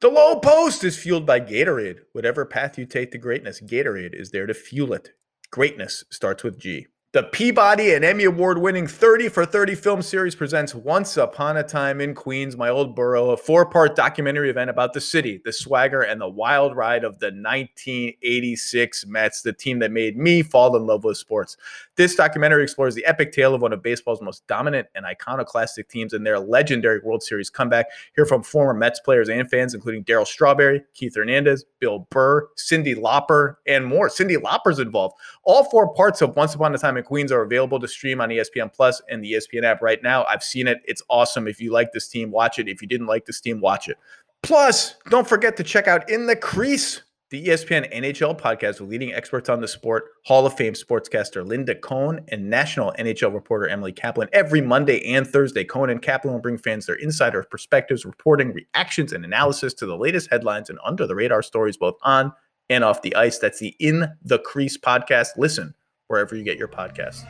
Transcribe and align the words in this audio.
The 0.00 0.08
low 0.08 0.40
post 0.40 0.82
is 0.82 0.96
fueled 0.96 1.26
by 1.26 1.40
Gatorade. 1.40 1.98
Whatever 2.12 2.46
path 2.46 2.78
you 2.78 2.86
take 2.86 3.12
to 3.12 3.18
greatness, 3.18 3.60
Gatorade 3.60 4.18
is 4.18 4.30
there 4.30 4.46
to 4.46 4.54
fuel 4.54 4.94
it. 4.94 5.10
Greatness 5.50 6.04
starts 6.10 6.42
with 6.42 6.58
G. 6.58 6.86
The 7.12 7.24
Peabody 7.24 7.92
and 7.94 8.04
Emmy 8.04 8.22
Award 8.22 8.58
winning 8.58 8.86
30 8.86 9.30
for 9.30 9.44
30 9.44 9.74
film 9.74 10.00
series 10.00 10.36
presents 10.36 10.76
Once 10.76 11.16
Upon 11.16 11.56
a 11.56 11.64
Time 11.64 12.00
in 12.00 12.14
Queens, 12.14 12.56
my 12.56 12.68
old 12.68 12.94
borough, 12.94 13.30
a 13.30 13.36
four 13.36 13.66
part 13.66 13.96
documentary 13.96 14.48
event 14.48 14.70
about 14.70 14.92
the 14.92 15.00
city, 15.00 15.42
the 15.44 15.52
swagger, 15.52 16.02
and 16.02 16.20
the 16.20 16.28
wild 16.28 16.76
ride 16.76 17.02
of 17.02 17.18
the 17.18 17.32
1986 17.32 19.06
Mets, 19.06 19.42
the 19.42 19.52
team 19.52 19.80
that 19.80 19.90
made 19.90 20.16
me 20.16 20.40
fall 20.44 20.76
in 20.76 20.86
love 20.86 21.02
with 21.02 21.16
sports. 21.16 21.56
This 21.96 22.14
documentary 22.14 22.62
explores 22.62 22.94
the 22.94 23.04
epic 23.04 23.32
tale 23.32 23.56
of 23.56 23.60
one 23.60 23.72
of 23.72 23.82
baseball's 23.82 24.22
most 24.22 24.46
dominant 24.46 24.86
and 24.94 25.04
iconoclastic 25.04 25.88
teams 25.88 26.12
and 26.12 26.24
their 26.24 26.38
legendary 26.38 27.00
World 27.00 27.24
Series 27.24 27.50
comeback. 27.50 27.86
Hear 28.14 28.24
from 28.24 28.44
former 28.44 28.72
Mets 28.72 29.00
players 29.00 29.28
and 29.28 29.50
fans, 29.50 29.74
including 29.74 30.04
Darryl 30.04 30.24
Strawberry, 30.24 30.84
Keith 30.94 31.16
Hernandez, 31.16 31.64
Bill 31.80 32.06
Burr, 32.12 32.48
Cyndi 32.56 32.94
Lauper, 32.94 33.56
and 33.66 33.84
more. 33.84 34.08
Cyndi 34.08 34.40
Lauper's 34.40 34.78
involved. 34.78 35.16
All 35.42 35.64
four 35.64 35.92
parts 35.92 36.22
of 36.22 36.36
Once 36.36 36.54
Upon 36.54 36.72
a 36.72 36.78
Time 36.78 36.99
in 37.00 37.04
Queens 37.04 37.32
are 37.32 37.42
available 37.42 37.80
to 37.80 37.88
stream 37.88 38.20
on 38.20 38.28
ESPN 38.28 38.72
Plus 38.72 39.02
and 39.08 39.24
the 39.24 39.32
ESPN 39.32 39.64
app 39.64 39.82
right 39.82 40.02
now. 40.02 40.24
I've 40.24 40.44
seen 40.44 40.68
it. 40.68 40.80
It's 40.84 41.02
awesome. 41.08 41.48
If 41.48 41.60
you 41.60 41.72
like 41.72 41.92
this 41.92 42.08
team, 42.08 42.30
watch 42.30 42.58
it. 42.58 42.68
If 42.68 42.80
you 42.80 42.88
didn't 42.88 43.06
like 43.06 43.26
this 43.26 43.40
team, 43.40 43.60
watch 43.60 43.88
it. 43.88 43.96
Plus, 44.42 44.96
don't 45.08 45.28
forget 45.28 45.56
to 45.56 45.64
check 45.64 45.88
out 45.88 46.08
In 46.08 46.26
the 46.26 46.36
Crease, 46.36 47.02
the 47.30 47.46
ESPN 47.46 47.92
NHL 47.94 48.38
podcast 48.38 48.80
with 48.80 48.90
leading 48.90 49.12
experts 49.12 49.48
on 49.48 49.60
the 49.60 49.68
sport, 49.68 50.04
Hall 50.24 50.46
of 50.46 50.54
Fame 50.56 50.72
sportscaster 50.72 51.46
Linda 51.46 51.74
Cohn 51.74 52.20
and 52.28 52.48
national 52.48 52.92
NHL 52.98 53.32
reporter 53.32 53.68
Emily 53.68 53.92
Kaplan. 53.92 54.28
Every 54.32 54.60
Monday 54.60 55.04
and 55.14 55.26
Thursday, 55.26 55.64
Cohn 55.64 55.90
and 55.90 56.02
Kaplan 56.02 56.34
will 56.34 56.40
bring 56.40 56.58
fans 56.58 56.86
their 56.86 56.96
insider 56.96 57.44
perspectives, 57.50 58.04
reporting, 58.04 58.52
reactions, 58.52 59.12
and 59.12 59.24
analysis 59.24 59.74
to 59.74 59.86
the 59.86 59.96
latest 59.96 60.30
headlines 60.30 60.70
and 60.70 60.78
under 60.84 61.06
the 61.06 61.14
radar 61.14 61.42
stories, 61.42 61.76
both 61.76 61.96
on 62.02 62.32
and 62.68 62.82
off 62.82 63.02
the 63.02 63.14
ice. 63.14 63.38
That's 63.38 63.58
the 63.58 63.76
In 63.78 64.08
the 64.22 64.38
Crease 64.38 64.78
podcast. 64.78 65.36
Listen 65.36 65.74
wherever 66.10 66.34
you 66.34 66.42
get 66.42 66.58
your 66.58 66.66
podcast. 66.66 67.24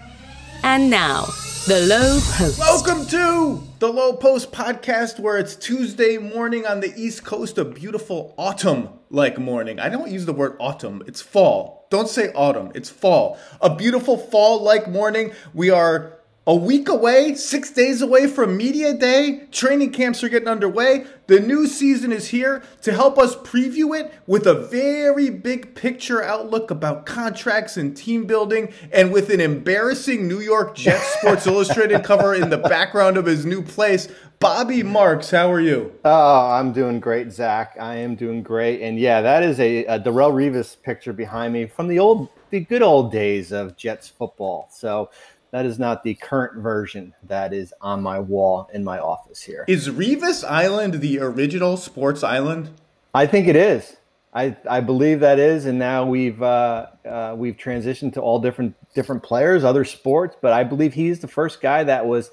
And 0.62 0.88
now, 0.88 1.26
the 1.66 1.84
low 1.86 2.18
post. 2.32 2.58
Welcome 2.58 3.06
to 3.08 3.62
the 3.78 3.92
Low 3.92 4.14
Post 4.14 4.52
Podcast, 4.52 5.20
where 5.20 5.36
it's 5.36 5.54
Tuesday 5.54 6.16
morning 6.16 6.64
on 6.64 6.80
the 6.80 6.92
East 6.96 7.22
Coast, 7.22 7.58
a 7.58 7.64
beautiful 7.64 8.34
autumn 8.38 8.88
like 9.10 9.38
morning. 9.38 9.78
I 9.78 9.90
don't 9.90 10.10
use 10.10 10.24
the 10.24 10.32
word 10.32 10.56
autumn, 10.58 11.02
it's 11.06 11.20
fall. 11.20 11.86
Don't 11.90 12.08
say 12.08 12.32
autumn, 12.32 12.72
it's 12.74 12.88
fall. 12.88 13.38
A 13.60 13.74
beautiful 13.74 14.16
fall 14.16 14.62
like 14.62 14.88
morning. 14.88 15.32
We 15.52 15.68
are 15.68 16.19
a 16.46 16.54
week 16.54 16.88
away, 16.88 17.34
six 17.34 17.70
days 17.70 18.00
away 18.00 18.26
from 18.26 18.56
Media 18.56 18.94
Day. 18.94 19.46
Training 19.52 19.92
camps 19.92 20.24
are 20.24 20.28
getting 20.30 20.48
underway. 20.48 21.04
The 21.26 21.38
new 21.38 21.66
season 21.66 22.12
is 22.12 22.28
here 22.28 22.62
to 22.80 22.92
help 22.92 23.18
us 23.18 23.36
preview 23.36 23.98
it 23.98 24.12
with 24.26 24.46
a 24.46 24.54
very 24.54 25.28
big 25.28 25.74
picture 25.74 26.22
outlook 26.22 26.70
about 26.70 27.04
contracts 27.04 27.76
and 27.76 27.94
team 27.94 28.24
building, 28.24 28.72
and 28.90 29.12
with 29.12 29.28
an 29.28 29.40
embarrassing 29.40 30.26
New 30.26 30.40
York 30.40 30.74
Jets 30.74 31.14
Sports 31.20 31.46
Illustrated 31.46 32.04
cover 32.04 32.34
in 32.34 32.48
the 32.48 32.58
background 32.58 33.18
of 33.18 33.26
his 33.26 33.44
new 33.44 33.62
place. 33.62 34.08
Bobby 34.38 34.82
Marks, 34.82 35.30
how 35.30 35.52
are 35.52 35.60
you? 35.60 35.92
Oh, 36.06 36.50
I'm 36.50 36.72
doing 36.72 37.00
great, 37.00 37.30
Zach. 37.30 37.76
I 37.78 37.96
am 37.96 38.14
doing 38.14 38.42
great, 38.42 38.80
and 38.80 38.98
yeah, 38.98 39.20
that 39.20 39.42
is 39.42 39.60
a, 39.60 39.84
a 39.84 40.00
Darrelle 40.00 40.32
Revis 40.32 40.80
picture 40.82 41.12
behind 41.12 41.52
me 41.52 41.66
from 41.66 41.88
the 41.88 41.98
old, 41.98 42.30
the 42.48 42.60
good 42.60 42.80
old 42.80 43.12
days 43.12 43.52
of 43.52 43.76
Jets 43.76 44.08
football. 44.08 44.70
So 44.72 45.10
that 45.50 45.66
is 45.66 45.78
not 45.78 46.04
the 46.04 46.14
current 46.14 46.62
version 46.62 47.14
that 47.24 47.52
is 47.52 47.74
on 47.80 48.02
my 48.02 48.18
wall 48.18 48.70
in 48.72 48.84
my 48.84 48.98
office 48.98 49.42
here. 49.42 49.64
Is 49.68 49.88
Revis 49.88 50.48
Island 50.48 50.94
the 50.94 51.18
original 51.20 51.76
sports 51.76 52.22
island? 52.22 52.70
I 53.14 53.26
think 53.26 53.48
it 53.48 53.56
is. 53.56 53.96
I, 54.32 54.56
I 54.68 54.80
believe 54.80 55.20
that 55.20 55.40
is, 55.40 55.66
and 55.66 55.78
now 55.78 56.06
we've 56.06 56.40
uh, 56.40 56.86
uh, 57.04 57.34
we've 57.36 57.56
transitioned 57.56 58.12
to 58.12 58.20
all 58.20 58.38
different 58.38 58.76
different 58.94 59.24
players, 59.24 59.64
other 59.64 59.84
sports, 59.84 60.36
but 60.40 60.52
I 60.52 60.62
believe 60.62 60.94
he's 60.94 61.18
the 61.18 61.28
first 61.28 61.60
guy 61.60 61.82
that 61.82 62.06
was 62.06 62.30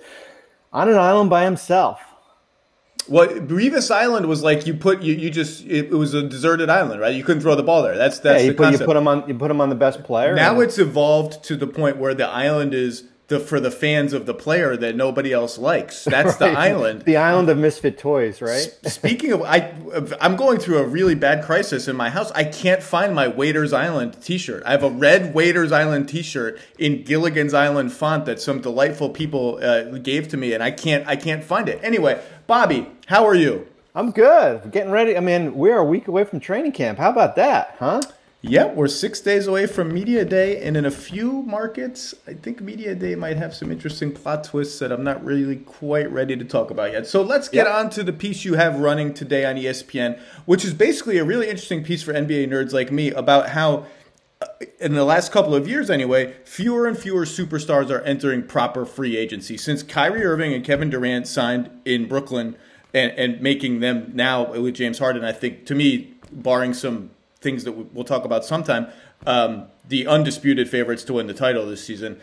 on 0.71 0.89
an 0.89 0.97
island 0.97 1.31
by 1.31 1.43
himself. 1.43 1.99
Well, 3.09 3.27
Revis 3.27 3.89
Island 3.89 4.25
was 4.27 4.43
like 4.43 4.67
you 4.67 4.73
put 4.73 5.01
you, 5.01 5.13
you 5.13 5.29
just 5.29 5.65
it, 5.65 5.85
it 5.85 5.93
was 5.93 6.13
a 6.13 6.23
deserted 6.23 6.69
island, 6.69 6.99
right? 7.01 7.13
You 7.13 7.23
couldn't 7.23 7.41
throw 7.41 7.55
the 7.55 7.63
ball 7.63 7.83
there. 7.83 7.97
That's 7.97 8.19
that's 8.19 8.41
yeah, 8.41 8.47
you 8.47 8.51
the 8.53 8.57
put, 8.57 8.71
you 8.73 8.85
put 8.85 8.97
him 8.97 9.07
on 9.07 9.27
you 9.27 9.35
put 9.35 9.47
them 9.47 9.61
on 9.61 9.69
the 9.69 9.75
best 9.75 10.03
player. 10.03 10.35
now 10.35 10.59
it's 10.59 10.77
evolved 10.77 11.43
to 11.45 11.55
the 11.55 11.67
point 11.67 11.97
where 11.97 12.13
the 12.13 12.27
island 12.27 12.73
is 12.73 13.05
the 13.27 13.39
for 13.39 13.59
the 13.59 13.71
fans 13.71 14.13
of 14.13 14.25
the 14.25 14.33
player 14.33 14.77
that 14.77 14.95
nobody 14.95 15.33
else 15.33 15.57
likes. 15.57 16.05
That's 16.05 16.37
the 16.37 16.45
island. 16.57 17.01
the 17.01 17.17
island 17.17 17.49
of 17.49 17.57
misfit 17.57 17.97
toys, 17.97 18.41
right? 18.41 18.73
Speaking 18.85 19.33
of, 19.33 19.41
I 19.41 19.73
I'm 20.21 20.35
going 20.35 20.59
through 20.59 20.77
a 20.77 20.87
really 20.87 21.15
bad 21.15 21.43
crisis 21.43 21.87
in 21.87 21.95
my 21.95 22.09
house. 22.09 22.31
I 22.31 22.45
can't 22.45 22.81
find 22.81 23.13
my 23.13 23.27
Waiters 23.27 23.73
Island 23.73 24.21
T-shirt. 24.21 24.63
I 24.65 24.71
have 24.71 24.83
a 24.83 24.89
red 24.89 25.33
Waiters 25.33 25.71
Island 25.71 26.07
T-shirt 26.07 26.59
in 26.79 27.03
Gilligan's 27.03 27.53
Island 27.53 27.91
font 27.91 28.25
that 28.25 28.39
some 28.39 28.61
delightful 28.61 29.09
people 29.09 29.59
uh, 29.61 29.97
gave 29.97 30.29
to 30.29 30.37
me, 30.37 30.53
and 30.53 30.63
I 30.63 30.71
can't 30.71 31.05
I 31.05 31.17
can't 31.17 31.43
find 31.43 31.67
it. 31.67 31.79
Anyway, 31.83 32.21
Bobby, 32.47 32.87
how 33.07 33.25
are 33.25 33.35
you? 33.35 33.67
I'm 33.93 34.11
good. 34.11 34.71
Getting 34.71 34.91
ready. 34.91 35.17
I 35.17 35.21
mean, 35.21 35.55
we're 35.55 35.77
a 35.77 35.83
week 35.83 36.07
away 36.07 36.23
from 36.23 36.39
training 36.39 36.71
camp. 36.71 36.99
How 36.99 37.09
about 37.09 37.35
that, 37.35 37.75
huh? 37.79 37.99
Yeah, 38.49 38.71
we're 38.71 38.87
six 38.87 39.19
days 39.19 39.47
away 39.47 39.67
from 39.67 39.93
Media 39.93 40.23
Day, 40.23 40.61
and 40.61 40.77
in 40.77 40.85
a 40.85 40.91
few 40.91 41.41
markets, 41.43 42.15
I 42.25 42.33
think 42.33 42.61
Media 42.61 42.95
Day 42.95 43.13
might 43.13 43.35
have 43.35 43.53
some 43.53 43.71
interesting 43.73 44.09
plot 44.13 44.45
twists 44.45 44.79
that 44.79 44.89
I'm 44.89 45.03
not 45.03 45.23
really 45.25 45.57
quite 45.57 46.09
ready 46.09 46.37
to 46.37 46.45
talk 46.45 46.71
about 46.71 46.93
yet. 46.93 47.07
So 47.07 47.21
let's 47.21 47.49
get 47.49 47.65
Yep. 47.65 47.75
on 47.75 47.89
to 47.91 48.03
the 48.03 48.13
piece 48.13 48.45
you 48.45 48.53
have 48.53 48.79
running 48.79 49.13
today 49.13 49.43
on 49.43 49.57
ESPN, 49.57 50.17
which 50.45 50.63
is 50.63 50.73
basically 50.73 51.17
a 51.17 51.25
really 51.25 51.49
interesting 51.49 51.83
piece 51.83 52.01
for 52.03 52.13
NBA 52.13 52.47
nerds 52.47 52.71
like 52.71 52.89
me 52.89 53.11
about 53.11 53.49
how, 53.49 53.85
uh, 54.41 54.45
in 54.79 54.93
the 54.93 55.03
last 55.03 55.33
couple 55.33 55.53
of 55.53 55.67
years 55.67 55.89
anyway, 55.89 56.33
fewer 56.45 56.87
and 56.87 56.97
fewer 56.97 57.25
superstars 57.25 57.89
are 57.89 57.99
entering 58.03 58.43
proper 58.43 58.85
free 58.85 59.17
agency. 59.17 59.57
Since 59.57 59.83
Kyrie 59.83 60.23
Irving 60.23 60.53
and 60.53 60.63
Kevin 60.63 60.89
Durant 60.89 61.27
signed 61.27 61.69
in 61.83 62.07
Brooklyn 62.07 62.55
and, 62.93 63.11
and 63.11 63.41
making 63.41 63.81
them 63.81 64.11
now 64.13 64.53
with 64.53 64.75
James 64.75 64.99
Harden, 64.99 65.25
I 65.25 65.33
think, 65.33 65.65
to 65.65 65.75
me, 65.75 66.13
barring 66.31 66.73
some 66.73 67.09
things 67.47 67.63
that 67.63 67.71
we- 67.71 67.85
we'll 67.93 68.03
talk 68.03 68.25
about 68.25 68.43
sometime, 68.43 68.87
um, 69.25 69.67
the 69.87 70.05
undisputed 70.05 70.69
favorites 70.69 71.05
to 71.05 71.13
win 71.13 71.27
the 71.27 71.33
title 71.33 71.65
this 71.65 71.81
season. 71.81 72.17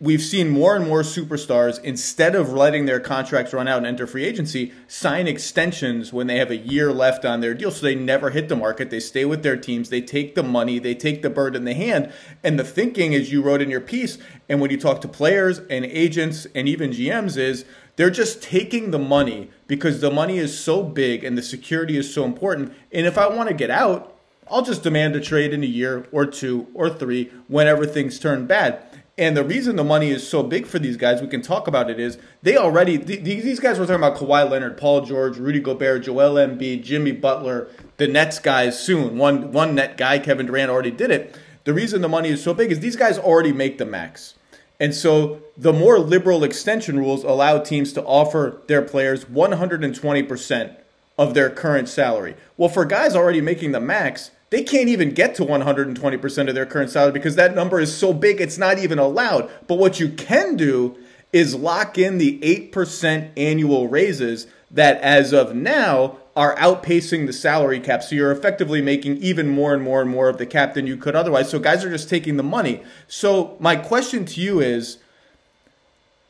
We've 0.00 0.22
seen 0.22 0.48
more 0.48 0.74
and 0.74 0.86
more 0.86 1.02
superstars, 1.02 1.82
instead 1.84 2.34
of 2.34 2.52
letting 2.52 2.86
their 2.86 2.98
contracts 2.98 3.52
run 3.52 3.68
out 3.68 3.78
and 3.78 3.86
enter 3.86 4.06
free 4.06 4.24
agency, 4.24 4.72
sign 4.88 5.28
extensions 5.28 6.12
when 6.12 6.26
they 6.26 6.38
have 6.38 6.50
a 6.50 6.56
year 6.56 6.92
left 6.92 7.24
on 7.24 7.40
their 7.40 7.54
deal. 7.54 7.70
So 7.70 7.86
they 7.86 7.94
never 7.94 8.30
hit 8.30 8.48
the 8.48 8.56
market. 8.56 8.90
They 8.90 9.00
stay 9.00 9.24
with 9.24 9.42
their 9.42 9.56
teams. 9.56 9.90
They 9.90 10.00
take 10.00 10.34
the 10.34 10.42
money. 10.42 10.80
They 10.80 10.94
take 10.94 11.22
the 11.22 11.30
bird 11.30 11.54
in 11.54 11.64
the 11.64 11.74
hand. 11.74 12.12
And 12.42 12.58
the 12.58 12.64
thinking, 12.64 13.14
as 13.14 13.32
you 13.32 13.42
wrote 13.42 13.62
in 13.62 13.70
your 13.70 13.80
piece, 13.80 14.18
and 14.48 14.60
when 14.60 14.70
you 14.70 14.76
talk 14.76 15.00
to 15.02 15.08
players 15.08 15.60
and 15.70 15.84
agents 15.84 16.46
and 16.54 16.68
even 16.68 16.90
GMs, 16.90 17.36
is 17.36 17.64
they're 17.94 18.10
just 18.10 18.42
taking 18.42 18.90
the 18.90 18.98
money 18.98 19.50
because 19.68 20.00
the 20.00 20.10
money 20.10 20.38
is 20.38 20.56
so 20.58 20.82
big 20.82 21.22
and 21.22 21.38
the 21.38 21.42
security 21.42 21.96
is 21.96 22.12
so 22.12 22.24
important. 22.24 22.72
And 22.92 23.06
if 23.06 23.16
I 23.16 23.28
want 23.28 23.48
to 23.50 23.54
get 23.54 23.70
out, 23.70 24.12
I'll 24.50 24.62
just 24.62 24.82
demand 24.82 25.16
a 25.16 25.20
trade 25.20 25.54
in 25.54 25.62
a 25.62 25.66
year 25.66 26.06
or 26.12 26.26
two 26.26 26.68
or 26.74 26.90
three 26.90 27.30
whenever 27.48 27.86
things 27.86 28.18
turn 28.18 28.46
bad. 28.46 28.84
And 29.18 29.36
the 29.36 29.44
reason 29.44 29.76
the 29.76 29.84
money 29.84 30.10
is 30.10 30.26
so 30.26 30.42
big 30.42 30.66
for 30.66 30.78
these 30.78 30.96
guys, 30.96 31.20
we 31.20 31.28
can 31.28 31.42
talk 31.42 31.68
about 31.68 31.90
it, 31.90 32.00
is 32.00 32.18
they 32.42 32.56
already, 32.56 32.98
th- 32.98 33.22
th- 33.22 33.42
these 33.44 33.60
guys 33.60 33.78
were 33.78 33.86
talking 33.86 34.02
about 34.02 34.16
Kawhi 34.16 34.50
Leonard, 34.50 34.78
Paul 34.78 35.02
George, 35.02 35.36
Rudy 35.36 35.60
Gobert, 35.60 36.04
Joel 36.04 36.34
Embiid, 36.34 36.82
Jimmy 36.82 37.12
Butler, 37.12 37.68
the 37.98 38.08
Nets 38.08 38.38
guys 38.38 38.82
soon. 38.82 39.18
One, 39.18 39.52
one 39.52 39.74
net 39.74 39.98
guy, 39.98 40.18
Kevin 40.18 40.46
Durant, 40.46 40.70
already 40.70 40.90
did 40.90 41.10
it. 41.10 41.36
The 41.64 41.74
reason 41.74 42.00
the 42.00 42.08
money 42.08 42.30
is 42.30 42.42
so 42.42 42.54
big 42.54 42.72
is 42.72 42.80
these 42.80 42.96
guys 42.96 43.18
already 43.18 43.52
make 43.52 43.78
the 43.78 43.86
max. 43.86 44.34
And 44.80 44.94
so 44.94 45.42
the 45.56 45.72
more 45.72 45.98
liberal 45.98 46.42
extension 46.42 46.98
rules 46.98 47.22
allow 47.22 47.58
teams 47.58 47.92
to 47.92 48.02
offer 48.02 48.62
their 48.66 48.82
players 48.82 49.26
120% 49.26 50.76
of 51.18 51.34
their 51.34 51.50
current 51.50 51.88
salary. 51.88 52.34
Well, 52.56 52.68
for 52.68 52.84
guys 52.84 53.14
already 53.14 53.40
making 53.40 53.72
the 53.72 53.80
max, 53.80 54.30
they 54.50 54.62
can't 54.62 54.88
even 54.88 55.14
get 55.14 55.34
to 55.36 55.44
120% 55.44 56.48
of 56.48 56.54
their 56.54 56.66
current 56.66 56.90
salary 56.90 57.12
because 57.12 57.36
that 57.36 57.54
number 57.54 57.80
is 57.80 57.96
so 57.96 58.12
big 58.12 58.40
it's 58.40 58.58
not 58.58 58.78
even 58.78 58.98
allowed. 58.98 59.50
But 59.66 59.78
what 59.78 59.98
you 59.98 60.08
can 60.08 60.56
do 60.56 60.96
is 61.32 61.54
lock 61.54 61.96
in 61.96 62.18
the 62.18 62.38
8% 62.70 63.30
annual 63.36 63.88
raises 63.88 64.46
that 64.70 65.00
as 65.00 65.32
of 65.32 65.54
now 65.54 66.18
are 66.34 66.56
outpacing 66.56 67.26
the 67.26 67.32
salary 67.32 67.80
cap. 67.80 68.02
So 68.02 68.14
you're 68.14 68.32
effectively 68.32 68.80
making 68.80 69.18
even 69.18 69.48
more 69.48 69.74
and 69.74 69.82
more 69.82 70.00
and 70.00 70.10
more 70.10 70.28
of 70.28 70.38
the 70.38 70.46
cap 70.46 70.74
than 70.74 70.86
you 70.86 70.96
could 70.96 71.14
otherwise. 71.14 71.50
So 71.50 71.58
guys 71.58 71.84
are 71.84 71.90
just 71.90 72.08
taking 72.08 72.36
the 72.36 72.42
money. 72.42 72.82
So 73.06 73.56
my 73.60 73.76
question 73.76 74.24
to 74.26 74.40
you 74.40 74.60
is 74.60 74.98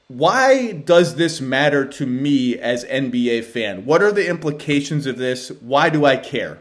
why 0.08 0.72
does 0.72 1.16
this 1.16 1.40
matter 1.40 1.86
to 1.86 2.06
me 2.06 2.58
as 2.58 2.84
NBA 2.84 3.44
fan? 3.44 3.84
What 3.84 4.02
are 4.02 4.12
the 4.12 4.28
implications 4.28 5.06
of 5.06 5.16
this? 5.18 5.50
Why 5.60 5.88
do 5.88 6.04
I 6.04 6.16
care? 6.16 6.58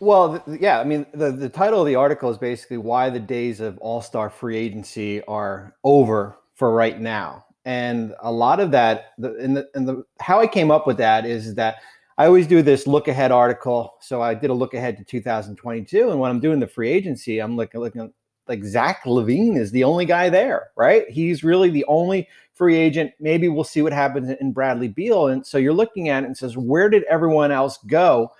Well, 0.00 0.42
yeah. 0.46 0.80
I 0.80 0.84
mean, 0.84 1.06
the, 1.14 1.30
the 1.30 1.48
title 1.48 1.80
of 1.80 1.86
the 1.86 1.94
article 1.94 2.30
is 2.30 2.38
basically 2.38 2.78
why 2.78 3.10
the 3.10 3.20
days 3.20 3.60
of 3.60 3.78
all 3.78 4.02
star 4.02 4.30
free 4.30 4.56
agency 4.56 5.22
are 5.24 5.74
over 5.84 6.36
for 6.54 6.72
right 6.72 7.00
now. 7.00 7.44
And 7.64 8.14
a 8.20 8.32
lot 8.32 8.60
of 8.60 8.70
that, 8.72 9.12
the, 9.18 9.34
and, 9.36 9.56
the, 9.56 9.68
and 9.74 9.86
the, 9.86 10.04
how 10.20 10.40
I 10.40 10.46
came 10.46 10.70
up 10.70 10.86
with 10.86 10.96
that 10.96 11.26
is 11.26 11.54
that 11.56 11.76
I 12.16 12.26
always 12.26 12.48
do 12.48 12.62
this 12.62 12.86
look 12.86 13.06
ahead 13.06 13.30
article. 13.30 13.94
So 14.00 14.20
I 14.20 14.34
did 14.34 14.50
a 14.50 14.54
look 14.54 14.74
ahead 14.74 14.96
to 14.96 15.04
2022, 15.04 16.10
and 16.10 16.18
when 16.18 16.30
I'm 16.30 16.40
doing 16.40 16.58
the 16.58 16.66
free 16.66 16.90
agency, 16.90 17.38
I'm 17.38 17.56
looking 17.56 17.80
looking 17.80 18.12
like 18.48 18.64
Zach 18.64 19.04
LaVine 19.04 19.56
is 19.56 19.70
the 19.70 19.84
only 19.84 20.04
guy 20.04 20.28
there, 20.28 20.68
right? 20.76 21.08
He's 21.08 21.44
really 21.44 21.70
the 21.70 21.84
only 21.86 22.28
free 22.54 22.76
agent. 22.76 23.12
Maybe 23.20 23.48
we'll 23.48 23.64
see 23.64 23.82
what 23.82 23.92
happens 23.92 24.30
in 24.40 24.52
Bradley 24.52 24.88
Beal. 24.88 25.28
And 25.28 25.46
so 25.46 25.58
you're 25.58 25.72
looking 25.72 26.08
at 26.08 26.24
it 26.24 26.26
and 26.26 26.36
says, 26.36 26.56
where 26.56 26.90
did 26.90 27.04
everyone 27.04 27.52
else 27.52 27.78
go? 27.86 28.32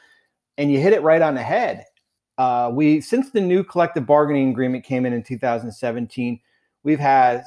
And 0.56 0.72
you 0.72 0.80
hit 0.80 0.92
it 0.92 1.02
right 1.02 1.22
on 1.22 1.34
the 1.34 1.42
head. 1.42 1.84
Uh, 2.36 2.70
we 2.72 3.00
since 3.00 3.30
the 3.30 3.40
new 3.40 3.64
collective 3.64 4.06
bargaining 4.06 4.50
agreement 4.50 4.84
came 4.84 5.04
in 5.06 5.12
in 5.12 5.22
2017, 5.22 6.40
we've 6.84 7.00
had 7.00 7.44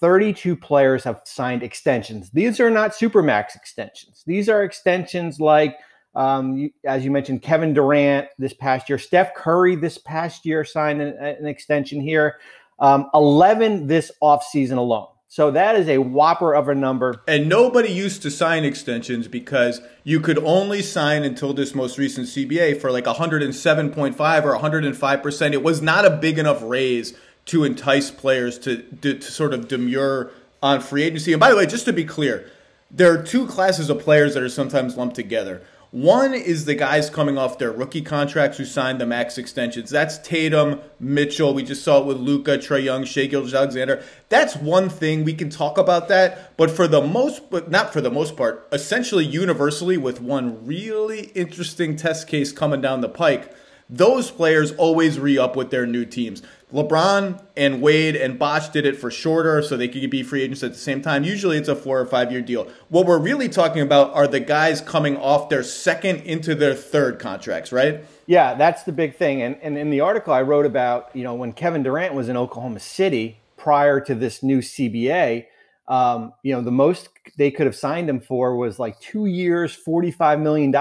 32 0.00 0.54
players 0.56 1.04
have 1.04 1.22
signed 1.24 1.62
extensions. 1.62 2.30
These 2.30 2.60
are 2.60 2.70
not 2.70 2.92
supermax 2.92 3.56
extensions. 3.56 4.22
These 4.26 4.48
are 4.48 4.62
extensions 4.62 5.40
like, 5.40 5.78
um, 6.14 6.56
you, 6.56 6.70
as 6.84 7.04
you 7.04 7.10
mentioned, 7.10 7.42
Kevin 7.42 7.74
Durant 7.74 8.28
this 8.38 8.54
past 8.54 8.88
year, 8.88 8.98
Steph 8.98 9.34
Curry 9.34 9.76
this 9.76 9.98
past 9.98 10.46
year 10.46 10.64
signed 10.64 11.02
an, 11.02 11.16
an 11.16 11.46
extension 11.46 12.00
here, 12.00 12.38
um, 12.78 13.08
11 13.14 13.86
this 13.86 14.12
offseason 14.22 14.76
alone. 14.76 15.08
So 15.34 15.50
that 15.50 15.74
is 15.74 15.88
a 15.88 15.98
whopper 15.98 16.54
of 16.54 16.68
a 16.68 16.76
number. 16.76 17.20
And 17.26 17.48
nobody 17.48 17.90
used 17.90 18.22
to 18.22 18.30
sign 18.30 18.64
extensions 18.64 19.26
because 19.26 19.80
you 20.04 20.20
could 20.20 20.38
only 20.38 20.80
sign 20.80 21.24
until 21.24 21.52
this 21.52 21.74
most 21.74 21.98
recent 21.98 22.28
CBA 22.28 22.80
for 22.80 22.92
like 22.92 23.06
107.5 23.06 24.44
or 24.44 24.56
105%. 24.56 25.52
It 25.52 25.62
was 25.64 25.82
not 25.82 26.04
a 26.04 26.10
big 26.10 26.38
enough 26.38 26.62
raise 26.62 27.14
to 27.46 27.64
entice 27.64 28.12
players 28.12 28.60
to, 28.60 28.82
to, 28.82 29.18
to 29.18 29.22
sort 29.22 29.52
of 29.52 29.66
demur 29.66 30.30
on 30.62 30.80
free 30.80 31.02
agency. 31.02 31.32
And 31.32 31.40
by 31.40 31.50
the 31.50 31.56
way, 31.56 31.66
just 31.66 31.84
to 31.86 31.92
be 31.92 32.04
clear, 32.04 32.48
there 32.90 33.12
are 33.12 33.20
two 33.20 33.48
classes 33.48 33.90
of 33.90 33.98
players 33.98 34.34
that 34.34 34.42
are 34.44 34.48
sometimes 34.48 34.96
lumped 34.96 35.16
together. 35.16 35.62
One 35.94 36.34
is 36.34 36.64
the 36.64 36.74
guys 36.74 37.08
coming 37.08 37.38
off 37.38 37.58
their 37.58 37.70
rookie 37.70 38.02
contracts 38.02 38.58
who 38.58 38.64
signed 38.64 39.00
the 39.00 39.06
max 39.06 39.38
extensions. 39.38 39.90
That's 39.90 40.18
Tatum, 40.18 40.80
Mitchell. 40.98 41.54
We 41.54 41.62
just 41.62 41.84
saw 41.84 42.00
it 42.00 42.06
with 42.06 42.16
Luka, 42.16 42.58
Trae 42.58 42.82
Young, 42.82 43.04
Shai 43.04 43.26
Gilgeous-Alexander. 43.26 44.02
That's 44.28 44.56
one 44.56 44.88
thing 44.88 45.22
we 45.22 45.34
can 45.34 45.50
talk 45.50 45.78
about 45.78 46.08
that, 46.08 46.56
but 46.56 46.72
for 46.72 46.88
the 46.88 47.00
most, 47.00 47.48
but 47.48 47.70
not 47.70 47.92
for 47.92 48.00
the 48.00 48.10
most 48.10 48.36
part, 48.36 48.66
essentially 48.72 49.24
universally, 49.24 49.96
with 49.96 50.20
one 50.20 50.66
really 50.66 51.26
interesting 51.36 51.94
test 51.94 52.26
case 52.26 52.50
coming 52.50 52.80
down 52.80 53.00
the 53.00 53.08
pike 53.08 53.54
those 53.88 54.30
players 54.30 54.72
always 54.72 55.18
re 55.18 55.38
up 55.38 55.56
with 55.56 55.70
their 55.70 55.86
new 55.86 56.04
teams. 56.04 56.42
LeBron 56.72 57.40
and 57.56 57.80
Wade 57.80 58.16
and 58.16 58.36
Bosh 58.36 58.68
did 58.70 58.84
it 58.84 58.96
for 58.96 59.08
shorter 59.10 59.62
so 59.62 59.76
they 59.76 59.86
could 59.86 60.10
be 60.10 60.24
free 60.24 60.42
agents 60.42 60.62
at 60.64 60.72
the 60.72 60.78
same 60.78 61.02
time. 61.02 61.22
Usually 61.22 61.56
it's 61.56 61.68
a 61.68 61.76
four 61.76 62.00
or 62.00 62.06
five 62.06 62.32
year 62.32 62.40
deal. 62.40 62.68
What 62.88 63.06
we're 63.06 63.20
really 63.20 63.48
talking 63.48 63.80
about 63.80 64.12
are 64.14 64.26
the 64.26 64.40
guys 64.40 64.80
coming 64.80 65.16
off 65.16 65.48
their 65.48 65.62
second 65.62 66.22
into 66.22 66.54
their 66.54 66.74
third 66.74 67.20
contracts, 67.20 67.70
right? 67.70 68.04
Yeah, 68.26 68.54
that's 68.54 68.82
the 68.82 68.92
big 68.92 69.16
thing. 69.16 69.42
And, 69.42 69.56
and 69.62 69.78
in 69.78 69.90
the 69.90 70.00
article 70.00 70.32
I 70.32 70.42
wrote 70.42 70.66
about, 70.66 71.14
you 71.14 71.22
know, 71.22 71.34
when 71.34 71.52
Kevin 71.52 71.84
Durant 71.84 72.14
was 72.14 72.28
in 72.28 72.36
Oklahoma 72.36 72.80
City 72.80 73.38
prior 73.56 74.00
to 74.00 74.14
this 74.14 74.42
new 74.42 74.58
CBA, 74.58 75.46
um, 75.86 76.32
you 76.42 76.54
know, 76.54 76.62
the 76.62 76.72
most 76.72 77.08
they 77.36 77.50
could 77.50 77.66
have 77.66 77.76
signed 77.76 78.08
him 78.08 78.20
for 78.20 78.56
was 78.56 78.78
like 78.78 78.98
two 78.98 79.26
years, 79.26 79.78
$45 79.86 80.40
million 80.40 80.74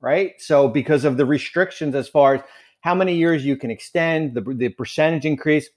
right? 0.00 0.32
So 0.38 0.68
because 0.68 1.04
of 1.04 1.16
the 1.16 1.26
restrictions 1.26 1.94
as 1.94 2.08
far 2.08 2.36
as 2.36 2.42
how 2.80 2.94
many 2.94 3.14
years 3.14 3.44
you 3.44 3.56
can 3.56 3.70
extend, 3.70 4.34
the, 4.34 4.40
the 4.40 4.68
percentage 4.70 5.24
increase. 5.24 5.68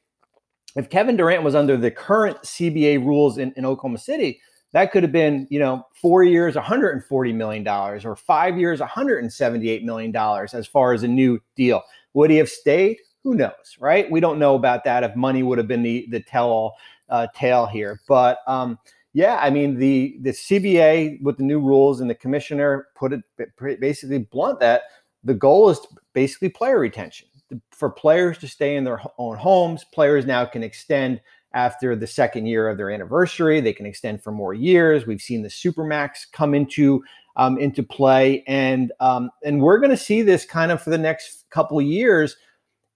If 0.76 0.90
Kevin 0.90 1.18
Durant 1.18 1.44
was 1.44 1.56
under 1.56 1.76
the 1.76 1.92
current 1.92 2.38
CBA 2.44 3.04
rules 3.06 3.38
in, 3.38 3.54
in 3.58 3.66
Oklahoma 3.66 3.98
City, 3.98 4.40
that 4.74 4.92
could 4.92 5.04
have 5.04 5.12
been, 5.12 5.48
you 5.50 5.60
know, 5.60 5.86
four 5.94 6.24
years, 6.24 6.56
$140 6.56 7.36
million, 7.36 7.68
or 7.68 8.16
five 8.16 8.58
years, 8.58 8.80
$178 8.80 9.84
million 9.84 10.16
as 10.16 10.68
far 10.68 10.94
as 10.94 11.04
a 11.04 11.08
new 11.08 11.40
deal. 11.56 11.82
Would 12.14 12.32
he 12.32 12.38
have 12.38 12.50
stayed? 12.50 12.98
Who 13.24 13.36
knows, 13.36 13.76
right? 13.80 14.10
We 14.10 14.20
don't 14.20 14.40
know 14.40 14.56
about 14.56 14.84
that 14.86 15.04
if 15.04 15.16
money 15.16 15.44
would 15.44 15.58
have 15.58 15.68
been 15.68 15.84
the, 15.84 16.08
the 16.10 16.22
tell 16.22 16.50
all 16.50 16.76
uh, 17.10 17.28
tale 17.36 17.66
here. 17.66 18.00
But, 18.08 18.40
um, 18.48 18.80
yeah, 19.14 19.38
I 19.42 19.50
mean 19.50 19.78
the 19.78 20.18
the 20.22 20.32
CBA 20.32 21.22
with 21.22 21.38
the 21.38 21.44
new 21.44 21.60
rules 21.60 22.00
and 22.00 22.10
the 22.10 22.16
commissioner 22.16 22.88
put 22.96 23.14
it 23.14 23.22
basically 23.58 24.20
blunt 24.20 24.60
that 24.62 24.84
the 25.24 25.34
goal 25.34 25.70
is 25.70 25.80
basically 26.14 26.50
player 26.50 26.80
retention 26.80 27.28
for 27.72 27.90
players 27.90 28.38
to 28.40 28.48
stay 28.48 28.76
in 28.76 28.84
their 28.84 29.02
own 29.18 29.38
homes. 29.38 29.84
Players 29.94 30.26
now 30.26 30.46
can 30.46 30.64
extend 30.64 31.20
after 31.54 31.96
the 31.96 32.08
second 32.08 32.46
year 32.46 32.70
of 32.70 32.78
their 32.78 32.90
anniversary. 32.90 33.60
They 33.60 33.74
can 33.74 33.86
extend 33.86 34.24
for 34.24 34.32
more 34.32 34.54
years. 34.54 35.06
We've 35.06 35.22
seen 35.22 35.42
the 35.42 35.50
supermax 35.50 36.32
come 36.32 36.54
into 36.54 37.04
um, 37.36 37.58
into 37.58 37.84
play, 37.84 38.44
and 38.48 38.92
um, 39.00 39.30
and 39.44 39.62
we're 39.62 39.80
going 39.80 39.92
to 39.92 39.98
see 39.98 40.22
this 40.22 40.46
kind 40.46 40.72
of 40.72 40.82
for 40.82 40.90
the 40.90 40.98
next 40.98 41.46
couple 41.50 41.80
of 41.80 41.86
years 41.86 42.36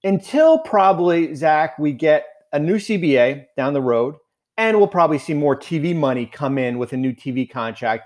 until 0.04 0.58
probably 0.60 1.34
Zach 1.34 1.78
we 1.78 1.92
get 1.92 2.26
a 2.52 2.58
new 2.58 2.76
CBA 2.76 3.46
down 3.56 3.74
the 3.74 3.82
road 3.82 4.14
and 4.58 4.76
we'll 4.78 4.88
probably 4.88 5.18
see 5.18 5.34
more 5.34 5.56
TV 5.56 5.94
money 5.94 6.26
come 6.26 6.58
in 6.58 6.78
with 6.78 6.92
a 6.92 6.96
new 6.96 7.12
TV 7.12 7.48
contract. 7.50 8.04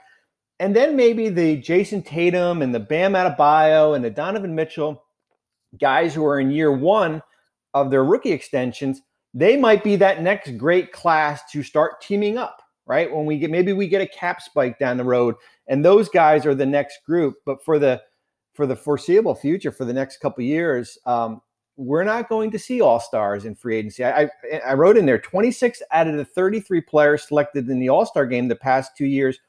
And 0.58 0.76
then 0.76 0.94
maybe 0.96 1.28
the 1.28 1.60
Jayson 1.60 2.04
Tatum 2.04 2.60
and 2.60 2.74
the 2.74 2.80
Bam 2.80 3.14
Adebayo 3.14 3.96
and 3.96 4.04
the 4.04 4.10
Donovan 4.10 4.54
Mitchell 4.54 5.02
guys 5.78 6.14
who 6.14 6.24
are 6.24 6.40
in 6.40 6.50
year 6.50 6.72
one 6.72 7.22
of 7.74 7.90
their 7.90 8.04
rookie 8.04 8.32
extensions, 8.32 9.00
they 9.32 9.56
might 9.56 9.84
be 9.84 9.96
that 9.96 10.22
next 10.22 10.56
great 10.56 10.92
class 10.92 11.42
to 11.52 11.62
start 11.62 12.00
teaming 12.00 12.36
up, 12.36 12.62
right? 12.86 13.14
When 13.14 13.26
we 13.26 13.38
get 13.38 13.50
maybe 13.50 13.72
we 13.72 13.86
get 13.88 14.02
a 14.02 14.06
cap 14.06 14.42
spike 14.42 14.78
down 14.78 14.96
the 14.96 15.04
road, 15.04 15.36
and 15.68 15.84
those 15.84 16.08
guys 16.08 16.44
are 16.46 16.54
the 16.54 16.66
next 16.66 16.98
group. 17.06 17.36
But 17.46 17.64
for 17.64 17.78
the 17.78 18.02
for 18.54 18.66
the 18.66 18.76
foreseeable 18.76 19.36
future, 19.36 19.70
for 19.70 19.84
the 19.84 19.92
next 19.92 20.18
couple 20.18 20.42
years, 20.42 20.98
um, 21.06 21.40
we're 21.80 22.04
not 22.04 22.28
going 22.28 22.50
to 22.50 22.58
see 22.58 22.82
all 22.82 23.00
stars 23.00 23.46
in 23.46 23.54
free 23.54 23.78
agency. 23.78 24.04
I, 24.04 24.24
I, 24.24 24.30
I, 24.68 24.74
wrote 24.74 24.98
in 24.98 25.06
there 25.06 25.18
26 25.18 25.82
out 25.92 26.06
of 26.06 26.16
the 26.16 26.26
33 26.26 26.82
players 26.82 27.26
selected 27.26 27.70
in 27.70 27.80
the 27.80 27.88
All 27.88 28.04
Star 28.04 28.26
game 28.26 28.48
the 28.48 28.54
past 28.54 28.94
two 28.96 29.06
years 29.06 29.40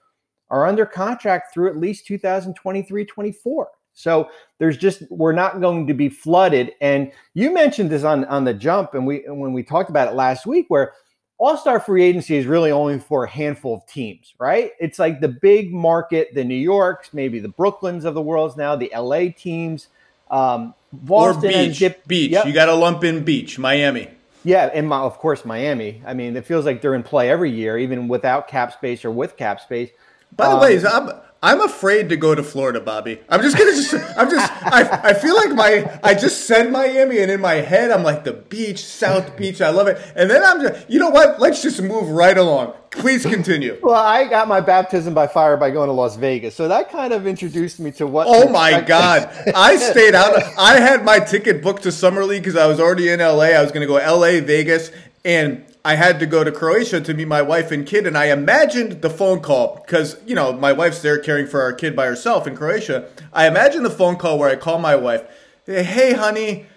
are 0.49 0.65
under 0.65 0.85
contract 0.85 1.53
through 1.53 1.69
at 1.69 1.77
least 1.77 2.07
2023 2.07 3.05
24. 3.05 3.69
So 3.93 4.29
there's 4.59 4.77
just 4.77 5.03
we're 5.11 5.33
not 5.33 5.59
going 5.59 5.85
to 5.87 5.93
be 5.93 6.07
flooded. 6.07 6.71
And 6.79 7.11
you 7.33 7.53
mentioned 7.53 7.89
this 7.89 8.05
on 8.05 8.23
on 8.25 8.45
the 8.45 8.53
jump, 8.53 8.93
and 8.93 9.05
we 9.05 9.25
when 9.27 9.51
we 9.51 9.61
talked 9.61 9.89
about 9.89 10.07
it 10.07 10.15
last 10.15 10.45
week, 10.45 10.67
where 10.69 10.93
All 11.37 11.57
Star 11.57 11.81
free 11.81 12.05
agency 12.05 12.37
is 12.37 12.45
really 12.45 12.71
only 12.71 12.97
for 12.97 13.25
a 13.25 13.29
handful 13.29 13.75
of 13.75 13.85
teams, 13.87 14.35
right? 14.39 14.71
It's 14.79 14.99
like 14.99 15.19
the 15.19 15.27
big 15.27 15.73
market, 15.73 16.29
the 16.33 16.45
New 16.45 16.55
Yorks, 16.55 17.13
maybe 17.13 17.39
the 17.39 17.49
Brooklyns 17.49 18.05
of 18.05 18.13
the 18.13 18.21
world 18.21 18.55
now, 18.55 18.77
the 18.77 18.91
LA 18.95 19.33
teams. 19.35 19.89
Um, 20.29 20.73
Boston 20.93 21.45
or 21.45 21.67
beach. 21.67 21.79
Dip- 21.79 22.07
beach. 22.07 22.31
Yep. 22.31 22.45
You 22.45 22.53
got 22.53 22.65
to 22.65 22.75
lump 22.75 23.03
in 23.03 23.23
beach. 23.23 23.57
Miami. 23.57 24.09
Yeah, 24.43 24.69
and 24.73 24.87
my, 24.87 24.99
of 24.99 25.17
course 25.19 25.45
Miami. 25.45 26.01
I 26.05 26.13
mean, 26.13 26.35
it 26.35 26.45
feels 26.45 26.65
like 26.65 26.81
they're 26.81 26.95
in 26.95 27.03
play 27.03 27.29
every 27.29 27.51
year, 27.51 27.77
even 27.77 28.07
without 28.07 28.47
cap 28.47 28.73
space 28.73 29.05
or 29.05 29.11
with 29.11 29.37
cap 29.37 29.59
space. 29.61 29.91
By 30.35 30.47
the 30.47 30.55
um, 30.55 30.61
way, 30.61 30.83
I'm 30.83 31.11
I'm 31.43 31.59
afraid 31.61 32.09
to 32.09 32.17
go 32.17 32.35
to 32.35 32.43
Florida, 32.43 32.79
Bobby. 32.79 33.19
I'm 33.27 33.41
just 33.41 33.57
gonna 33.57 33.71
just 33.71 33.93
I'm 34.15 34.29
just 34.29 34.51
I, 34.63 35.09
I 35.09 35.13
feel 35.15 35.35
like 35.35 35.51
my 35.53 35.99
I 36.03 36.13
just 36.13 36.45
said 36.45 36.71
Miami, 36.71 37.17
and 37.17 37.31
in 37.31 37.41
my 37.41 37.55
head 37.55 37.89
I'm 37.89 38.03
like 38.03 38.23
the 38.23 38.33
beach, 38.33 38.85
South 38.85 39.35
Beach. 39.37 39.59
I 39.59 39.71
love 39.71 39.87
it, 39.87 39.99
and 40.15 40.29
then 40.29 40.43
I'm 40.43 40.61
just 40.61 40.87
you 40.87 40.99
know 40.99 41.09
what? 41.09 41.39
Let's 41.39 41.63
just 41.63 41.81
move 41.81 42.09
right 42.09 42.37
along. 42.37 42.73
Please 42.91 43.25
continue. 43.25 43.79
Well, 43.81 43.95
I 43.95 44.27
got 44.27 44.47
my 44.47 44.61
baptism 44.61 45.15
by 45.15 45.25
fire 45.25 45.57
by 45.57 45.71
going 45.71 45.87
to 45.87 45.93
Las 45.93 46.15
Vegas, 46.15 46.53
so 46.53 46.67
that 46.67 46.91
kind 46.91 47.11
of 47.11 47.25
introduced 47.25 47.79
me 47.79 47.91
to 47.93 48.05
what. 48.05 48.27
Oh 48.29 48.47
my 48.49 48.79
God! 48.79 49.27
I 49.55 49.77
stayed 49.91 50.13
out. 50.13 50.35
I 50.59 50.79
had 50.79 51.03
my 51.03 51.17
ticket 51.17 51.63
booked 51.63 51.83
to 51.83 51.91
Summer 51.91 52.23
League 52.23 52.43
because 52.43 52.55
I 52.55 52.67
was 52.67 52.79
already 52.79 53.09
in 53.09 53.19
LA. 53.19 53.55
I 53.55 53.63
was 53.63 53.71
going 53.71 53.81
to 53.81 53.87
go 53.87 53.95
LA, 53.95 54.45
Vegas, 54.45 54.91
and 55.25 55.65
I 55.83 55.95
had 55.95 56.19
to 56.19 56.25
go 56.25 56.43
to 56.43 56.51
Croatia 56.51 57.01
to 57.01 57.13
meet 57.13 57.27
my 57.27 57.41
wife 57.41 57.71
and 57.71 57.85
kid, 57.85 58.05
and 58.05 58.17
I 58.17 58.25
imagined 58.25 59.01
the 59.01 59.09
phone 59.09 59.39
call 59.39 59.83
because 59.85 60.17
you 60.25 60.35
know 60.35 60.53
my 60.53 60.71
wife's 60.71 61.01
there 61.01 61.17
caring 61.17 61.47
for 61.47 61.61
our 61.61 61.73
kid 61.73 61.95
by 61.95 62.05
herself 62.05 62.45
in 62.45 62.55
Croatia. 62.55 63.09
I 63.33 63.47
imagined 63.47 63.85
the 63.85 63.89
phone 63.89 64.17
call 64.17 64.37
where 64.37 64.49
I 64.49 64.55
call 64.55 64.79
my 64.79 64.95
wife, 64.95 65.23
"Hey, 65.65 66.13
honey, 66.13 66.67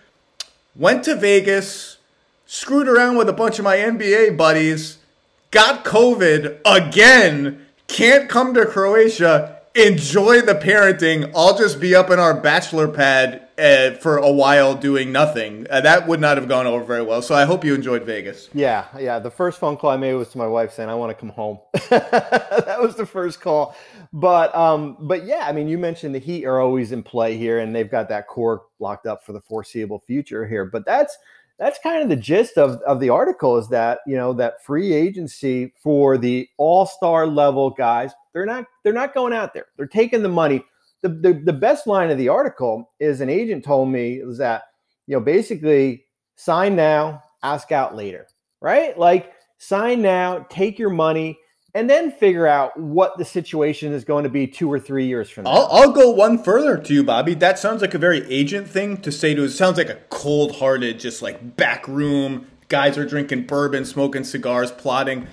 went 0.75 1.05
to 1.05 1.15
Vegas, 1.15 1.99
screwed 2.47 2.89
around 2.89 3.17
with 3.17 3.29
a 3.29 3.33
bunch 3.33 3.59
of 3.59 3.65
my 3.65 3.77
NBA 3.77 4.31
buddies." 4.31 4.99
got 5.55 5.85
COVID 5.85 6.59
again, 6.67 7.65
can't 7.87 8.29
come 8.29 8.55
to 8.55 8.67
Croatia, 8.67 9.61
enjoy 9.77 10.41
the 10.41 10.57
parenting. 10.57 11.31
I'll 11.35 11.57
just 11.57 11.79
be 11.79 11.95
up 11.95 12.11
in 12.11 12.19
our 12.19 12.35
bachelor 12.35 12.89
pad 12.89 13.44
uh, 13.59 13.93
for 13.93 14.19
a 14.19 14.31
while 14.31 14.75
doing 14.75 15.13
nothing. 15.13 15.67
Uh, 15.71 15.81
that 15.81 16.07
would 16.07 16.21
not 16.21 16.37
have 16.37 16.49
gone 16.49 16.67
over 16.67 16.85
very 16.85 17.03
well. 17.03 17.23
So 17.23 17.35
I 17.35 17.45
hope 17.45 17.65
you 17.65 17.75
enjoyed 17.75 18.05
Vegas. 18.05 18.49
Yeah, 18.53 18.87
yeah. 18.99 19.19
The 19.19 19.31
first 19.31 19.59
phone 19.59 19.77
call 19.77 19.91
I 19.91 19.97
made 19.97 20.15
was 20.15 20.29
to 20.31 20.39
my 20.39 20.47
wife 20.47 20.73
saying 20.73 20.89
I 20.89 20.95
want 20.95 21.11
to 21.11 21.21
come 21.21 21.31
home. 21.31 21.59
that 21.91 22.79
was 22.81 22.97
the 22.97 23.07
first 23.07 23.41
call. 23.41 23.77
But 24.13 24.55
um, 24.55 24.97
but 25.01 25.25
yeah, 25.25 25.45
I 25.47 25.53
mean, 25.53 25.69
you 25.69 25.79
mentioned 25.79 26.15
the 26.15 26.21
Heat 26.21 26.45
are 26.45 26.61
always 26.61 26.93
in 26.93 27.03
play 27.03 27.37
here, 27.37 27.61
and 27.61 27.75
they've 27.75 27.91
got 27.91 28.09
that 28.09 28.29
core 28.29 28.63
locked 28.79 29.07
up 29.07 29.25
for 29.25 29.33
the 29.33 29.41
foreseeable 29.41 30.03
future 30.07 30.47
here. 30.47 30.65
But 30.65 30.85
that's 30.85 31.17
that's 31.59 31.79
kind 31.83 32.03
of 32.03 32.09
the 32.09 32.17
gist 32.17 32.59
of, 32.59 32.81
of 32.83 33.01
the 33.01 33.11
article 33.11 33.57
is 33.59 33.69
that 33.69 34.01
you 34.07 34.17
know 34.17 34.33
that 34.33 34.65
free 34.65 34.93
agency 34.93 35.73
for 35.83 36.19
the 36.19 36.49
all-star 36.57 37.27
level 37.27 37.71
guys 37.71 38.13
they're 38.33 38.47
not 38.47 38.65
they're 38.83 38.93
not 38.93 39.15
going 39.15 39.33
out 39.33 39.55
there 39.55 39.67
they're 39.77 39.87
taking 39.87 40.23
the 40.23 40.29
money 40.29 40.65
the, 41.05 41.11
the, 41.11 41.43
the 41.45 41.53
best 41.53 41.87
line 41.87 42.11
of 42.11 42.17
the 42.17 42.31
article 42.31 42.91
is 42.99 43.21
an 43.21 43.29
agent 43.29 43.63
told 43.63 43.91
me 43.91 44.15
is 44.15 44.39
that, 44.39 44.63
you 45.07 45.15
know, 45.15 45.21
basically 45.21 46.07
sign 46.37 46.75
now, 46.75 47.23
ask 47.43 47.71
out 47.73 47.95
later, 47.95 48.27
right? 48.63 48.99
Like 48.99 49.35
sign 49.59 50.01
now, 50.01 50.47
take 50.49 50.79
your 50.79 50.89
money, 50.89 51.39
and 51.75 51.91
then 51.91 52.11
figure 52.11 52.47
out 52.47 52.79
what 52.81 53.19
the 53.19 53.25
situation 53.25 53.93
is 53.93 54.03
going 54.03 54.25
to 54.25 54.31
be 54.31 54.47
two 54.47 54.73
or 54.73 54.81
three 54.81 55.07
years 55.07 55.29
from 55.29 55.45
now. 55.45 55.51
I'll, 55.51 55.69
I'll 55.71 55.93
go 55.93 56.11
one 56.11 56.43
further 56.43 56.79
to 56.79 56.95
you, 56.95 57.05
Bobby. 57.05 57.35
That 57.35 57.59
sounds 57.59 57.83
like 57.83 57.93
a 57.93 57.99
very 57.99 58.27
agent 58.33 58.67
thing 58.67 58.97
to 59.03 59.13
say 59.13 59.35
to. 59.35 59.43
It 59.43 59.51
sounds 59.51 59.77
like 59.77 59.91
a 59.91 59.99
cold-hearted, 60.09 60.99
just 60.99 61.21
like 61.21 61.57
back 61.57 61.87
room 61.87 62.47
guys 62.69 62.97
are 62.97 63.05
drinking 63.05 63.47
bourbon, 63.47 63.85
smoking 63.85 64.25
cigars, 64.25 64.73
plotting. 64.73 65.27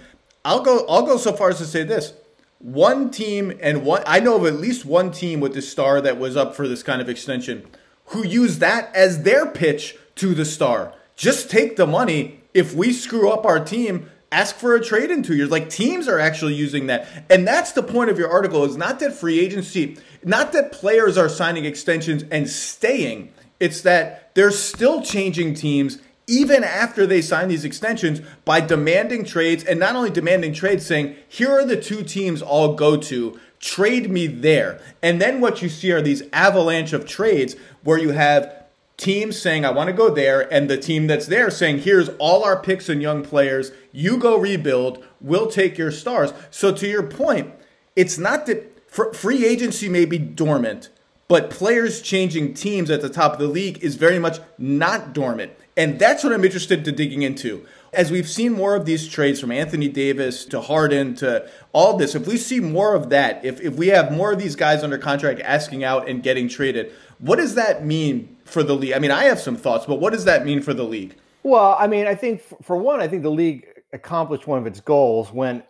I'll 0.43 0.61
go. 0.61 0.85
I'll 0.87 1.05
go 1.05 1.15
so 1.15 1.31
far 1.31 1.49
as 1.49 1.59
to 1.59 1.65
say 1.65 1.83
this: 1.83 2.13
one 2.61 3.09
team 3.09 3.53
and 3.59 3.83
one. 3.83 4.03
I 4.05 4.19
know 4.19 4.35
of 4.35 4.45
at 4.45 4.59
least 4.59 4.85
one 4.85 5.11
team 5.11 5.39
with 5.39 5.53
the 5.53 5.61
star 5.61 6.01
that 6.01 6.17
was 6.17 6.37
up 6.37 6.55
for 6.55 6.67
this 6.67 6.83
kind 6.83 7.01
of 7.01 7.09
extension, 7.09 7.65
who 8.07 8.25
used 8.25 8.59
that 8.59 8.93
as 8.95 9.23
their 9.23 9.45
pitch 9.45 9.97
to 10.15 10.33
the 10.33 10.45
star. 10.45 10.93
Just 11.15 11.49
take 11.49 11.75
the 11.75 11.87
money. 11.87 12.41
If 12.53 12.73
we 12.73 12.93
screw 12.93 13.29
up 13.31 13.45
our 13.45 13.63
team, 13.63 14.09
ask 14.31 14.55
for 14.55 14.75
a 14.75 14.83
trade 14.83 15.11
in 15.11 15.23
two 15.23 15.35
years. 15.35 15.49
Like 15.49 15.69
teams 15.69 16.07
are 16.07 16.19
actually 16.19 16.53
using 16.53 16.87
that. 16.87 17.07
And 17.29 17.47
that's 17.47 17.71
the 17.71 17.83
point 17.83 18.09
of 18.09 18.17
your 18.17 18.29
article 18.29 18.63
is 18.65 18.77
not 18.77 18.99
that 18.99 19.13
free 19.13 19.39
agency, 19.39 19.97
not 20.23 20.51
that 20.53 20.71
players 20.71 21.17
are 21.17 21.29
signing 21.29 21.65
extensions 21.65 22.23
and 22.31 22.49
staying. 22.49 23.33
It's 23.59 23.81
that 23.81 24.33
they're 24.35 24.51
still 24.51 25.01
changing 25.01 25.53
teams 25.53 25.99
even 26.31 26.63
after 26.63 27.05
they 27.05 27.21
sign 27.21 27.49
these 27.49 27.65
extensions 27.65 28.21
by 28.45 28.61
demanding 28.61 29.25
trades 29.25 29.65
and 29.65 29.77
not 29.77 29.97
only 29.97 30.09
demanding 30.09 30.53
trades 30.53 30.85
saying, 30.85 31.13
here 31.27 31.51
are 31.51 31.65
the 31.65 31.75
two 31.75 32.03
teams 32.03 32.41
I'll 32.41 32.73
go 32.73 32.95
to. 32.95 33.37
Trade 33.59 34.09
me 34.09 34.27
there. 34.27 34.79
And 35.03 35.21
then 35.21 35.41
what 35.41 35.61
you 35.61 35.67
see 35.67 35.91
are 35.91 36.01
these 36.01 36.23
avalanche 36.31 36.93
of 36.93 37.05
trades 37.05 37.57
where 37.83 37.97
you 37.97 38.11
have 38.11 38.63
teams 38.95 39.41
saying, 39.41 39.65
I 39.65 39.71
want 39.71 39.87
to 39.87 39.93
go 39.93 40.09
there, 40.09 40.51
and 40.53 40.69
the 40.69 40.77
team 40.77 41.07
that's 41.07 41.25
there 41.25 41.49
saying, 41.49 41.79
here's 41.79 42.07
all 42.17 42.45
our 42.45 42.61
picks 42.61 42.87
and 42.87 43.01
young 43.01 43.23
players. 43.23 43.71
You 43.91 44.17
go 44.17 44.37
rebuild. 44.37 45.03
We'll 45.19 45.47
take 45.47 45.77
your 45.77 45.91
stars. 45.91 46.33
So, 46.49 46.71
to 46.73 46.87
your 46.87 47.03
point, 47.03 47.51
it's 47.95 48.17
not 48.17 48.45
that 48.45 48.89
free 49.13 49.45
agency 49.45 49.89
may 49.89 50.05
be 50.05 50.17
dormant, 50.17 50.89
but 51.27 51.49
players 51.49 52.01
changing 52.01 52.53
teams 52.53 52.89
at 52.89 53.01
the 53.01 53.09
top 53.09 53.33
of 53.33 53.39
the 53.39 53.47
league 53.47 53.83
is 53.83 53.95
very 53.95 54.19
much 54.19 54.39
not 54.57 55.13
dormant. 55.13 55.51
And 55.81 55.97
that's 55.97 56.23
what 56.23 56.31
I'm 56.31 56.45
interested 56.45 56.85
to 56.85 56.91
digging 56.91 57.23
into. 57.23 57.65
As 57.91 58.11
we've 58.11 58.29
seen 58.29 58.51
more 58.51 58.75
of 58.75 58.85
these 58.85 59.07
trades 59.07 59.39
from 59.39 59.51
Anthony 59.51 59.87
Davis 59.87 60.45
to 60.45 60.61
Harden 60.61 61.15
to 61.15 61.49
all 61.73 61.97
this, 61.97 62.13
if 62.13 62.27
we 62.27 62.37
see 62.37 62.59
more 62.59 62.93
of 62.93 63.09
that, 63.09 63.43
if, 63.43 63.59
if 63.61 63.77
we 63.77 63.87
have 63.87 64.11
more 64.11 64.31
of 64.31 64.37
these 64.37 64.55
guys 64.55 64.83
under 64.83 64.99
contract 64.99 65.41
asking 65.43 65.83
out 65.83 66.07
and 66.07 66.21
getting 66.21 66.47
traded, 66.47 66.91
what 67.17 67.37
does 67.37 67.55
that 67.55 67.83
mean 67.83 68.37
for 68.45 68.61
the 68.61 68.75
league? 68.75 68.93
I 68.93 68.99
mean, 68.99 69.09
I 69.09 69.23
have 69.23 69.39
some 69.39 69.55
thoughts, 69.55 69.87
but 69.87 69.99
what 69.99 70.13
does 70.13 70.25
that 70.25 70.45
mean 70.45 70.61
for 70.61 70.75
the 70.75 70.83
league? 70.83 71.15
Well, 71.41 71.75
I 71.79 71.87
mean, 71.87 72.05
I 72.05 72.13
think 72.13 72.43
for 72.61 72.77
one, 72.77 73.01
I 73.01 73.07
think 73.07 73.23
the 73.23 73.31
league 73.31 73.65
accomplished 73.91 74.45
one 74.45 74.59
of 74.59 74.67
its 74.67 74.81
goals 74.81 75.33
when 75.33 75.63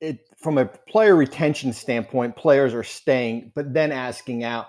it, 0.00 0.20
from 0.40 0.56
a 0.56 0.66
player 0.66 1.16
retention 1.16 1.72
standpoint, 1.72 2.36
players 2.36 2.74
are 2.74 2.84
staying, 2.84 3.50
but 3.56 3.74
then 3.74 3.90
asking 3.90 4.44
out. 4.44 4.68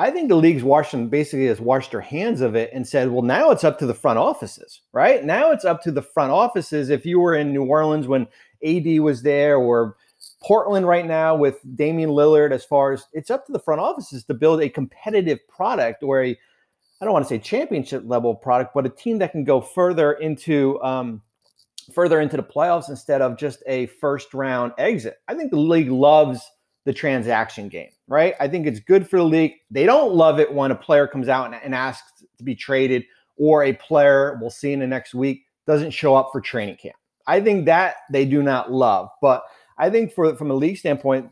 I 0.00 0.10
think 0.10 0.30
the 0.30 0.34
league's 0.34 0.62
washed 0.62 1.10
basically 1.10 1.48
has 1.48 1.60
washed 1.60 1.90
their 1.90 2.00
hands 2.00 2.40
of 2.40 2.56
it 2.56 2.70
and 2.72 2.88
said, 2.88 3.10
well, 3.10 3.20
now 3.20 3.50
it's 3.50 3.64
up 3.64 3.78
to 3.80 3.86
the 3.86 3.92
front 3.92 4.18
offices, 4.18 4.80
right? 4.94 5.22
Now 5.22 5.50
it's 5.50 5.66
up 5.66 5.82
to 5.82 5.92
the 5.92 6.00
front 6.00 6.32
offices. 6.32 6.88
If 6.88 7.04
you 7.04 7.20
were 7.20 7.34
in 7.34 7.52
New 7.52 7.66
Orleans 7.66 8.08
when 8.08 8.26
AD 8.66 9.00
was 9.00 9.20
there 9.22 9.58
or 9.58 9.98
Portland 10.42 10.88
right 10.88 11.04
now 11.04 11.36
with 11.36 11.58
Damian 11.76 12.08
Lillard, 12.08 12.50
as 12.50 12.64
far 12.64 12.94
as 12.94 13.04
it's 13.12 13.30
up 13.30 13.44
to 13.44 13.52
the 13.52 13.58
front 13.58 13.82
offices 13.82 14.24
to 14.24 14.32
build 14.32 14.62
a 14.62 14.70
competitive 14.70 15.46
product 15.48 16.02
or 16.02 16.24
a, 16.24 16.30
I 16.30 17.04
don't 17.04 17.12
want 17.12 17.26
to 17.26 17.28
say 17.28 17.38
championship 17.38 18.02
level 18.06 18.34
product, 18.34 18.72
but 18.72 18.86
a 18.86 18.90
team 18.90 19.18
that 19.18 19.32
can 19.32 19.44
go 19.44 19.60
further 19.60 20.14
into 20.14 20.82
um, 20.82 21.20
further 21.92 22.22
into 22.22 22.38
the 22.38 22.42
playoffs 22.42 22.88
instead 22.88 23.20
of 23.20 23.36
just 23.36 23.62
a 23.66 23.84
first 23.86 24.32
round 24.32 24.72
exit. 24.78 25.18
I 25.28 25.34
think 25.34 25.50
the 25.50 25.60
league 25.60 25.90
loves 25.90 26.40
the 26.86 26.92
transaction 26.94 27.68
game, 27.68 27.90
right? 28.10 28.34
I 28.40 28.48
think 28.48 28.66
it's 28.66 28.80
good 28.80 29.08
for 29.08 29.16
the 29.16 29.24
league. 29.24 29.54
They 29.70 29.86
don't 29.86 30.12
love 30.12 30.40
it 30.40 30.52
when 30.52 30.72
a 30.72 30.74
player 30.74 31.06
comes 31.06 31.28
out 31.28 31.46
and, 31.46 31.54
and 31.54 31.74
asks 31.74 32.24
to 32.36 32.44
be 32.44 32.54
traded 32.54 33.04
or 33.38 33.64
a 33.64 33.72
player, 33.72 34.36
we'll 34.40 34.50
see 34.50 34.72
in 34.74 34.80
the 34.80 34.86
next 34.86 35.14
week, 35.14 35.44
doesn't 35.66 35.92
show 35.92 36.14
up 36.16 36.28
for 36.32 36.40
training 36.40 36.76
camp. 36.76 36.96
I 37.26 37.40
think 37.40 37.64
that 37.66 37.96
they 38.10 38.26
do 38.26 38.42
not 38.42 38.72
love. 38.72 39.08
But 39.22 39.44
I 39.78 39.88
think 39.88 40.12
for 40.12 40.34
from 40.34 40.50
a 40.50 40.54
league 40.54 40.76
standpoint, 40.76 41.30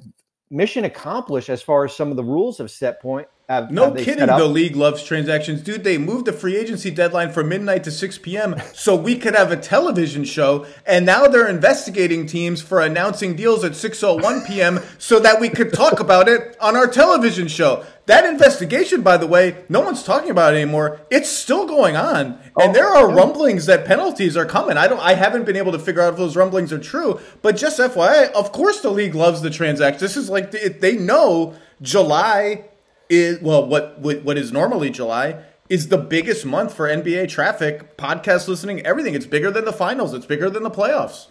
mission 0.51 0.85
accomplished 0.85 1.51
as 1.51 1.61
far 1.61 1.85
as 1.85 1.95
some 1.95 2.11
of 2.11 2.17
the 2.17 2.25
rules 2.25 2.57
have 2.59 2.71
set 2.71 3.03
point. 3.03 3.27
Have, 3.51 3.71
no 3.71 3.85
have 3.85 3.97
kidding, 3.97 4.27
the 4.27 4.45
league 4.45 4.77
loves 4.77 5.03
transactions, 5.03 5.63
dude. 5.63 5.83
They 5.83 5.97
moved 5.97 6.27
the 6.27 6.35
free 6.35 6.55
agency 6.55 6.91
deadline 6.91 7.33
from 7.33 7.49
midnight 7.49 7.83
to 7.85 7.91
6 7.91 8.19
p.m. 8.19 8.61
so 8.75 8.95
we 8.95 9.17
could 9.17 9.35
have 9.35 9.51
a 9.51 9.57
television 9.57 10.25
show, 10.25 10.67
and 10.85 11.07
now 11.07 11.29
they're 11.29 11.49
investigating 11.49 12.27
teams 12.27 12.61
for 12.61 12.83
announcing 12.83 13.37
deals 13.37 13.65
at 13.65 13.73
6:01 13.73 14.47
p.m. 14.47 14.81
so 14.99 15.19
that 15.21 15.41
we 15.41 15.49
could 15.49 15.73
talk 15.73 15.99
about 15.99 16.29
it 16.29 16.59
on 16.61 16.77
our 16.77 16.87
television 16.87 17.49
show. 17.49 17.87
That 18.05 18.27
investigation, 18.27 19.01
by 19.01 19.17
the 19.17 19.27
way, 19.27 19.65
no 19.71 19.81
one's 19.81 20.03
talking 20.03 20.29
about 20.29 20.53
it 20.53 20.59
anymore. 20.59 21.01
It's 21.09 21.31
still 21.31 21.67
going 21.67 21.97
on, 21.97 22.39
and 22.61 22.71
oh, 22.71 22.73
there 22.75 22.89
are 22.89 23.11
rumblings 23.11 23.65
that 23.65 23.87
penalties 23.87 24.37
are 24.37 24.45
coming. 24.45 24.77
I 24.77 24.89
don't. 24.89 25.01
I 25.01 25.15
haven't 25.15 25.47
been 25.47 25.57
able 25.57 25.73
to 25.73 25.79
figure 25.79 26.03
out 26.03 26.13
if 26.13 26.19
those 26.19 26.37
rumblings 26.37 26.71
are 26.71 26.79
true. 26.79 27.19
But 27.41 27.57
just 27.57 27.81
FYI, 27.81 28.31
of 28.33 28.53
course, 28.53 28.83
the 28.83 28.91
league 28.91 29.15
loves 29.15 29.41
the 29.41 29.49
transaction. 29.49 30.01
This 30.01 30.19
is 30.19 30.29
like 30.29 30.51
they, 30.51 30.69
they 30.69 30.97
know 30.99 31.55
July 31.81 32.67
is 33.09 33.41
well, 33.41 33.67
what 33.67 34.01
what 34.01 34.39
is 34.39 34.53
normally 34.53 34.91
July 34.91 35.43
is 35.69 35.89
the 35.89 35.99
biggest 35.99 36.47
month 36.47 36.75
for 36.75 36.89
NBA 36.89 37.29
traffic, 37.29 37.97
podcast 37.97 38.49
listening, 38.49 38.85
everything. 38.87 39.15
It's 39.15 39.27
bigger 39.27 39.51
than 39.51 39.65
the 39.65 39.73
finals. 39.73 40.15
It's 40.15 40.27
bigger 40.27 40.49
than 40.49 40.63
the 40.63 40.71
playoffs. 40.71 41.27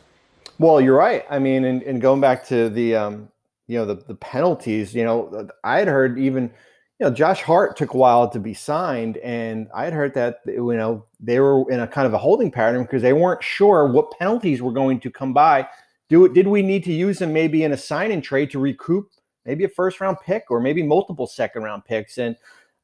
Well, 0.60 0.80
you're 0.80 0.98
right. 0.98 1.26
I 1.30 1.40
mean, 1.40 1.66
and, 1.66 1.82
and 1.84 2.02
going 2.02 2.22
back 2.22 2.46
to 2.48 2.70
the 2.70 2.96
um, 2.96 3.30
you 3.68 3.78
know 3.78 3.86
the 3.86 3.96
the 3.96 4.16
penalties, 4.16 4.94
you 4.94 5.04
know, 5.04 5.50
I 5.64 5.80
had 5.80 5.88
heard 5.88 6.20
even 6.20 6.52
you 7.00 7.06
know, 7.06 7.14
Josh 7.14 7.44
Hart 7.44 7.78
took 7.78 7.94
a 7.94 7.98
while 7.98 8.28
to 8.30 8.40
be 8.40 8.56
signed, 8.56 9.18
and 9.18 9.68
I 9.74 9.84
had 9.84 9.94
heard 9.94 10.16
that 10.16 10.42
you 10.46 10.74
know 10.74 11.06
they 11.20 11.40
were 11.40 11.70
in 11.70 11.80
a 11.80 11.88
kind 11.88 12.08
of 12.08 12.14
a 12.14 12.18
holding 12.18 12.52
pattern 12.52 12.84
because 12.84 13.04
they 13.04 13.14
weren't 13.14 13.44
sure 13.44 13.88
what 13.88 14.18
penalties 14.18 14.62
were 14.62 14.72
going 14.72 15.00
to 15.02 15.12
come 15.12 15.34
by. 15.34 15.68
Do 16.10 16.28
did 16.34 16.48
we 16.48 16.64
need 16.64 16.84
to 16.86 16.94
use 16.94 17.20
them 17.20 17.34
maybe 17.34 17.64
in 17.64 17.72
a 17.72 17.78
sign 17.78 18.12
and 18.12 18.24
trade 18.24 18.50
to 18.52 18.60
recoup 18.60 19.12
maybe 19.48 19.64
a 19.64 19.70
first 19.70 20.00
round 20.00 20.18
pick 20.24 20.52
or 20.52 20.60
maybe 20.60 20.84
multiple 20.84 21.26
second 21.26 21.64
round 21.64 21.86
picks? 21.86 22.20
And 22.20 22.36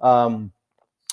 um, 0.01 0.51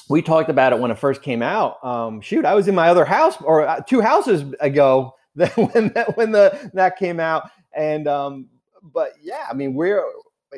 we 0.09 0.23
talked 0.23 0.49
about 0.49 0.73
it 0.73 0.79
when 0.79 0.91
it 0.91 0.99
first 0.99 1.23
came 1.23 1.43
out. 1.43 1.85
Um, 1.85 2.23
shoot, 2.23 2.47
I 2.47 2.55
was 2.55 2.69
in 2.69 2.75
my 2.75 2.89
other 2.89 3.05
house 3.05 3.37
or 3.43 3.69
uh, 3.69 3.81
two 3.81 4.01
houses 4.01 4.55
ago 4.61 5.15
when 5.35 5.93
that 5.95 6.17
when 6.17 6.33
the 6.33 6.71
that 6.75 6.99
came 6.99 7.21
out, 7.21 7.51
and 7.75 8.09
um, 8.09 8.49
but 8.83 9.13
yeah, 9.23 9.47
I 9.49 9.55
mean 9.55 9.75
we're 9.75 10.03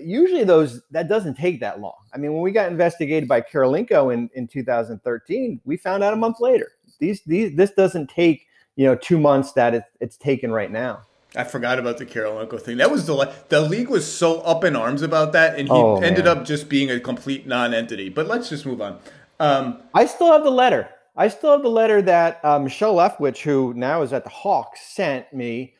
usually 0.00 0.44
those 0.44 0.82
that 0.90 1.08
doesn't 1.08 1.34
take 1.34 1.60
that 1.60 1.80
long. 1.80 1.96
I 2.14 2.18
mean, 2.18 2.32
when 2.32 2.42
we 2.42 2.52
got 2.52 2.70
investigated 2.70 3.28
by 3.28 3.40
Kirilenko 3.42 4.12
in, 4.12 4.30
in 4.34 4.48
2013, 4.48 5.60
we 5.64 5.76
found 5.76 6.02
out 6.02 6.12
a 6.12 6.16
month 6.16 6.40
later. 6.40 6.72
These 6.98 7.22
these 7.24 7.54
this 7.56 7.72
doesn't 7.72 8.08
take 8.08 8.46
you 8.76 8.86
know 8.86 8.94
two 8.94 9.18
months 9.18 9.52
that 9.52 9.74
it, 9.74 9.84
it's 10.00 10.16
taken 10.16 10.52
right 10.52 10.70
now. 10.70 11.02
I 11.34 11.44
forgot 11.44 11.78
about 11.78 11.98
the 11.98 12.06
Kirilenko 12.06 12.60
thing. 12.60 12.76
That 12.76 12.90
was 12.90 13.06
the 13.06 13.32
the 13.48 13.60
league 13.62 13.88
was 13.88 14.10
so 14.10 14.40
up 14.42 14.64
in 14.64 14.76
arms 14.76 15.02
about 15.02 15.32
that, 15.32 15.58
and 15.58 15.68
he 15.68 15.74
oh, 15.74 15.96
ended 15.96 16.26
up 16.26 16.44
just 16.44 16.68
being 16.68 16.90
a 16.90 17.00
complete 17.00 17.46
non-entity. 17.46 18.10
But 18.10 18.26
let's 18.26 18.48
just 18.48 18.66
move 18.66 18.82
on. 18.82 18.98
Um, 19.40 19.82
I 19.94 20.06
still 20.06 20.30
have 20.30 20.44
the 20.44 20.50
letter. 20.50 20.88
I 21.16 21.28
still 21.28 21.52
have 21.52 21.62
the 21.62 21.70
letter 21.70 22.00
that 22.02 22.44
um, 22.44 22.64
Michelle 22.64 22.94
Leftwich, 22.94 23.40
who 23.40 23.74
now 23.74 24.02
is 24.02 24.12
at 24.12 24.24
the 24.24 24.30
Hawks, 24.30 24.80
sent 24.80 25.32
me 25.32 25.74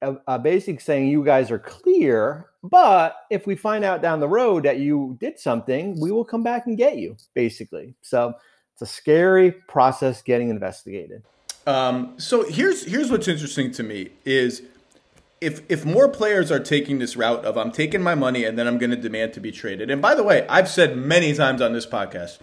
uh, 0.00 0.14
uh, 0.26 0.38
basically 0.38 0.78
saying 0.78 1.08
you 1.08 1.24
guys 1.24 1.50
are 1.50 1.58
clear, 1.58 2.46
but 2.62 3.16
if 3.30 3.46
we 3.46 3.56
find 3.56 3.84
out 3.84 4.00
down 4.00 4.20
the 4.20 4.28
road 4.28 4.64
that 4.64 4.78
you 4.78 5.16
did 5.20 5.38
something, 5.38 5.98
we 6.00 6.10
will 6.10 6.24
come 6.24 6.42
back 6.42 6.66
and 6.66 6.76
get 6.78 6.98
you, 6.98 7.16
basically. 7.34 7.94
So 8.00 8.34
it's 8.74 8.82
a 8.82 8.86
scary 8.86 9.50
process 9.50 10.22
getting 10.22 10.50
investigated. 10.50 11.22
Um, 11.66 12.14
so 12.16 12.48
here's 12.48 12.84
here's 12.84 13.10
what's 13.10 13.28
interesting 13.28 13.72
to 13.72 13.82
me 13.82 14.10
is 14.24 14.62
if 15.40 15.62
if 15.68 15.84
more 15.84 16.08
players 16.08 16.50
are 16.50 16.60
taking 16.60 16.98
this 16.98 17.16
route 17.16 17.44
of 17.44 17.56
I'm 17.56 17.72
taking 17.72 18.02
my 18.02 18.14
money 18.14 18.44
and 18.44 18.58
then 18.58 18.66
I'm 18.66 18.78
going 18.78 18.90
to 18.90 18.96
demand 18.96 19.32
to 19.34 19.40
be 19.40 19.52
traded. 19.52 19.90
And 19.90 20.02
by 20.02 20.14
the 20.14 20.22
way, 20.24 20.46
I've 20.48 20.68
said 20.68 20.96
many 20.96 21.34
times 21.34 21.60
on 21.60 21.72
this 21.72 21.86
podcast, 21.86 22.38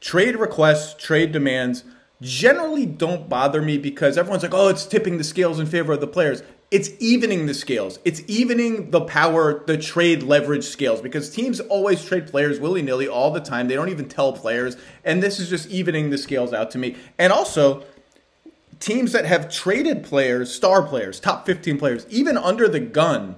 trade 0.00 0.36
requests, 0.36 0.94
trade 1.02 1.32
demands 1.32 1.84
generally 2.20 2.86
don't 2.86 3.28
bother 3.28 3.60
me 3.60 3.78
because 3.78 4.16
everyone's 4.16 4.42
like, 4.42 4.54
"Oh, 4.54 4.68
it's 4.68 4.86
tipping 4.86 5.18
the 5.18 5.24
scales 5.24 5.58
in 5.58 5.66
favor 5.66 5.92
of 5.92 6.00
the 6.00 6.06
players." 6.06 6.42
it's 6.74 6.90
evening 6.98 7.46
the 7.46 7.54
scales. 7.54 8.00
It's 8.04 8.20
evening 8.26 8.90
the 8.90 9.02
power, 9.02 9.62
the 9.64 9.78
trade 9.78 10.24
leverage 10.24 10.64
scales 10.64 11.00
because 11.00 11.30
teams 11.30 11.60
always 11.60 12.04
trade 12.04 12.26
players 12.26 12.58
willy 12.58 12.82
nilly 12.82 13.06
all 13.06 13.30
the 13.30 13.38
time. 13.38 13.68
They 13.68 13.76
don't 13.76 13.90
even 13.90 14.08
tell 14.08 14.32
players. 14.32 14.76
And 15.04 15.22
this 15.22 15.38
is 15.38 15.48
just 15.48 15.68
evening 15.68 16.10
the 16.10 16.18
scales 16.18 16.52
out 16.52 16.72
to 16.72 16.78
me. 16.78 16.96
And 17.16 17.32
also, 17.32 17.84
teams 18.84 19.12
that 19.12 19.24
have 19.24 19.50
traded 19.50 20.04
players, 20.04 20.52
star 20.52 20.82
players, 20.82 21.18
top 21.18 21.46
15 21.46 21.78
players, 21.78 22.06
even 22.10 22.36
under 22.36 22.68
the 22.68 22.80
gun, 22.80 23.36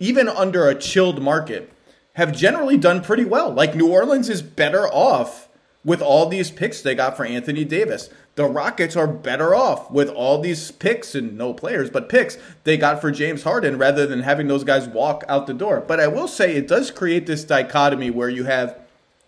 even 0.00 0.28
under 0.28 0.68
a 0.68 0.74
chilled 0.74 1.22
market, 1.22 1.72
have 2.14 2.32
generally 2.32 2.76
done 2.76 3.00
pretty 3.00 3.24
well. 3.24 3.52
Like 3.52 3.76
New 3.76 3.88
Orleans 3.88 4.28
is 4.28 4.42
better 4.42 4.88
off 4.88 5.48
with 5.84 6.02
all 6.02 6.26
these 6.26 6.50
picks 6.50 6.82
they 6.82 6.96
got 6.96 7.16
for 7.16 7.24
Anthony 7.24 7.64
Davis. 7.64 8.10
The 8.34 8.46
Rockets 8.46 8.96
are 8.96 9.06
better 9.06 9.54
off 9.54 9.88
with 9.92 10.08
all 10.08 10.40
these 10.40 10.72
picks 10.72 11.14
and 11.14 11.38
no 11.38 11.54
players, 11.54 11.88
but 11.88 12.08
picks 12.08 12.36
they 12.64 12.76
got 12.76 13.00
for 13.00 13.12
James 13.12 13.44
Harden 13.44 13.78
rather 13.78 14.08
than 14.08 14.22
having 14.22 14.48
those 14.48 14.64
guys 14.64 14.88
walk 14.88 15.22
out 15.28 15.46
the 15.46 15.54
door. 15.54 15.84
But 15.86 16.00
I 16.00 16.08
will 16.08 16.26
say 16.26 16.56
it 16.56 16.66
does 16.66 16.90
create 16.90 17.26
this 17.26 17.44
dichotomy 17.44 18.10
where 18.10 18.28
you 18.28 18.44
have 18.44 18.76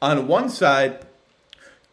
on 0.02 0.26
one 0.26 0.48
side 0.48 1.06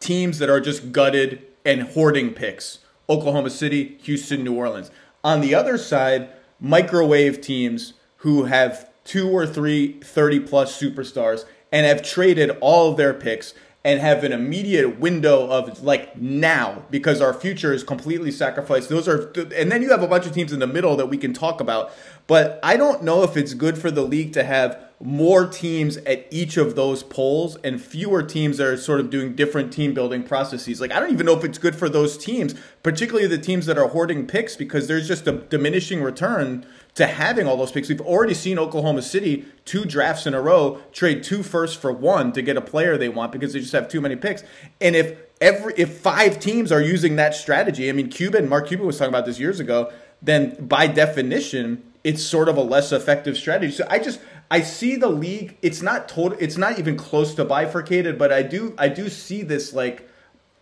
teams 0.00 0.40
that 0.40 0.50
are 0.50 0.60
just 0.60 0.90
gutted 0.90 1.46
and 1.64 1.82
hoarding 1.82 2.34
picks 2.34 2.79
Oklahoma 3.10 3.50
City, 3.50 3.98
Houston, 4.02 4.44
New 4.44 4.54
Orleans. 4.54 4.90
On 5.22 5.40
the 5.40 5.54
other 5.54 5.76
side, 5.76 6.30
microwave 6.60 7.40
teams 7.40 7.94
who 8.18 8.44
have 8.44 8.88
two 9.04 9.28
or 9.28 9.46
three 9.46 9.94
30 10.00 10.40
plus 10.40 10.80
superstars 10.80 11.44
and 11.72 11.86
have 11.86 12.02
traded 12.02 12.50
all 12.60 12.90
of 12.90 12.96
their 12.96 13.12
picks 13.12 13.54
and 13.84 13.98
have 14.00 14.24
an 14.24 14.32
immediate 14.32 15.00
window 15.00 15.48
of 15.48 15.82
like 15.82 16.16
now 16.16 16.84
because 16.90 17.20
our 17.20 17.32
future 17.32 17.72
is 17.72 17.82
completely 17.82 18.30
sacrificed. 18.30 18.90
Those 18.90 19.08
are, 19.08 19.32
and 19.56 19.72
then 19.72 19.82
you 19.82 19.90
have 19.90 20.02
a 20.02 20.08
bunch 20.08 20.26
of 20.26 20.32
teams 20.32 20.52
in 20.52 20.58
the 20.58 20.66
middle 20.66 20.96
that 20.96 21.06
we 21.06 21.16
can 21.16 21.32
talk 21.32 21.60
about. 21.60 21.90
But 22.26 22.60
I 22.62 22.76
don't 22.76 23.02
know 23.02 23.22
if 23.22 23.36
it's 23.36 23.54
good 23.54 23.78
for 23.78 23.90
the 23.90 24.02
league 24.02 24.34
to 24.34 24.44
have 24.44 24.89
more 25.02 25.46
teams 25.46 25.96
at 25.98 26.26
each 26.30 26.58
of 26.58 26.76
those 26.76 27.02
polls 27.02 27.56
and 27.64 27.80
fewer 27.80 28.22
teams 28.22 28.58
that 28.58 28.66
are 28.66 28.76
sort 28.76 29.00
of 29.00 29.08
doing 29.08 29.34
different 29.34 29.72
team 29.72 29.94
building 29.94 30.22
processes. 30.22 30.78
Like, 30.78 30.92
I 30.92 31.00
don't 31.00 31.10
even 31.10 31.24
know 31.24 31.36
if 31.36 31.42
it's 31.42 31.56
good 31.56 31.74
for 31.74 31.88
those 31.88 32.18
teams, 32.18 32.54
particularly 32.82 33.26
the 33.26 33.38
teams 33.38 33.64
that 33.64 33.78
are 33.78 33.88
hoarding 33.88 34.26
picks, 34.26 34.56
because 34.56 34.88
there's 34.88 35.08
just 35.08 35.26
a 35.26 35.32
diminishing 35.32 36.02
return 36.02 36.66
to 36.96 37.06
having 37.06 37.46
all 37.46 37.56
those 37.56 37.72
picks. 37.72 37.88
We've 37.88 38.00
already 38.00 38.34
seen 38.34 38.58
Oklahoma 38.58 39.00
City 39.00 39.46
two 39.64 39.86
drafts 39.86 40.26
in 40.26 40.34
a 40.34 40.40
row 40.40 40.80
trade 40.92 41.22
two 41.22 41.42
firsts 41.42 41.76
for 41.76 41.92
one 41.92 42.32
to 42.32 42.42
get 42.42 42.58
a 42.58 42.60
player 42.60 42.98
they 42.98 43.08
want 43.08 43.32
because 43.32 43.54
they 43.54 43.60
just 43.60 43.72
have 43.72 43.88
too 43.88 44.02
many 44.02 44.16
picks. 44.16 44.44
And 44.82 44.94
if 44.94 45.18
every 45.40 45.72
if 45.78 45.98
five 45.98 46.38
teams 46.40 46.70
are 46.70 46.82
using 46.82 47.16
that 47.16 47.34
strategy, 47.34 47.88
I 47.88 47.92
mean 47.92 48.10
Cuban, 48.10 48.48
Mark 48.48 48.68
Cuban 48.68 48.86
was 48.86 48.98
talking 48.98 49.14
about 49.14 49.24
this 49.24 49.38
years 49.38 49.60
ago, 49.60 49.90
then 50.20 50.66
by 50.66 50.86
definition, 50.88 51.84
it's 52.04 52.22
sort 52.22 52.48
of 52.48 52.56
a 52.56 52.62
less 52.62 52.92
effective 52.92 53.36
strategy. 53.36 53.72
So 53.72 53.86
I 53.88 53.98
just 53.98 54.20
I 54.50 54.62
see 54.62 54.96
the 54.96 55.08
league. 55.08 55.56
It's 55.62 55.80
not 55.80 56.08
total. 56.08 56.36
It's 56.40 56.56
not 56.56 56.78
even 56.78 56.96
close 56.96 57.34
to 57.34 57.44
bifurcated, 57.44 58.18
but 58.18 58.32
I 58.32 58.42
do 58.42 58.74
I 58.78 58.88
do 58.88 59.08
see 59.08 59.42
this 59.42 59.72
like 59.72 60.08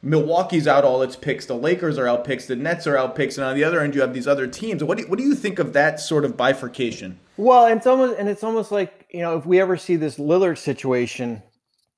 Milwaukee's 0.03 0.69
out 0.69 0.85
all 0.85 1.03
its 1.03 1.17
picks. 1.17 1.47
The 1.47 1.55
Lakers 1.55 1.99
are 1.99 2.07
out 2.07 2.25
picks. 2.25 2.47
The 2.47 2.55
Nets 2.55 2.87
are 2.87 2.97
out 2.99 3.17
picks. 3.17 3.39
And 3.39 3.47
on 3.47 3.57
the 3.57 3.65
other 3.65 3.81
end, 3.81 3.95
you 3.95 4.01
have 4.03 4.15
these 4.15 4.29
other 4.29 4.47
teams. 4.47 4.85
What 4.85 4.99
do 4.99 5.07
what 5.07 5.19
do 5.19 5.25
you 5.25 5.35
think 5.35 5.59
of 5.59 5.73
that 5.73 6.01
sort 6.01 6.25
of 6.25 6.37
bifurcation? 6.37 7.19
Well, 7.39 7.67
it's 7.67 7.87
almost 7.87 8.19
and 8.19 8.29
it's 8.29 8.45
almost 8.45 8.71
like 8.71 9.07
you 9.11 9.21
know 9.21 9.39
if 9.39 9.47
we 9.47 9.59
ever 9.61 9.77
see 9.77 9.97
this 9.97 10.19
Lillard 10.19 10.59
situation, 10.59 11.43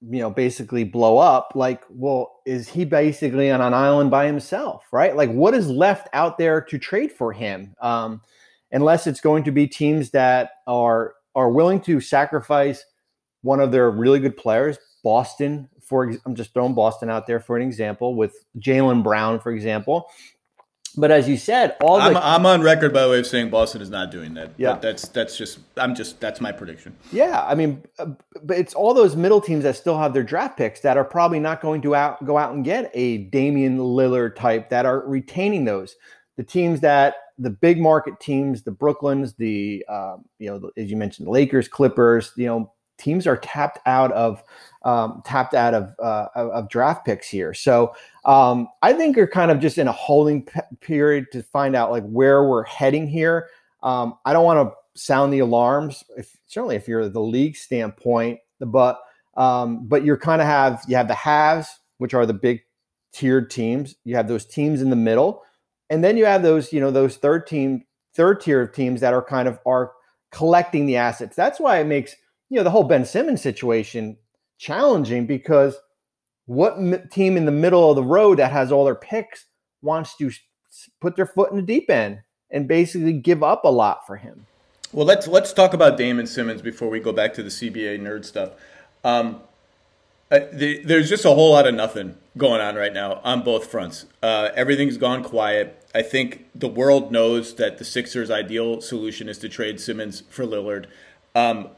you 0.00 0.20
know, 0.20 0.30
basically 0.30 0.84
blow 0.84 1.18
up. 1.18 1.52
Like, 1.54 1.82
well, 1.90 2.40
is 2.46 2.68
he 2.68 2.84
basically 2.84 3.50
on 3.50 3.60
an 3.60 3.74
island 3.74 4.12
by 4.12 4.26
himself, 4.26 4.86
right? 4.92 5.16
Like, 5.16 5.30
what 5.30 5.54
is 5.54 5.68
left 5.68 6.08
out 6.12 6.38
there 6.38 6.60
to 6.62 6.78
trade 6.78 7.10
for 7.10 7.32
him? 7.32 7.74
Um, 7.82 8.22
unless 8.72 9.06
it's 9.06 9.20
going 9.20 9.44
to 9.44 9.50
be 9.50 9.66
teams 9.66 10.10
that 10.10 10.52
are 10.66 11.14
are 11.34 11.50
willing 11.50 11.80
to 11.82 12.00
sacrifice 12.00 12.84
one 13.42 13.60
of 13.60 13.72
their 13.72 13.90
really 13.90 14.18
good 14.20 14.36
players. 14.36 14.78
Boston 15.02 15.68
for 15.82 16.12
I'm 16.24 16.34
just 16.34 16.52
throwing 16.54 16.74
Boston 16.74 17.10
out 17.10 17.26
there 17.26 17.40
for 17.40 17.56
an 17.56 17.62
example 17.62 18.14
with 18.14 18.44
Jaylen 18.58 19.02
Brown, 19.02 19.40
for 19.40 19.50
example. 19.50 20.08
But 20.96 21.10
as 21.12 21.28
you 21.28 21.36
said, 21.36 21.76
all 21.80 21.98
the, 21.98 22.04
I'm, 22.04 22.16
I'm 22.16 22.46
on 22.46 22.62
record 22.62 22.92
by 22.92 23.02
the 23.02 23.10
way 23.10 23.18
of 23.20 23.26
saying 23.26 23.50
Boston 23.50 23.80
is 23.80 23.90
not 23.90 24.10
doing 24.10 24.34
that. 24.34 24.50
Yeah, 24.56 24.72
but 24.72 24.82
that's 24.82 25.08
that's 25.08 25.36
just 25.36 25.60
I'm 25.76 25.94
just 25.94 26.20
that's 26.20 26.40
my 26.40 26.50
prediction. 26.50 26.96
Yeah, 27.12 27.44
I 27.46 27.54
mean, 27.54 27.82
uh, 27.98 28.06
but 28.42 28.56
it's 28.56 28.74
all 28.74 28.92
those 28.92 29.14
middle 29.14 29.40
teams 29.40 29.62
that 29.64 29.76
still 29.76 29.98
have 29.98 30.12
their 30.12 30.24
draft 30.24 30.58
picks 30.58 30.80
that 30.80 30.96
are 30.96 31.04
probably 31.04 31.38
not 31.38 31.60
going 31.60 31.82
to 31.82 31.94
out 31.94 32.24
go 32.24 32.38
out 32.38 32.54
and 32.54 32.64
get 32.64 32.90
a 32.94 33.18
Damian 33.18 33.78
Lillard 33.78 34.34
type 34.34 34.70
that 34.70 34.84
are 34.84 35.06
retaining 35.06 35.64
those. 35.64 35.94
The 36.36 36.44
teams 36.44 36.80
that 36.80 37.14
the 37.40 37.50
big 37.50 37.80
market 37.80 38.20
teams, 38.20 38.62
the 38.62 38.70
Brooklyns, 38.70 39.36
the 39.36 39.84
um, 39.88 40.24
you 40.38 40.50
know, 40.50 40.70
as 40.76 40.90
you 40.90 40.96
mentioned, 40.96 41.26
the 41.26 41.32
Lakers, 41.32 41.68
Clippers, 41.68 42.32
you 42.36 42.46
know, 42.46 42.72
teams 42.98 43.26
are 43.26 43.38
tapped 43.38 43.78
out 43.86 44.12
of 44.12 44.44
um, 44.84 45.22
tapped 45.24 45.54
out 45.54 45.74
of, 45.74 45.94
uh, 45.98 46.28
of 46.34 46.68
draft 46.68 47.04
picks 47.04 47.28
here. 47.28 47.52
So 47.52 47.94
um, 48.24 48.68
I 48.82 48.92
think 48.92 49.16
you're 49.16 49.26
kind 49.26 49.50
of 49.50 49.58
just 49.58 49.78
in 49.78 49.88
a 49.88 49.92
holding 49.92 50.46
period 50.80 51.26
to 51.32 51.42
find 51.42 51.74
out 51.74 51.90
like 51.90 52.04
where 52.04 52.44
we're 52.44 52.64
heading 52.64 53.08
here. 53.08 53.48
Um, 53.82 54.18
I 54.24 54.32
don't 54.32 54.44
want 54.44 54.68
to 54.68 55.00
sound 55.00 55.32
the 55.32 55.38
alarms, 55.40 56.04
if, 56.16 56.36
certainly 56.46 56.76
if 56.76 56.86
you're 56.86 57.08
the 57.08 57.20
league 57.20 57.56
standpoint, 57.56 58.40
but 58.60 59.00
um, 59.36 59.86
but 59.86 60.04
you're 60.04 60.18
kind 60.18 60.42
of 60.42 60.46
have 60.46 60.82
you 60.86 60.96
have 60.96 61.08
the 61.08 61.14
haves, 61.14 61.68
which 61.98 62.14
are 62.14 62.26
the 62.26 62.34
big 62.34 62.60
tiered 63.12 63.50
teams. 63.50 63.96
You 64.04 64.16
have 64.16 64.28
those 64.28 64.44
teams 64.44 64.82
in 64.82 64.90
the 64.90 64.96
middle, 64.96 65.42
and 65.90 66.02
then 66.02 66.16
you 66.16 66.24
have 66.24 66.42
those 66.42 66.72
you 66.72 66.80
know 66.80 66.90
those 66.90 67.16
third 67.16 67.46
team 67.46 67.84
third 68.14 68.40
tier 68.40 68.62
of 68.62 68.72
teams 68.72 69.00
that 69.00 69.12
are 69.12 69.22
kind 69.22 69.48
of 69.48 69.58
are 69.66 69.92
collecting 70.32 70.86
the 70.86 70.96
assets. 70.96 71.36
That's 71.36 71.60
why 71.60 71.78
it 71.78 71.86
makes 71.86 72.14
you 72.48 72.56
know 72.56 72.62
the 72.62 72.70
whole 72.70 72.84
Ben 72.84 73.04
Simmons 73.04 73.42
situation 73.42 74.16
challenging 74.58 75.26
because 75.26 75.76
what 76.46 76.74
m- 76.78 77.08
team 77.10 77.36
in 77.36 77.44
the 77.44 77.52
middle 77.52 77.90
of 77.90 77.96
the 77.96 78.02
road 78.02 78.38
that 78.38 78.52
has 78.52 78.72
all 78.72 78.84
their 78.84 78.94
picks 78.94 79.46
wants 79.82 80.16
to 80.16 80.30
put 81.00 81.16
their 81.16 81.26
foot 81.26 81.50
in 81.50 81.56
the 81.56 81.62
deep 81.62 81.90
end 81.90 82.20
and 82.50 82.68
basically 82.68 83.12
give 83.12 83.42
up 83.42 83.64
a 83.64 83.68
lot 83.68 84.06
for 84.06 84.16
him? 84.16 84.46
Well, 84.92 85.06
let's 85.06 85.28
let's 85.28 85.52
talk 85.52 85.74
about 85.74 85.96
Damon 85.96 86.26
Simmons 86.26 86.62
before 86.62 86.88
we 86.88 87.00
go 87.00 87.12
back 87.12 87.34
to 87.34 87.42
the 87.42 87.48
CBA 87.48 88.00
nerd 88.00 88.24
stuff. 88.24 88.52
Um, 89.04 89.40
uh, 90.30 90.40
the, 90.52 90.82
there's 90.84 91.08
just 91.08 91.24
a 91.24 91.30
whole 91.30 91.52
lot 91.52 91.66
of 91.66 91.74
nothing 91.74 92.16
going 92.36 92.60
on 92.60 92.76
right 92.76 92.92
now 92.92 93.20
on 93.24 93.42
both 93.42 93.66
fronts. 93.66 94.06
Uh, 94.22 94.50
everything's 94.54 94.96
gone 94.96 95.24
quiet. 95.24 95.76
I 95.92 96.02
think 96.02 96.46
the 96.54 96.68
world 96.68 97.10
knows 97.10 97.56
that 97.56 97.78
the 97.78 97.84
Sixers' 97.84 98.30
ideal 98.30 98.80
solution 98.80 99.28
is 99.28 99.38
to 99.38 99.48
trade 99.48 99.80
Simmons 99.80 100.22
for 100.30 100.46
Lillard. 100.46 100.86
Um, 101.34 101.70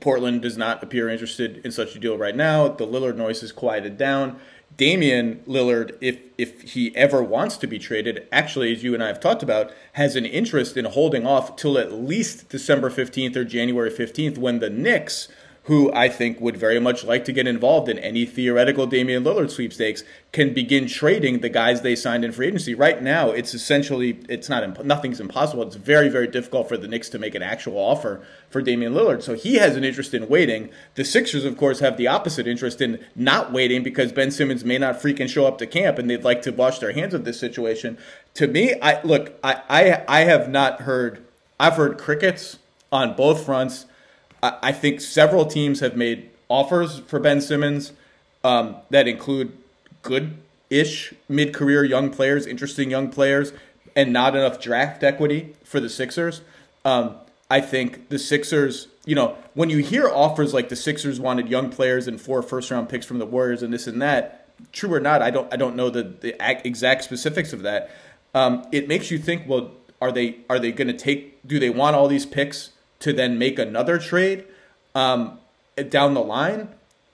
Portland 0.00 0.42
does 0.42 0.58
not 0.58 0.82
appear 0.82 1.08
interested 1.08 1.64
in 1.64 1.72
such 1.72 1.96
a 1.96 1.98
deal 1.98 2.18
right 2.18 2.36
now. 2.36 2.68
The 2.68 2.86
Lillard 2.86 3.16
noise 3.16 3.40
has 3.40 3.52
quieted 3.52 3.96
down. 3.96 4.38
Damian 4.76 5.36
Lillard, 5.46 5.96
if 6.00 6.18
if 6.36 6.62
he 6.72 6.94
ever 6.96 7.22
wants 7.22 7.56
to 7.58 7.66
be 7.66 7.78
traded, 7.78 8.26
actually, 8.32 8.72
as 8.72 8.82
you 8.82 8.92
and 8.92 9.04
I 9.04 9.06
have 9.06 9.20
talked 9.20 9.42
about, 9.42 9.72
has 9.92 10.16
an 10.16 10.26
interest 10.26 10.76
in 10.76 10.84
holding 10.84 11.26
off 11.26 11.56
till 11.56 11.78
at 11.78 11.92
least 11.92 12.48
December 12.48 12.90
15th 12.90 13.36
or 13.36 13.44
January 13.44 13.90
15th 13.90 14.36
when 14.36 14.58
the 14.58 14.68
Knicks– 14.68 15.28
who 15.64 15.90
I 15.94 16.10
think 16.10 16.40
would 16.40 16.58
very 16.58 16.78
much 16.78 17.04
like 17.04 17.24
to 17.24 17.32
get 17.32 17.46
involved 17.46 17.88
in 17.88 17.98
any 17.98 18.26
theoretical 18.26 18.86
Damian 18.86 19.24
Lillard 19.24 19.50
sweepstakes, 19.50 20.04
can 20.30 20.52
begin 20.52 20.86
trading 20.86 21.40
the 21.40 21.48
guys 21.48 21.80
they 21.80 21.96
signed 21.96 22.22
in 22.22 22.32
free 22.32 22.48
agency. 22.48 22.74
Right 22.74 23.02
now, 23.02 23.30
it's 23.30 23.54
essentially 23.54 24.20
it's 24.28 24.50
not 24.50 24.84
nothing's 24.84 25.20
impossible. 25.20 25.62
It's 25.62 25.76
very 25.76 26.10
very 26.10 26.26
difficult 26.26 26.68
for 26.68 26.76
the 26.76 26.86
Knicks 26.86 27.08
to 27.10 27.18
make 27.18 27.34
an 27.34 27.42
actual 27.42 27.78
offer 27.78 28.20
for 28.50 28.60
Damian 28.60 28.92
Lillard. 28.92 29.22
So 29.22 29.34
he 29.34 29.54
has 29.54 29.74
an 29.74 29.84
interest 29.84 30.12
in 30.12 30.28
waiting. 30.28 30.68
The 30.96 31.04
Sixers, 31.04 31.46
of 31.46 31.56
course, 31.56 31.80
have 31.80 31.96
the 31.96 32.08
opposite 32.08 32.46
interest 32.46 32.82
in 32.82 33.02
not 33.16 33.50
waiting 33.50 33.82
because 33.82 34.12
Ben 34.12 34.30
Simmons 34.30 34.64
may 34.64 34.76
not 34.76 35.00
freaking 35.00 35.30
show 35.30 35.46
up 35.46 35.56
to 35.58 35.66
camp, 35.66 35.98
and 35.98 36.10
they'd 36.10 36.24
like 36.24 36.42
to 36.42 36.50
wash 36.50 36.78
their 36.78 36.92
hands 36.92 37.14
of 37.14 37.24
this 37.24 37.40
situation. 37.40 37.96
To 38.34 38.46
me, 38.46 38.78
I 38.82 39.00
look, 39.02 39.38
I 39.42 39.62
I, 39.70 40.04
I 40.08 40.20
have 40.24 40.50
not 40.50 40.82
heard. 40.82 41.24
I've 41.58 41.76
heard 41.76 41.96
crickets 41.96 42.58
on 42.92 43.16
both 43.16 43.46
fronts. 43.46 43.86
I, 44.44 44.72
think 44.72 45.00
several 45.00 45.46
teams 45.46 45.80
have 45.80 45.96
made 45.96 46.30
offers 46.48 46.98
for 47.00 47.18
Ben 47.18 47.40
Simmons 47.40 47.92
um, 48.42 48.76
that 48.90 49.08
include 49.08 49.56
good 50.02 50.36
ish 50.70 51.14
mid 51.28 51.54
career 51.54 51.84
young 51.84 52.10
players, 52.10 52.46
interesting 52.46 52.90
young 52.90 53.10
players, 53.10 53.52
and 53.96 54.12
not 54.12 54.36
enough 54.36 54.60
draft 54.60 55.02
equity 55.02 55.54
for 55.64 55.80
the 55.80 55.88
Sixers. 55.88 56.42
Um, 56.84 57.16
I 57.50 57.60
think 57.60 58.08
the 58.08 58.18
Sixers, 58.18 58.88
you 59.06 59.14
know, 59.14 59.36
when 59.54 59.70
you 59.70 59.78
hear 59.78 60.08
offers 60.08 60.52
like 60.52 60.68
the 60.68 60.76
Sixers 60.76 61.18
wanted 61.20 61.48
young 61.48 61.70
players 61.70 62.06
and 62.06 62.20
four 62.20 62.42
first 62.42 62.70
round 62.70 62.88
picks 62.88 63.06
from 63.06 63.18
the 63.18 63.26
Warriors 63.26 63.62
and 63.62 63.72
this 63.72 63.86
and 63.86 64.02
that, 64.02 64.48
true 64.72 64.92
or 64.92 65.00
not, 65.00 65.22
I 65.22 65.30
don't 65.30 65.52
I 65.52 65.56
don't 65.56 65.76
know 65.76 65.88
the, 65.90 66.02
the 66.02 66.36
exact 66.66 67.04
specifics 67.04 67.52
of 67.52 67.62
that. 67.62 67.90
Um, 68.34 68.66
it 68.72 68.88
makes 68.88 69.10
you 69.10 69.18
think, 69.18 69.48
well, 69.48 69.70
are 70.02 70.12
they 70.12 70.38
are 70.50 70.58
they 70.58 70.72
going 70.72 70.88
to 70.88 70.96
take? 70.96 71.46
Do 71.46 71.58
they 71.58 71.70
want 71.70 71.96
all 71.96 72.08
these 72.08 72.26
picks 72.26 72.70
to 73.04 73.12
then 73.12 73.38
make 73.38 73.58
another 73.58 73.98
trade 73.98 74.44
um, 74.94 75.38
down 75.90 76.14
the 76.14 76.22
line 76.22 76.68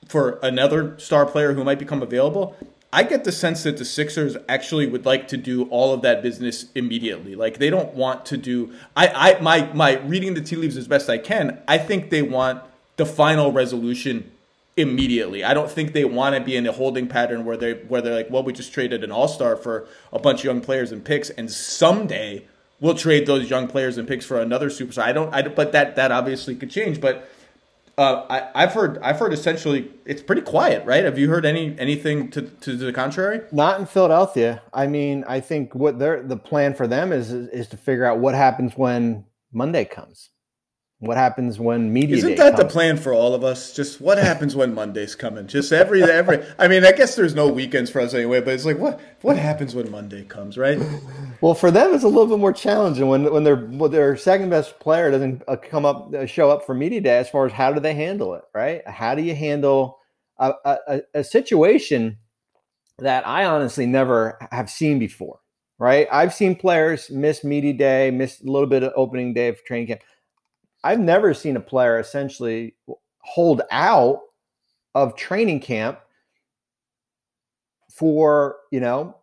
for 0.06 0.38
another 0.40 0.96
star 1.00 1.26
player 1.26 1.54
who 1.54 1.64
might 1.64 1.80
become 1.80 2.00
available. 2.00 2.56
I 2.92 3.02
get 3.02 3.24
the 3.24 3.32
sense 3.32 3.64
that 3.64 3.76
the 3.76 3.84
Sixers 3.84 4.36
actually 4.48 4.86
would 4.86 5.04
like 5.04 5.26
to 5.28 5.36
do 5.36 5.64
all 5.64 5.92
of 5.92 6.02
that 6.02 6.22
business 6.22 6.66
immediately. 6.76 7.34
Like 7.34 7.58
they 7.58 7.70
don't 7.70 7.92
want 7.94 8.24
to 8.26 8.36
do. 8.36 8.72
I, 8.96 9.08
I 9.08 9.40
my 9.40 9.72
my 9.74 9.98
reading 9.98 10.34
the 10.34 10.40
tea 10.40 10.56
leaves 10.56 10.76
as 10.76 10.86
best 10.86 11.10
I 11.10 11.18
can. 11.18 11.58
I 11.66 11.78
think 11.78 12.10
they 12.10 12.22
want 12.22 12.62
the 12.96 13.06
final 13.06 13.50
resolution 13.50 14.30
immediately. 14.76 15.42
I 15.42 15.54
don't 15.54 15.70
think 15.70 15.92
they 15.92 16.04
want 16.04 16.36
to 16.36 16.40
be 16.40 16.54
in 16.54 16.66
a 16.68 16.72
holding 16.72 17.08
pattern 17.08 17.44
where 17.44 17.56
they 17.56 17.74
where 17.74 18.00
they're 18.00 18.14
like, 18.14 18.30
well, 18.30 18.44
we 18.44 18.52
just 18.52 18.72
traded 18.72 19.02
an 19.02 19.10
all 19.10 19.26
star 19.26 19.56
for 19.56 19.88
a 20.12 20.20
bunch 20.20 20.40
of 20.40 20.44
young 20.44 20.60
players 20.60 20.92
and 20.92 21.04
picks, 21.04 21.30
and 21.30 21.50
someday 21.50 22.44
we'll 22.80 22.94
trade 22.94 23.26
those 23.26 23.48
young 23.50 23.68
players 23.68 23.98
and 23.98 24.08
picks 24.08 24.24
for 24.24 24.40
another 24.40 24.70
superstar. 24.70 25.02
I 25.02 25.12
don't, 25.12 25.32
I, 25.34 25.42
but 25.42 25.72
that 25.72 25.96
that 25.96 26.10
obviously 26.10 26.54
could 26.56 26.70
change. 26.70 27.00
But 27.00 27.28
Uh, 27.98 28.48
I, 28.54 28.62
have 28.62 28.72
heard 28.72 28.98
I've 29.02 29.18
heard 29.18 29.34
essentially 29.34 29.90
it's 30.06 30.22
pretty 30.22 30.40
quiet, 30.40 30.86
right? 30.86 31.04
Have 31.04 31.18
you 31.18 31.28
heard 31.28 31.44
any 31.44 31.76
anything 31.78 32.30
to, 32.30 32.42
to 32.42 32.74
the 32.74 32.92
contrary? 32.94 33.42
Not 33.52 33.78
in 33.78 33.84
Philadelphia. 33.84 34.62
I 34.72 34.86
mean, 34.86 35.22
I 35.28 35.40
think 35.40 35.74
what 35.74 35.98
their 35.98 36.22
the 36.22 36.38
plan 36.38 36.72
for 36.72 36.86
them 36.86 37.12
is 37.12 37.30
is 37.30 37.68
to 37.68 37.76
figure 37.76 38.06
out 38.06 38.18
what 38.18 38.34
happens 38.34 38.72
when 38.74 39.26
Monday 39.52 39.84
comes. 39.84 40.30
What 41.00 41.16
happens 41.16 41.58
when 41.58 41.94
media? 41.94 42.18
Isn't 42.18 42.36
that 42.36 42.56
comes? 42.56 42.58
the 42.58 42.68
plan 42.68 42.98
for 42.98 43.14
all 43.14 43.32
of 43.32 43.42
us? 43.42 43.72
Just 43.72 44.02
what 44.02 44.18
happens 44.18 44.54
when 44.54 44.74
Monday's 44.74 45.14
coming? 45.14 45.46
Just 45.46 45.72
every 45.72 46.02
every. 46.02 46.44
I 46.58 46.68
mean, 46.68 46.84
I 46.84 46.92
guess 46.92 47.16
there's 47.16 47.34
no 47.34 47.48
weekends 47.48 47.88
for 47.88 48.02
us 48.02 48.12
anyway, 48.12 48.42
but 48.42 48.52
it's 48.52 48.66
like 48.66 48.78
what 48.78 49.00
what 49.22 49.38
happens 49.38 49.74
when 49.74 49.90
Monday 49.90 50.24
comes, 50.24 50.58
right? 50.58 50.78
Well, 51.40 51.54
for 51.54 51.70
them, 51.70 51.94
it's 51.94 52.04
a 52.04 52.08
little 52.08 52.26
bit 52.26 52.38
more 52.38 52.52
challenging 52.52 53.08
when 53.08 53.32
when 53.32 53.44
their 53.44 53.56
when 53.56 53.90
their 53.90 54.14
second 54.14 54.50
best 54.50 54.78
player 54.78 55.10
doesn't 55.10 55.42
uh, 55.48 55.56
come 55.56 55.86
up 55.86 56.12
uh, 56.14 56.26
show 56.26 56.50
up 56.50 56.66
for 56.66 56.74
media 56.74 57.00
day. 57.00 57.16
As 57.16 57.30
far 57.30 57.46
as 57.46 57.52
how 57.52 57.72
do 57.72 57.80
they 57.80 57.94
handle 57.94 58.34
it, 58.34 58.42
right? 58.54 58.86
How 58.86 59.14
do 59.14 59.22
you 59.22 59.34
handle 59.34 60.00
a, 60.38 60.52
a, 60.66 61.00
a 61.14 61.24
situation 61.24 62.18
that 62.98 63.26
I 63.26 63.46
honestly 63.46 63.86
never 63.86 64.36
have 64.52 64.68
seen 64.68 64.98
before? 64.98 65.40
Right? 65.78 66.06
I've 66.12 66.34
seen 66.34 66.56
players 66.56 67.08
miss 67.08 67.42
media 67.42 67.72
day, 67.72 68.10
miss 68.10 68.42
a 68.42 68.44
little 68.44 68.68
bit 68.68 68.82
of 68.82 68.92
opening 68.96 69.32
day 69.32 69.48
of 69.48 69.64
training 69.64 69.86
camp 69.86 70.02
I've 70.82 71.00
never 71.00 71.34
seen 71.34 71.56
a 71.56 71.60
player 71.60 71.98
essentially 71.98 72.74
hold 73.18 73.62
out 73.70 74.22
of 74.94 75.16
training 75.16 75.60
camp 75.60 76.00
for, 77.90 78.56
you 78.70 78.80
know, 78.80 79.16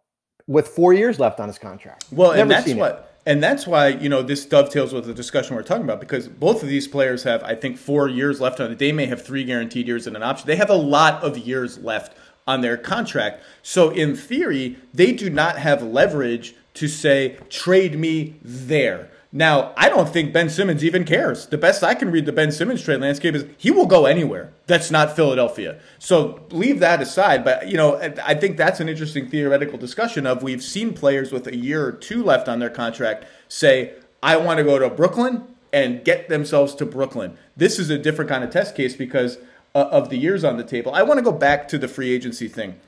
with 0.45 0.67
four 0.67 0.93
years 0.93 1.19
left 1.19 1.39
on 1.39 1.47
his 1.47 1.57
contract. 1.57 2.05
Well, 2.11 2.31
never 2.31 2.41
and 2.41 2.51
that's 2.51 2.73
what. 2.73 2.91
It. 2.91 3.03
And 3.27 3.43
that's 3.43 3.67
why, 3.67 3.89
you 3.89 4.07
know, 4.07 4.21
this 4.21 4.45
dovetails 4.45 4.93
with 4.93 5.05
the 5.05 5.13
discussion 5.13 5.57
we're 5.57 5.63
talking 5.63 5.83
about 5.83 5.99
because 5.99 6.29
both 6.29 6.63
of 6.63 6.69
these 6.69 6.87
players 6.87 7.23
have, 7.23 7.43
I 7.43 7.55
think, 7.55 7.77
four 7.77 8.07
years 8.07 8.39
left 8.39 8.61
on 8.61 8.71
it. 8.71 8.79
They 8.79 8.93
may 8.93 9.05
have 9.07 9.21
three 9.21 9.43
guaranteed 9.43 9.85
years 9.85 10.07
and 10.07 10.15
an 10.15 10.23
option. 10.23 10.47
They 10.47 10.55
have 10.55 10.69
a 10.69 10.75
lot 10.75 11.21
of 11.23 11.37
years 11.37 11.77
left 11.79 12.17
on 12.47 12.61
their 12.61 12.77
contract. 12.77 13.43
So, 13.61 13.89
in 13.89 14.15
theory, 14.15 14.77
they 14.93 15.11
do 15.11 15.29
not 15.29 15.57
have 15.57 15.83
leverage 15.83 16.55
to 16.75 16.87
say, 16.87 17.37
trade 17.49 17.99
me 17.99 18.35
there. 18.41 19.09
Now, 19.37 19.71
I 19.77 19.87
don't 19.89 20.09
think 20.09 20.33
Ben 20.33 20.49
Simmons 20.49 20.83
even 20.83 21.03
cares. 21.03 21.45
The 21.45 21.59
best 21.59 21.83
I 21.83 21.93
can 21.93 22.09
read 22.09 22.25
the 22.25 22.31
Ben 22.31 22.51
Simmons 22.51 22.81
trade 22.81 23.01
landscape 23.01 23.35
is 23.35 23.45
he 23.55 23.69
will 23.69 23.85
go 23.85 24.07
anywhere. 24.07 24.51
That's 24.65 24.89
not 24.89 25.15
Philadelphia. 25.15 25.79
So 25.99 26.43
leave 26.49 26.79
that 26.79 27.03
aside. 27.03 27.43
But, 27.43 27.67
you 27.67 27.77
know, 27.77 27.97
I 28.25 28.33
think 28.33 28.57
that's 28.57 28.79
an 28.79 28.89
interesting 28.89 29.29
theoretical 29.29 29.77
discussion 29.77 30.25
of 30.25 30.41
we've 30.41 30.63
seen 30.63 30.91
players 30.95 31.31
with 31.31 31.45
a 31.45 31.55
year 31.55 31.85
or 31.85 31.91
two 31.91 32.23
left 32.23 32.49
on 32.49 32.57
their 32.57 32.71
contract 32.71 33.25
say, 33.47 33.93
I 34.23 34.37
want 34.37 34.57
to 34.57 34.63
go 34.63 34.79
to 34.79 34.89
Brooklyn 34.89 35.43
and 35.71 36.03
get 36.03 36.29
themselves 36.29 36.73
to 36.73 36.87
Brooklyn. 36.87 37.37
This 37.55 37.77
is 37.77 37.91
a 37.91 37.99
different 37.99 38.29
kind 38.29 38.43
of 38.43 38.49
test 38.49 38.75
case 38.75 38.95
because 38.95 39.37
uh, 39.75 39.87
of 39.91 40.09
the 40.09 40.17
years 40.17 40.43
on 40.43 40.57
the 40.57 40.63
table. 40.63 40.95
I 40.95 41.03
want 41.03 41.19
to 41.19 41.23
go 41.23 41.31
back 41.31 41.67
to 41.67 41.77
the 41.77 41.87
free 41.87 42.11
agency 42.11 42.47
thing. 42.47 42.79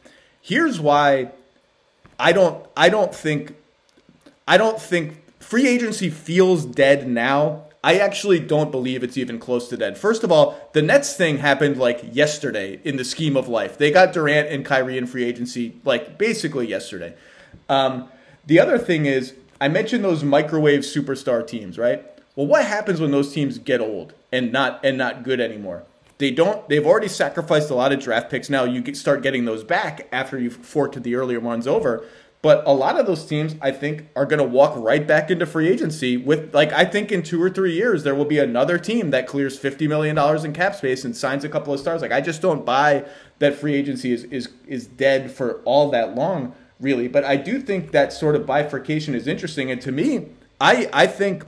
Here's 0.42 0.80
why 0.80 1.30
I 2.20 2.32
don't 2.32 2.66
I 2.76 2.90
don't 2.90 3.14
think 3.14 3.56
I 4.48 4.58
don't 4.58 4.82
think 4.82 5.22
free 5.50 5.68
agency 5.68 6.12
feels 6.12 6.64
dead 6.64 7.08
now. 7.08 7.64
I 7.84 7.98
actually 7.98 8.40
don't 8.40 8.70
believe 8.70 9.04
it's 9.04 9.18
even 9.18 9.40
close 9.40 9.68
to 9.70 9.78
dead. 9.78 9.98
First 9.98 10.24
of 10.24 10.32
all, 10.32 10.70
the 10.74 10.84
Nets 10.84 11.16
thing 11.16 11.40
happened 11.40 11.78
like 11.78 12.04
yesterday 12.12 12.80
in 12.84 12.98
the 12.98 13.04
scheme 13.04 13.36
of 13.36 13.48
life. 13.48 13.76
They 13.76 13.90
got 13.90 14.14
Durant 14.14 14.50
and 14.50 14.64
Kyrie 14.64 15.00
in 15.00 15.08
free 15.08 15.24
agency 15.24 15.74
like 15.84 16.20
basically 16.20 16.68
yesterday. 16.68 17.16
Um, 17.68 18.10
the 18.46 18.60
other 18.60 18.78
thing 18.78 19.08
is, 19.08 19.34
I 19.60 19.70
mentioned 19.70 20.04
those 20.04 20.24
microwave 20.24 20.82
superstar 20.82 21.46
teams, 21.48 21.80
right? 21.80 22.06
Well, 22.36 22.46
what 22.46 22.64
happens 22.66 23.02
when 23.02 23.10
those 23.10 23.34
teams 23.34 23.58
get 23.58 23.82
old 23.82 24.14
and 24.32 24.52
not 24.52 24.86
and 24.86 25.00
not 25.00 25.24
good 25.24 25.40
anymore? 25.40 25.84
They 26.20 26.30
don't. 26.30 26.68
They've 26.70 26.86
already 26.86 27.08
sacrificed 27.08 27.72
a 27.72 27.76
lot 27.76 27.92
of 27.92 28.00
draft 28.00 28.30
picks. 28.30 28.52
Now 28.52 28.66
you 28.66 28.94
start 28.94 29.24
getting 29.24 29.46
those 29.46 29.64
back 29.64 30.08
after 30.12 30.38
you've 30.38 30.58
forked 30.58 31.02
the 31.02 31.16
earlier 31.16 31.40
ones 31.40 31.66
over. 31.66 32.06
But 32.42 32.66
a 32.66 32.74
lot 32.74 32.98
of 32.98 33.06
those 33.06 33.26
teams, 33.26 33.56
I 33.62 33.72
think, 33.72 34.08
are 34.16 34.26
going 34.26 34.40
to 34.40 34.46
walk 34.46 34.74
right 34.78 35.06
back 35.06 35.30
into 35.30 35.46
free 35.46 35.68
agency 35.68 36.16
with, 36.16 36.54
like, 36.54 36.72
I 36.72 36.86
think 36.86 37.12
in 37.12 37.22
two 37.22 37.42
or 37.42 37.50
three 37.50 37.74
years, 37.74 38.04
there 38.04 38.16
will 38.16 38.24
be 38.24 38.40
another 38.40 38.78
team 38.78 39.12
that 39.12 39.28
clears 39.28 39.60
$50 39.60 39.90
million 39.90 40.18
in 40.46 40.54
cap 40.54 40.76
space 40.76 41.04
and 41.04 41.16
signs 41.16 41.44
a 41.44 41.50
couple 41.50 41.74
of 41.74 41.82
stars. 41.82 42.02
Like, 42.02 42.14
I 42.14 42.22
just 42.22 42.42
don't 42.42 42.66
buy 42.66 43.04
that 43.40 43.56
free 43.56 43.76
agency 43.76 44.14
is, 44.14 44.24
is, 44.26 44.50
is 44.68 44.88
dead 44.88 45.32
for 45.32 45.62
all 45.66 45.90
that 45.92 46.16
long, 46.16 46.56
really. 46.80 47.10
But 47.10 47.26
I 47.26 47.36
do 47.36 47.60
think 47.60 47.92
that 47.92 48.14
sort 48.14 48.36
of 48.36 48.46
bifurcation 48.46 49.16
is 49.16 49.28
interesting. 49.28 49.70
And 49.70 49.82
to 49.82 49.92
me, 49.92 50.28
I, 50.62 50.90
I 50.94 51.08
think 51.08 51.46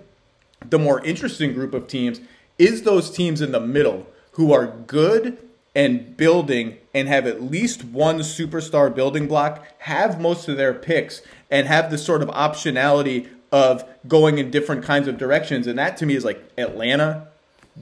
the 0.69 0.79
more 0.79 1.01
interesting 1.05 1.53
group 1.53 1.73
of 1.73 1.87
teams 1.87 2.19
is 2.59 2.83
those 2.83 3.09
teams 3.09 3.39
in 3.39 3.53
the 3.53 3.61
middle 3.61 4.07
who 4.33 4.51
are 4.51 4.67
good 4.67 5.37
and 5.73 6.17
building 6.17 6.77
and 6.93 7.07
have 7.07 7.25
at 7.25 7.41
least 7.41 7.83
one 7.83 8.19
superstar 8.19 8.93
building 8.93 9.27
block, 9.27 9.65
have 9.79 10.19
most 10.19 10.47
of 10.47 10.57
their 10.57 10.73
picks, 10.73 11.21
and 11.49 11.67
have 11.67 11.89
the 11.89 11.97
sort 11.97 12.21
of 12.21 12.29
optionality 12.29 13.29
of 13.51 13.83
going 14.07 14.37
in 14.37 14.51
different 14.51 14.83
kinds 14.83 15.07
of 15.07 15.17
directions. 15.17 15.67
And 15.67 15.77
that 15.79 15.97
to 15.97 16.05
me 16.05 16.15
is 16.15 16.25
like 16.25 16.43
Atlanta, 16.57 17.27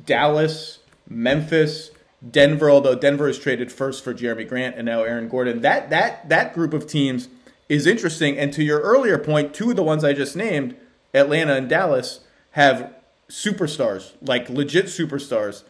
Dallas, 0.05 0.79
Memphis, 1.07 1.91
Denver, 2.29 2.69
although 2.69 2.95
Denver 2.95 3.27
has 3.27 3.39
traded 3.39 3.71
first 3.71 4.03
for 4.03 4.13
Jerami 4.13 4.47
Grant 4.47 4.75
and 4.75 4.85
now 4.85 5.03
Aaron 5.03 5.29
Gordon. 5.29 5.61
That 5.61 5.89
that 5.89 6.27
that 6.29 6.53
group 6.53 6.73
of 6.73 6.85
teams 6.85 7.29
is 7.69 7.87
interesting. 7.87 8.37
And 8.37 8.51
to 8.53 8.63
your 8.63 8.81
earlier 8.81 9.17
point, 9.17 9.53
two 9.53 9.69
of 9.69 9.75
the 9.75 9.83
ones 9.83 10.03
I 10.03 10.13
just 10.13 10.35
named, 10.35 10.75
Atlanta 11.13 11.55
and 11.55 11.69
Dallas, 11.69 12.19
have 12.51 12.93
superstars, 13.29 14.13
like 14.21 14.49
legit 14.49 14.85
superstars 14.85 15.63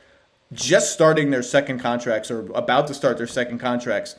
just 0.51 0.91
starting 0.93 1.29
their 1.29 1.43
second 1.43 1.79
contracts 1.79 2.31
or 2.31 2.51
about 2.53 2.87
to 2.87 2.93
start 2.93 3.17
their 3.17 3.27
second 3.27 3.59
contracts. 3.59 4.15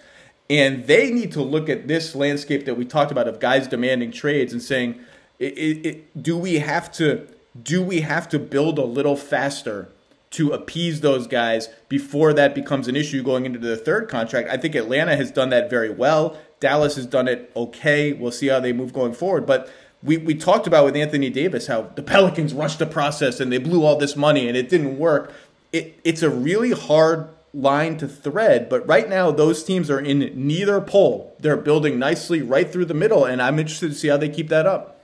And 0.49 0.87
they 0.87 1.11
need 1.11 1.33
to 1.33 1.43
look 1.43 1.69
at 1.69 1.89
this 1.89 2.15
landscape 2.15 2.65
that 2.67 2.77
we 2.77 2.85
talked 2.85 3.13
about 3.13 3.29
of 3.29 3.41
guys 3.41 3.69
demanding 3.69 4.11
trades 4.11 4.53
and 4.53 4.63
saying, 4.63 4.99
it, 5.39 5.59
it, 5.59 5.87
it, 5.87 6.23
do 6.23 6.37
we 6.37 6.57
have 6.57 6.93
to 6.93 7.27
do 7.61 7.83
we 7.83 8.03
have 8.03 8.29
to 8.29 8.39
build 8.39 8.79
a 8.79 8.85
little 8.85 9.17
faster 9.17 9.89
to 10.31 10.53
appease 10.53 11.01
those 11.01 11.27
guys 11.27 11.69
before 11.89 12.33
that 12.33 12.55
becomes 12.55 12.87
an 12.87 12.95
issue 12.95 13.23
going 13.23 13.45
into 13.45 13.59
the 13.59 13.77
third 13.77 14.09
contract? 14.09 14.49
I 14.49 14.57
think 14.57 14.77
Atlanta 14.77 15.17
has 15.17 15.33
done 15.33 15.51
that 15.51 15.69
very 15.69 15.91
well. 15.91 16.39
Dallas 16.61 16.95
has 16.97 17.07
done 17.07 17.27
it 17.27 17.51
okay. 17.57 18.13
We'll 18.13 18.31
see 18.31 18.47
how 18.47 18.61
they 18.61 18.73
move 18.73 18.93
going 18.93 19.15
forward. 19.15 19.47
But 19.47 19.69
we, 20.03 20.17
we 20.17 20.35
talked 20.35 20.67
about 20.67 20.85
with 20.85 20.97
Anthony 20.97 21.29
Davis 21.31 21.67
how 21.67 21.83
the 21.83 22.03
Pelicans 22.03 22.55
rushed 22.55 22.79
the 22.79 22.87
process 22.87 23.41
and 23.41 23.51
they 23.53 23.59
blew 23.59 23.85
all 23.85 23.97
this 23.97 24.17
money 24.17 24.47
and 24.47 24.57
it 24.57 24.69
didn't 24.69 24.99
work 24.99 25.33
it, 25.73 26.01
it's 26.05 26.23
a 26.23 26.31
really 26.31 26.73
hard 26.73 27.29
line 27.53 27.97
to 27.99 28.09
thread. 28.09 28.69
But 28.69 28.87
right 28.87 29.09
now, 29.09 29.31
those 29.31 29.65
teams 29.65 29.91
are 29.91 30.01
in 30.01 30.19
neither 30.35 30.81
pole. 30.81 31.37
They're 31.41 31.57
building 31.57 31.99
nicely 31.99 32.43
right 32.43 32.71
through 32.71 32.87
the 32.87 32.95
middle, 32.95 33.25
and 33.25 33.41
I'm 33.43 33.59
interested 33.59 33.89
to 33.89 33.95
see 33.95 34.09
how 34.09 34.17
they 34.17 34.29
keep 34.29 34.49
that 34.49 34.67
up. 34.67 35.01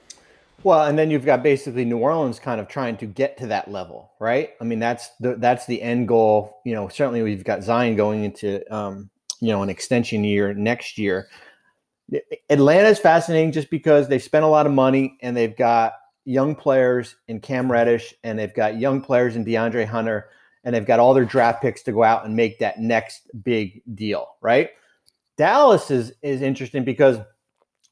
Well, 0.63 0.85
and 0.85 0.99
then 0.99 1.11
you've 1.11 1.25
got 1.25 1.43
basically 1.43 1.85
New 1.85 1.99
Orleans 1.99 2.41
kind 2.41 2.61
of 2.61 2.67
trying 2.67 2.97
to 2.99 3.07
get 3.07 3.37
to 3.39 3.49
that 3.49 3.71
level, 3.71 4.11
right? 4.19 4.51
I 4.61 4.65
mean, 4.65 4.79
that's 4.79 5.11
the 5.21 5.37
that's 5.37 5.67
the 5.67 5.81
end 5.81 6.09
goal. 6.09 6.61
You 6.65 6.75
know, 6.75 6.89
certainly 6.89 7.23
we've 7.23 7.45
got 7.45 7.63
Zion 7.63 7.95
going 7.95 8.25
into 8.25 8.75
um, 8.75 9.11
you 9.41 9.49
know 9.49 9.63
an 9.63 9.69
extension 9.69 10.25
year 10.25 10.55
next 10.55 10.99
year. 10.99 11.29
Atlanta 12.49 12.89
is 12.89 12.99
fascinating 12.99 13.53
just 13.53 13.69
because 13.69 14.09
they 14.09 14.19
spent 14.19 14.45
a 14.45 14.49
lot 14.49 14.67
of 14.67 14.73
money 14.73 15.19
and 15.23 15.37
they've 15.37 15.57
got 15.57 15.95
young 16.25 16.55
players 16.55 17.17
in 17.29 17.41
Cam 17.41 17.71
Reddish 17.71 18.15
and 18.23 18.39
they've 18.39 18.55
got 18.55 18.79
young 18.79 19.01
players 19.01 19.35
in 19.35 19.45
De'Andre 19.45 19.87
Hunter 19.87 20.29
and 20.67 20.75
they've 20.75 20.85
got 20.85 20.99
all 20.99 21.15
their 21.15 21.25
draft 21.25 21.63
picks 21.63 21.83
to 21.85 21.93
go 21.93 22.03
out 22.03 22.27
and 22.27 22.35
make 22.35 22.59
that 22.59 22.81
next 22.81 23.31
big 23.45 23.83
deal, 23.95 24.27
right? 24.43 24.71
Dallas 25.39 25.91
is 25.91 26.13
is 26.23 26.43
interesting 26.43 26.85
because 26.85 27.19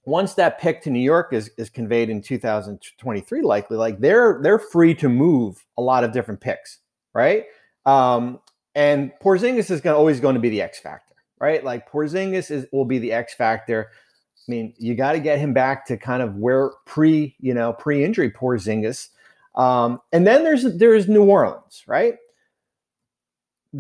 once 0.05 0.35
that 0.35 0.61
pick 0.61 0.83
to 0.83 0.91
New 0.91 1.01
York 1.01 1.33
is, 1.33 1.51
is 1.57 1.71
conveyed 1.71 2.11
in 2.11 2.21
2023, 2.21 3.43
likely, 3.43 3.77
like 3.77 4.01
they're 4.01 4.41
they're 4.43 4.59
free 4.59 4.93
to 4.97 5.09
move 5.09 5.65
a 5.79 5.83
lot 5.83 6.03
of 6.03 6.13
different 6.13 6.41
picks, 6.41 6.81
right? 7.15 7.45
Um, 7.87 8.41
and 8.75 9.13
Porzingis 9.23 9.71
is 9.71 9.81
going 9.81 9.97
always 9.97 10.19
going 10.19 10.35
to 10.35 10.41
be 10.41 10.51
the 10.51 10.61
X 10.61 10.81
factor, 10.81 11.15
right? 11.39 11.63
Like 11.63 11.89
Porzingis 11.91 12.51
is 12.51 12.67
will 12.73 12.85
be 12.85 12.99
the 12.99 13.13
X 13.13 13.35
factor. 13.35 13.91
I 13.93 14.51
mean, 14.51 14.75
you 14.79 14.97
got 14.97 15.13
to 15.13 15.21
get 15.21 15.39
him 15.39 15.55
back 15.55 15.87
to 15.87 15.97
kind 15.97 16.23
of 16.23 16.35
where 16.35 16.73
pre, 16.87 17.37
you 17.39 17.55
know, 17.55 17.73
pre-injury 17.73 18.33
Porzingis. 18.33 19.11
Um, 19.55 20.01
and 20.13 20.27
then 20.27 20.43
there's 20.43 20.65
there's 20.77 21.09
New 21.09 21.25
Orleans, 21.25 21.85
right? 21.87 22.17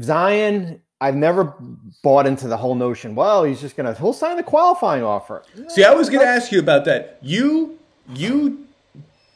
Zion, 0.02 0.80
I've 1.00 1.16
never 1.16 1.54
bought 2.02 2.26
into 2.26 2.48
the 2.48 2.57
whole 2.57 2.74
notion. 2.74 3.14
Well, 3.14 3.44
he's 3.44 3.61
just 3.61 3.76
gonna 3.76 3.94
he'll 3.94 4.12
sign 4.12 4.37
the 4.37 4.42
qualifying 4.42 5.02
offer. 5.02 5.42
See, 5.68 5.85
I 5.85 5.92
was 5.92 6.09
gonna 6.09 6.24
ask 6.24 6.50
you 6.50 6.59
about 6.59 6.85
that. 6.87 7.18
You 7.22 7.78
you 8.14 8.66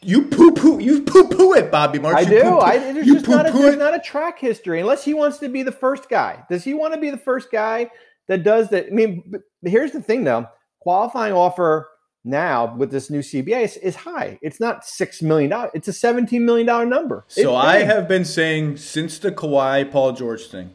you 0.01 0.23
poo 0.23 0.53
poo 0.53 0.79
you 0.79 1.03
poo 1.03 1.29
poo 1.29 1.55
it, 1.55 1.71
Bobby 1.71 1.99
Marks. 1.99 2.23
I 2.23 2.25
do. 2.25 2.59
I, 2.59 2.79
there's 2.79 3.07
you 3.07 3.15
just 3.15 3.29
not 3.29 3.49
a, 3.49 3.53
there's 3.53 3.77
not 3.77 3.95
a 3.95 3.99
track 3.99 4.39
history 4.39 4.81
unless 4.81 5.05
he 5.05 5.15
wants 5.15 5.39
to 5.39 5.49
be 5.49 5.63
the 5.63 5.73
first 5.73 6.09
guy. 6.09 6.45
Does 6.49 6.65
he 6.65 6.75
want 6.75 6.95
to 6.95 7.01
be 7.01 7.11
the 7.11 7.19
first 7.19 7.51
guy 7.51 7.91
that 8.29 8.45
does 8.45 8.71
that? 8.71 8.87
I 8.87 8.91
mean, 8.91 9.43
here's 9.63 9.93
the 9.93 10.03
thing 10.03 10.25
though. 10.25 10.47
Qualifying 10.81 11.33
offer 11.35 11.89
now 12.25 12.75
with 12.75 12.91
this 12.91 13.11
new 13.11 13.21
CBA 13.21 13.65
is, 13.65 13.77
is 13.79 13.97
high. 13.97 14.39
It's 14.43 14.61
not 14.61 14.85
six 14.85 15.23
million 15.23 15.51
dollars. 15.51 15.71
It's 15.75 15.89
a 15.89 15.93
seventeen 15.93 16.45
million 16.45 16.67
dollar 16.67 16.87
number. 16.87 17.25
So 17.29 17.55
I 17.55 17.79
have 17.79 18.09
been 18.09 18.25
saying 18.25 18.79
since 18.79 19.19
the 19.19 19.33
Kawhi 19.33 19.91
Paul 19.91 20.13
George 20.13 20.47
thing, 20.47 20.75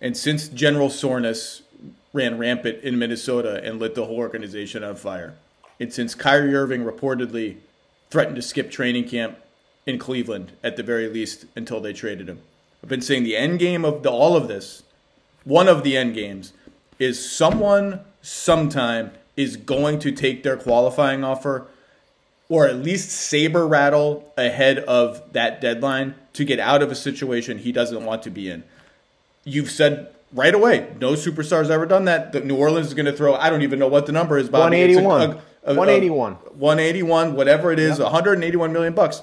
and 0.00 0.16
since 0.16 0.48
General 0.48 0.90
Soreness 0.90 1.62
ran 2.12 2.38
rampant 2.38 2.82
in 2.82 2.98
Minnesota 2.98 3.60
and 3.62 3.78
lit 3.78 3.94
the 3.94 4.06
whole 4.06 4.16
organization 4.16 4.82
on 4.82 4.96
fire, 4.96 5.34
and 5.78 5.92
since 5.92 6.14
Kyrie 6.14 6.54
Irving 6.54 6.84
reportedly 6.84 7.58
threatened 8.10 8.36
to 8.36 8.42
skip 8.42 8.70
training 8.70 9.08
camp 9.08 9.38
in 9.84 9.98
Cleveland 9.98 10.52
at 10.62 10.76
the 10.76 10.82
very 10.82 11.08
least 11.08 11.46
until 11.54 11.80
they 11.80 11.92
traded 11.92 12.28
him. 12.28 12.40
I've 12.82 12.88
been 12.88 13.02
saying 13.02 13.24
the 13.24 13.36
end 13.36 13.58
game 13.58 13.84
of 13.84 14.02
the, 14.02 14.10
all 14.10 14.36
of 14.36 14.48
this, 14.48 14.82
one 15.44 15.68
of 15.68 15.82
the 15.82 15.96
end 15.96 16.14
games, 16.14 16.52
is 16.98 17.30
someone 17.30 18.00
sometime 18.22 19.12
is 19.36 19.56
going 19.56 19.98
to 20.00 20.12
take 20.12 20.42
their 20.42 20.56
qualifying 20.56 21.22
offer 21.22 21.66
or 22.48 22.66
at 22.66 22.76
least 22.76 23.10
saber 23.10 23.66
rattle 23.66 24.32
ahead 24.36 24.78
of 24.80 25.32
that 25.32 25.60
deadline 25.60 26.14
to 26.32 26.44
get 26.44 26.60
out 26.60 26.82
of 26.82 26.90
a 26.90 26.94
situation 26.94 27.58
he 27.58 27.72
doesn't 27.72 28.04
want 28.04 28.22
to 28.22 28.30
be 28.30 28.48
in. 28.48 28.62
You've 29.44 29.70
said 29.70 30.14
right 30.32 30.54
away, 30.54 30.92
no 31.00 31.12
superstar's 31.12 31.70
ever 31.70 31.86
done 31.86 32.04
that. 32.04 32.32
The 32.32 32.40
New 32.40 32.56
Orleans 32.56 32.88
is 32.88 32.94
going 32.94 33.06
to 33.06 33.12
throw, 33.12 33.34
I 33.34 33.50
don't 33.50 33.62
even 33.62 33.78
know 33.78 33.88
what 33.88 34.06
the 34.06 34.12
number 34.12 34.38
is, 34.38 34.48
Bobby. 34.48 34.76
181. 34.76 35.20
A, 35.20 35.24
a, 35.24 35.72
a, 35.72 35.74
181. 35.74 36.32
181, 36.34 37.34
whatever 37.34 37.72
it 37.72 37.78
is, 37.78 37.98
181 37.98 38.72
million 38.72 38.94
bucks. 38.94 39.22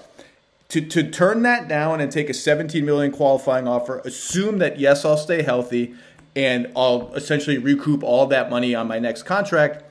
To, 0.69 0.81
to 0.81 1.09
turn 1.09 1.43
that 1.43 1.67
down 1.67 2.01
and 2.01 2.11
take 2.11 2.29
a 2.29 2.33
17 2.33 2.83
million 2.83 3.11
qualifying 3.11 3.67
offer, 3.67 3.99
assume 3.99 4.57
that 4.57 4.79
yes, 4.79 5.05
I'll 5.05 5.17
stay 5.17 5.43
healthy 5.43 5.93
and 6.35 6.71
I'll 6.75 7.13
essentially 7.13 7.57
recoup 7.59 8.03
all 8.03 8.25
that 8.27 8.49
money 8.49 8.73
on 8.73 8.87
my 8.87 8.97
next 8.97 9.23
contract 9.23 9.83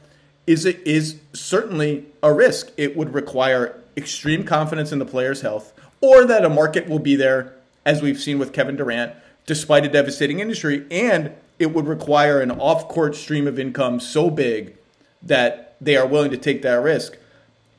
is 0.47 0.65
it 0.65 0.81
is 0.87 1.17
certainly 1.33 2.07
a 2.23 2.33
risk. 2.33 2.71
It 2.77 2.97
would 2.97 3.15
require 3.15 3.81
extreme 3.97 4.45
confidence 4.45 4.93
in 4.93 4.99
the 4.99 5.05
player's 5.05 5.43
health, 5.43 5.73
or 6.01 6.25
that 6.25 6.45
a 6.45 6.49
market 6.49 6.89
will 6.89 6.99
be 6.99 7.17
there, 7.17 7.55
as 7.85 8.03
we've 8.03 8.19
seen 8.19 8.39
with 8.39 8.53
Kevin 8.53 8.77
Durant, 8.77 9.15
despite 9.47 9.85
a 9.85 9.89
devastating 9.89 10.41
industry, 10.41 10.87
and 10.91 11.33
it 11.59 11.73
would 11.73 11.87
require 11.87 12.41
an 12.41 12.51
off-court 12.51 13.15
stream 13.15 13.47
of 13.47 13.59
income 13.59 14.01
so 14.01 14.31
big 14.31 14.77
that 15.23 15.77
they 15.81 15.97
are 15.97 16.07
willing 16.07 16.31
to 16.31 16.37
take 16.37 16.63
that 16.63 16.83
risk. 16.83 17.17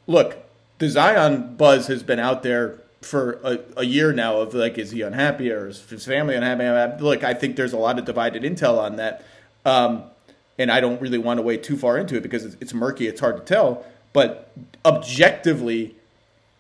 Look, 0.08 0.38
the 0.80 0.90
Zion 0.90 1.56
buzz 1.56 1.88
has 1.88 2.04
been 2.04 2.20
out 2.20 2.44
there 2.44 2.80
for 3.02 3.40
a, 3.44 3.60
a 3.78 3.86
year 3.86 4.14
now 4.14 4.38
of 4.38 4.54
like, 4.54 4.78
is 4.78 4.92
he 4.92 5.02
unhappy 5.02 5.52
or 5.52 5.68
is 5.68 5.90
his 5.90 6.06
family 6.06 6.36
unhappy? 6.36 7.02
Look, 7.04 7.24
I 7.24 7.34
think 7.34 7.56
there's 7.56 7.74
a 7.74 7.78
lot 7.78 8.00
of 8.00 8.06
divided 8.06 8.44
intel 8.44 8.78
on 8.78 8.98
that. 8.98 9.26
Um, 9.66 10.04
and 10.58 10.72
I 10.72 10.80
don't 10.80 11.02
really 11.02 11.18
want 11.18 11.38
to 11.40 11.42
wade 11.42 11.64
too 11.64 11.78
far 11.78 11.98
into 11.98 12.16
it 12.16 12.24
because 12.24 12.46
it's, 12.46 12.58
it's 12.60 12.74
murky, 12.74 13.08
it's 13.08 13.20
hard 13.20 13.38
to 13.38 13.44
tell. 13.44 13.86
But 14.14 14.52
objectively, 14.86 15.96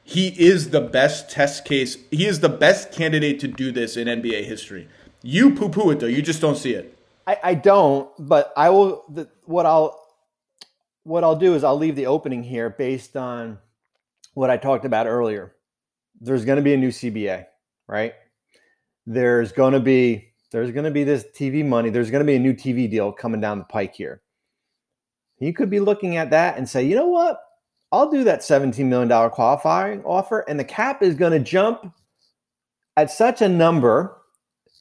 he 0.03 0.29
is 0.29 0.71
the 0.71 0.81
best 0.81 1.29
test 1.29 1.65
case. 1.65 1.97
He 2.11 2.25
is 2.25 2.39
the 2.39 2.49
best 2.49 2.91
candidate 2.91 3.39
to 3.41 3.47
do 3.47 3.71
this 3.71 3.95
in 3.95 4.07
NBA 4.07 4.45
history. 4.45 4.87
You 5.21 5.53
poo 5.55 5.69
poo 5.69 5.91
it 5.91 5.99
though. 5.99 6.07
You 6.07 6.21
just 6.21 6.41
don't 6.41 6.57
see 6.57 6.73
it. 6.73 6.97
I, 7.25 7.37
I 7.43 7.53
don't, 7.53 8.09
but 8.19 8.51
I 8.57 8.69
will. 8.69 9.05
The, 9.09 9.29
what 9.45 9.65
I'll 9.65 9.99
what 11.03 11.23
I'll 11.23 11.35
do 11.35 11.53
is 11.53 11.63
I'll 11.63 11.77
leave 11.77 11.95
the 11.95 12.07
opening 12.07 12.43
here 12.43 12.69
based 12.69 13.15
on 13.15 13.59
what 14.33 14.49
I 14.49 14.57
talked 14.57 14.85
about 14.85 15.07
earlier. 15.07 15.53
There's 16.19 16.45
going 16.45 16.57
to 16.57 16.63
be 16.63 16.73
a 16.73 16.77
new 16.77 16.89
CBA, 16.89 17.45
right? 17.87 18.13
There's 19.05 19.51
going 19.51 19.73
to 19.73 19.79
be 19.79 20.32
there's 20.53 20.71
going 20.71 20.85
to 20.85 20.91
be 20.91 21.03
this 21.03 21.25
TV 21.33 21.65
money. 21.65 21.89
There's 21.89 22.11
going 22.11 22.21
to 22.21 22.25
be 22.25 22.35
a 22.35 22.39
new 22.39 22.53
TV 22.53 22.89
deal 22.89 23.11
coming 23.11 23.41
down 23.41 23.57
the 23.57 23.65
pike 23.65 23.95
here. 23.95 24.21
You 25.39 25.51
could 25.51 25.69
be 25.69 25.79
looking 25.79 26.15
at 26.15 26.29
that 26.29 26.57
and 26.57 26.69
say, 26.69 26.83
you 26.83 26.95
know 26.95 27.07
what? 27.07 27.39
I'll 27.91 28.09
do 28.09 28.23
that 28.23 28.41
$17 28.41 28.85
million 28.85 29.29
qualifying 29.31 30.03
offer, 30.03 30.39
and 30.47 30.59
the 30.59 30.63
cap 30.63 31.03
is 31.03 31.15
going 31.15 31.31
to 31.31 31.39
jump 31.39 31.93
at 32.95 33.11
such 33.11 33.41
a 33.41 33.49
number 33.49 34.17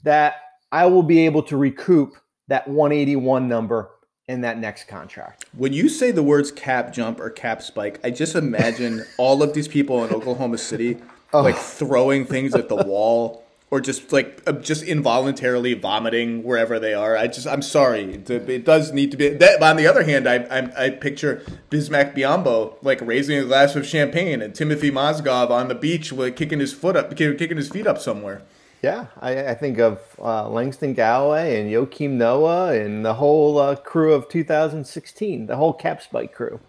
that 0.04 0.34
I 0.70 0.86
will 0.86 1.02
be 1.02 1.24
able 1.24 1.42
to 1.44 1.56
recoup 1.56 2.16
that 2.48 2.68
181 2.68 3.48
number 3.48 3.90
in 4.28 4.42
that 4.42 4.58
next 4.58 4.88
contract. 4.88 5.46
When 5.56 5.72
you 5.72 5.88
say 5.88 6.10
the 6.10 6.22
words 6.22 6.52
cap 6.52 6.92
jump 6.92 7.18
or 7.18 7.30
cap 7.30 7.62
spike, 7.62 7.98
I 8.04 8.10
just 8.10 8.34
imagine 8.34 9.04
all 9.16 9.42
of 9.42 9.54
these 9.54 9.68
people 9.68 10.04
in 10.04 10.12
Oklahoma 10.12 10.58
City 10.58 10.98
like 11.32 11.56
throwing 11.56 12.26
things 12.26 12.54
at 12.54 12.68
the 12.68 12.76
wall 12.76 13.42
or 13.72 13.80
just 13.80 14.12
like 14.12 14.42
uh, 14.46 14.52
just 14.52 14.82
involuntarily 14.82 15.72
vomiting 15.72 16.42
wherever 16.42 16.78
they 16.78 16.92
are. 16.92 17.16
I 17.16 17.26
just 17.26 17.46
I'm 17.46 17.62
sorry. 17.62 18.22
It 18.28 18.66
does 18.66 18.92
need 18.92 19.10
to 19.12 19.16
be 19.16 19.30
that. 19.30 19.62
on 19.62 19.76
the 19.76 19.86
other 19.86 20.04
hand, 20.04 20.28
I 20.28 20.40
I, 20.44 20.84
I 20.84 20.90
picture 20.90 21.42
Bismack 21.70 22.14
Biyombo 22.14 22.76
like 22.82 23.00
raising 23.00 23.38
a 23.38 23.44
glass 23.46 23.74
of 23.74 23.86
champagne 23.86 24.42
and 24.42 24.52
Timofey 24.52 24.92
Mozgov 24.92 25.48
on 25.48 25.68
the 25.68 25.74
beach 25.74 26.12
like 26.12 26.36
kicking 26.36 26.60
his 26.60 26.74
foot 26.74 26.96
up, 26.96 27.16
kicking 27.16 27.56
his 27.56 27.70
feet 27.70 27.86
up 27.86 27.98
somewhere. 27.98 28.42
Yeah, 28.82 29.06
I, 29.18 29.46
I 29.46 29.54
think 29.54 29.78
of 29.78 30.00
uh, 30.20 30.50
Langston 30.50 30.92
Galloway 30.92 31.58
and 31.58 31.70
Joakim 31.70 32.10
Noah 32.10 32.74
and 32.74 33.06
the 33.06 33.14
whole 33.14 33.56
uh, 33.58 33.76
crew 33.76 34.12
of 34.12 34.28
2016, 34.28 35.46
the 35.46 35.56
whole 35.56 35.72
Cap 35.72 36.02
Spike 36.02 36.34
crew. 36.34 36.60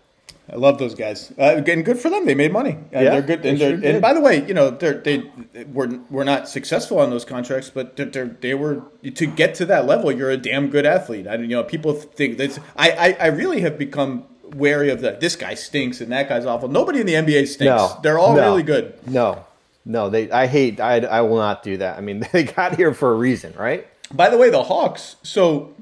I 0.52 0.58
love 0.58 0.78
those 0.78 0.94
guys. 0.94 1.32
Uh, 1.38 1.62
and 1.66 1.86
good 1.86 2.00
for 2.00 2.10
them. 2.10 2.26
They 2.26 2.36
made 2.36 2.52
money. 2.52 2.72
And 2.92 3.06
yeah, 3.06 3.10
they're 3.12 3.22
good. 3.22 3.46
And, 3.46 3.58
they 3.58 3.76
they're, 3.76 3.94
and 3.94 4.02
by 4.02 4.14
the 4.14 4.20
way, 4.20 4.46
you 4.46 4.54
know, 4.54 4.70
they're, 4.72 4.96
they 4.96 5.24
were 5.72 6.00
were 6.10 6.26
not 6.26 6.50
successful 6.50 7.00
on 7.00 7.10
those 7.12 7.24
contracts, 7.24 7.70
but 7.70 7.96
they're, 7.96 8.28
they 8.28 8.54
were 8.54 8.84
to 9.04 9.26
get 9.26 9.56
to 9.56 9.66
that 9.68 9.86
level. 9.86 10.12
You're 10.12 10.32
a 10.32 10.38
damn 10.38 10.70
good 10.70 10.86
athlete. 10.86 11.28
I 11.28 11.36
you 11.36 11.48
know 11.48 11.64
people 11.64 11.94
think 11.94 12.38
that 12.40 12.60
I, 12.76 12.92
I 12.92 13.18
I 13.22 13.28
really 13.28 13.62
have 13.62 13.78
become 13.78 14.26
wary 14.54 14.90
of 14.90 15.00
that. 15.02 15.22
This 15.22 15.38
guy 15.38 15.54
stinks 15.54 16.02
and 16.02 16.12
that 16.12 16.28
guy's 16.28 16.46
awful. 16.46 16.68
Nobody 16.68 17.00
in 17.00 17.08
the 17.08 17.14
NBA 17.14 17.48
stinks. 17.48 17.64
No, 17.64 17.98
they're 18.04 18.20
all 18.20 18.36
no, 18.36 18.42
really 18.42 18.64
good. 18.64 18.96
No, 19.08 19.46
no. 19.86 20.10
They 20.10 20.30
I 20.30 20.48
hate. 20.48 20.82
I 20.82 20.98
I 20.98 21.22
will 21.22 21.38
not 21.38 21.64
do 21.64 21.78
that. 21.78 21.98
I 21.98 22.02
mean, 22.02 22.28
they 22.34 22.44
got 22.44 22.76
here 22.76 22.94
for 22.94 23.14
a 23.14 23.16
reason, 23.16 23.54
right? 23.58 23.88
By 24.12 24.30
the 24.30 24.38
way, 24.38 24.50
the 24.50 24.64
Hawks. 24.64 25.16
So 25.24 25.74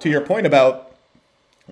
to 0.00 0.10
your 0.10 0.22
point 0.22 0.46
about 0.46 0.96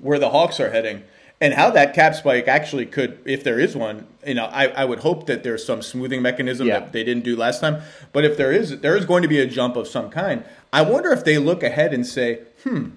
where 0.01 0.21
the 0.21 0.31
Hawks 0.31 0.61
are 0.61 0.71
heading 0.71 1.03
and 1.41 1.55
how 1.55 1.71
that 1.71 1.95
cap 1.95 2.15
spike 2.15 2.49
actually 2.49 2.85
could, 2.85 3.19
if 3.25 3.43
there 3.43 3.59
is 3.59 3.75
one, 3.75 4.07
you 4.27 4.35
know, 4.35 4.45
I, 4.45 4.67
I 4.67 4.85
would 4.85 4.99
hope 5.01 5.27
that 5.27 5.43
there's 5.43 5.65
some 5.65 5.81
smoothing 5.81 6.21
mechanism 6.21 6.67
yeah. 6.67 6.81
that 6.81 6.93
they 6.93 7.03
didn't 7.03 7.25
do 7.25 7.35
last 7.35 7.61
time. 7.61 7.81
But 8.13 8.25
if 8.25 8.37
there 8.37 8.53
is, 8.53 8.81
there 8.81 8.97
is 8.97 9.07
going 9.07 9.23
to 9.23 9.29
be 9.29 9.41
a 9.41 9.47
jump 9.47 9.77
of 9.77 9.89
some 9.89 10.11
kind. 10.11 10.45
I 10.73 10.83
wonder 10.83 11.11
if 11.13 11.25
they 11.25 11.39
look 11.39 11.63
ahead 11.63 11.95
and 11.95 12.07
say, 12.07 12.41
hmm, 12.63 12.91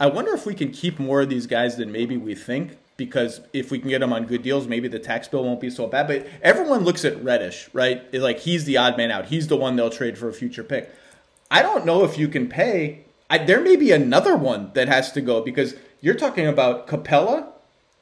I 0.00 0.06
wonder 0.06 0.32
if 0.32 0.46
we 0.46 0.54
can 0.54 0.70
keep 0.70 0.98
more 0.98 1.20
of 1.22 1.28
these 1.28 1.46
guys 1.46 1.76
than 1.76 1.92
maybe 1.92 2.16
we 2.16 2.34
think. 2.34 2.78
Because 2.96 3.42
if 3.52 3.70
we 3.70 3.78
can 3.78 3.90
get 3.90 3.98
them 3.98 4.14
on 4.14 4.24
good 4.24 4.42
deals, 4.42 4.66
maybe 4.66 4.88
the 4.88 4.98
tax 4.98 5.28
bill 5.28 5.44
won't 5.44 5.60
be 5.60 5.68
so 5.68 5.86
bad. 5.86 6.06
But 6.06 6.26
everyone 6.40 6.82
looks 6.82 7.04
at 7.04 7.22
Reddish, 7.22 7.68
right? 7.74 8.10
Like 8.14 8.38
he's 8.38 8.64
the 8.64 8.78
odd 8.78 8.96
man 8.96 9.10
out. 9.10 9.26
He's 9.26 9.48
the 9.48 9.56
one 9.56 9.76
they'll 9.76 9.90
trade 9.90 10.16
for 10.16 10.30
a 10.30 10.32
future 10.32 10.64
pick. 10.64 10.90
I 11.50 11.60
don't 11.60 11.84
know 11.84 12.04
if 12.04 12.16
you 12.16 12.26
can 12.26 12.48
pay. 12.48 13.04
I, 13.28 13.36
there 13.36 13.60
may 13.60 13.76
be 13.76 13.92
another 13.92 14.34
one 14.34 14.70
that 14.72 14.88
has 14.88 15.12
to 15.12 15.20
go 15.20 15.42
because 15.42 15.74
you're 16.00 16.14
talking 16.14 16.46
about 16.46 16.88
Capela 16.88 17.48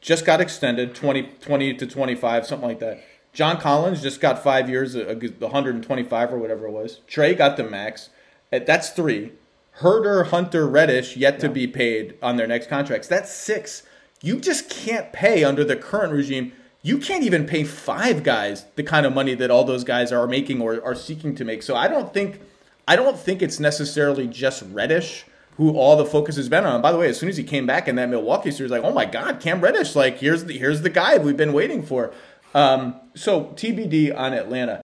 just 0.04 0.26
got 0.26 0.38
extended 0.38 0.94
20, 0.94 1.22
20 1.40 1.74
to 1.74 1.86
25, 1.86 2.46
something 2.46 2.68
like 2.68 2.78
that. 2.78 3.02
John 3.32 3.58
Collins 3.58 4.02
just 4.02 4.20
got 4.20 4.44
five 4.44 4.68
years, 4.68 4.94
125 4.94 6.32
or 6.32 6.38
whatever 6.38 6.66
it 6.66 6.70
was. 6.70 7.00
Trae 7.08 7.36
got 7.36 7.56
the 7.56 7.64
max. 7.64 8.10
Uh, 8.52 8.60
that's 8.64 8.90
three. 8.90 9.32
Huerter, 9.80 10.26
Hunter, 10.26 10.68
Reddish 10.68 11.16
yet 11.16 11.40
to 11.40 11.48
be 11.48 11.66
paid 11.66 12.16
on 12.22 12.36
their 12.36 12.46
next 12.46 12.68
contracts. 12.68 13.08
That's 13.08 13.34
six. 13.34 13.82
You 14.20 14.40
just 14.40 14.68
can't 14.68 15.10
pay 15.10 15.42
under 15.42 15.64
the 15.64 15.74
current 15.74 16.12
regime. 16.12 16.52
You 16.82 16.98
can't 16.98 17.24
even 17.24 17.46
pay 17.46 17.64
five 17.64 18.22
guys 18.22 18.66
the 18.76 18.82
kind 18.82 19.06
of 19.06 19.14
money 19.14 19.34
that 19.34 19.50
all 19.50 19.64
those 19.64 19.84
guys 19.84 20.12
are 20.12 20.28
making 20.28 20.60
or 20.60 20.84
are 20.84 20.94
seeking 20.94 21.34
to 21.36 21.46
make. 21.46 21.62
So 21.62 21.74
I 21.74 21.88
don't 21.88 22.12
think, 22.12 22.42
I 22.86 22.94
don't 22.94 23.18
think 23.18 23.40
it's 23.40 23.58
necessarily 23.58 24.28
just 24.28 24.62
Reddish 24.70 25.24
who 25.56 25.76
all 25.76 25.96
the 25.96 26.04
focus 26.04 26.36
has 26.36 26.48
been 26.48 26.64
on. 26.64 26.82
By 26.82 26.92
the 26.92 26.98
way, 26.98 27.08
as 27.08 27.18
soon 27.18 27.28
as 27.28 27.36
he 27.36 27.44
came 27.44 27.66
back 27.66 27.88
in 27.88 27.96
that 27.96 28.08
Milwaukee 28.08 28.50
series, 28.50 28.70
like, 28.70 28.82
oh 28.82 28.92
my 28.92 29.04
God, 29.04 29.40
Cam 29.40 29.60
Reddish, 29.60 29.94
like 29.94 30.18
here's 30.18 30.44
the 30.44 30.58
here's 30.58 30.82
the 30.82 30.90
guy 30.90 31.18
we've 31.18 31.36
been 31.36 31.52
waiting 31.52 31.82
for. 31.82 32.12
Um, 32.54 33.00
so 33.14 33.46
TBD 33.56 34.16
on 34.16 34.32
Atlanta. 34.32 34.80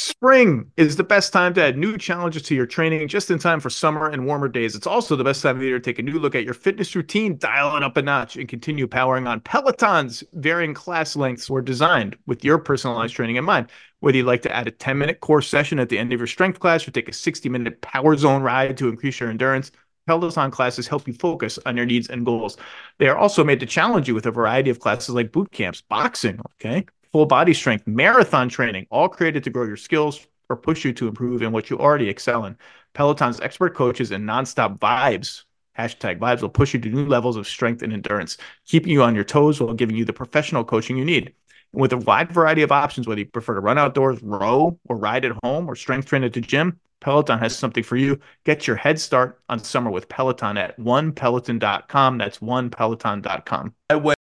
Spring 0.00 0.70
is 0.76 0.94
the 0.94 1.02
best 1.02 1.32
time 1.32 1.54
to 1.54 1.62
add 1.62 1.76
new 1.76 1.98
challenges 1.98 2.42
to 2.42 2.54
your 2.54 2.66
training 2.66 3.08
just 3.08 3.32
in 3.32 3.38
time 3.40 3.58
for 3.58 3.68
summer 3.68 4.08
and 4.08 4.26
warmer 4.26 4.46
days. 4.46 4.76
It's 4.76 4.86
also 4.86 5.16
the 5.16 5.24
best 5.24 5.42
time 5.42 5.56
of 5.56 5.60
the 5.60 5.66
year 5.66 5.80
to 5.80 5.84
take 5.84 5.98
a 5.98 6.02
new 6.02 6.20
look 6.20 6.36
at 6.36 6.44
your 6.44 6.54
fitness 6.54 6.94
routine, 6.94 7.36
dial 7.36 7.76
it 7.76 7.82
up 7.82 7.96
a 7.96 8.02
notch, 8.02 8.36
and 8.36 8.48
continue 8.48 8.86
powering 8.86 9.26
on. 9.26 9.40
Peloton's 9.40 10.22
varying 10.34 10.72
class 10.72 11.16
lengths 11.16 11.50
were 11.50 11.60
designed 11.60 12.16
with 12.26 12.44
your 12.44 12.58
personalized 12.58 13.14
training 13.14 13.36
in 13.36 13.44
mind. 13.44 13.70
Whether 14.00 14.18
you'd 14.18 14.26
like 14.26 14.42
to 14.42 14.54
add 14.54 14.68
a 14.68 14.70
10 14.70 14.98
minute 14.98 15.20
course 15.20 15.48
session 15.48 15.78
at 15.78 15.88
the 15.88 15.98
end 15.98 16.12
of 16.12 16.20
your 16.20 16.26
strength 16.26 16.60
class 16.60 16.86
or 16.86 16.90
take 16.90 17.08
a 17.08 17.12
60 17.12 17.48
minute 17.48 17.80
power 17.80 18.16
zone 18.16 18.42
ride 18.42 18.76
to 18.78 18.88
increase 18.88 19.20
your 19.20 19.30
endurance, 19.30 19.72
Peloton 20.06 20.50
classes 20.50 20.86
help 20.88 21.06
you 21.06 21.14
focus 21.14 21.58
on 21.66 21.76
your 21.76 21.84
needs 21.86 22.08
and 22.08 22.24
goals. 22.24 22.56
They 22.98 23.08
are 23.08 23.18
also 23.18 23.44
made 23.44 23.60
to 23.60 23.66
challenge 23.66 24.08
you 24.08 24.14
with 24.14 24.26
a 24.26 24.30
variety 24.30 24.70
of 24.70 24.80
classes 24.80 25.14
like 25.14 25.32
boot 25.32 25.50
camps, 25.50 25.82
boxing, 25.82 26.40
okay, 26.54 26.86
full 27.12 27.26
body 27.26 27.52
strength, 27.52 27.86
marathon 27.86 28.48
training, 28.48 28.86
all 28.90 29.08
created 29.08 29.44
to 29.44 29.50
grow 29.50 29.64
your 29.64 29.76
skills 29.76 30.26
or 30.48 30.56
push 30.56 30.84
you 30.84 30.92
to 30.94 31.08
improve 31.08 31.42
in 31.42 31.52
what 31.52 31.68
you 31.68 31.78
already 31.78 32.08
excel 32.08 32.44
in. 32.46 32.56
Peloton's 32.94 33.40
expert 33.40 33.74
coaches 33.74 34.12
and 34.12 34.26
nonstop 34.26 34.78
vibes 34.78 35.44
Hashtag 35.78 36.18
vibes 36.18 36.42
will 36.42 36.48
push 36.48 36.74
you 36.74 36.80
to 36.80 36.88
new 36.88 37.06
levels 37.06 37.36
of 37.36 37.46
strength 37.46 37.82
and 37.82 37.92
endurance, 37.92 38.36
keeping 38.66 38.92
you 38.92 39.02
on 39.02 39.14
your 39.14 39.24
toes 39.24 39.60
while 39.60 39.74
giving 39.74 39.94
you 39.94 40.04
the 40.04 40.12
professional 40.12 40.64
coaching 40.64 40.96
you 40.96 41.04
need. 41.04 41.32
And 41.72 41.82
with 41.82 41.92
a 41.92 41.98
wide 41.98 42.32
variety 42.32 42.62
of 42.62 42.72
options, 42.72 43.06
whether 43.06 43.20
you 43.20 43.26
prefer 43.26 43.54
to 43.54 43.60
run 43.60 43.78
outdoors, 43.78 44.22
row, 44.22 44.78
or 44.88 44.96
ride 44.96 45.24
at 45.24 45.32
home, 45.42 45.68
or 45.68 45.76
strength 45.76 46.06
train 46.06 46.24
at 46.24 46.32
the 46.32 46.40
gym, 46.40 46.78
Peloton 47.00 47.38
has 47.38 47.56
something 47.56 47.84
for 47.84 47.96
you. 47.96 48.18
Get 48.44 48.66
your 48.66 48.76
head 48.76 49.00
start 49.00 49.40
on 49.48 49.58
summer 49.60 49.90
with 49.90 50.08
Peloton 50.08 50.56
at 50.56 50.78
onepeloton.com. 50.78 52.18
That's 52.18 52.38
onepeloton.com. 52.38 53.74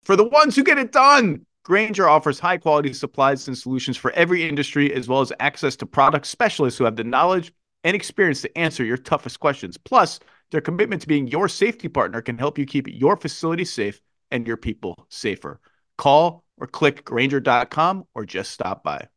For 0.03 0.15
the 0.15 0.27
ones 0.27 0.55
who 0.55 0.63
get 0.63 0.77
it 0.77 0.91
done, 0.91 1.45
Grainger 1.63 2.07
offers 2.07 2.39
high 2.39 2.57
quality 2.57 2.93
supplies 2.93 3.47
and 3.47 3.57
solutions 3.57 3.97
for 3.97 4.11
every 4.11 4.47
industry, 4.47 4.93
as 4.93 5.07
well 5.07 5.21
as 5.21 5.33
access 5.39 5.75
to 5.77 5.85
product 5.85 6.27
specialists 6.27 6.77
who 6.77 6.85
have 6.85 6.95
the 6.95 7.03
knowledge 7.03 7.51
and 7.83 7.95
experience 7.95 8.41
to 8.41 8.57
answer 8.57 8.83
your 8.83 8.97
toughest 8.97 9.39
questions. 9.39 9.77
Plus, 9.77 10.19
their 10.51 10.61
commitment 10.61 11.01
to 11.01 11.07
being 11.07 11.27
your 11.27 11.49
safety 11.49 11.87
partner 11.87 12.21
can 12.21 12.37
help 12.37 12.59
you 12.59 12.65
keep 12.65 12.87
your 12.87 13.17
facility 13.17 13.65
safe 13.65 13.99
and 14.29 14.45
your 14.45 14.57
people 14.57 15.07
safer. 15.09 15.59
Call 15.97 16.43
or 16.57 16.67
click 16.67 17.05
Grainger.com 17.05 18.05
or 18.13 18.25
just 18.25 18.51
stop 18.51 18.83
by. 18.83 19.07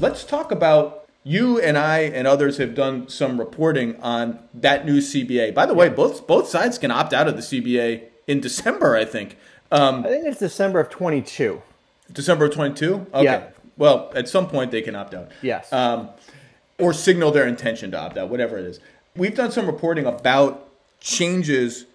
Let's 0.00 0.24
talk 0.24 0.50
about 0.50 1.06
you 1.22 1.58
and 1.58 1.78
I 1.78 2.00
and 2.00 2.26
others 2.26 2.58
have 2.58 2.74
done 2.74 3.08
some 3.08 3.38
reporting 3.38 4.00
on 4.02 4.38
that 4.52 4.84
new 4.84 4.98
CBA. 4.98 5.54
By 5.54 5.66
the 5.66 5.74
way, 5.74 5.88
both 5.88 6.26
both 6.26 6.48
sides 6.48 6.78
can 6.78 6.90
opt 6.90 7.12
out 7.12 7.26
of 7.26 7.36
the 7.36 7.42
CBA 7.42 8.02
in 8.26 8.40
December, 8.40 8.96
I 8.96 9.04
think. 9.04 9.38
Um, 9.72 10.04
I 10.04 10.08
think 10.08 10.26
it's 10.26 10.38
December 10.38 10.80
of 10.80 10.90
22. 10.90 11.62
December 12.12 12.46
of 12.46 12.54
22? 12.54 13.06
Okay. 13.14 13.24
Yeah. 13.24 13.48
Well, 13.76 14.12
at 14.14 14.28
some 14.28 14.46
point 14.46 14.70
they 14.70 14.82
can 14.82 14.94
opt 14.94 15.14
out. 15.14 15.32
Yes. 15.42 15.72
Um, 15.72 16.10
or 16.78 16.92
signal 16.92 17.30
their 17.30 17.46
intention 17.46 17.90
to 17.92 17.98
opt 17.98 18.18
out, 18.18 18.28
whatever 18.28 18.58
it 18.58 18.64
is. 18.64 18.80
We've 19.16 19.34
done 19.34 19.50
some 19.50 19.66
reporting 19.66 20.06
about 20.06 20.68
changes 21.00 21.86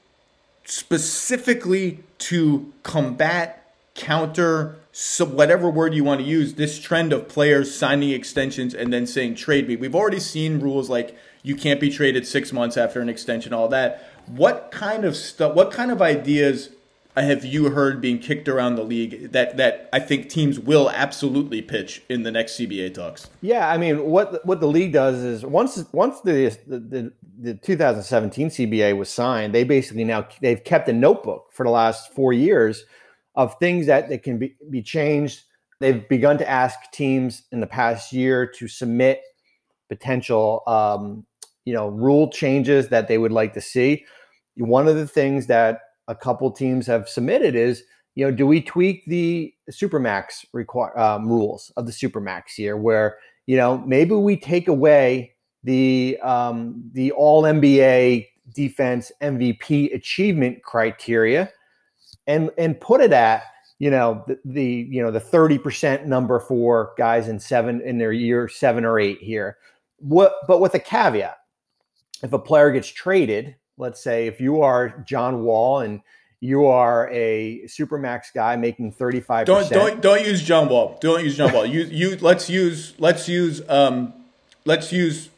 specifically 0.70 2.00
to 2.20 2.72
combat, 2.84 3.74
counter, 3.96 4.78
so 4.92 5.26
whatever 5.26 5.70
word 5.70 5.94
you 5.94 6.04
want 6.04 6.22
to 6.22 6.28
use, 6.28 6.54
this 6.54 6.80
trend 6.80 7.12
of 7.12 7.28
players 7.28 7.76
signing 7.76 8.12
extensions 8.12 8.74
and 8.74 8.94
then 8.94 9.08
saying 9.08 9.36
trade 9.36 9.68
me. 9.68 9.76
We've 9.76 9.96
already 9.96 10.20
seen 10.20 10.60
rules 10.60 10.90
like 10.90 11.18
you 11.42 11.56
can't 11.56 11.80
be 11.80 11.90
traded 11.90 12.28
six 12.28 12.54
months 12.54 12.78
after 12.78 13.02
an 13.02 13.10
extension, 13.10 13.52
all 13.52 13.68
that. 13.70 14.08
What 14.28 14.70
kind 14.72 15.06
of 15.06 15.16
stuff? 15.16 15.56
What 15.56 15.72
kind 15.72 15.92
of 15.92 16.02
ideas 16.02 16.70
have 17.16 17.44
you 17.44 17.70
heard 17.70 18.02
being 18.02 18.20
kicked 18.20 18.48
around 18.48 18.76
the 18.76 18.84
league 18.84 19.32
that 19.32 19.58
that 19.58 19.90
I 19.92 20.00
think 20.00 20.30
teams 20.30 20.60
will 20.60 20.90
absolutely 20.90 21.62
pitch 21.62 22.02
in 22.10 22.24
the 22.24 22.32
next 22.32 22.60
CBA 22.60 22.94
talks? 22.94 23.30
Yeah, 23.42 23.70
I 23.70 23.78
mean, 23.78 24.06
what 24.06 24.46
what 24.46 24.60
the 24.60 24.68
league 24.68 24.94
does 24.94 25.24
is 25.24 25.46
once 25.46 25.84
once 25.92 26.22
the 26.22 26.56
the, 26.68 26.80
the 26.80 27.14
2017 27.44 28.50
CBA 28.50 28.98
was 28.98 29.10
signed, 29.10 29.54
they 29.54 29.64
basically 29.64 30.04
now 30.04 30.28
they've 30.42 30.64
kept 30.64 30.90
a 30.90 30.94
notebook 30.94 31.48
for 31.52 31.66
the 31.66 31.72
last 31.72 32.14
four 32.14 32.34
years 32.34 32.84
of 33.36 33.58
things 33.60 33.86
that, 33.86 34.10
that 34.10 34.24
can 34.24 34.38
be, 34.38 34.56
be 34.70 34.82
changed. 34.82 35.44
They've 35.80 36.08
begun 36.10 36.38
to 36.40 36.50
ask 36.50 36.78
teams 36.92 37.44
in 37.52 37.62
the 37.62 37.68
past 37.68 38.12
year 38.12 38.46
to 38.46 38.68
submit 38.68 39.22
potential, 39.88 40.64
um, 40.68 41.26
you 41.66 41.74
know, 41.74 41.88
rule 41.88 42.30
changes 42.30 42.90
that 42.90 43.08
they 43.08 43.18
would 43.18 43.32
like 43.32 43.54
to 43.54 43.62
see. 43.62 44.06
One 44.58 44.88
of 44.88 44.96
the 44.96 45.08
things 45.08 45.48
that 45.48 45.80
a 46.08 46.16
couple 46.16 46.52
teams 46.52 46.88
have 46.88 47.08
submitted 47.08 47.56
is, 47.56 47.84
you 48.16 48.26
know, 48.26 48.32
do 48.32 48.46
we 48.46 48.62
tweak 48.62 49.06
the 49.06 49.54
supermax 49.72 50.46
um, 50.98 51.28
rules 51.30 51.72
of 51.78 51.86
the 51.86 51.92
supermax 51.92 52.44
here, 52.58 52.76
where 52.76 53.18
you 53.46 53.56
know 53.56 53.78
maybe 53.86 54.16
we 54.16 54.36
take 54.36 54.68
away 54.68 55.34
the 55.64 56.18
um, 56.22 56.90
the 56.94 57.12
All 57.12 57.44
NBA 57.44 58.28
defense 58.54 59.12
MVP 59.22 59.94
achievement 59.94 60.64
criteria 60.64 61.52
and 62.28 62.50
and 62.58 62.80
put 62.80 63.02
it 63.02 63.14
at 63.14 63.44
you 63.78 63.90
know 63.90 64.24
the, 64.28 64.40
the 64.46 64.88
you 64.90 65.02
know 65.02 65.12
the 65.12 65.22
30% 65.22 66.06
number 66.06 66.40
for 66.40 66.94
guys 66.98 67.28
in 67.28 67.40
seven 67.40 67.82
in 67.82 67.98
their 67.98 68.12
year 68.12 68.48
seven 68.48 68.86
or 68.86 69.00
eight 69.00 69.20
here. 69.20 69.58
What 69.98 70.34
but 70.48 70.60
with 70.62 70.74
a 70.76 70.80
caveat. 70.80 71.38
If 72.22 72.34
a 72.34 72.40
player 72.40 72.72
gets 72.72 72.90
traded 72.90 73.56
let's 73.80 74.04
say 74.04 74.28
if 74.28 74.40
you 74.40 74.62
are 74.62 74.90
john 75.08 75.42
wall 75.44 75.80
and 75.80 76.02
you 76.42 76.68
are 76.68 77.10
a 77.12 77.62
supermax 77.66 78.26
guy 78.34 78.56
making 78.56 78.92
35 78.92 79.48
don't 79.48 79.70
don't 79.72 80.02
don't 80.02 80.24
use 80.26 80.44
john 80.44 80.70
wall. 80.70 80.98
Don't 81.02 81.24
use 81.24 81.36
john 81.36 81.52
wall. 81.52 81.66
You 81.66 81.82
you 81.84 82.18
let's 82.22 82.50
use 82.50 82.94
let's 83.00 83.28
use 83.28 83.62
um 83.68 84.14
let's 84.66 84.94
use 84.94 85.30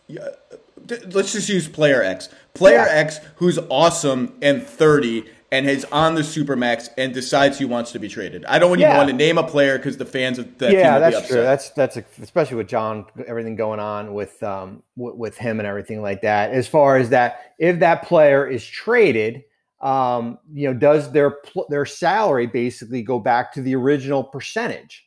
let's 1.12 1.34
just 1.34 1.48
use 1.48 1.68
player 1.68 2.02
x 2.02 2.30
player 2.54 2.78
yeah. 2.78 2.88
x 2.90 3.20
who's 3.36 3.60
awesome 3.70 4.34
and 4.42 4.64
30 4.64 5.26
and 5.52 5.70
is 5.70 5.86
on 5.92 6.16
the 6.16 6.22
supermax 6.22 6.90
and 6.98 7.14
decides 7.14 7.60
he 7.60 7.66
wants 7.66 7.92
to 7.92 8.00
be 8.00 8.08
traded. 8.08 8.46
I 8.46 8.58
don't 8.58 8.72
even 8.72 8.80
yeah. 8.80 8.98
want 8.98 9.10
to 9.10 9.16
name 9.16 9.38
a 9.38 9.44
player 9.44 9.78
because 9.78 9.98
the 9.98 10.06
fans 10.06 10.40
of 10.40 10.58
that 10.60 10.72
yeah, 10.72 10.94
team 10.94 11.02
that's 11.02 11.28
true. 11.28 11.42
That's 11.42 11.70
that's 11.72 11.98
a, 11.98 12.06
especially 12.22 12.56
with 12.56 12.70
John, 12.70 13.06
everything 13.28 13.56
going 13.56 13.80
on 13.80 14.14
with 14.14 14.42
um 14.44 14.82
w- 14.98 15.16
with 15.16 15.38
him 15.38 15.60
and 15.60 15.68
everything 15.68 16.02
like 16.02 16.22
that. 16.22 16.52
As 16.52 16.68
far 16.68 16.98
as 16.98 17.10
that, 17.10 17.54
if 17.60 17.80
that 17.80 18.04
player 18.04 18.48
is 18.48 18.66
traded, 18.66 19.44
um, 19.82 20.40
you 20.54 20.70
know, 20.70 20.74
does 20.74 21.12
their 21.12 21.40
their 21.70 21.86
salary 21.86 22.48
basically 22.48 23.02
go 23.02 23.20
back 23.20 23.52
to 23.54 23.62
the 23.62 23.76
original 23.76 24.24
percentage, 24.24 25.06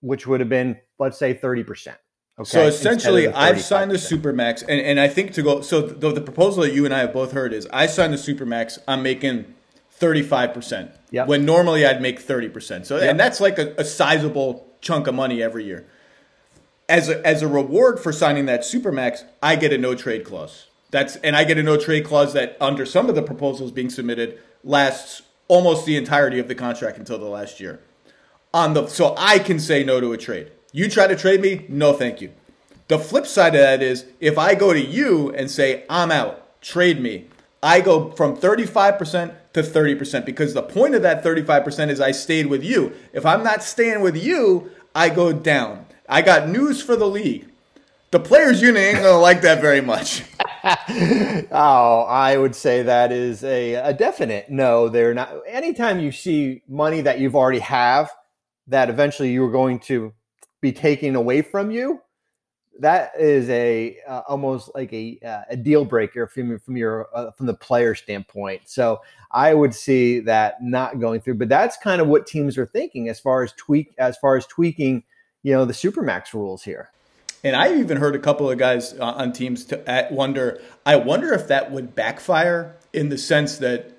which 0.00 0.26
would 0.26 0.40
have 0.40 0.48
been 0.48 0.76
let's 0.98 1.16
say 1.16 1.32
thirty 1.32 1.62
percent. 1.62 1.98
Okay. 2.38 2.48
So 2.50 2.66
essentially, 2.66 3.28
I've 3.28 3.62
signed 3.62 3.90
the 3.90 3.96
supermax, 3.96 4.60
and, 4.60 4.80
and 4.80 5.00
I 5.00 5.08
think 5.08 5.32
to 5.34 5.42
go. 5.42 5.62
So 5.62 5.80
the, 5.80 6.12
the 6.12 6.20
proposal 6.20 6.64
that 6.64 6.74
you 6.74 6.84
and 6.84 6.92
I 6.92 6.98
have 6.98 7.12
both 7.14 7.32
heard 7.32 7.54
is 7.54 7.66
I 7.72 7.86
signed 7.86 8.12
the 8.12 8.18
supermax. 8.18 8.78
I'm 8.86 9.02
making 9.02 9.54
35%. 9.98 10.90
Yep. 11.10 11.28
When 11.28 11.46
normally 11.46 11.86
I'd 11.86 12.02
make 12.02 12.20
30%. 12.20 12.84
So 12.84 12.96
yep. 12.96 13.10
and 13.10 13.18
that's 13.18 13.40
like 13.40 13.58
a, 13.58 13.74
a 13.78 13.84
sizable 13.84 14.66
chunk 14.80 15.06
of 15.06 15.14
money 15.14 15.42
every 15.42 15.64
year. 15.64 15.86
As 16.88 17.08
a, 17.08 17.26
as 17.26 17.42
a 17.42 17.48
reward 17.48 17.98
for 17.98 18.12
signing 18.12 18.46
that 18.46 18.60
supermax, 18.60 19.24
I 19.42 19.56
get 19.56 19.72
a 19.72 19.78
no 19.78 19.94
trade 19.94 20.24
clause. 20.24 20.66
That's 20.90 21.16
and 21.16 21.34
I 21.34 21.44
get 21.44 21.58
a 21.58 21.62
no 21.62 21.76
trade 21.76 22.04
clause 22.04 22.32
that 22.34 22.56
under 22.60 22.86
some 22.86 23.08
of 23.08 23.14
the 23.14 23.22
proposals 23.22 23.72
being 23.72 23.90
submitted 23.90 24.40
lasts 24.62 25.22
almost 25.48 25.86
the 25.86 25.96
entirety 25.96 26.38
of 26.38 26.48
the 26.48 26.54
contract 26.54 26.98
until 26.98 27.18
the 27.18 27.24
last 27.24 27.60
year. 27.60 27.80
On 28.54 28.74
the 28.74 28.86
so 28.86 29.14
I 29.16 29.38
can 29.38 29.58
say 29.58 29.82
no 29.82 30.00
to 30.00 30.12
a 30.12 30.18
trade. 30.18 30.52
You 30.76 30.90
try 30.90 31.06
to 31.06 31.16
trade 31.16 31.40
me, 31.40 31.64
no 31.70 31.94
thank 31.94 32.20
you. 32.20 32.34
The 32.88 32.98
flip 32.98 33.26
side 33.26 33.54
of 33.54 33.62
that 33.62 33.82
is 33.82 34.04
if 34.20 34.36
I 34.36 34.54
go 34.54 34.74
to 34.74 34.78
you 34.78 35.30
and 35.30 35.50
say 35.50 35.86
I'm 35.88 36.12
out, 36.12 36.60
trade 36.60 37.00
me, 37.00 37.28
I 37.62 37.80
go 37.80 38.10
from 38.10 38.36
35% 38.36 39.34
to 39.54 39.62
30% 39.62 40.26
because 40.26 40.52
the 40.52 40.62
point 40.62 40.94
of 40.94 41.00
that 41.00 41.24
35% 41.24 41.88
is 41.88 41.98
I 41.98 42.10
stayed 42.10 42.48
with 42.48 42.62
you. 42.62 42.92
If 43.14 43.24
I'm 43.24 43.42
not 43.42 43.62
staying 43.62 44.02
with 44.02 44.22
you, 44.22 44.70
I 44.94 45.08
go 45.08 45.32
down. 45.32 45.86
I 46.10 46.20
got 46.20 46.46
news 46.46 46.82
for 46.82 46.94
the 46.94 47.08
league. 47.08 47.48
The 48.10 48.20
players 48.20 48.60
union 48.60 48.84
ain't 48.84 48.98
gonna 48.98 49.18
like 49.18 49.40
that 49.40 49.62
very 49.62 49.80
much. 49.80 50.24
oh, 51.52 52.02
I 52.06 52.36
would 52.36 52.54
say 52.54 52.82
that 52.82 53.12
is 53.12 53.42
a, 53.44 53.76
a 53.76 53.94
definite 53.94 54.50
no. 54.50 54.90
They're 54.90 55.14
not. 55.14 55.32
Anytime 55.48 56.00
you 56.00 56.12
see 56.12 56.60
money 56.68 57.00
that 57.00 57.18
you've 57.18 57.34
already 57.34 57.60
have, 57.60 58.10
that 58.66 58.90
eventually 58.90 59.32
you're 59.32 59.50
going 59.50 59.78
to 59.80 60.12
be 60.66 60.72
taking 60.72 61.14
away 61.14 61.42
from 61.42 61.70
you, 61.70 62.00
that 62.78 63.12
is 63.18 63.48
a 63.48 63.98
uh, 64.06 64.22
almost 64.28 64.70
like 64.74 64.92
a, 64.92 65.18
uh, 65.24 65.42
a 65.50 65.56
deal 65.56 65.84
breaker 65.84 66.26
from 66.26 66.58
from 66.58 66.76
your 66.76 67.08
uh, 67.14 67.30
from 67.30 67.46
the 67.46 67.54
player 67.54 67.94
standpoint. 67.94 68.62
So 68.66 69.00
I 69.30 69.54
would 69.54 69.74
see 69.74 70.20
that 70.20 70.62
not 70.62 71.00
going 71.00 71.20
through, 71.20 71.34
but 71.36 71.48
that's 71.48 71.76
kind 71.76 72.00
of 72.00 72.08
what 72.08 72.26
teams 72.26 72.58
are 72.58 72.66
thinking 72.66 73.08
as 73.08 73.20
far 73.20 73.42
as 73.42 73.52
tweak 73.52 73.94
as 73.98 74.16
far 74.18 74.36
as 74.36 74.46
tweaking, 74.46 75.04
you 75.42 75.52
know, 75.52 75.64
the 75.64 75.72
supermax 75.72 76.34
rules 76.34 76.62
here. 76.62 76.90
And 77.44 77.54
I've 77.54 77.78
even 77.78 77.96
heard 77.96 78.16
a 78.16 78.18
couple 78.18 78.50
of 78.50 78.58
guys 78.58 78.94
uh, 78.94 79.04
on 79.04 79.32
teams 79.32 79.64
to 79.66 80.08
wonder. 80.10 80.60
I 80.84 80.96
wonder 80.96 81.32
if 81.32 81.48
that 81.48 81.70
would 81.70 81.94
backfire 81.94 82.76
in 82.92 83.08
the 83.08 83.18
sense 83.18 83.58
that 83.58 83.95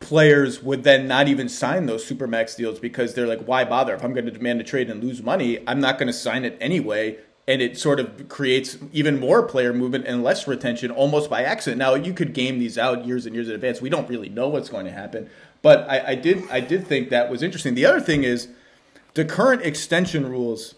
players 0.00 0.62
would 0.62 0.82
then 0.82 1.06
not 1.06 1.28
even 1.28 1.48
sign 1.48 1.86
those 1.86 2.08
supermax 2.08 2.56
deals 2.56 2.80
because 2.80 3.14
they're 3.14 3.26
like, 3.26 3.42
why 3.42 3.64
bother? 3.64 3.94
If 3.94 4.02
I'm 4.02 4.12
going 4.12 4.26
to 4.26 4.32
demand 4.32 4.60
a 4.60 4.64
trade 4.64 4.90
and 4.90 5.02
lose 5.02 5.22
money, 5.22 5.62
I'm 5.66 5.80
not 5.80 5.98
going 5.98 6.08
to 6.08 6.12
sign 6.12 6.44
it 6.44 6.56
anyway 6.60 7.18
and 7.50 7.60
it 7.60 7.76
sort 7.76 7.98
of 7.98 8.28
creates 8.28 8.78
even 8.92 9.18
more 9.18 9.42
player 9.42 9.72
movement 9.72 10.06
and 10.06 10.22
less 10.22 10.46
retention 10.46 10.92
almost 10.92 11.28
by 11.28 11.42
accident. 11.42 11.78
Now 11.78 11.94
you 11.94 12.14
could 12.14 12.32
game 12.32 12.60
these 12.60 12.78
out 12.78 13.04
years 13.04 13.26
and 13.26 13.34
years 13.34 13.48
in 13.48 13.56
advance. 13.56 13.80
We 13.80 13.90
don't 13.90 14.08
really 14.08 14.28
know 14.28 14.48
what's 14.48 14.68
going 14.68 14.86
to 14.86 14.92
happen, 14.92 15.28
but 15.60 15.88
I, 15.90 16.10
I 16.10 16.14
did 16.14 16.48
I 16.48 16.60
did 16.60 16.86
think 16.86 17.10
that 17.10 17.28
was 17.28 17.42
interesting. 17.42 17.74
The 17.74 17.86
other 17.86 18.00
thing 18.00 18.22
is 18.22 18.46
the 19.14 19.24
current 19.24 19.62
extension 19.62 20.30
rules 20.30 20.76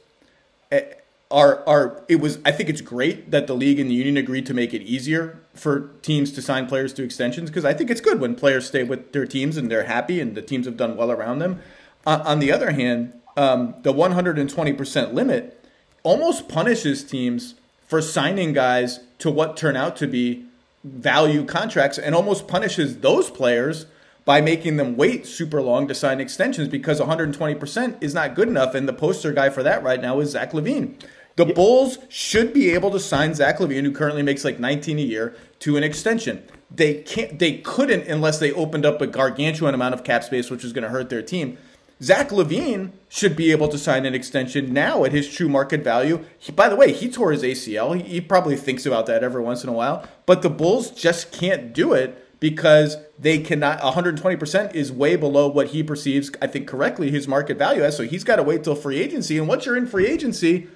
eh, 0.71 0.85
are 1.31 1.63
are 1.69 2.03
it 2.09 2.17
was 2.17 2.39
I 2.43 2.53
think 2.53 2.71
it's 2.71 2.81
great 2.81 3.31
that 3.31 3.47
the 3.47 3.55
league 3.55 3.79
and 3.79 3.91
the 3.91 3.95
union 3.95 4.17
agreed 4.17 4.47
to 4.47 4.55
make 4.55 4.73
it 4.73 4.81
easier 4.81 5.42
for 5.55 5.91
teams 6.03 6.33
to 6.33 6.43
sign 6.43 6.67
players 6.67 6.93
to 6.95 7.03
extensions 7.03 7.51
because 7.51 7.65
I 7.65 7.75
think 7.75 7.91
it's 7.91 8.01
good 8.01 8.21
when 8.21 8.35
players 8.35 8.67
stay 8.67 8.85
with 8.85 9.13
their 9.13 9.27
teams 9.27 9.57
and 9.57 9.71
they're 9.71 9.85
happy 9.85 10.21
and 10.21 10.35
the 10.35 10.43
teams 10.43 10.67
have 10.67 10.77
done 10.77 10.97
well 10.97 11.11
around 11.11 11.41
them. 11.41 11.61
Uh, 12.07 12.23
on 12.25 12.39
the 12.39 12.51
other 12.51 12.71
hand, 12.71 13.13
um, 13.37 13.75
the 13.83 13.93
120% 13.93 15.13
limit 15.13 15.65
almost 16.03 16.49
punishes 16.49 17.05
teams 17.05 17.55
for 17.87 18.01
signing 18.01 18.53
guys 18.53 19.01
to 19.19 19.31
what 19.31 19.57
turn 19.57 19.77
out 19.77 19.97
to 19.97 20.07
be 20.07 20.45
value 20.83 21.45
contracts 21.45 21.99
and 21.99 22.15
almost 22.15 22.49
punishes 22.49 22.99
those 22.99 23.31
players 23.31 23.87
by 24.25 24.41
making 24.41 24.77
them 24.77 24.97
wait 24.97 25.27
super 25.27 25.61
long 25.61 25.89
to 25.89 25.95
sign 25.95 26.21
extensions 26.21 26.69
because 26.69 27.01
120% 27.01 28.03
is 28.03 28.15
not 28.15 28.35
good 28.35 28.49
enough. 28.49 28.75
And 28.75 28.89
the 28.89 28.93
poster 28.93 29.33
guy 29.33 29.51
for 29.51 29.63
that 29.63 29.83
right 29.83 30.01
now 30.01 30.21
is 30.21 30.31
Zach 30.31 30.53
LaVine. 30.53 30.95
The 31.37 31.47
yeah. 31.47 31.55
Bulls 31.55 31.99
should 32.09 32.53
be 32.53 32.71
able 32.71 32.91
to 32.91 33.01
sign 33.01 33.35
Zach 33.35 33.59
LaVine, 33.59 33.85
who 33.85 33.93
currently 33.93 34.23
makes 34.23 34.45
like 34.45 34.61
19 34.61 34.99
a 34.99 35.03
year, 35.03 35.37
to 35.61 35.77
an 35.77 35.85
extension. 35.85 36.43
They 36.71 37.03
can't. 37.03 37.39
They 37.39 37.59
couldn't 37.59 38.09
unless 38.09 38.39
they 38.39 38.53
opened 38.53 38.87
up 38.87 39.01
a 39.01 39.07
gargantuan 39.07 39.75
amount 39.75 39.95
of 39.95 40.05
cap 40.05 40.25
space, 40.25 40.51
which 40.51 40.65
is 40.65 40.73
going 40.73 40.85
to 40.85 40.91
hurt 40.91 41.11
their 41.11 41.23
team. 41.23 41.59
Zach 42.03 42.31
LaVine 42.31 42.91
should 43.09 43.37
be 43.37 43.53
able 43.53 43.69
to 43.69 43.79
sign 43.79 44.05
an 44.07 44.15
extension 44.15 44.73
now 44.73 45.05
at 45.05 45.13
his 45.13 45.33
true 45.33 45.49
market 45.49 45.85
value. 45.85 46.25
He, 46.37 46.51
by 46.51 46.69
the 46.69 46.75
way, 46.75 46.93
he 46.93 47.09
tore 47.09 47.31
his 47.31 47.43
ACL. 47.43 47.97
He, 47.97 48.03
he 48.03 48.21
probably 48.21 48.57
thinks 48.57 48.87
about 48.87 49.07
that 49.07 49.23
every 49.23 49.41
once 49.41 49.63
in 49.63 49.69
a 49.69 49.73
while, 49.73 50.07
but 50.27 50.43
the 50.43 50.51
Bulls 50.51 50.91
just 50.91 51.31
can't 51.31 51.73
do 51.73 51.93
it 51.93 52.19
because 52.41 52.97
they 53.17 53.39
cannot 53.39 53.79
120% 53.79 54.75
is 54.75 54.91
way 54.91 55.15
below 55.15 55.47
what 55.47 55.69
he 55.69 55.81
perceives 55.81 56.29
i 56.43 56.47
think 56.49 56.67
correctly 56.67 57.09
his 57.09 57.29
market 57.29 57.57
value 57.57 57.85
as 57.85 57.97
so 57.97 58.03
he's 58.03 58.25
got 58.25 58.35
to 58.35 58.43
wait 58.43 58.65
till 58.65 58.75
free 58.75 58.99
agency 58.99 59.39
and 59.39 59.47
once 59.47 59.65
you're 59.65 59.77
in 59.77 59.87
free 59.87 60.09
agency 60.09 60.67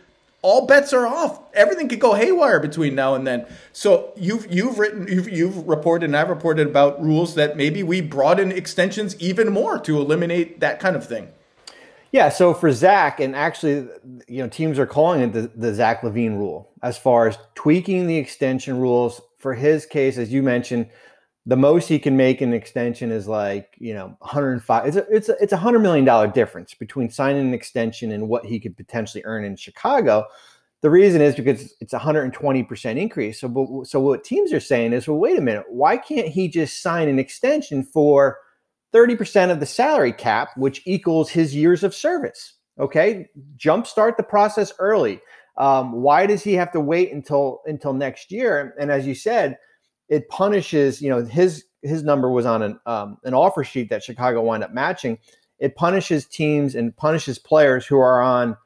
all 0.43 0.67
bets 0.67 0.93
are 0.93 1.07
off. 1.07 1.41
Everything 1.55 1.89
could 1.89 2.01
go 2.01 2.15
haywire 2.15 2.61
between 2.61 2.95
now 2.95 3.15
and 3.15 3.27
then. 3.27 3.47
So 3.73 4.13
you've 4.17 4.47
you've 4.53 4.79
written 4.79 5.09
you've, 5.09 5.29
you've 5.29 5.67
reported 5.67 6.07
and 6.07 6.17
i've 6.17 6.29
reported 6.29 6.67
about 6.67 7.03
rules 7.03 7.35
that 7.35 7.57
maybe 7.57 7.83
we 7.83 8.01
broaden 8.01 8.53
extensions 8.53 9.19
even 9.21 9.53
more 9.53 9.79
to 9.81 9.99
eliminate 9.99 10.61
that 10.61 10.79
kind 10.79 10.95
of 10.95 11.07
thing. 11.07 11.33
Yeah, 12.13 12.29
so 12.29 12.55
for 12.55 12.73
Zach, 12.73 13.21
and 13.21 13.35
actually, 13.35 13.89
you 14.29 14.43
know, 14.43 14.49
teams 14.49 14.79
are 14.79 14.87
calling 14.87 15.21
it 15.21 15.33
the, 15.33 15.51
the 15.55 15.75
Zach 15.75 16.03
LaVine 16.03 16.39
rule. 16.39 16.71
As 16.83 16.97
far 16.97 17.27
as 17.27 17.37
tweaking 17.55 18.07
the 18.07 18.17
extension 18.17 18.79
rules. 18.79 19.21
For 19.39 19.55
his 19.55 19.87
case, 19.87 20.17
as 20.19 20.33
you 20.33 20.43
mentioned, 20.43 20.89
the 21.47 21.57
most 21.57 21.89
he 21.89 21.99
can 22.01 22.17
make 22.17 22.41
an 22.41 22.53
extension 22.53 23.13
is 23.13 23.29
like 23.29 23.77
you 23.79 23.95
know 23.95 24.17
105 24.19 24.87
it's 24.87 24.97
a 24.97 25.07
it's 25.09 25.29
a, 25.29 25.37
it's 25.41 25.53
a 25.53 25.57
hundred 25.57 25.79
million 25.79 26.05
dollar 26.05 26.27
difference 26.27 26.75
between 26.75 27.09
signing 27.09 27.47
an 27.47 27.55
extension 27.55 28.11
and 28.11 28.29
what 28.29 28.45
he 28.45 28.59
could 28.59 28.77
potentially 28.77 29.23
earn 29.25 29.45
in 29.45 29.57
chicago. 29.57 30.25
The 30.83 30.91
reason 30.91 31.23
is 31.23 31.35
because 31.35 31.75
it's 31.81 31.95
a 31.95 31.99
120% 31.99 32.97
increase. 32.97 33.41
So 33.41 33.85
so 33.87 34.01
what 34.01 34.25
teams 34.25 34.53
are 34.53 34.61
saying 34.61 34.93
is 34.93 35.09
well 35.09 35.19
wait 35.19 35.39
a 35.39 35.43
minute 35.43 35.65
why 35.69 35.97
can't 35.97 36.29
he 36.29 36.49
just 36.49 36.83
sign 36.83 37.09
an 37.09 37.19
extension 37.19 37.85
for 37.85 38.39
30% 38.93 39.51
of 39.51 39.61
the 39.61 39.67
salary 39.67 40.13
cap 40.13 40.51
which 40.57 40.83
equals 40.85 41.31
his 41.31 41.55
years 41.55 41.85
of 41.85 41.95
service? 41.95 42.55
Okay 42.79 43.29
jumpstart 43.57 44.17
the 44.17 44.23
process 44.25 44.73
early. 44.79 45.21
Um, 45.59 46.03
why 46.03 46.27
does 46.27 46.43
he 46.43 46.53
have 46.55 46.73
to 46.73 46.81
wait 46.81 47.13
until 47.13 47.63
until 47.67 47.95
next 47.95 48.33
year? 48.33 48.75
And 48.81 48.91
as 48.91 49.07
you 49.07 49.15
said 49.15 49.57
it 50.09 50.29
punishes, 50.29 51.01
you 51.03 51.11
know, 51.11 51.25
his 51.25 51.65
his 51.83 52.03
number 52.03 52.31
was 52.31 52.47
on 52.47 52.63
an 52.63 52.81
um, 52.87 53.19
an 53.25 53.35
offer 53.35 53.65
sheet 53.65 53.91
that 53.91 54.03
Chicago 54.03 54.43
wound 54.43 54.65
up 54.65 54.73
matching. 54.73 55.19
It 55.59 55.75
punishes 55.77 56.27
teams 56.27 56.75
and 56.75 56.97
punishes 56.97 57.39
players 57.39 57.87
who 57.87 57.99
are 57.99 58.21
on 58.21 58.57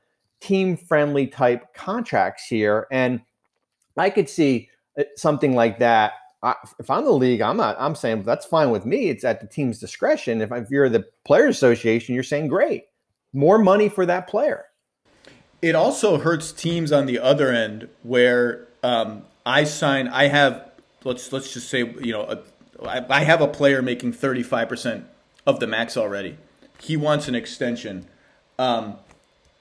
team 0.40 0.76
friendly 0.76 1.26
type 1.26 1.74
contracts 1.74 2.46
here. 2.46 2.86
And 2.90 3.20
I 3.96 4.10
could 4.10 4.28
see 4.28 4.68
uh, 4.98 5.04
something 5.16 5.54
like 5.54 5.78
that. 5.78 6.14
I, 6.42 6.54
if 6.78 6.90
I'm 6.90 7.04
the 7.04 7.12
league, 7.12 7.42
I'm 7.42 7.58
not. 7.58 7.76
I'm 7.78 7.94
saying 7.94 8.22
that's 8.22 8.46
fine 8.46 8.70
with 8.70 8.86
me. 8.86 9.10
It's 9.10 9.24
at 9.24 9.40
the 9.40 9.46
team's 9.46 9.78
discretion. 9.78 10.40
If, 10.40 10.50
if 10.50 10.70
you're 10.70 10.88
the 10.88 11.04
players 11.24 11.56
association, 11.56 12.14
you're 12.14 12.24
saying 12.24 12.48
great, 12.48 12.84
more 13.32 13.58
money 13.58 13.88
for 13.88 14.06
that 14.06 14.26
player. 14.26 14.64
It 15.60 15.74
also 15.74 16.18
hurts 16.18 16.52
teams 16.52 16.92
on 16.92 17.04
the 17.04 17.18
other 17.18 17.50
end 17.50 17.88
where 18.02 18.68
um, 18.82 19.24
I 19.44 19.64
sign. 19.64 20.08
I 20.08 20.28
have 20.28 20.69
let's 21.04 21.32
let's 21.32 21.52
just 21.52 21.68
say 21.68 21.80
you 21.80 22.12
know 22.12 22.22
a, 22.22 22.38
I, 22.86 23.04
I 23.08 23.24
have 23.24 23.40
a 23.40 23.48
player 23.48 23.82
making 23.82 24.12
35% 24.12 25.04
of 25.46 25.60
the 25.60 25.66
max 25.66 25.96
already. 25.96 26.36
He 26.80 26.96
wants 26.96 27.28
an 27.28 27.34
extension. 27.34 28.06
Um, 28.58 28.96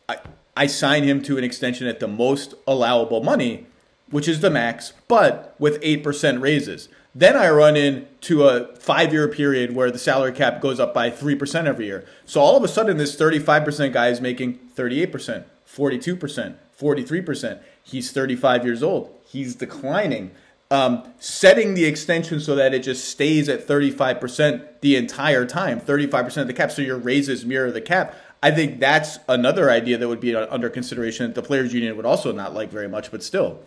I 0.07 0.17
I 0.55 0.67
sign 0.67 1.03
him 1.03 1.21
to 1.23 1.37
an 1.37 1.43
extension 1.43 1.87
at 1.87 1.99
the 1.99 2.07
most 2.07 2.53
allowable 2.67 3.23
money, 3.23 3.65
which 4.09 4.27
is 4.27 4.41
the 4.41 4.49
max, 4.49 4.93
but 5.07 5.55
with 5.57 5.81
8% 5.81 6.41
raises. 6.41 6.89
Then 7.15 7.35
I 7.35 7.49
run 7.49 7.75
into 7.75 8.45
a 8.45 8.75
five 8.75 9.13
year 9.13 9.27
period 9.27 9.73
where 9.73 9.89
the 9.89 9.97
salary 9.97 10.33
cap 10.33 10.61
goes 10.61 10.79
up 10.79 10.93
by 10.93 11.09
3% 11.09 11.65
every 11.65 11.85
year. 11.85 12.05
So 12.25 12.41
all 12.41 12.57
of 12.57 12.63
a 12.63 12.67
sudden, 12.67 12.97
this 12.97 13.15
35% 13.15 13.93
guy 13.93 14.09
is 14.09 14.21
making 14.21 14.59
38%, 14.75 15.45
42%, 15.67 16.55
43%. 16.79 17.59
He's 17.83 18.11
35 18.11 18.65
years 18.65 18.83
old. 18.83 19.15
He's 19.25 19.55
declining 19.55 20.31
um, 20.71 21.03
setting 21.19 21.73
the 21.73 21.85
extension 21.85 22.39
so 22.39 22.55
that 22.55 22.73
it 22.73 22.83
just 22.83 23.09
stays 23.09 23.49
at 23.49 23.67
35% 23.67 24.81
the 24.81 24.95
entire 24.95 25.45
time, 25.45 25.81
35% 25.81 26.37
of 26.37 26.47
the 26.47 26.53
cap, 26.53 26.71
so 26.71 26.81
your 26.81 26.97
raises 26.97 27.45
mirror 27.45 27.71
the 27.71 27.81
cap. 27.81 28.15
I 28.41 28.51
think 28.51 28.79
that's 28.79 29.19
another 29.27 29.69
idea 29.69 29.97
that 29.97 30.07
would 30.07 30.19
be 30.19 30.35
under 30.35 30.69
consideration 30.69 31.27
that 31.27 31.35
the 31.35 31.41
players' 31.41 31.73
union 31.73 31.97
would 31.97 32.05
also 32.05 32.31
not 32.31 32.53
like 32.53 32.69
very 32.69 32.87
much, 32.87 33.11
but 33.11 33.23
still. 33.23 33.59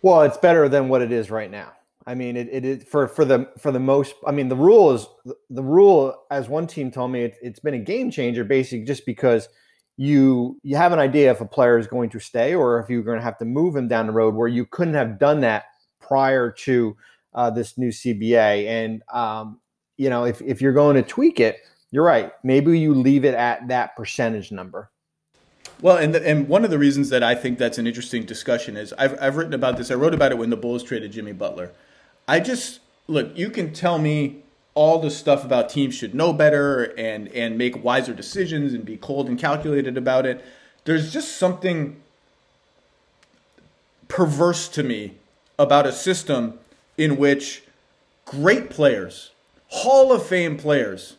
Well, 0.00 0.22
it's 0.22 0.38
better 0.38 0.68
than 0.68 0.88
what 0.88 1.02
it 1.02 1.12
is 1.12 1.30
right 1.30 1.50
now. 1.50 1.72
I 2.06 2.14
mean, 2.14 2.36
it, 2.36 2.48
it 2.52 2.64
is 2.64 2.84
for 2.84 3.08
for 3.08 3.24
the 3.24 3.50
for 3.58 3.72
the 3.72 3.80
most. 3.80 4.14
I 4.24 4.30
mean, 4.30 4.48
the 4.48 4.56
rule 4.56 4.92
is 4.92 5.06
the 5.50 5.62
rule. 5.62 6.24
As 6.30 6.48
one 6.48 6.68
team 6.68 6.92
told 6.92 7.10
me, 7.10 7.24
it, 7.24 7.36
it's 7.42 7.58
been 7.58 7.74
a 7.74 7.80
game 7.80 8.12
changer, 8.12 8.44
basically, 8.44 8.86
just 8.86 9.04
because 9.04 9.48
you 9.96 10.60
you 10.62 10.76
have 10.76 10.92
an 10.92 11.00
idea 11.00 11.32
if 11.32 11.40
a 11.40 11.46
player 11.46 11.76
is 11.78 11.88
going 11.88 12.10
to 12.10 12.20
stay 12.20 12.54
or 12.54 12.78
if 12.78 12.88
you're 12.88 13.02
going 13.02 13.18
to 13.18 13.24
have 13.24 13.38
to 13.38 13.44
move 13.44 13.74
him 13.74 13.88
down 13.88 14.06
the 14.06 14.12
road, 14.12 14.36
where 14.36 14.46
you 14.46 14.64
couldn't 14.64 14.94
have 14.94 15.18
done 15.18 15.40
that 15.40 15.64
prior 16.06 16.50
to 16.50 16.96
uh, 17.34 17.50
this 17.50 17.76
new 17.76 17.90
CBA. 17.90 18.66
And, 18.66 19.02
um, 19.12 19.60
you 19.96 20.10
know, 20.10 20.24
if, 20.24 20.40
if 20.42 20.60
you're 20.60 20.72
going 20.72 20.96
to 20.96 21.02
tweak 21.02 21.40
it, 21.40 21.58
you're 21.90 22.04
right. 22.04 22.32
Maybe 22.42 22.78
you 22.78 22.94
leave 22.94 23.24
it 23.24 23.34
at 23.34 23.68
that 23.68 23.96
percentage 23.96 24.50
number. 24.52 24.90
Well, 25.80 25.98
and 25.98 26.14
the, 26.14 26.26
and 26.26 26.48
one 26.48 26.64
of 26.64 26.70
the 26.70 26.78
reasons 26.78 27.10
that 27.10 27.22
I 27.22 27.34
think 27.34 27.58
that's 27.58 27.78
an 27.78 27.86
interesting 27.86 28.24
discussion 28.24 28.76
is 28.76 28.94
I've 28.94 29.20
I've 29.20 29.36
written 29.36 29.52
about 29.52 29.76
this. 29.76 29.90
I 29.90 29.94
wrote 29.94 30.14
about 30.14 30.32
it 30.32 30.38
when 30.38 30.48
the 30.48 30.56
Bulls 30.56 30.82
traded 30.82 31.12
Jimmy 31.12 31.32
Butler. 31.32 31.72
I 32.26 32.40
just 32.40 32.80
look. 33.08 33.36
You 33.36 33.50
can 33.50 33.72
tell 33.72 33.98
me 33.98 34.42
all 34.74 34.98
the 34.98 35.10
stuff 35.10 35.44
about 35.44 35.68
teams 35.68 35.94
should 35.94 36.14
know 36.14 36.32
better 36.32 36.84
and 36.98 37.28
and 37.28 37.58
make 37.58 37.84
wiser 37.84 38.14
decisions 38.14 38.72
and 38.72 38.86
be 38.86 38.96
cold 38.96 39.28
and 39.28 39.38
calculated 39.38 39.98
about 39.98 40.24
it. 40.24 40.42
There's 40.84 41.12
just 41.12 41.36
something 41.36 42.00
perverse 44.08 44.68
to 44.68 44.82
me 44.82 45.14
about 45.58 45.86
a 45.86 45.92
system 45.92 46.58
in 46.98 47.16
which 47.16 47.62
great 48.24 48.70
players, 48.70 49.30
Hall 49.68 50.12
of 50.12 50.26
Fame 50.26 50.56
players, 50.56 51.16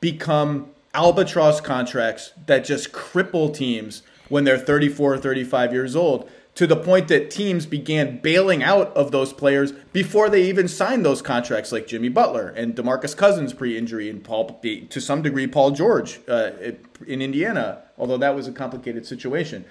become 0.00 0.70
albatross 0.94 1.60
contracts 1.60 2.32
that 2.46 2.64
just 2.64 2.92
cripple 2.92 3.54
teams 3.54 4.02
when 4.28 4.44
they're 4.44 4.58
34 4.58 5.14
or 5.14 5.18
35 5.18 5.72
years 5.72 5.94
old 5.94 6.28
to 6.54 6.66
the 6.66 6.76
point 6.76 7.08
that 7.08 7.30
teams 7.30 7.64
began 7.64 8.18
bailing 8.18 8.62
out 8.62 8.94
of 8.96 9.12
those 9.12 9.32
players 9.32 9.72
before 9.92 10.28
they 10.28 10.42
even 10.42 10.66
signed 10.66 11.04
those 11.04 11.22
contracts, 11.22 11.72
like 11.72 11.86
Jimmy 11.86 12.08
Butler 12.08 12.48
and 12.48 12.74
DeMarcus 12.74 13.16
Cousins 13.16 13.52
pre-injury, 13.54 14.10
and 14.10 14.22
Paul, 14.22 14.60
to 14.62 15.00
some 15.00 15.22
degree, 15.22 15.46
Paul 15.46 15.70
George 15.70 16.20
uh, 16.28 16.50
in 17.06 17.22
Indiana, 17.22 17.82
although 17.96 18.18
that 18.18 18.34
was 18.34 18.48
a 18.48 18.52
complicated 18.52 19.06
situation. 19.06 19.64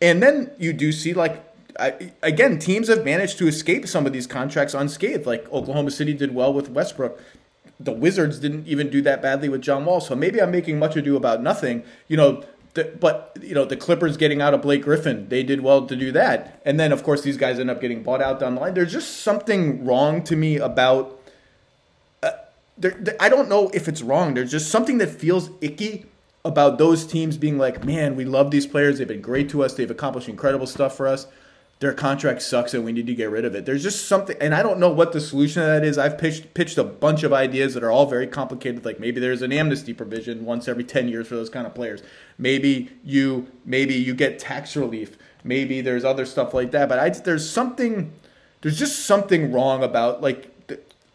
And 0.00 0.22
then 0.22 0.50
you 0.58 0.72
do 0.72 0.90
see 0.90 1.14
like 1.14 1.44
I, 1.78 2.12
again, 2.22 2.58
teams 2.58 2.88
have 2.88 3.04
managed 3.04 3.38
to 3.38 3.48
escape 3.48 3.86
some 3.86 4.06
of 4.06 4.12
these 4.12 4.26
contracts 4.26 4.74
unscathed. 4.74 5.26
Like 5.26 5.50
Oklahoma 5.52 5.90
City 5.90 6.12
did 6.14 6.34
well 6.34 6.52
with 6.52 6.70
Westbrook. 6.70 7.20
The 7.80 7.92
Wizards 7.92 8.38
didn't 8.38 8.66
even 8.66 8.90
do 8.90 9.02
that 9.02 9.22
badly 9.22 9.48
with 9.48 9.62
John 9.62 9.84
Wall. 9.84 10.00
So 10.00 10.14
maybe 10.14 10.40
I'm 10.40 10.50
making 10.50 10.78
much 10.78 10.96
ado 10.96 11.16
about 11.16 11.42
nothing. 11.42 11.82
You 12.08 12.16
know, 12.16 12.44
the, 12.74 12.84
but 12.84 13.36
you 13.42 13.54
know 13.54 13.64
the 13.64 13.76
Clippers 13.76 14.16
getting 14.16 14.40
out 14.40 14.54
of 14.54 14.62
Blake 14.62 14.82
Griffin, 14.82 15.28
they 15.28 15.42
did 15.42 15.60
well 15.60 15.86
to 15.86 15.96
do 15.96 16.12
that. 16.12 16.60
And 16.64 16.78
then 16.78 16.92
of 16.92 17.02
course 17.02 17.22
these 17.22 17.36
guys 17.36 17.58
end 17.58 17.70
up 17.70 17.80
getting 17.80 18.02
bought 18.02 18.22
out 18.22 18.40
down 18.40 18.54
the 18.54 18.60
line. 18.60 18.74
There's 18.74 18.92
just 18.92 19.22
something 19.22 19.84
wrong 19.84 20.22
to 20.24 20.36
me 20.36 20.56
about. 20.56 21.20
Uh, 22.22 22.30
I 23.20 23.28
don't 23.28 23.48
know 23.48 23.70
if 23.74 23.88
it's 23.88 24.02
wrong. 24.02 24.34
There's 24.34 24.50
just 24.50 24.70
something 24.70 24.98
that 24.98 25.10
feels 25.10 25.50
icky 25.60 26.06
about 26.44 26.78
those 26.78 27.06
teams 27.06 27.36
being 27.36 27.58
like, 27.58 27.84
man, 27.84 28.16
we 28.16 28.24
love 28.24 28.50
these 28.50 28.66
players. 28.66 28.98
They've 28.98 29.06
been 29.06 29.20
great 29.20 29.48
to 29.50 29.62
us. 29.62 29.74
They've 29.74 29.90
accomplished 29.90 30.28
incredible 30.28 30.66
stuff 30.66 30.96
for 30.96 31.06
us 31.06 31.26
their 31.82 31.92
contract 31.92 32.40
sucks 32.40 32.74
and 32.74 32.84
we 32.84 32.92
need 32.92 33.08
to 33.08 33.14
get 33.14 33.28
rid 33.28 33.44
of 33.44 33.56
it. 33.56 33.66
There's 33.66 33.82
just 33.82 34.06
something, 34.06 34.36
and 34.40 34.54
I 34.54 34.62
don't 34.62 34.78
know 34.78 34.88
what 34.88 35.10
the 35.10 35.20
solution 35.20 35.62
to 35.62 35.66
that 35.66 35.84
is. 35.84 35.98
I've 35.98 36.16
pitched 36.16 36.54
pitched 36.54 36.78
a 36.78 36.84
bunch 36.84 37.24
of 37.24 37.32
ideas 37.32 37.74
that 37.74 37.82
are 37.82 37.90
all 37.90 38.06
very 38.06 38.28
complicated. 38.28 38.84
Like 38.84 39.00
maybe 39.00 39.18
there's 39.18 39.42
an 39.42 39.52
amnesty 39.52 39.92
provision 39.92 40.44
once 40.44 40.68
every 40.68 40.84
ten 40.84 41.08
years 41.08 41.26
for 41.26 41.34
those 41.34 41.50
kind 41.50 41.66
of 41.66 41.74
players. 41.74 42.00
Maybe 42.38 42.92
you 43.04 43.48
maybe 43.64 43.94
you 43.94 44.14
get 44.14 44.38
tax 44.38 44.76
relief. 44.76 45.18
Maybe 45.42 45.80
there's 45.80 46.04
other 46.04 46.24
stuff 46.24 46.54
like 46.54 46.70
that. 46.70 46.88
But 46.88 47.00
I, 47.00 47.08
there's 47.08 47.50
something, 47.50 48.12
there's 48.60 48.78
just 48.78 49.04
something 49.04 49.50
wrong 49.50 49.82
about 49.82 50.22
like 50.22 50.54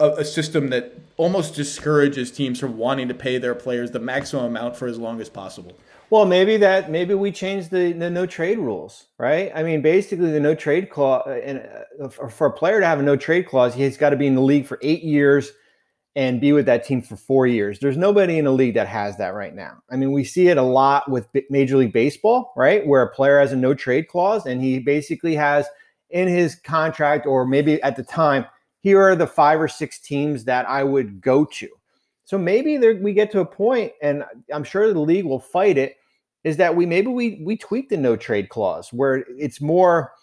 a, 0.02 0.10
a 0.10 0.26
system 0.26 0.70
that 0.72 1.00
almost 1.16 1.56
discourages 1.56 2.30
teams 2.30 2.60
from 2.60 2.78
wanting 2.78 3.08
to 3.08 3.14
pay 3.14 3.38
their 3.38 3.56
players 3.56 3.92
the 3.92 4.00
maximum 4.00 4.44
amount 4.44 4.76
for 4.76 4.90
as 4.90 5.00
long 5.00 5.22
as 5.22 5.30
possible. 5.30 5.78
Well, 6.10 6.26
maybe 6.26 6.56
that 6.58 6.90
maybe 6.90 7.14
we 7.14 7.32
change 7.32 7.68
the, 7.68 7.92
the 7.92 8.10
no 8.10 8.26
trade 8.26 8.60
rules, 8.60 9.08
right? 9.18 9.52
I 9.54 9.64
mean, 9.64 9.82
basically, 9.82 10.32
the 10.32 10.40
no 10.40 10.56
trade 10.56 10.90
clause, 10.90 11.24
uh, 11.28 11.32
and 11.32 11.68
uh, 12.02 12.30
for 12.30 12.48
a 12.48 12.52
player 12.52 12.80
to 12.80 12.86
have 12.86 13.00
a 13.00 13.04
no 13.04 13.18
trade 13.18 13.48
clause, 13.48 13.76
he's 13.76 13.98
got 13.98 14.12
to 14.12 14.16
be 14.16 14.28
in 14.28 14.36
the 14.36 14.42
league 14.42 14.66
for 14.66 14.80
eight 14.82 15.04
years 15.04 15.52
and 16.16 16.40
be 16.40 16.54
with 16.54 16.66
that 16.66 16.86
team 16.86 17.02
for 17.02 17.18
four 17.18 17.46
years. 17.46 17.80
There's 17.80 17.98
nobody 17.98 18.38
in 18.38 18.46
the 18.46 18.54
league 18.54 18.76
that 18.76 18.88
has 18.88 19.18
that 19.18 19.34
right 19.34 19.54
now. 19.54 19.84
I 19.92 19.98
mean, 19.98 20.14
we 20.14 20.24
see 20.24 20.48
it 20.48 20.58
a 20.58 20.64
lot 20.64 21.12
with 21.12 21.28
Major 21.50 21.78
League 21.78 21.94
Baseball, 21.94 22.54
right, 22.56 22.88
where 22.88 23.02
a 23.02 23.14
player 23.14 23.40
has 23.40 23.52
a 23.52 23.58
no 23.58 23.74
trade 23.74 24.08
clause 24.08 24.46
and 24.46 24.62
he 24.62 24.80
basically 24.80 25.36
has 25.36 25.68
in 26.10 26.28
his 26.28 26.56
contract, 26.56 27.26
or 27.28 27.46
maybe 27.46 27.84
at 27.84 27.98
the 27.98 28.04
time, 28.04 28.46
here 28.80 29.02
are 29.02 29.16
the 29.16 29.28
five 29.28 29.60
or 29.60 29.68
six 29.68 30.00
teams 30.00 30.46
that 30.46 30.68
I 30.70 30.84
would 30.84 31.20
go 31.20 31.44
to 31.46 31.68
so 32.28 32.38
maybe 32.38 32.76
there, 32.76 32.96
we 32.96 33.14
get 33.14 33.32
to 33.32 33.40
a 33.40 33.46
point, 33.46 33.94
and 34.02 34.26
I'm 34.54 34.66
sure 34.66 34.92
the 34.92 35.00
league 35.00 35.24
will 35.24 35.40
fight 35.40 35.78
it. 35.78 35.96
Is 36.48 36.56
that 36.58 36.76
we 36.78 36.86
maybe 36.86 37.08
we 37.08 37.42
we 37.44 37.58
tweak 37.58 37.90
the 37.90 37.98
no 37.98 38.16
trade 38.16 38.48
clause 38.48 38.94
where 38.94 39.26
it's 39.38 39.60
more, 39.60 40.14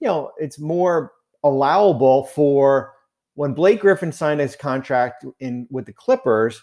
you 0.00 0.08
know, 0.08 0.32
it's 0.38 0.58
more 0.58 1.12
allowable 1.42 2.24
for 2.24 2.94
when 3.34 3.52
Blake 3.52 3.80
Griffin 3.80 4.10
signed 4.10 4.40
his 4.40 4.56
contract 4.56 5.26
in 5.40 5.66
with 5.70 5.84
the 5.84 5.92
Clippers. 5.92 6.62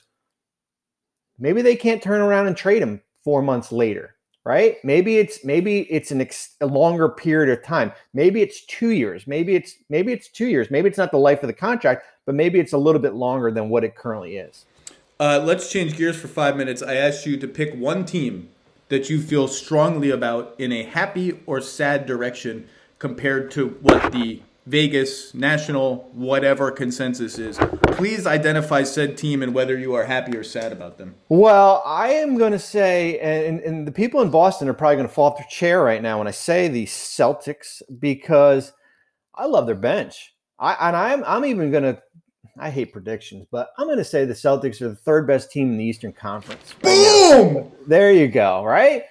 Maybe 1.38 1.62
they 1.62 1.76
can't 1.76 2.02
turn 2.02 2.20
around 2.20 2.48
and 2.48 2.58
trade 2.58 2.82
him 2.82 3.00
four 3.24 3.44
months 3.44 3.72
later, 3.72 4.16
right? 4.44 4.78
Maybe 4.84 5.18
it's 5.18 5.46
maybe 5.46 5.82
it's 5.92 6.10
an 6.10 6.22
ex, 6.22 6.56
a 6.60 6.66
longer 6.66 7.08
period 7.08 7.56
of 7.56 7.64
time. 7.64 7.92
Maybe 8.16 8.42
it's 8.42 8.66
two 8.66 8.90
years. 8.90 9.28
Maybe 9.28 9.54
it's 9.54 9.76
maybe 9.90 10.14
it's 10.14 10.30
two 10.30 10.48
years. 10.48 10.72
Maybe 10.72 10.90
it's 10.90 10.98
not 10.98 11.12
the 11.12 11.20
life 11.20 11.44
of 11.44 11.48
the 11.48 11.54
contract, 11.54 12.08
but 12.26 12.34
maybe 12.34 12.60
it's 12.60 12.74
a 12.74 12.78
little 12.78 13.02
bit 13.02 13.14
longer 13.14 13.52
than 13.52 13.70
what 13.70 13.84
it 13.84 13.96
currently 13.96 14.38
is. 14.38 14.66
Uh, 15.20 15.40
let's 15.44 15.72
change 15.72 15.96
gears 15.96 16.20
for 16.20 16.28
five 16.28 16.58
minutes. 16.58 16.82
I 16.82 16.96
asked 16.96 17.28
you 17.28 17.38
to 17.38 17.48
pick 17.48 17.76
one 17.76 18.04
team 18.06 18.50
that 18.92 19.10
you 19.10 19.22
feel 19.22 19.48
strongly 19.48 20.10
about 20.10 20.54
in 20.60 20.74
a 20.74 20.84
happy 20.84 21.40
or 21.46 21.62
sad 21.62 22.06
direction 22.06 22.68
compared 23.00 23.50
to 23.50 23.70
what 23.82 24.12
the 24.12 24.42
Vegas, 24.68 25.34
national, 25.34 26.10
whatever 26.12 26.70
consensus 26.72 27.40
is. 27.40 27.58
Please 27.84 28.28
identify 28.28 28.84
said 28.84 29.18
team 29.18 29.42
and 29.42 29.56
whether 29.56 29.78
you 29.78 29.94
are 29.96 30.04
happy 30.04 30.36
or 30.36 30.44
sad 30.44 30.74
about 30.74 30.98
them. 30.98 31.16
Well, 31.30 31.82
I 31.86 32.10
am 32.10 32.38
going 32.38 32.52
to 32.52 32.60
say, 32.60 33.18
and, 33.20 33.62
and 33.62 33.88
the 33.88 33.94
people 33.94 34.22
in 34.22 34.30
Boston 34.30 34.68
are 34.68 34.74
probably 34.74 34.98
going 34.98 35.08
to 35.08 35.14
fall 35.14 35.32
off 35.32 35.38
their 35.38 35.48
chair 35.50 35.82
right 35.82 36.02
now 36.02 36.18
when 36.18 36.28
I 36.28 36.32
say 36.32 36.68
the 36.68 36.86
Celtics 36.86 37.82
because 37.98 38.74
I 39.34 39.46
love 39.46 39.68
their 39.68 39.76
bench. 39.76 40.34
I, 40.60 40.90
and 40.90 40.98
I'm, 40.98 41.24
I'm 41.24 41.46
even 41.46 41.72
going 41.72 41.84
to 41.84 42.02
I 42.60 42.70
hate 42.70 42.92
predictions, 42.92 43.46
but 43.52 43.72
I'm 43.78 43.88
going 43.88 43.98
to 43.98 44.04
say 44.04 44.26
the 44.26 44.34
Celtics 44.34 44.82
are 44.82 44.90
the 44.90 44.96
third 44.96 45.28
best 45.28 45.52
team 45.52 45.72
in 45.72 45.78
the 45.78 45.84
Eastern 45.84 46.14
Conference. 46.14 46.76
Right 46.84 47.32
Boom! 47.32 47.54
Now. 47.54 47.72
There 47.88 48.12
you 48.12 48.28
go. 48.28 48.64
Right 48.64 49.04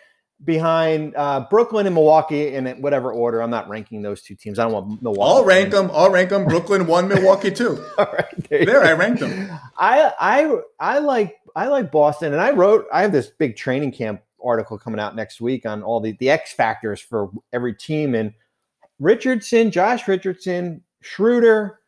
behind 0.45 1.14
uh, 1.16 1.47
Brooklyn 1.51 1.86
and 1.86 1.95
Milwaukee 1.95 2.55
in 2.55 2.66
whatever 2.80 3.12
order. 3.12 3.43
I'm 3.43 3.51
not 3.51 3.68
ranking 3.68 4.03
those 4.03 4.22
two 4.22 4.34
teams. 4.34 4.59
I 4.59 4.64
don't 4.64 4.72
want 4.72 5.03
Milwaukee. 5.03 5.38
I'll 5.38 5.45
rank 5.45 5.70
them. 5.70 5.91
I'll 5.93 6.11
rank 6.11 6.30
them. 6.30 6.45
Brooklyn 6.47 6.86
one, 6.86 7.09
Milwaukee 7.09 7.51
two. 7.51 7.84
All 7.99 8.07
right, 8.12 8.49
there, 8.49 8.64
there 8.64 8.84
I 8.84 8.93
ranked 8.93 9.20
them. 9.20 9.51
I 9.76 10.12
I 10.18 10.61
I 10.78 10.99
like 10.99 11.36
I 11.55 11.66
like 11.66 11.93
Boston, 11.93 12.32
and 12.32 12.41
I 12.41 12.51
wrote. 12.53 12.86
I 12.93 13.03
have 13.03 13.12
this 13.12 13.28
big 13.28 13.57
training 13.57 13.93
camp 13.93 14.22
article 14.43 14.78
coming 14.78 15.01
out 15.01 15.14
next 15.14 15.41
week 15.41 15.66
on 15.66 15.82
all 15.82 16.01
the 16.01 16.12
the 16.18 16.30
X 16.30 16.53
factors 16.53 17.01
for 17.01 17.30
every 17.53 17.74
team 17.74 18.14
and 18.14 18.32
Richardson, 18.99 19.70
Josh 19.70 20.07
Richardson, 20.07 20.82
Schroeder, 21.01 21.80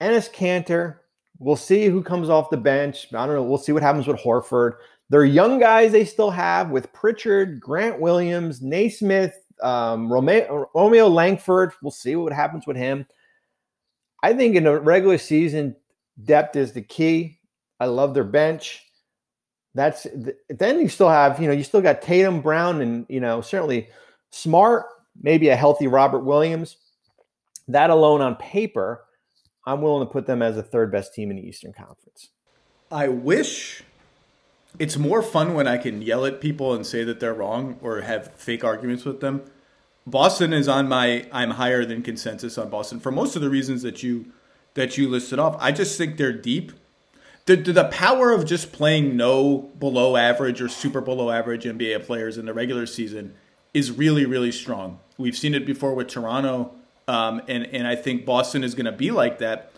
Enes 0.00 0.32
Kanter. 0.32 0.98
We'll 1.38 1.56
see 1.56 1.86
who 1.86 2.02
comes 2.02 2.28
off 2.28 2.50
the 2.50 2.56
bench. 2.56 3.08
I 3.12 3.26
don't 3.26 3.34
know. 3.34 3.42
We'll 3.42 3.58
see 3.58 3.72
what 3.72 3.82
happens 3.82 4.06
with 4.06 4.18
Horford. 4.18 4.74
They're 5.08 5.24
young 5.24 5.58
guys 5.58 5.92
they 5.92 6.04
still 6.04 6.30
have 6.30 6.70
with 6.70 6.92
Pritchard, 6.92 7.60
Grant 7.60 8.00
Williams, 8.00 8.62
Nesmith, 8.62 9.34
um, 9.62 10.12
Romeo, 10.12 10.68
Romeo 10.74 11.08
Langford. 11.08 11.72
We'll 11.82 11.90
see 11.90 12.16
what 12.16 12.32
happens 12.32 12.66
with 12.66 12.76
him. 12.76 13.06
I 14.22 14.32
think 14.32 14.56
in 14.56 14.66
a 14.66 14.78
regular 14.78 15.18
season, 15.18 15.76
depth 16.24 16.56
is 16.56 16.72
the 16.72 16.82
key. 16.82 17.38
I 17.78 17.86
love 17.86 18.14
their 18.14 18.24
bench. 18.24 18.82
That's 19.74 20.06
then 20.48 20.80
you 20.80 20.88
still 20.88 21.10
have, 21.10 21.38
you 21.38 21.46
know, 21.46 21.52
you 21.52 21.62
still 21.62 21.82
got 21.82 22.00
Tatum, 22.00 22.40
Brown, 22.40 22.80
and 22.80 23.04
you 23.08 23.20
know, 23.20 23.42
certainly 23.42 23.88
Smart, 24.30 24.86
maybe 25.20 25.50
a 25.50 25.56
healthy 25.56 25.86
Robert 25.86 26.20
Williams. 26.20 26.78
That 27.68 27.90
alone 27.90 28.22
on 28.22 28.36
paper 28.36 29.04
I'm 29.66 29.82
willing 29.82 30.06
to 30.06 30.12
put 30.12 30.26
them 30.26 30.42
as 30.42 30.56
the 30.56 30.62
third 30.62 30.92
best 30.92 31.12
team 31.14 31.30
in 31.30 31.36
the 31.36 31.46
Eastern 31.46 31.72
Conference. 31.72 32.30
I 32.90 33.08
wish 33.08 33.82
it's 34.78 34.96
more 34.96 35.22
fun 35.22 35.54
when 35.54 35.66
I 35.66 35.76
can 35.76 36.02
yell 36.02 36.24
at 36.24 36.40
people 36.40 36.74
and 36.74 36.86
say 36.86 37.02
that 37.04 37.18
they're 37.18 37.34
wrong 37.34 37.78
or 37.80 38.02
have 38.02 38.32
fake 38.34 38.62
arguments 38.62 39.04
with 39.04 39.20
them. 39.20 39.42
Boston 40.06 40.52
is 40.52 40.68
on 40.68 40.88
my 40.88 41.26
I'm 41.32 41.52
higher 41.52 41.84
than 41.84 42.02
consensus 42.02 42.56
on 42.58 42.70
Boston 42.70 43.00
for 43.00 43.10
most 43.10 43.34
of 43.34 43.42
the 43.42 43.50
reasons 43.50 43.82
that 43.82 44.02
you 44.02 44.26
that 44.74 44.96
you 44.96 45.08
listed 45.08 45.38
off. 45.38 45.56
I 45.58 45.72
just 45.72 45.98
think 45.98 46.16
they're 46.16 46.32
deep. 46.32 46.72
The, 47.46 47.56
the 47.56 47.84
power 47.84 48.32
of 48.32 48.44
just 48.44 48.72
playing 48.72 49.16
no 49.16 49.70
below 49.78 50.16
average 50.16 50.60
or 50.60 50.68
super 50.68 51.00
below 51.00 51.30
average 51.30 51.64
NBA 51.64 52.04
players 52.04 52.38
in 52.38 52.46
the 52.46 52.52
regular 52.52 52.86
season 52.86 53.34
is 53.72 53.90
really, 53.90 54.26
really 54.26 54.52
strong. 54.52 55.00
We've 55.16 55.36
seen 55.36 55.54
it 55.54 55.64
before 55.64 55.94
with 55.94 56.08
Toronto. 56.08 56.72
Um, 57.08 57.42
and 57.48 57.66
and 57.66 57.86
I 57.86 57.94
think 57.94 58.24
Boston 58.24 58.64
is 58.64 58.74
going 58.74 58.86
to 58.86 58.92
be 58.92 59.10
like 59.10 59.38
that. 59.38 59.72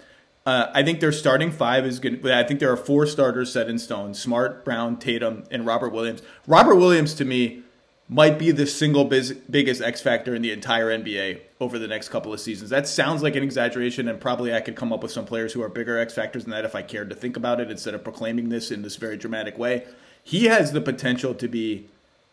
Uh, 0.47 0.71
I 0.73 0.83
think 0.83 1.01
their 1.01 1.13
starting 1.13 1.51
five 1.51 1.85
is 1.85 1.99
going. 1.99 2.27
I 2.27 2.43
think 2.43 2.61
there 2.61 2.73
are 2.73 2.77
four 2.77 3.07
starters 3.07 3.53
set 3.53 3.69
in 3.69 3.79
stone: 3.79 4.15
Smart, 4.15 4.65
Brown, 4.65 4.97
Tatum, 4.97 5.45
and 5.51 5.67
Robert 5.67 5.93
Williams. 5.93 6.23
Robert 6.47 6.77
Williams, 6.77 7.13
to 7.15 7.25
me, 7.27 7.63
might 8.09 8.39
be 8.39 8.51
the 8.51 8.67
single 8.67 9.05
biz, 9.05 9.33
biggest 9.51 9.83
X 9.83 10.01
factor 10.01 10.35
in 10.35 10.41
the 10.41 10.51
entire 10.51 10.87
NBA 10.87 11.41
over 11.61 11.79
the 11.79 11.87
next 11.87 12.09
couple 12.09 12.33
of 12.33 12.41
seasons. 12.41 12.71
That 12.71 12.89
sounds 12.89 13.23
like 13.23 13.37
an 13.37 13.43
exaggeration, 13.43 14.09
and 14.09 14.19
probably 14.19 14.55
I 14.55 14.63
could 14.63 14.77
come 14.77 14.93
up 14.93 15.03
with 15.03 15.13
some 15.13 15.27
players 15.27 15.53
who 15.53 15.63
are 15.63 15.69
bigger 15.69 15.99
X 15.99 16.15
factors 16.15 16.45
than 16.45 16.53
that 16.53 16.65
if 16.65 16.75
I 16.75 16.81
cared 16.81 17.11
to 17.11 17.17
think 17.17 17.37
about 17.37 17.61
it 17.61 17.71
instead 17.71 17.95
of 17.95 18.03
proclaiming 18.03 18.49
this 18.49 18.71
in 18.71 18.81
this 18.81 18.97
very 18.97 19.19
dramatic 19.19 19.59
way. 19.59 19.87
He 20.25 20.47
has 20.47 20.73
the 20.73 20.81
potential 20.81 21.35
to 21.35 21.49
be 21.49 21.89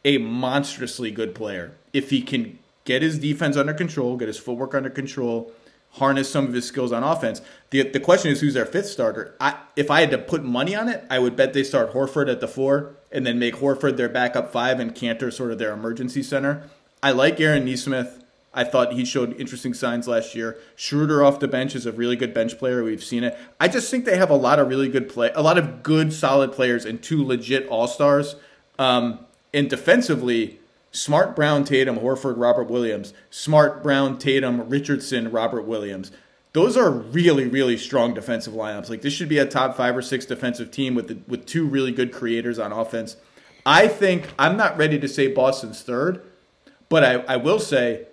a 0.06 0.20
monstrously 0.20 1.12
good 1.12 1.36
player 1.36 1.74
if 1.92 2.12
he 2.12 2.22
can 2.22 2.60
get 2.86 3.02
his 3.02 3.20
defense 3.20 3.58
under 3.58 3.74
control, 3.74 4.16
get 4.16 4.28
his 4.28 4.38
footwork 4.38 4.74
under 4.74 4.90
control, 4.90 5.52
harness 5.92 6.30
some 6.30 6.46
of 6.46 6.54
his 6.54 6.66
skills 6.66 6.92
on 6.92 7.04
offense. 7.04 7.42
The 7.72 7.84
the 7.90 8.00
question 8.00 8.32
is 8.32 8.42
who's 8.42 8.54
their 8.54 8.66
fifth 8.66 8.88
starter. 8.88 9.36
I, 9.40 9.58
if 9.76 9.92
I 9.92 10.02
had 10.02 10.12
to 10.12 10.18
put 10.18 10.44
money 10.44 10.76
on 10.76 10.88
it, 10.88 11.04
I 11.10 11.20
would 11.20 11.36
bet 11.36 11.54
they 11.54 11.64
start 11.64 11.94
Horford 11.94 12.32
at 12.32 12.40
the 12.40 12.48
four 12.48 12.96
and 13.12 13.26
then 13.26 13.40
make 13.40 13.56
Horford 13.56 13.98
their 13.98 14.10
backup 14.10 14.52
five 14.52 14.80
and 14.80 14.96
Kanter 14.96 15.34
sort 15.34 15.52
of 15.52 15.58
their 15.58 15.74
emergency 15.74 16.24
center. 16.24 16.70
I 17.04 17.12
like 17.12 17.40
Aaron 17.40 17.66
Nesmith. 17.66 18.22
I 18.58 18.64
thought 18.64 18.94
he 18.94 19.04
showed 19.04 19.38
interesting 19.40 19.74
signs 19.74 20.08
last 20.08 20.34
year. 20.34 20.58
Schroeder 20.78 21.24
off 21.26 21.42
the 21.42 21.48
bench 21.48 21.76
is 21.76 21.86
a 21.86 21.92
really 21.92 22.16
good 22.16 22.34
bench 22.34 22.58
player. 22.58 22.84
We've 22.84 23.04
seen 23.04 23.26
it. 23.26 23.38
I 23.60 23.68
just 23.68 23.92
think 23.92 24.06
they 24.06 24.18
have 24.18 24.30
a 24.30 24.36
lot 24.36 24.60
of 24.60 24.70
really 24.70 24.88
good 24.88 25.10
play, 25.10 25.30
a 25.36 25.42
lot 25.42 25.58
of 25.58 25.84
good, 25.84 26.14
solid 26.14 26.54
players, 26.54 26.86
and 26.86 27.04
two 27.04 27.22
legit 27.22 27.68
all 27.68 27.86
stars. 27.86 28.38
Um, 28.80 29.20
and 29.54 29.70
defensively, 29.70 30.60
Smart, 30.96 31.36
Brown, 31.36 31.66
Tatum, 31.66 32.00
Horford, 32.00 32.36
Robert 32.38 32.70
Williams. 32.70 33.14
Smart, 33.30 33.84
Brown, 33.84 34.18
Tatum, 34.18 34.70
Richardson, 34.70 35.30
Robert 35.30 35.64
Williams. 35.64 36.12
Those 36.54 36.78
are 36.78 36.90
really, 36.90 37.48
really 37.48 37.78
strong 37.78 38.14
defensive 38.14 38.54
lineups. 38.54 38.90
Like 38.90 39.02
this 39.02 39.14
should 39.14 39.28
be 39.28 39.38
a 39.38 39.46
top 39.46 39.76
five 39.76 39.98
or 39.98 40.02
six 40.02 40.26
defensive 40.26 40.72
team 40.72 40.96
with 40.96 41.10
the, 41.10 41.18
with 41.28 41.46
two 41.46 41.68
really 41.68 41.92
good 41.92 42.14
creators 42.14 42.58
on 42.58 42.72
offense. 42.72 43.18
I 43.66 43.90
think 43.90 44.30
I'm 44.40 44.56
not 44.56 44.78
ready 44.78 44.98
to 45.00 45.08
say 45.08 45.28
Boston's 45.28 45.82
third, 45.82 46.22
but 46.88 47.04
I, 47.04 47.14
I 47.34 47.36
will 47.36 47.60
say 47.60 48.08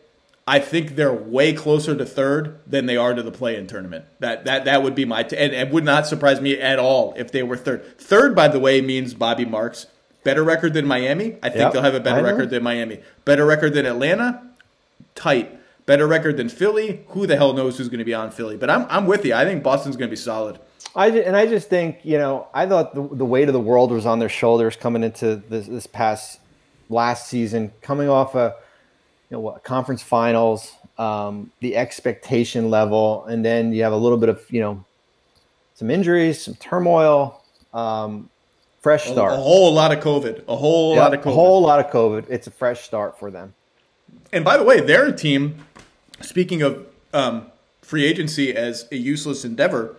I 0.46 0.58
think 0.58 0.96
they're 0.96 1.12
way 1.12 1.52
closer 1.52 1.94
to 1.94 2.04
third 2.04 2.58
than 2.66 2.86
they 2.86 2.96
are 2.96 3.14
to 3.14 3.22
the 3.22 3.30
play-in 3.30 3.68
tournament. 3.68 4.06
That 4.18 4.44
that 4.46 4.64
that 4.64 4.82
would 4.82 4.96
be 4.96 5.04
my 5.04 5.22
t- 5.22 5.36
and 5.36 5.52
it 5.52 5.70
would 5.70 5.84
not 5.84 6.08
surprise 6.08 6.40
me 6.40 6.58
at 6.58 6.80
all 6.80 7.14
if 7.16 7.30
they 7.30 7.44
were 7.44 7.56
third. 7.56 7.96
Third, 7.98 8.34
by 8.34 8.48
the 8.48 8.58
way, 8.58 8.80
means 8.80 9.14
Bobby 9.14 9.44
Marks. 9.44 9.86
Better 10.24 10.44
record 10.44 10.74
than 10.74 10.86
Miami. 10.86 11.36
I 11.42 11.48
think 11.48 11.60
yep, 11.60 11.72
they'll 11.72 11.82
have 11.82 11.94
a 11.94 12.00
better 12.00 12.22
record 12.22 12.50
than 12.50 12.62
Miami. 12.62 13.00
Better 13.24 13.44
record 13.44 13.74
than 13.74 13.86
Atlanta. 13.86 14.42
Tight. 15.14 15.58
Better 15.84 16.06
record 16.06 16.36
than 16.36 16.48
Philly. 16.48 17.04
Who 17.08 17.26
the 17.26 17.36
hell 17.36 17.52
knows 17.52 17.76
who's 17.76 17.88
going 17.88 17.98
to 17.98 18.04
be 18.04 18.14
on 18.14 18.30
Philly? 18.30 18.56
But 18.56 18.70
I'm 18.70 18.86
I'm 18.88 19.06
with 19.06 19.24
you. 19.24 19.34
I 19.34 19.44
think 19.44 19.62
Boston's 19.62 19.96
going 19.96 20.08
to 20.08 20.12
be 20.12 20.16
solid. 20.16 20.60
I 20.94 21.08
and 21.08 21.36
I 21.36 21.46
just 21.46 21.68
think 21.68 21.98
you 22.04 22.18
know 22.18 22.46
I 22.54 22.66
thought 22.66 22.94
the, 22.94 23.02
the 23.02 23.24
weight 23.24 23.48
of 23.48 23.52
the 23.52 23.60
world 23.60 23.90
was 23.90 24.06
on 24.06 24.18
their 24.20 24.28
shoulders 24.28 24.76
coming 24.76 25.02
into 25.02 25.36
this, 25.36 25.66
this 25.66 25.86
past 25.86 26.38
last 26.88 27.28
season, 27.28 27.72
coming 27.80 28.08
off 28.08 28.34
a 28.34 28.54
you 29.28 29.36
know 29.36 29.40
what 29.40 29.64
conference 29.64 30.02
finals, 30.02 30.72
um, 30.98 31.50
the 31.60 31.76
expectation 31.76 32.70
level, 32.70 33.24
and 33.24 33.44
then 33.44 33.72
you 33.72 33.82
have 33.82 33.92
a 33.92 33.96
little 33.96 34.18
bit 34.18 34.28
of 34.28 34.44
you 34.50 34.60
know 34.60 34.84
some 35.74 35.90
injuries, 35.90 36.42
some 36.42 36.54
turmoil. 36.54 37.42
Um, 37.74 38.28
fresh 38.82 39.04
start. 39.04 39.32
A, 39.32 39.36
a 39.36 39.38
whole 39.38 39.72
lot 39.72 39.96
of 39.96 40.04
COVID. 40.04 40.44
A 40.48 40.56
whole 40.56 40.94
yep, 40.94 41.02
lot 41.02 41.14
of 41.14 41.20
COVID. 41.20 41.30
A 41.30 41.34
whole 41.34 41.62
lot 41.62 41.80
of 41.80 41.90
COVID. 41.90 42.28
It's 42.28 42.46
a 42.46 42.50
fresh 42.50 42.82
start 42.82 43.18
for 43.18 43.30
them. 43.30 43.54
And 44.32 44.44
by 44.44 44.56
the 44.56 44.64
way, 44.64 44.80
they're 44.80 45.10
team. 45.12 45.64
Speaking 46.20 46.62
of 46.62 46.86
um, 47.14 47.46
free 47.80 48.04
agency 48.04 48.54
as 48.54 48.86
a 48.92 48.96
useless 48.96 49.44
endeavor 49.44 49.96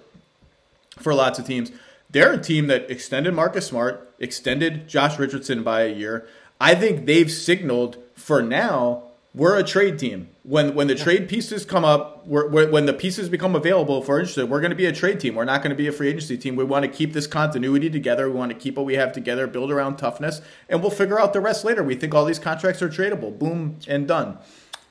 for 1.00 1.14
lots 1.14 1.40
of 1.40 1.46
teams, 1.46 1.72
they're 2.10 2.34
a 2.34 2.42
team 2.42 2.68
that 2.68 2.90
extended 2.92 3.34
Marcus 3.34 3.68
Smart, 3.68 4.14
extended 4.20 4.88
Josh 4.88 5.18
Richardson 5.18 5.64
by 5.64 5.82
a 5.82 5.94
year. 5.94 6.28
I 6.62 6.76
think 6.76 7.06
they've 7.06 7.32
signaled 7.32 7.98
for 8.16 8.42
now 8.42 9.04
we're 9.34 9.58
a 9.58 9.64
trade 9.64 9.98
team. 9.98 10.30
When 10.44 10.76
when 10.76 10.88
the 10.88 10.96
trade 10.96 11.30
pieces 11.30 11.64
come 11.64 11.86
up, 11.86 12.28
we're, 12.28 12.50
we're, 12.50 12.70
when 12.70 12.86
the 12.86 12.94
pieces 12.94 13.30
become 13.30 13.56
available, 13.56 14.02
if 14.02 14.10
we're 14.10 14.20
interested, 14.20 14.50
we're 14.50 14.60
going 14.60 14.72
to 14.72 14.76
be 14.76 14.86
a 14.86 14.92
trade 14.92 15.22
team. 15.22 15.36
We're 15.36 15.46
not 15.46 15.64
going 15.64 15.70
to 15.70 15.76
be 15.76 15.88
a 15.88 15.92
free 15.94 16.10
agency 16.10 16.38
team. 16.38 16.58
We 16.58 16.66
want 16.66 16.84
to 16.84 16.92
keep 16.92 17.14
this 17.14 17.28
continuity 17.28 17.90
together. 17.90 18.30
We 18.30 18.36
want 18.36 18.52
to 18.52 18.58
keep 18.58 18.76
what 18.76 18.86
we 18.86 18.96
have 18.96 19.14
together, 19.14 19.48
build 19.48 19.72
around 19.72 19.96
toughness, 19.96 20.42
and 20.68 20.82
we'll 20.82 20.92
figure 20.92 21.18
out 21.18 21.32
the 21.32 21.40
rest 21.40 21.64
later. 21.64 21.82
We 21.82 21.96
think 21.96 22.14
all 22.14 22.26
these 22.26 22.40
contracts 22.40 22.82
are 22.82 22.90
tradable. 22.90 23.40
Boom 23.40 23.80
and 23.88 24.06
done. 24.06 24.38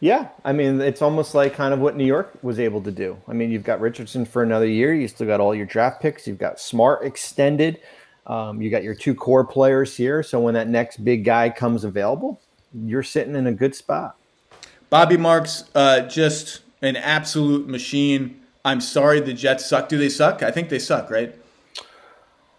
Yeah, 0.00 0.30
I 0.44 0.52
mean, 0.52 0.80
it's 0.80 1.00
almost 1.00 1.34
like 1.34 1.54
kind 1.54 1.72
of 1.72 1.80
what 1.80 1.96
New 1.96 2.06
York 2.06 2.32
was 2.42 2.58
able 2.58 2.80
to 2.82 2.90
do. 2.90 3.18
I 3.28 3.34
mean, 3.34 3.52
you've 3.52 3.62
got 3.62 3.78
Richardson 3.80 4.24
for 4.24 4.42
another 4.42 4.66
year. 4.66 4.92
You 4.94 5.06
still 5.06 5.28
got 5.28 5.38
all 5.38 5.54
your 5.54 5.66
draft 5.66 6.00
picks. 6.00 6.26
You've 6.26 6.38
got 6.38 6.58
Smart 6.58 7.04
extended. 7.04 7.78
Um, 8.26 8.62
you 8.62 8.70
got 8.70 8.82
your 8.82 8.94
two 8.94 9.14
core 9.14 9.44
players 9.44 9.96
here. 9.96 10.22
So 10.22 10.40
when 10.40 10.54
that 10.54 10.66
next 10.66 11.04
big 11.04 11.24
guy 11.24 11.50
comes 11.50 11.84
available, 11.84 12.40
you're 12.74 13.02
sitting 13.02 13.36
in 13.36 13.46
a 13.46 13.52
good 13.52 13.74
spot. 13.74 14.16
Bobby 14.92 15.16
Marks, 15.16 15.64
uh, 15.74 16.00
just 16.00 16.60
an 16.82 16.96
absolute 16.96 17.66
machine. 17.66 18.38
I'm 18.62 18.82
sorry 18.82 19.20
the 19.20 19.32
Jets 19.32 19.64
suck. 19.64 19.88
Do 19.88 19.96
they 19.96 20.10
suck? 20.10 20.42
I 20.42 20.50
think 20.50 20.68
they 20.68 20.78
suck, 20.78 21.10
right? 21.10 21.34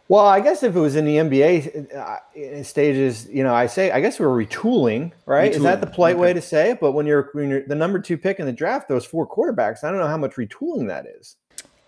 Well, 0.08 0.26
I 0.26 0.40
guess 0.40 0.64
if 0.64 0.76
it 0.76 0.80
was 0.80 0.96
in 0.96 1.06
the 1.06 1.18
NBA 1.18 1.94
uh, 1.94 2.64
stages, 2.64 3.28
you 3.30 3.44
know, 3.44 3.54
I 3.54 3.68
say 3.68 3.92
I 3.92 4.02
guess 4.02 4.20
we're 4.20 4.30
retooling, 4.30 5.12
right? 5.28 5.52
Retooling. 5.52 5.56
Is 5.58 5.62
that 5.62 5.82
the 5.82 5.86
polite 5.86 6.16
okay. 6.16 6.22
way 6.22 6.34
to 6.34 6.42
say 6.42 6.72
it? 6.72 6.80
But 6.80 6.94
when 6.94 7.06
you're 7.06 7.30
when 7.34 7.52
you're 7.52 7.68
the 7.68 7.76
number 7.76 8.00
two 8.00 8.18
pick 8.18 8.40
in 8.40 8.48
the 8.48 8.52
draft, 8.52 8.90
those 8.90 9.06
four 9.06 9.30
quarterbacks, 9.30 9.84
I 9.84 9.92
don't 9.92 10.00
know 10.00 10.08
how 10.08 10.18
much 10.18 10.32
retooling 10.32 10.88
that 10.88 11.06
is. 11.06 11.36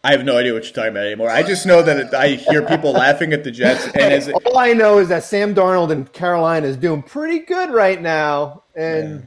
I 0.04 0.12
have 0.12 0.26
no 0.26 0.38
idea 0.38 0.54
what 0.54 0.66
you're 0.66 0.74
talking 0.74 0.92
about 0.92 1.08
anymore. 1.08 1.32
I 1.32 1.42
just 1.42 1.66
know 1.66 1.82
that 1.82 1.98
it, 1.98 2.14
I 2.14 2.36
hear 2.36 2.62
people 2.62 2.92
laughing 2.94 3.34
at 3.34 3.44
the 3.44 3.50
Jets, 3.50 3.86
and 3.86 4.14
as 4.14 4.28
it, 4.28 4.36
all 4.46 4.60
I 4.60 4.74
know 4.74 5.00
is 5.00 5.10
that 5.10 5.24
Sam 5.24 5.56
Darnold 5.56 5.90
in 5.90 6.06
Carolina 6.06 6.68
is 6.68 6.78
doing 6.78 7.02
pretty 7.02 7.40
good 7.40 7.72
right 7.72 8.00
now, 8.00 8.62
and. 8.76 9.22
Yeah 9.22 9.26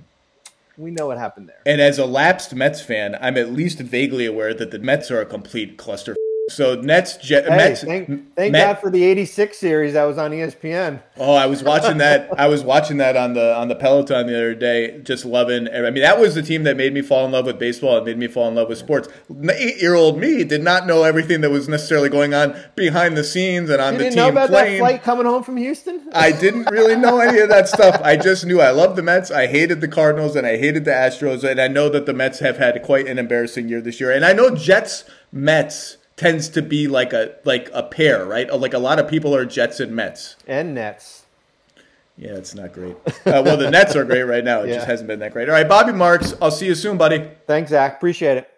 we 0.78 0.90
know 0.90 1.06
what 1.06 1.18
happened 1.18 1.48
there. 1.48 1.60
And 1.66 1.80
as 1.80 1.98
a 1.98 2.06
lapsed 2.06 2.54
Mets 2.54 2.80
fan, 2.80 3.16
I'm 3.20 3.36
at 3.36 3.52
least 3.52 3.80
vaguely 3.80 4.24
aware 4.24 4.54
that 4.54 4.70
the 4.70 4.78
Mets 4.78 5.10
are 5.10 5.20
a 5.20 5.26
complete 5.26 5.76
cluster 5.76 6.14
so 6.48 6.80
Nets, 6.80 7.16
Je- 7.18 7.42
hey, 7.42 7.48
Mets. 7.48 7.82
Thank, 7.82 8.34
thank 8.34 8.52
Met, 8.52 8.74
God 8.74 8.80
for 8.80 8.90
the 8.90 9.04
'86 9.04 9.56
series 9.56 9.92
that 9.92 10.04
was 10.04 10.18
on 10.18 10.30
ESPN. 10.30 11.02
Oh, 11.16 11.34
I 11.34 11.46
was 11.46 11.62
watching 11.62 11.98
that. 11.98 12.30
I 12.38 12.48
was 12.48 12.64
watching 12.64 12.96
that 12.98 13.16
on 13.16 13.34
the 13.34 13.54
on 13.54 13.68
the 13.68 13.74
Peloton 13.74 14.26
the 14.26 14.34
other 14.34 14.54
day. 14.54 15.00
Just 15.02 15.24
loving. 15.24 15.68
I 15.68 15.90
mean, 15.90 16.02
that 16.02 16.18
was 16.18 16.34
the 16.34 16.42
team 16.42 16.64
that 16.64 16.76
made 16.76 16.94
me 16.94 17.02
fall 17.02 17.24
in 17.26 17.32
love 17.32 17.46
with 17.46 17.58
baseball 17.58 17.96
and 17.98 18.06
made 18.06 18.18
me 18.18 18.26
fall 18.26 18.48
in 18.48 18.54
love 18.54 18.68
with 18.68 18.78
sports. 18.78 19.08
Eight 19.52 19.80
year 19.80 19.94
old 19.94 20.18
me 20.18 20.44
did 20.44 20.62
not 20.62 20.86
know 20.86 21.04
everything 21.04 21.40
that 21.42 21.50
was 21.50 21.68
necessarily 21.68 22.08
going 22.08 22.34
on 22.34 22.58
behind 22.74 23.16
the 23.16 23.24
scenes 23.24 23.70
and 23.70 23.80
on 23.80 23.94
you 23.94 23.98
the 23.98 24.04
didn't 24.04 24.16
team 24.16 24.24
know 24.24 24.30
about 24.30 24.48
playing. 24.48 24.74
That 24.74 24.88
flight 24.88 25.02
coming 25.02 25.26
home 25.26 25.42
from 25.42 25.56
Houston. 25.56 26.08
I 26.12 26.32
didn't 26.32 26.70
really 26.70 26.96
know 26.96 27.18
any 27.20 27.38
of 27.38 27.48
that 27.50 27.68
stuff. 27.68 28.00
I 28.02 28.16
just 28.16 28.46
knew 28.46 28.60
I 28.60 28.70
loved 28.70 28.96
the 28.96 29.02
Mets. 29.02 29.30
I 29.30 29.46
hated 29.46 29.80
the 29.80 29.88
Cardinals 29.88 30.36
and 30.36 30.46
I 30.46 30.56
hated 30.56 30.84
the 30.84 30.92
Astros. 30.92 31.48
And 31.48 31.60
I 31.60 31.68
know 31.68 31.88
that 31.88 32.06
the 32.06 32.14
Mets 32.14 32.38
have 32.40 32.56
had 32.56 32.82
quite 32.82 33.06
an 33.06 33.18
embarrassing 33.18 33.68
year 33.68 33.80
this 33.80 34.00
year. 34.00 34.10
And 34.10 34.24
I 34.24 34.32
know 34.32 34.54
Jets 34.54 35.04
Mets 35.32 35.98
tends 36.18 36.48
to 36.50 36.60
be 36.60 36.88
like 36.88 37.12
a 37.12 37.36
like 37.44 37.70
a 37.72 37.82
pair, 37.82 38.26
right? 38.26 38.52
Like 38.52 38.74
a 38.74 38.78
lot 38.78 38.98
of 38.98 39.08
people 39.08 39.34
are 39.34 39.46
Jets 39.46 39.80
and 39.80 39.94
Mets 39.94 40.36
and 40.46 40.74
Nets. 40.74 41.24
Yeah, 42.18 42.32
it's 42.32 42.54
not 42.54 42.72
great. 42.72 42.96
Uh, 43.24 43.42
well, 43.44 43.56
the 43.56 43.70
Nets 43.70 43.94
are 43.94 44.04
great 44.04 44.22
right 44.22 44.42
now. 44.42 44.62
It 44.62 44.70
yeah. 44.70 44.74
just 44.76 44.86
hasn't 44.86 45.06
been 45.06 45.20
that 45.20 45.32
great. 45.32 45.48
All 45.48 45.54
right, 45.54 45.68
Bobby 45.68 45.92
Marks. 45.92 46.34
I'll 46.42 46.50
see 46.50 46.66
you 46.66 46.74
soon, 46.74 46.96
buddy. 46.96 47.30
Thanks, 47.46 47.70
Zach. 47.70 47.96
Appreciate 47.96 48.38
it. 48.38 48.50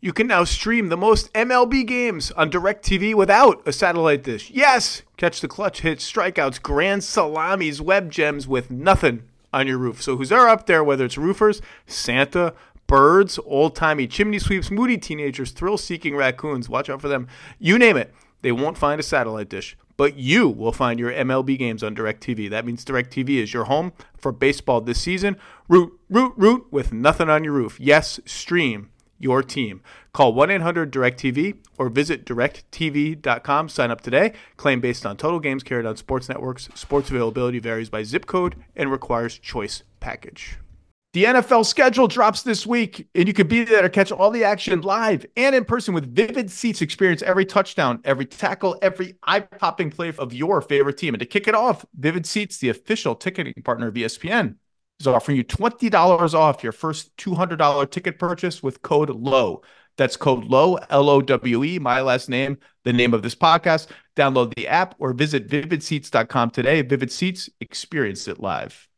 You 0.00 0.12
can 0.12 0.26
now 0.26 0.44
stream 0.44 0.90
the 0.90 0.96
most 0.98 1.32
MLB 1.32 1.86
games 1.86 2.30
on 2.32 2.50
DirecTV 2.50 3.14
without 3.14 3.66
a 3.66 3.72
satellite 3.72 4.22
dish. 4.22 4.50
Yes, 4.50 5.00
catch 5.16 5.40
the 5.40 5.48
clutch 5.48 5.80
hits, 5.80 6.08
strikeouts, 6.10 6.60
grand 6.60 7.02
salamis, 7.02 7.80
web 7.80 8.10
gems 8.10 8.46
with 8.46 8.70
nothing 8.70 9.22
on 9.54 9.66
your 9.66 9.78
roof. 9.78 10.02
So 10.02 10.18
who's 10.18 10.28
there 10.28 10.46
up 10.46 10.66
there, 10.66 10.84
whether 10.84 11.06
it's 11.06 11.16
roofers, 11.16 11.62
Santa, 11.86 12.52
birds, 12.86 13.38
old 13.44 13.76
timey 13.76 14.06
chimney 14.06 14.38
sweeps, 14.38 14.70
moody 14.70 14.98
teenagers, 14.98 15.50
thrill 15.50 15.78
seeking 15.78 16.16
raccoons. 16.16 16.68
Watch 16.68 16.88
out 16.88 17.00
for 17.00 17.08
them. 17.08 17.28
You 17.58 17.78
name 17.78 17.96
it, 17.96 18.14
they 18.42 18.52
won't 18.52 18.78
find 18.78 19.00
a 19.00 19.02
satellite 19.02 19.48
dish. 19.48 19.76
But 19.96 20.16
you 20.16 20.48
will 20.48 20.72
find 20.72 20.98
your 20.98 21.12
MLB 21.12 21.56
games 21.56 21.84
on 21.84 21.94
DirecTV. 21.94 22.50
That 22.50 22.66
means 22.66 22.84
DirecTV 22.84 23.40
is 23.40 23.54
your 23.54 23.64
home 23.64 23.92
for 24.16 24.32
baseball 24.32 24.80
this 24.80 25.00
season. 25.00 25.36
Root, 25.68 25.98
root, 26.10 26.32
root 26.36 26.66
with 26.72 26.92
nothing 26.92 27.30
on 27.30 27.44
your 27.44 27.52
roof. 27.52 27.78
Yes, 27.78 28.18
stream 28.24 28.90
your 29.18 29.42
team. 29.42 29.82
Call 30.12 30.34
1 30.34 30.50
800 30.50 30.92
DirecTV 30.92 31.58
or 31.78 31.88
visit 31.88 32.26
directv.com. 32.26 33.68
Sign 33.68 33.90
up 33.90 34.00
today. 34.00 34.32
Claim 34.56 34.80
based 34.80 35.06
on 35.06 35.16
total 35.16 35.40
games 35.40 35.62
carried 35.62 35.86
on 35.86 35.96
sports 35.96 36.28
networks. 36.28 36.68
Sports 36.74 37.10
availability 37.10 37.58
varies 37.58 37.88
by 37.88 38.02
zip 38.02 38.26
code 38.26 38.56
and 38.76 38.90
requires 38.90 39.38
choice 39.38 39.82
package. 40.00 40.58
The 41.14 41.22
NFL 41.26 41.64
schedule 41.64 42.08
drops 42.08 42.42
this 42.42 42.66
week, 42.66 43.08
and 43.14 43.28
you 43.28 43.32
can 43.32 43.46
be 43.46 43.62
there 43.62 43.82
to 43.82 43.88
catch 43.88 44.10
all 44.10 44.32
the 44.32 44.42
action 44.42 44.80
live 44.80 45.24
and 45.36 45.54
in 45.54 45.64
person 45.64 45.94
with 45.94 46.12
Vivid 46.12 46.50
Seats. 46.50 46.82
Experience 46.82 47.22
every 47.22 47.46
touchdown, 47.46 48.00
every 48.04 48.26
tackle, 48.26 48.76
every 48.82 49.14
eye-popping 49.22 49.92
play 49.92 50.12
of 50.18 50.34
your 50.34 50.60
favorite 50.60 50.98
team. 50.98 51.14
And 51.14 51.20
to 51.20 51.26
kick 51.26 51.46
it 51.46 51.54
off, 51.54 51.86
Vivid 51.96 52.26
Seats, 52.26 52.58
the 52.58 52.68
official 52.68 53.14
ticketing 53.14 53.54
partner 53.64 53.86
of 53.86 53.94
ESPN, 53.94 54.56
is 54.98 55.06
offering 55.06 55.36
you 55.36 55.44
$20 55.44 56.34
off 56.34 56.64
your 56.64 56.72
first 56.72 57.16
$200 57.16 57.88
ticket 57.92 58.18
purchase 58.18 58.60
with 58.60 58.82
code 58.82 59.10
LOWE. 59.10 59.62
That's 59.96 60.16
code 60.16 60.46
LOWE, 60.46 60.80
L 60.90 61.08
O 61.08 61.22
W 61.22 61.62
E, 61.62 61.78
my 61.78 62.00
last 62.00 62.28
name, 62.28 62.58
the 62.82 62.92
name 62.92 63.14
of 63.14 63.22
this 63.22 63.36
podcast. 63.36 63.86
Download 64.16 64.52
the 64.56 64.66
app 64.66 64.96
or 64.98 65.12
visit 65.12 65.48
vividseats.com 65.48 66.50
today. 66.50 66.82
Vivid 66.82 67.12
Seats, 67.12 67.48
experience 67.60 68.26
it 68.26 68.40
live. 68.40 68.88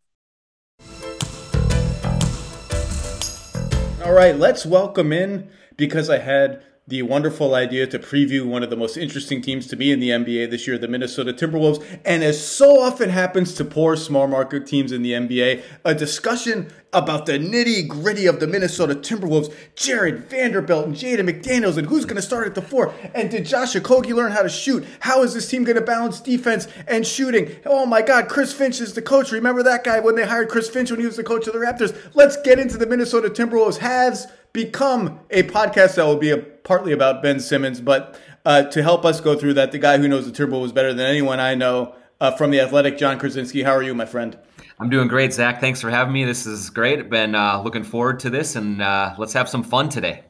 All 4.06 4.12
right, 4.12 4.38
let's 4.38 4.64
welcome 4.64 5.12
in 5.12 5.50
because 5.76 6.08
I 6.08 6.18
had 6.18 6.62
the 6.88 7.02
wonderful 7.02 7.56
idea 7.56 7.84
to 7.84 7.98
preview 7.98 8.46
one 8.46 8.62
of 8.62 8.70
the 8.70 8.76
most 8.76 8.96
interesting 8.96 9.42
teams 9.42 9.66
to 9.66 9.74
me 9.74 9.90
in 9.90 9.98
the 9.98 10.10
NBA 10.10 10.50
this 10.52 10.68
year, 10.68 10.78
the 10.78 10.86
Minnesota 10.86 11.32
Timberwolves. 11.32 11.84
And 12.04 12.22
as 12.22 12.44
so 12.44 12.80
often 12.80 13.10
happens 13.10 13.54
to 13.54 13.64
poor 13.64 13.96
small 13.96 14.28
market 14.28 14.68
teams 14.68 14.92
in 14.92 15.02
the 15.02 15.10
NBA, 15.10 15.64
a 15.84 15.94
discussion 15.96 16.70
about 16.92 17.26
the 17.26 17.32
nitty 17.32 17.88
gritty 17.88 18.26
of 18.26 18.38
the 18.38 18.46
Minnesota 18.46 18.94
Timberwolves, 18.94 19.52
Jarred 19.74 20.30
Vanderbilt 20.30 20.86
and 20.86 20.94
Jaden 20.94 21.28
McDaniels, 21.28 21.76
and 21.76 21.88
who's 21.88 22.04
going 22.04 22.16
to 22.16 22.22
start 22.22 22.46
at 22.46 22.54
the 22.54 22.62
four. 22.62 22.94
And 23.16 23.32
did 23.32 23.46
Josh 23.46 23.74
Okogie 23.74 24.14
learn 24.14 24.30
how 24.30 24.42
to 24.42 24.48
shoot? 24.48 24.86
How 25.00 25.24
is 25.24 25.34
this 25.34 25.48
team 25.48 25.64
going 25.64 25.76
to 25.76 25.82
balance 25.82 26.20
defense 26.20 26.68
and 26.86 27.04
shooting? 27.04 27.56
Oh 27.66 27.84
my 27.84 28.00
God, 28.00 28.28
Chris 28.28 28.52
Finch 28.52 28.80
is 28.80 28.94
the 28.94 29.02
coach. 29.02 29.32
Remember 29.32 29.64
that 29.64 29.82
guy 29.82 29.98
when 29.98 30.14
they 30.14 30.24
hired 30.24 30.48
Chris 30.48 30.70
Finch 30.70 30.92
when 30.92 31.00
he 31.00 31.06
was 31.06 31.16
the 31.16 31.24
coach 31.24 31.48
of 31.48 31.52
the 31.52 31.58
Raptors? 31.58 31.96
Let's 32.14 32.40
get 32.42 32.60
into 32.60 32.78
the 32.78 32.86
Minnesota 32.86 33.28
Timberwolves. 33.28 33.78
Has 33.78 34.28
become 34.56 35.20
a 35.30 35.42
podcast 35.42 35.96
that 35.96 36.06
will 36.06 36.16
be 36.16 36.30
a, 36.30 36.38
partly 36.38 36.90
about 36.90 37.22
Ben 37.22 37.38
Simmons, 37.38 37.78
but 37.78 38.18
uh, 38.46 38.62
to 38.62 38.82
help 38.82 39.04
us 39.04 39.20
go 39.20 39.36
through 39.36 39.52
that, 39.52 39.70
the 39.70 39.78
guy 39.78 39.98
who 39.98 40.08
knows 40.08 40.30
the 40.30 40.32
Timberwolves 40.32 40.72
better 40.72 40.94
than 40.94 41.04
anyone 41.04 41.40
I 41.40 41.54
know 41.54 41.94
uh, 42.22 42.30
from 42.30 42.50
the 42.50 42.60
Athletic, 42.60 42.96
Jon 42.96 43.20
Krawczynski. 43.20 43.64
How 43.64 43.72
are 43.72 43.82
you, 43.82 43.94
my 43.94 44.06
friend? 44.06 44.38
I'm 44.80 44.88
doing 44.88 45.08
great, 45.08 45.34
Zach. 45.34 45.60
Thanks 45.60 45.82
for 45.82 45.90
having 45.90 46.14
me. 46.14 46.24
This 46.24 46.46
is 46.46 46.70
great. 46.70 47.10
Been 47.10 47.34
uh, 47.34 47.60
looking 47.62 47.84
forward 47.84 48.18
to 48.20 48.30
this, 48.30 48.56
and 48.56 48.80
uh, 48.80 49.14
let's 49.18 49.34
have 49.34 49.46
some 49.46 49.62
fun 49.62 49.90
today. 49.90 50.22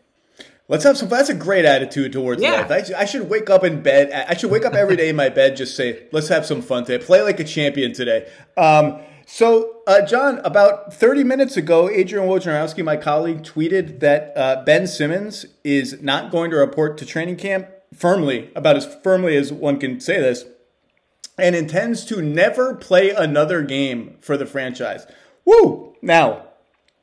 Let's 0.66 0.82
have 0.82 0.98
some. 0.98 1.08
That's 1.08 1.28
a 1.28 1.34
great 1.34 1.64
attitude 1.64 2.12
towards 2.12 2.42
yeah. 2.42 2.66
life. 2.66 2.70
I, 2.72 3.02
I, 3.02 3.04
should 3.04 3.30
wake 3.30 3.48
up 3.48 3.62
in 3.62 3.80
bed. 3.80 4.10
I 4.28 4.36
should 4.36 4.50
wake 4.50 4.64
up 4.64 4.74
every 4.74 4.96
day 4.96 5.08
in 5.08 5.14
my 5.14 5.28
bed. 5.28 5.56
Just 5.56 5.76
say, 5.76 6.08
"Let's 6.10 6.26
have 6.28 6.44
some 6.44 6.62
fun 6.62 6.84
today. 6.84 7.04
Play 7.04 7.22
like 7.22 7.38
a 7.38 7.44
champion 7.44 7.92
today." 7.92 8.28
Um, 8.56 8.98
so, 9.28 9.82
uh, 9.88 10.06
Jon, 10.06 10.38
about 10.44 10.94
30 10.94 11.24
minutes 11.24 11.56
ago, 11.56 11.90
Adrian 11.90 12.28
Wojnarowski, 12.28 12.84
my 12.84 12.96
colleague, 12.96 13.42
tweeted 13.42 13.98
that 13.98 14.32
uh, 14.36 14.62
Ben 14.64 14.86
Simmons 14.86 15.44
is 15.64 16.00
not 16.00 16.30
going 16.30 16.52
to 16.52 16.56
report 16.56 16.96
to 16.98 17.04
training 17.04 17.34
camp 17.36 17.68
firmly, 17.92 18.52
about 18.54 18.76
as 18.76 18.96
firmly 19.02 19.36
as 19.36 19.52
one 19.52 19.80
can 19.80 19.98
say 19.98 20.20
this, 20.20 20.44
and 21.36 21.56
intends 21.56 22.04
to 22.04 22.22
never 22.22 22.76
play 22.76 23.10
another 23.10 23.62
game 23.62 24.16
for 24.20 24.36
the 24.36 24.46
franchise. 24.46 25.08
Woo! 25.44 25.96
Now, 26.00 26.46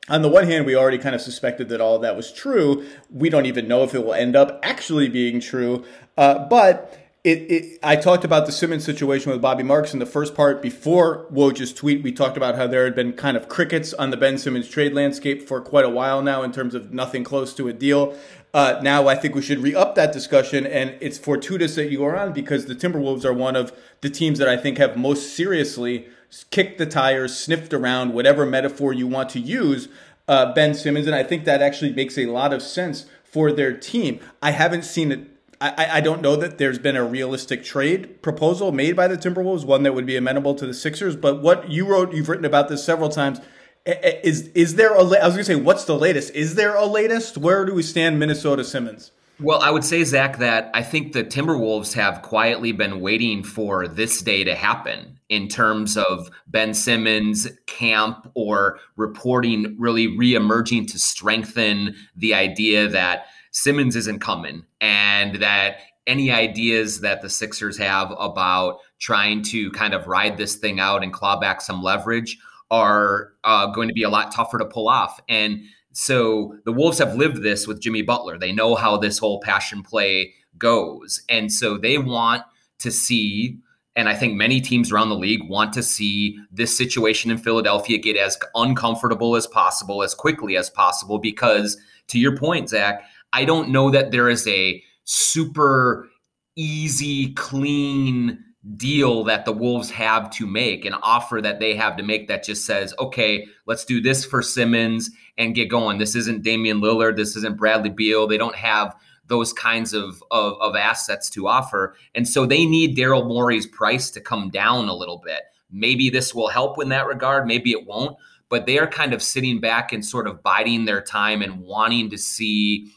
on 0.08 0.22
the 0.22 0.28
one 0.30 0.46
hand, 0.46 0.64
we 0.64 0.74
already 0.74 0.98
kind 0.98 1.14
of 1.14 1.20
suspected 1.20 1.68
that 1.68 1.80
all 1.82 1.96
of 1.96 2.02
that 2.02 2.16
was 2.16 2.32
true. 2.32 2.86
We 3.10 3.28
don't 3.28 3.46
even 3.46 3.68
know 3.68 3.84
if 3.84 3.94
it 3.94 4.02
will 4.02 4.14
end 4.14 4.34
up 4.34 4.60
actually 4.62 5.10
being 5.10 5.40
true. 5.40 5.84
Uh, 6.16 6.46
but 6.48 7.03
it, 7.24 7.50
it, 7.50 7.78
I 7.82 7.96
talked 7.96 8.22
about 8.22 8.44
the 8.44 8.52
Simmons 8.52 8.84
situation 8.84 9.32
with 9.32 9.40
Bobby 9.40 9.62
Marks 9.62 9.94
in 9.94 9.98
the 9.98 10.04
first 10.04 10.34
part 10.34 10.60
before 10.60 11.26
Woj's 11.32 11.72
tweet. 11.72 12.02
We 12.02 12.12
talked 12.12 12.36
about 12.36 12.54
how 12.54 12.66
there 12.66 12.84
had 12.84 12.94
been 12.94 13.14
kind 13.14 13.34
of 13.34 13.48
crickets 13.48 13.94
on 13.94 14.10
the 14.10 14.18
Ben 14.18 14.36
Simmons 14.36 14.68
trade 14.68 14.92
landscape 14.92 15.48
for 15.48 15.62
quite 15.62 15.86
a 15.86 15.90
while 15.90 16.20
now 16.20 16.42
in 16.42 16.52
terms 16.52 16.74
of 16.74 16.92
nothing 16.92 17.24
close 17.24 17.54
to 17.54 17.66
a 17.66 17.72
deal. 17.72 18.14
Uh, 18.52 18.78
now 18.82 19.08
I 19.08 19.14
think 19.14 19.34
we 19.34 19.40
should 19.40 19.60
re 19.60 19.74
up 19.74 19.94
that 19.94 20.12
discussion, 20.12 20.66
and 20.66 20.96
it's 21.00 21.16
fortuitous 21.16 21.76
that 21.76 21.90
you 21.90 22.04
are 22.04 22.14
on 22.14 22.34
because 22.34 22.66
the 22.66 22.74
Timberwolves 22.74 23.24
are 23.24 23.32
one 23.32 23.56
of 23.56 23.72
the 24.02 24.10
teams 24.10 24.38
that 24.38 24.48
I 24.48 24.58
think 24.58 24.76
have 24.76 24.94
most 24.94 25.34
seriously 25.34 26.06
kicked 26.50 26.76
the 26.76 26.86
tires, 26.86 27.34
sniffed 27.34 27.72
around, 27.72 28.12
whatever 28.12 28.44
metaphor 28.44 28.92
you 28.92 29.06
want 29.06 29.30
to 29.30 29.40
use, 29.40 29.88
uh, 30.28 30.52
Ben 30.52 30.74
Simmons, 30.74 31.06
and 31.06 31.16
I 31.16 31.22
think 31.22 31.46
that 31.46 31.62
actually 31.62 31.94
makes 31.94 32.18
a 32.18 32.26
lot 32.26 32.52
of 32.52 32.60
sense 32.60 33.06
for 33.24 33.50
their 33.50 33.74
team. 33.74 34.20
I 34.42 34.50
haven't 34.50 34.84
seen 34.84 35.10
it 35.10 35.33
I, 35.64 35.96
I 35.96 36.00
don't 36.00 36.20
know 36.20 36.36
that 36.36 36.58
there's 36.58 36.78
been 36.78 36.96
a 36.96 37.04
realistic 37.04 37.64
trade 37.64 38.20
proposal 38.22 38.70
made 38.72 38.96
by 38.96 39.08
the 39.08 39.16
Timberwolves, 39.16 39.64
one 39.64 39.82
that 39.84 39.94
would 39.94 40.06
be 40.06 40.16
amenable 40.16 40.54
to 40.56 40.66
the 40.66 40.74
Sixers. 40.74 41.16
But 41.16 41.42
what 41.42 41.70
you 41.70 41.86
wrote, 41.86 42.12
you've 42.12 42.28
written 42.28 42.44
about 42.44 42.68
this 42.68 42.84
several 42.84 43.08
times. 43.08 43.40
Is 43.86 44.48
is 44.48 44.76
there 44.76 44.94
a? 44.94 44.98
I 44.98 45.02
was 45.02 45.34
going 45.34 45.36
to 45.36 45.44
say, 45.44 45.54
what's 45.56 45.84
the 45.84 45.96
latest? 45.96 46.34
Is 46.34 46.54
there 46.54 46.74
a 46.74 46.86
latest? 46.86 47.36
Where 47.36 47.64
do 47.64 47.74
we 47.74 47.82
stand, 47.82 48.18
Minnesota 48.18 48.64
Simmons? 48.64 49.10
Well, 49.40 49.60
I 49.60 49.70
would 49.70 49.84
say, 49.84 50.04
Zach, 50.04 50.38
that 50.38 50.70
I 50.74 50.82
think 50.82 51.12
the 51.12 51.24
Timberwolves 51.24 51.92
have 51.94 52.22
quietly 52.22 52.72
been 52.72 53.00
waiting 53.00 53.42
for 53.42 53.88
this 53.88 54.22
day 54.22 54.44
to 54.44 54.54
happen 54.54 55.18
in 55.28 55.48
terms 55.48 55.96
of 55.96 56.30
Ben 56.46 56.72
Simmons 56.72 57.48
camp 57.66 58.30
or 58.34 58.78
reporting 58.96 59.76
really 59.78 60.08
reemerging 60.08 60.90
to 60.92 60.98
strengthen 60.98 61.96
the 62.14 62.32
idea 62.32 62.88
that 62.88 63.26
Simmons 63.54 63.94
isn't 63.94 64.18
coming 64.18 64.64
and 64.80 65.36
that 65.36 65.76
any 66.06 66.30
ideas 66.30 67.00
that 67.00 67.22
the 67.22 67.30
Sixers 67.30 67.78
have 67.78 68.12
about 68.18 68.78
trying 68.98 69.42
to 69.42 69.70
kind 69.70 69.94
of 69.94 70.06
ride 70.06 70.36
this 70.36 70.56
thing 70.56 70.80
out 70.80 71.02
and 71.02 71.12
claw 71.12 71.38
back 71.38 71.60
some 71.60 71.82
leverage 71.82 72.36
are 72.70 73.32
uh, 73.44 73.66
going 73.68 73.88
to 73.88 73.94
be 73.94 74.02
a 74.02 74.10
lot 74.10 74.32
tougher 74.32 74.58
to 74.58 74.64
pull 74.64 74.88
off. 74.88 75.20
And 75.28 75.60
so 75.92 76.56
the 76.64 76.72
Wolves 76.72 76.98
have 76.98 77.14
lived 77.14 77.42
this 77.42 77.66
with 77.66 77.80
Jimmy 77.80 78.02
Butler. 78.02 78.36
They 78.36 78.52
know 78.52 78.74
how 78.74 78.96
this 78.96 79.18
whole 79.18 79.40
passion 79.40 79.82
play 79.84 80.34
goes. 80.58 81.22
And 81.28 81.52
so 81.52 81.78
they 81.78 81.96
want 81.96 82.42
to 82.80 82.90
see, 82.90 83.58
and 83.94 84.08
I 84.08 84.14
think 84.14 84.34
many 84.34 84.60
teams 84.60 84.90
around 84.90 85.10
the 85.10 85.14
league 85.14 85.48
want 85.48 85.72
to 85.74 85.82
see 85.82 86.36
this 86.50 86.76
situation 86.76 87.30
in 87.30 87.38
Philadelphia 87.38 87.98
get 87.98 88.16
as 88.16 88.36
uncomfortable 88.56 89.36
as 89.36 89.46
possible, 89.46 90.02
as 90.02 90.12
quickly 90.12 90.56
as 90.56 90.68
possible, 90.68 91.20
because 91.20 91.78
to 92.08 92.18
your 92.18 92.36
point, 92.36 92.68
Zach, 92.68 93.04
I 93.34 93.44
don't 93.44 93.70
know 93.70 93.90
that 93.90 94.12
there 94.12 94.28
is 94.28 94.46
a 94.46 94.82
super 95.02 96.08
easy, 96.56 97.32
clean 97.34 98.38
deal 98.76 99.24
that 99.24 99.44
the 99.44 99.52
Wolves 99.52 99.90
have 99.90 100.30
to 100.30 100.46
make, 100.46 100.84
an 100.84 100.94
offer 101.02 101.42
that 101.42 101.58
they 101.58 101.74
have 101.74 101.96
to 101.96 102.02
make 102.02 102.28
that 102.28 102.44
just 102.44 102.64
says, 102.64 102.94
okay, 102.98 103.46
let's 103.66 103.84
do 103.84 104.00
this 104.00 104.24
for 104.24 104.40
Simmons 104.40 105.10
and 105.36 105.54
get 105.54 105.68
going. 105.68 105.98
This 105.98 106.14
isn't 106.14 106.44
Damian 106.44 106.80
Lillard. 106.80 107.16
This 107.16 107.36
isn't 107.36 107.58
Bradley 107.58 107.90
Beal. 107.90 108.26
They 108.26 108.38
don't 108.38 108.54
have 108.54 108.94
those 109.26 109.52
kinds 109.52 109.92
of, 109.92 110.22
of, 110.30 110.54
of 110.60 110.76
assets 110.76 111.28
to 111.30 111.48
offer. 111.48 111.96
And 112.14 112.28
so 112.28 112.46
they 112.46 112.64
need 112.64 112.96
Daryl 112.96 113.26
Morey's 113.26 113.66
price 113.66 114.10
to 114.12 114.20
come 114.20 114.48
down 114.48 114.88
a 114.88 114.94
little 114.94 115.18
bit. 115.18 115.42
Maybe 115.70 116.08
this 116.08 116.34
will 116.34 116.48
help 116.48 116.80
in 116.80 116.90
that 116.90 117.06
regard. 117.06 117.46
Maybe 117.46 117.72
it 117.72 117.84
won't. 117.84 118.16
But 118.48 118.66
they 118.66 118.78
are 118.78 118.86
kind 118.86 119.12
of 119.12 119.22
sitting 119.22 119.60
back 119.60 119.92
and 119.92 120.04
sort 120.04 120.28
of 120.28 120.42
biding 120.42 120.84
their 120.84 121.00
time 121.00 121.42
and 121.42 121.60
wanting 121.60 122.10
to 122.10 122.18
see 122.18 122.92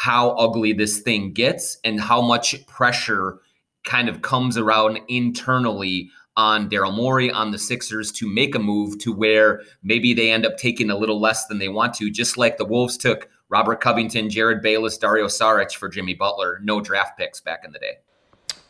how 0.00 0.30
ugly 0.30 0.72
this 0.72 1.00
thing 1.00 1.30
gets 1.30 1.76
and 1.84 2.00
how 2.00 2.22
much 2.22 2.66
pressure 2.66 3.38
kind 3.84 4.08
of 4.08 4.22
comes 4.22 4.56
around 4.56 4.98
internally 5.08 6.08
on 6.38 6.70
Daryl 6.70 6.96
Morey, 6.96 7.30
on 7.30 7.50
the 7.50 7.58
Sixers 7.58 8.10
to 8.12 8.26
make 8.26 8.54
a 8.54 8.58
move 8.58 8.98
to 9.00 9.12
where 9.12 9.60
maybe 9.82 10.14
they 10.14 10.30
end 10.30 10.46
up 10.46 10.56
taking 10.56 10.88
a 10.88 10.96
little 10.96 11.20
less 11.20 11.48
than 11.48 11.58
they 11.58 11.68
want 11.68 11.92
to, 11.96 12.10
just 12.10 12.38
like 12.38 12.56
the 12.56 12.64
Wolves 12.64 12.96
took 12.96 13.28
Robert 13.50 13.82
Covington, 13.82 14.30
Jerryd 14.30 14.62
Bayless, 14.62 14.96
Dario 14.96 15.26
Saric 15.26 15.74
for 15.74 15.90
Jimmy 15.90 16.14
Butler, 16.14 16.60
no 16.62 16.80
draft 16.80 17.18
picks 17.18 17.42
back 17.42 17.62
in 17.62 17.72
the 17.72 17.78
day. 17.78 17.98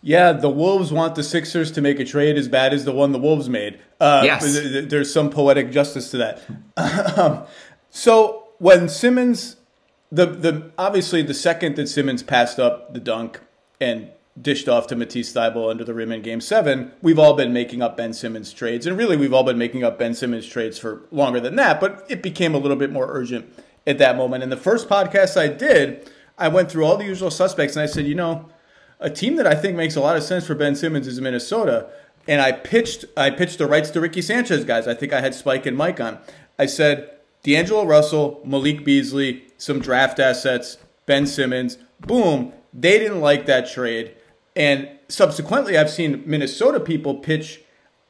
Yeah, 0.02 0.32
the 0.32 0.50
Wolves 0.50 0.90
want 0.92 1.14
the 1.14 1.22
Sixers 1.22 1.70
to 1.72 1.80
make 1.80 2.00
a 2.00 2.04
trade 2.04 2.38
as 2.38 2.48
bad 2.48 2.74
as 2.74 2.84
the 2.84 2.92
one 2.92 3.12
the 3.12 3.20
Wolves 3.20 3.48
made. 3.48 3.78
Uh, 4.00 4.22
yes. 4.24 4.42
There's 4.88 5.14
some 5.14 5.30
poetic 5.30 5.70
justice 5.70 6.10
to 6.10 6.16
that. 6.16 6.42
um, 7.16 7.44
so 7.88 8.48
when 8.58 8.88
Simmons, 8.88 9.58
the 10.10 10.26
the 10.26 10.72
obviously 10.76 11.22
the 11.22 11.34
second 11.34 11.76
that 11.76 11.88
Simmons 11.88 12.22
passed 12.22 12.58
up 12.58 12.92
the 12.94 13.00
dunk 13.00 13.40
and 13.80 14.10
dished 14.40 14.68
off 14.68 14.86
to 14.88 14.96
Matisse 14.96 15.32
Thybulle 15.32 15.70
under 15.70 15.84
the 15.84 15.94
rim 15.94 16.12
in 16.12 16.22
Game 16.22 16.40
Seven, 16.40 16.92
we've 17.02 17.18
all 17.18 17.34
been 17.34 17.52
making 17.52 17.82
up 17.82 17.96
Ben 17.96 18.12
Simmons 18.12 18.52
trades, 18.52 18.86
and 18.86 18.96
really 18.96 19.16
we've 19.16 19.34
all 19.34 19.44
been 19.44 19.58
making 19.58 19.84
up 19.84 19.98
Ben 19.98 20.14
Simmons 20.14 20.46
trades 20.46 20.78
for 20.78 21.02
longer 21.10 21.40
than 21.40 21.56
that. 21.56 21.80
But 21.80 22.04
it 22.08 22.22
became 22.22 22.54
a 22.54 22.58
little 22.58 22.76
bit 22.76 22.90
more 22.90 23.06
urgent 23.08 23.52
at 23.86 23.98
that 23.98 24.16
moment. 24.16 24.42
In 24.42 24.50
the 24.50 24.56
first 24.56 24.88
podcast 24.88 25.36
I 25.36 25.48
did, 25.48 26.10
I 26.38 26.48
went 26.48 26.70
through 26.70 26.84
all 26.84 26.96
the 26.96 27.04
usual 27.04 27.30
suspects, 27.30 27.76
and 27.76 27.82
I 27.82 27.86
said, 27.86 28.06
you 28.06 28.14
know, 28.14 28.48
a 28.98 29.10
team 29.10 29.36
that 29.36 29.46
I 29.46 29.54
think 29.54 29.76
makes 29.76 29.96
a 29.96 30.00
lot 30.00 30.16
of 30.16 30.22
sense 30.22 30.46
for 30.46 30.54
Ben 30.54 30.74
Simmons 30.74 31.06
is 31.06 31.20
Minnesota. 31.20 31.88
And 32.28 32.40
I 32.40 32.52
pitched, 32.52 33.06
I 33.16 33.30
pitched 33.30 33.58
the 33.58 33.66
rights 33.66 33.90
to 33.90 34.00
Ricky 34.00 34.22
Sanchez 34.22 34.64
guys. 34.64 34.86
I 34.86 34.94
think 34.94 35.12
I 35.12 35.20
had 35.20 35.34
Spike 35.34 35.66
and 35.66 35.76
Mike 35.76 36.00
on. 36.00 36.18
I 36.58 36.66
said 36.66 37.10
D'Angelo 37.42 37.84
Russell, 37.84 38.40
Malik 38.44 38.84
Beasley, 38.84 39.44
some 39.56 39.80
draft 39.80 40.18
assets, 40.18 40.78
Ben 41.06 41.26
Simmons. 41.26 41.78
Boom. 42.00 42.52
They 42.72 42.98
didn't 42.98 43.20
like 43.20 43.46
that 43.46 43.70
trade. 43.70 44.14
And 44.54 44.88
subsequently, 45.08 45.76
I've 45.76 45.90
seen 45.90 46.22
Minnesota 46.26 46.80
people 46.80 47.16
pitch, 47.16 47.62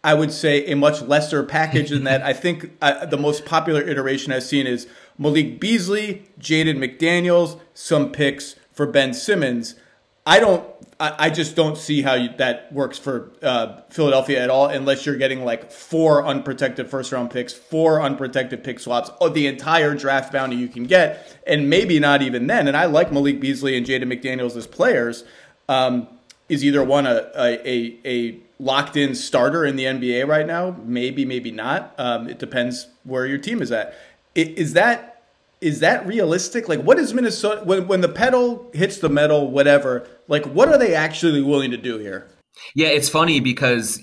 I 0.03 0.15
would 0.15 0.33
say, 0.33 0.65
a 0.67 0.77
much 0.77 1.03
lesser 1.03 1.43
package 1.43 1.91
than 1.91 2.05
that. 2.05 2.23
I 2.23 2.33
think 2.33 2.73
uh, 2.83 3.07
the 3.07 3.17
most 3.17 3.45
popular 3.45 3.83
iteration 3.83 4.33
I've 4.33 4.43
seen 4.43 4.67
is 4.67 4.87
Malik 5.19 5.61
Beasley, 5.61 6.27
Jaden 6.39 6.79
McDaniels, 6.79 7.61
some 7.75 8.11
picks 8.11 8.57
for 8.73 8.87
Ben 8.87 9.15
Simmons. 9.15 9.75
I 10.27 10.41
don't. 10.41 10.65
I, 11.01 11.31
just 11.31 11.57
don't 11.57 11.79
see 11.79 12.03
how 12.03 12.15
you, 12.15 12.29
that 12.37 12.71
works 12.73 12.99
for 12.99 13.33
uh, 13.43 13.81
Philadelphia 13.89 14.43
at 14.43 14.51
all, 14.51 14.67
unless 14.67 15.07
you're 15.07 15.17
getting 15.17 15.45
like 15.47 15.73
four 15.73 16.27
unprotected 16.27 16.91
first 16.91 17.11
round 17.11 17.31
picks, 17.31 17.55
four 17.55 18.03
unprotected 18.03 18.63
pick 18.63 18.79
swaps, 18.79 19.11
or 19.19 19.31
the 19.31 19.47
entire 19.47 19.95
draft 19.95 20.31
bounty 20.31 20.57
you 20.57 20.69
can 20.69 20.85
get, 20.85 21.41
and 21.47 21.71
maybe 21.71 21.99
not 21.99 22.21
even 22.21 22.47
then. 22.47 22.69
And 22.69 22.77
I 22.77 22.85
like 22.85 23.11
Malik 23.13 23.41
Beasley 23.41 23.79
and 23.79 23.87
Jaden 23.87 24.13
McDaniels 24.13 24.57
as 24.57 24.67
players. 24.67 25.25
Um, 25.71 26.07
is 26.51 26.65
either 26.65 26.85
one 26.85 27.07
a, 27.07 27.31
a, 27.37 27.99
a 28.05 28.41
locked 28.59 28.97
in 28.97 29.15
starter 29.15 29.65
in 29.65 29.77
the 29.77 29.85
NBA 29.85 30.27
right 30.27 30.47
now? 30.47 30.77
Maybe, 30.85 31.25
maybe 31.25 31.51
not. 31.51 31.95
Um, 31.97 32.29
it 32.29 32.39
depends 32.39 32.89
where 33.05 33.25
your 33.25 33.39
team 33.39 33.63
is 33.63 33.73
at. 33.73 33.95
Is 34.35 34.75
that 34.75 35.11
is 35.61 35.81
that 35.81 36.07
realistic? 36.07 36.69
Like, 36.69 36.81
what 36.81 36.99
is 36.99 37.13
Minnesota 37.13 37.63
when 37.65 37.87
when 37.87 38.01
the 38.01 38.09
pedal 38.09 38.71
hits 38.73 38.99
the 38.99 39.09
metal, 39.09 39.51
whatever? 39.51 40.07
Like, 40.31 40.47
what 40.47 40.69
are 40.69 40.79
they 40.79 40.95
actually 40.95 41.43
willing 41.43 41.73
to 41.73 41.77
do 41.77 41.99
here? 41.99 42.31
Yeah, 42.75 42.89
it's 42.89 43.09
funny 43.09 43.41
because 43.41 44.01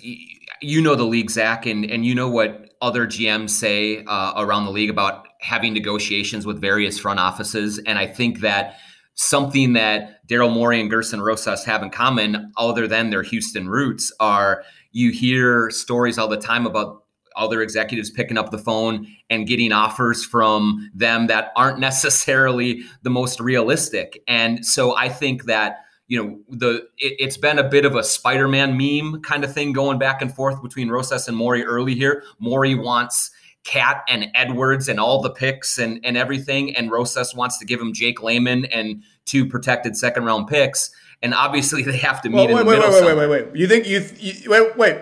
you 0.62 0.82
know 0.82 0.94
the 0.94 1.06
league, 1.06 1.32
Zach, 1.32 1.66
and 1.66 1.90
and 1.90 2.06
you 2.06 2.14
know 2.14 2.30
what 2.30 2.70
other 2.82 3.08
GMs 3.08 3.52
say 3.52 4.04
uh, 4.04 4.34
around 4.36 4.66
the 4.66 4.72
league 4.72 4.90
about 4.90 5.28
having 5.40 5.74
negotiations 5.74 6.46
with 6.46 6.60
various 6.60 7.00
front 7.00 7.20
offices, 7.20 7.80
and 7.80 7.98
I 7.98 8.06
think 8.06 8.42
that 8.42 8.76
something 9.16 9.74
that 9.74 10.28
Daryl 10.28 10.54
Morey 10.54 10.80
and 10.82 10.92
Gersson 10.92 11.24
Rosas 11.24 11.64
have 11.64 11.82
in 11.82 11.90
common, 11.90 12.52
other 12.58 12.88
than 12.88 13.10
their 13.10 13.24
Houston 13.24 13.70
roots, 13.70 14.12
are 14.20 14.64
you 14.92 15.12
hear 15.12 15.72
stories 15.72 16.18
all 16.18 16.28
the 16.28 16.38
time 16.38 16.66
about 16.66 17.04
other 17.38 17.62
executives 17.62 18.10
picking 18.10 18.38
up 18.38 18.52
the 18.52 18.58
phone 18.58 19.08
and 19.30 19.48
getting 19.48 19.72
offers 19.72 20.26
from 20.26 20.90
them 20.94 21.28
that 21.28 21.52
aren't 21.56 21.80
necessarily 21.90 22.82
the 23.04 23.10
most 23.10 23.40
realistic. 23.40 24.22
And 24.28 24.66
so 24.66 24.96
I 24.96 25.08
think 25.08 25.46
that 25.46 25.78
you 26.08 26.24
know 26.24 26.40
the 26.50 26.88
it, 26.98 27.24
has 27.24 27.38
been 27.38 27.60
a 27.60 27.68
bit 27.68 27.86
of 27.86 27.96
a 27.96 28.04
Spider-Man 28.04 28.78
meme 28.78 29.22
kind 29.22 29.44
of 29.44 29.54
thing 29.54 29.74
going 29.74 30.00
back 30.00 30.22
and 30.22 30.34
forth 30.34 30.62
between 30.62 30.90
Rosas 30.90 31.28
and 31.28 31.36
Morey 31.36 31.64
early 31.64 31.96
here. 31.96 32.24
Morey 32.40 32.76
wants 32.76 33.32
KAT 33.68 34.04
and 34.08 34.28
Edwards 34.34 34.88
and 34.88 35.00
all 35.00 35.22
the 35.22 35.30
picks 35.30 35.78
and, 35.78 36.00
and 36.04 36.18
everything. 36.18 36.76
And 36.76 36.90
Rosas 36.90 37.36
wants 37.36 37.60
to 37.60 37.66
give 37.66 37.80
him 37.80 37.94
Jake 37.94 38.24
Layman 38.24 38.66
and 38.66 39.04
two 39.26 39.46
protected 39.46 39.96
second 39.98 40.24
round 40.24 40.48
picks. 40.48 40.90
And 41.22 41.34
obviously 41.34 41.84
they 41.84 41.98
have 41.98 42.22
to 42.22 42.30
meet 42.30 42.50
well, 42.50 42.66
wait, 42.66 42.66
wait, 42.66 42.80
wait, 42.80 43.04
wait, 43.04 43.04
wait, 43.04 43.30
wait, 43.30 43.46
wait. 43.46 43.56
You 43.56 43.68
think 43.68 43.86
you, 43.86 44.08
you 44.18 44.50
wait, 44.50 44.78
wait, 44.78 45.02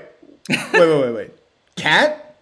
wait, 0.50 0.74
wait, 0.74 1.02
wait, 1.02 1.14
wait. 1.14 1.32
KAT? 1.76 2.38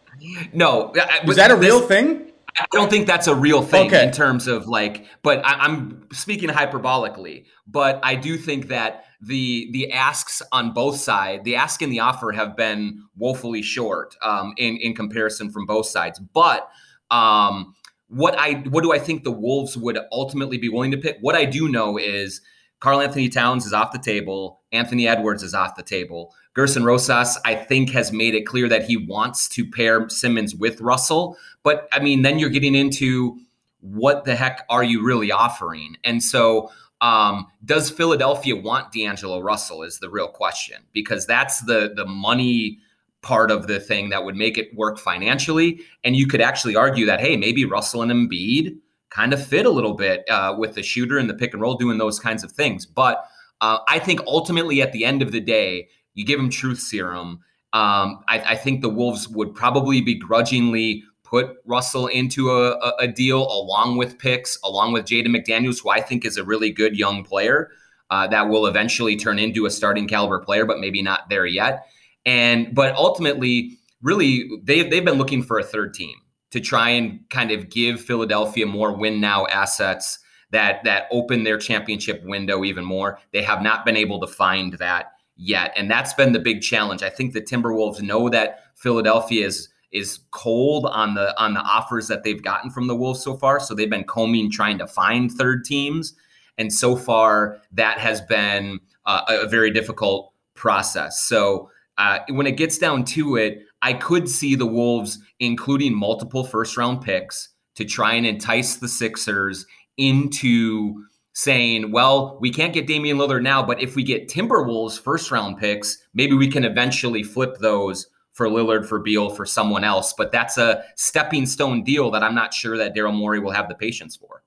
No. 0.54 0.94
Is 1.28 1.36
that 1.36 1.52
a 1.52 1.56
real 1.56 1.80
this, 1.80 1.88
thing? 1.90 2.32
I 2.58 2.66
don't 2.72 2.90
think 2.90 3.08
that's 3.08 3.28
a 3.28 3.36
real 3.36 3.64
thing 3.64 3.88
okay. 3.88 4.06
in 4.06 4.12
terms 4.12 4.48
of 4.48 4.68
like, 4.68 5.06
but 5.24 5.44
I, 5.46 5.54
I'm 5.54 6.08
speaking 6.12 6.50
hyperbolically. 6.50 7.46
But 7.66 8.00
I 8.04 8.16
do 8.16 8.38
think 8.38 8.68
that 8.68 9.06
the 9.22 9.70
the 9.72 9.92
asks 9.92 10.42
on 10.52 10.74
both 10.74 10.98
sides, 10.98 11.44
the 11.44 11.56
ask 11.56 11.82
and 11.82 11.92
the 11.92 12.00
offer 12.00 12.32
have 12.32 12.56
been 12.56 13.04
woefully 13.18 13.62
short 13.62 14.16
um, 14.22 14.54
in 14.58 14.78
in 14.78 14.94
comparison 14.94 15.52
from 15.52 15.66
both 15.66 15.88
sides. 15.88 16.20
But 16.20 16.70
um, 17.10 17.74
what 18.08 18.38
I 18.38 18.64
what 18.70 18.84
do 18.84 18.94
I 18.94 19.00
think 19.00 19.24
the 19.24 19.32
Wolves 19.32 19.76
would 19.78 19.98
ultimately 20.12 20.58
be 20.58 20.70
willing 20.70 20.92
to 20.92 20.98
pick? 20.98 21.18
What 21.22 21.36
I 21.36 21.46
do 21.46 21.70
know 21.70 21.98
is 21.98 22.42
Karl-Anthony 22.80 23.30
Towns 23.30 23.66
is 23.66 23.74
off 23.74 23.92
the 23.94 24.00
table. 24.00 24.62
Anthony 24.72 25.08
Edwards 25.08 25.42
is 25.42 25.54
off 25.54 25.76
the 25.76 25.84
table. 25.84 26.34
Gersson 26.56 26.86
Rosas, 26.86 27.38
I 27.46 27.56
think, 27.56 27.90
has 27.92 28.12
made 28.12 28.36
it 28.36 28.46
clear 28.46 28.70
that 28.70 28.86
he 28.86 28.96
wants 28.96 29.48
to 29.50 29.66
pair 29.70 30.08
Simmons 30.10 30.54
with 30.54 30.82
Russell. 30.82 31.36
But 31.64 31.88
I 31.92 32.00
mean, 32.00 32.22
then 32.22 32.38
you're 32.40 32.50
getting 32.50 32.76
into 32.76 33.38
what 33.80 34.26
the 34.26 34.36
heck 34.36 34.66
are 34.70 34.84
you 34.84 35.04
really 35.04 35.32
offering? 35.32 35.98
And 36.04 36.22
so 36.22 36.70
um, 37.02 37.48
does 37.66 37.90
Philadelphia 37.90 38.56
want 38.56 38.92
D'Angelo 38.92 39.40
Russell 39.40 39.84
is 39.84 40.00
the 40.00 40.10
real 40.10 40.28
question 40.28 40.84
because 40.94 41.26
that's 41.26 41.62
the 41.62 41.92
the 41.96 42.06
money 42.06 42.80
part 43.22 43.52
of 43.52 43.68
the 43.68 43.80
thing 43.80 44.10
that 44.10 44.24
would 44.24 44.36
make 44.36 44.58
it 44.58 44.76
work 44.76 45.00
financially. 45.00 45.82
And 46.04 46.16
you 46.16 46.28
could 46.28 46.42
actually 46.42 46.76
argue 46.76 47.06
that 47.08 47.20
hey, 47.20 47.36
maybe 47.36 47.66
Russell 47.66 48.04
and 48.04 48.12
Embiid 48.12 48.78
kind 49.10 49.34
of 49.34 49.46
fit 49.46 49.66
a 49.66 49.70
little 49.70 49.96
bit 49.96 50.24
uh, 50.30 50.56
with 50.58 50.76
the 50.76 50.84
shooter 50.84 51.18
and 51.18 51.30
the 51.30 51.34
pick 51.34 51.54
and 51.54 51.62
roll 51.62 51.76
doing 51.76 51.98
those 51.98 52.20
kinds 52.20 52.44
of 52.44 52.52
things. 52.52 52.86
But 52.86 53.26
Uh, 53.62 53.80
I 53.88 54.00
think 54.00 54.20
ultimately 54.28 54.82
at 54.82 54.92
the 54.92 55.06
end 55.06 55.22
of 55.22 55.32
the 55.32 55.40
day, 55.40 55.88
you 56.14 56.26
give 56.26 56.40
him 56.40 56.50
truth 56.50 56.80
serum. 56.80 57.40
Um, 57.74 58.24
I, 58.28 58.40
I, 58.50 58.56
think 58.56 58.82
the 58.82 58.90
Wolves 58.90 59.28
would 59.28 59.56
probably 59.56 60.00
begrudgingly 60.00 61.04
put 61.24 61.56
Russell 61.66 62.06
into 62.06 62.52
a, 62.52 62.74
a, 62.74 62.94
a, 63.00 63.08
deal 63.08 63.52
along 63.52 63.98
with 63.98 64.20
picks, 64.20 64.60
along 64.64 64.94
with 64.94 65.06
Jaden 65.06 65.36
McDaniels, 65.36 65.82
who 65.82 65.90
I 65.90 66.00
think 66.00 66.24
is 66.24 66.38
a 66.38 66.44
really 66.44 66.70
good 66.70 66.96
young 66.96 67.24
player 67.24 67.72
uh, 68.12 68.28
that 68.28 68.48
will 68.48 68.68
eventually 68.68 69.16
turn 69.16 69.40
into 69.40 69.66
a 69.66 69.72
starting 69.72 70.08
caliber 70.08 70.40
player, 70.40 70.66
but 70.66 70.80
maybe 70.80 71.02
not 71.02 71.30
there 71.30 71.48
yet. 71.48 71.88
And 72.28 72.76
but 72.76 72.96
ultimately, 72.96 73.80
really, 74.04 74.48
they've 74.64 74.88
they've 74.90 75.04
been 75.04 75.18
looking 75.18 75.42
for 75.42 75.58
a 75.58 75.64
third 75.64 75.96
team 75.96 76.16
to 76.52 76.60
try 76.60 76.90
and 76.90 77.22
kind 77.32 77.50
of 77.50 77.70
give 77.72 78.00
Philadelphia 78.00 78.68
more 78.68 78.96
win 78.96 79.20
now 79.20 79.48
assets 79.48 80.20
that 80.52 80.84
that 80.84 81.08
open 81.12 81.44
their 81.44 81.58
championship 81.58 82.24
window 82.24 82.64
even 82.64 82.86
more. 82.86 83.20
They 83.32 83.42
have 83.42 83.64
not 83.64 83.84
been 83.84 83.98
able 83.98 84.20
to 84.20 84.28
find 84.28 84.74
that 84.74 85.14
yet, 85.36 85.74
and 85.76 85.90
that's 85.90 86.14
been 86.14 86.32
the 86.32 86.40
big 86.40 86.62
challenge. 86.62 87.04
I 87.04 87.10
think 87.10 87.34
the 87.34 87.42
Timberwolves 87.42 88.02
know 88.02 88.30
that 88.30 88.60
Philadelphia 88.76 89.46
is 89.46 89.70
is 89.92 90.20
cold 90.32 90.88
on 90.88 91.14
the 91.14 91.40
on 91.42 91.54
the 91.54 91.62
offers 91.62 92.08
that 92.08 92.24
they've 92.24 92.42
gotten 92.42 92.72
from 92.72 92.88
the 92.88 92.96
Wolves 92.96 93.22
so 93.22 93.38
far. 93.38 93.60
So 93.60 93.76
they've 93.76 93.90
been 93.90 94.06
combing 94.06 94.52
trying 94.52 94.80
to 94.80 94.88
find 94.88 95.32
third 95.32 95.66
teams, 95.66 96.14
and 96.58 96.74
so 96.74 96.96
far 96.96 97.60
that 97.72 98.00
has 98.00 98.22
been 98.22 98.80
uh, 99.06 99.22
a 99.28 99.48
very 99.48 99.72
difficult 99.72 100.34
process. 100.56 101.22
So 101.24 101.70
uh, 101.98 102.20
when 102.30 102.48
it 102.48 102.58
gets 102.58 102.78
down 102.78 103.06
to 103.06 103.36
it, 103.36 103.64
I 103.82 103.94
could 103.94 104.30
see 104.30 104.56
the 104.56 104.66
Wolves 104.66 105.20
including 105.40 105.96
multiple 105.96 106.44
first 106.44 106.78
round 106.78 107.02
picks 107.02 107.50
to 107.76 107.86
try 107.86 108.14
and 108.14 108.26
entice 108.26 108.76
the 108.76 108.88
Sixers 108.88 109.66
into 109.98 111.04
saying, 111.34 111.92
well, 111.92 112.38
we 112.40 112.52
can't 112.52 112.74
get 112.74 112.88
Damian 112.88 113.18
Lillard 113.18 113.42
now, 113.42 113.64
but 113.64 113.82
if 113.82 113.96
we 113.96 114.04
get 114.04 114.30
Timberwolves 114.30 115.00
first 115.00 115.32
round 115.32 115.58
picks, 115.58 115.98
maybe 116.14 116.36
we 116.36 116.48
can 116.48 116.64
eventually 116.64 117.24
flip 117.24 117.58
those 117.58 118.08
for 118.32 118.48
Lillard, 118.48 118.86
for 118.86 119.00
Beal, 119.00 119.30
for 119.30 119.46
someone 119.46 119.84
else. 119.84 120.14
But 120.14 120.32
that's 120.32 120.58
a 120.58 120.84
stepping 120.96 121.46
stone 121.46 121.84
deal 121.84 122.12
that 122.12 122.24
I'm 122.24 122.36
not 122.36 122.54
sure 122.54 122.78
that 122.78 122.96
Daryl 122.96 123.14
Morey 123.14 123.40
will 123.40 123.52
have 123.52 123.68
the 123.68 123.76
patience 123.76 124.16
for. 124.16 124.44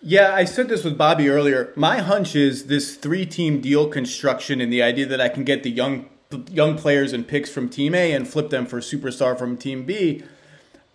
Yeah, 0.00 0.34
I 0.34 0.44
said 0.44 0.68
this 0.68 0.84
with 0.84 0.96
Bobby 0.96 1.28
earlier. 1.28 1.72
My 1.74 1.98
hunch 1.98 2.36
is 2.36 2.66
this 2.66 2.96
three-team 2.96 3.60
deal 3.60 3.88
construction 3.88 4.60
and 4.60 4.72
the 4.72 4.82
idea 4.82 5.06
that 5.06 5.20
I 5.20 5.28
can 5.28 5.44
get 5.44 5.62
the 5.62 5.70
young 5.70 6.08
young 6.50 6.76
players 6.76 7.12
and 7.12 7.26
picks 7.26 7.50
from 7.50 7.68
Team 7.68 7.94
A 7.94 8.12
and 8.12 8.28
flip 8.28 8.50
them 8.50 8.66
for 8.66 8.80
superstar 8.80 9.38
from 9.38 9.56
Team 9.56 9.84
B. 9.84 10.24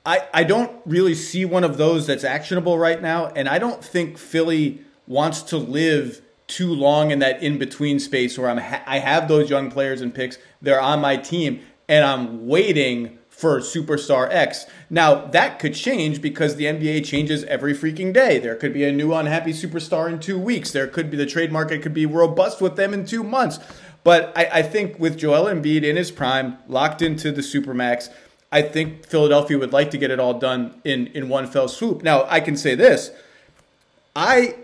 I, 0.05 0.27
I 0.33 0.43
don't 0.43 0.71
really 0.85 1.15
see 1.15 1.45
one 1.45 1.63
of 1.63 1.77
those 1.77 2.05
that's 2.05 2.25
actionable 2.25 2.77
right 2.77 3.01
now, 3.01 3.27
and 3.27 3.47
I 3.47 3.57
don't 3.57 3.83
think 3.83 4.17
Philly 4.17 4.81
wants 5.11 5.41
to 5.43 5.57
live 5.57 6.21
too 6.47 6.73
long 6.73 7.11
in 7.11 7.19
that 7.19 7.43
in 7.43 7.57
between 7.57 7.99
space 7.99 8.37
where 8.37 8.49
I'm 8.49 8.57
ha- 8.57 8.83
I 8.85 8.99
have 8.99 9.27
those 9.27 9.49
young 9.49 9.69
players 9.69 10.01
and 10.01 10.15
picks. 10.15 10.37
They're 10.61 10.81
on 10.81 11.01
my 11.01 11.17
team, 11.17 11.61
and 11.87 12.03
I'm 12.05 12.47
waiting 12.47 13.19
for 13.29 13.59
superstar 13.59 14.29
X. 14.31 14.65
Now, 14.89 15.25
that 15.27 15.59
could 15.59 15.73
change 15.73 16.21
because 16.21 16.55
the 16.55 16.65
NBA 16.65 17.05
changes 17.05 17.43
every 17.45 17.73
freaking 17.73 18.13
day. 18.13 18.39
There 18.39 18.55
could 18.55 18.73
be 18.73 18.83
a 18.83 18.91
new 18.91 19.13
unhappy 19.13 19.51
superstar 19.51 20.09
in 20.09 20.19
two 20.19 20.37
weeks. 20.37 20.71
There 20.71 20.87
could 20.87 21.11
be 21.11 21.17
the 21.17 21.25
trade 21.25 21.51
market 21.51 21.81
could 21.81 21.93
be 21.93 22.05
robust 22.05 22.61
with 22.61 22.75
them 22.75 22.93
in 22.93 23.05
two 23.05 23.23
months. 23.23 23.59
But 24.03 24.31
I, 24.35 24.49
I 24.53 24.61
think 24.61 24.99
with 24.99 25.17
Joel 25.17 25.45
Embiid 25.45 25.83
in 25.83 25.95
his 25.95 26.11
prime, 26.11 26.57
locked 26.67 27.01
into 27.01 27.31
the 27.31 27.41
supermax, 27.41 28.09
I 28.51 28.61
think 28.61 29.05
Philadelphia 29.05 29.57
would 29.57 29.73
like 29.73 29.91
to 29.91 29.97
get 29.97 30.11
it 30.11 30.19
all 30.19 30.35
done 30.35 30.79
in, 30.83 31.07
in 31.07 31.29
one 31.29 31.47
fell 31.47 31.67
swoop. 31.67 32.03
Now, 32.03 32.25
I 32.29 32.39
can 32.41 32.55
say 32.55 32.75
this. 32.75 33.11
I 34.15 34.55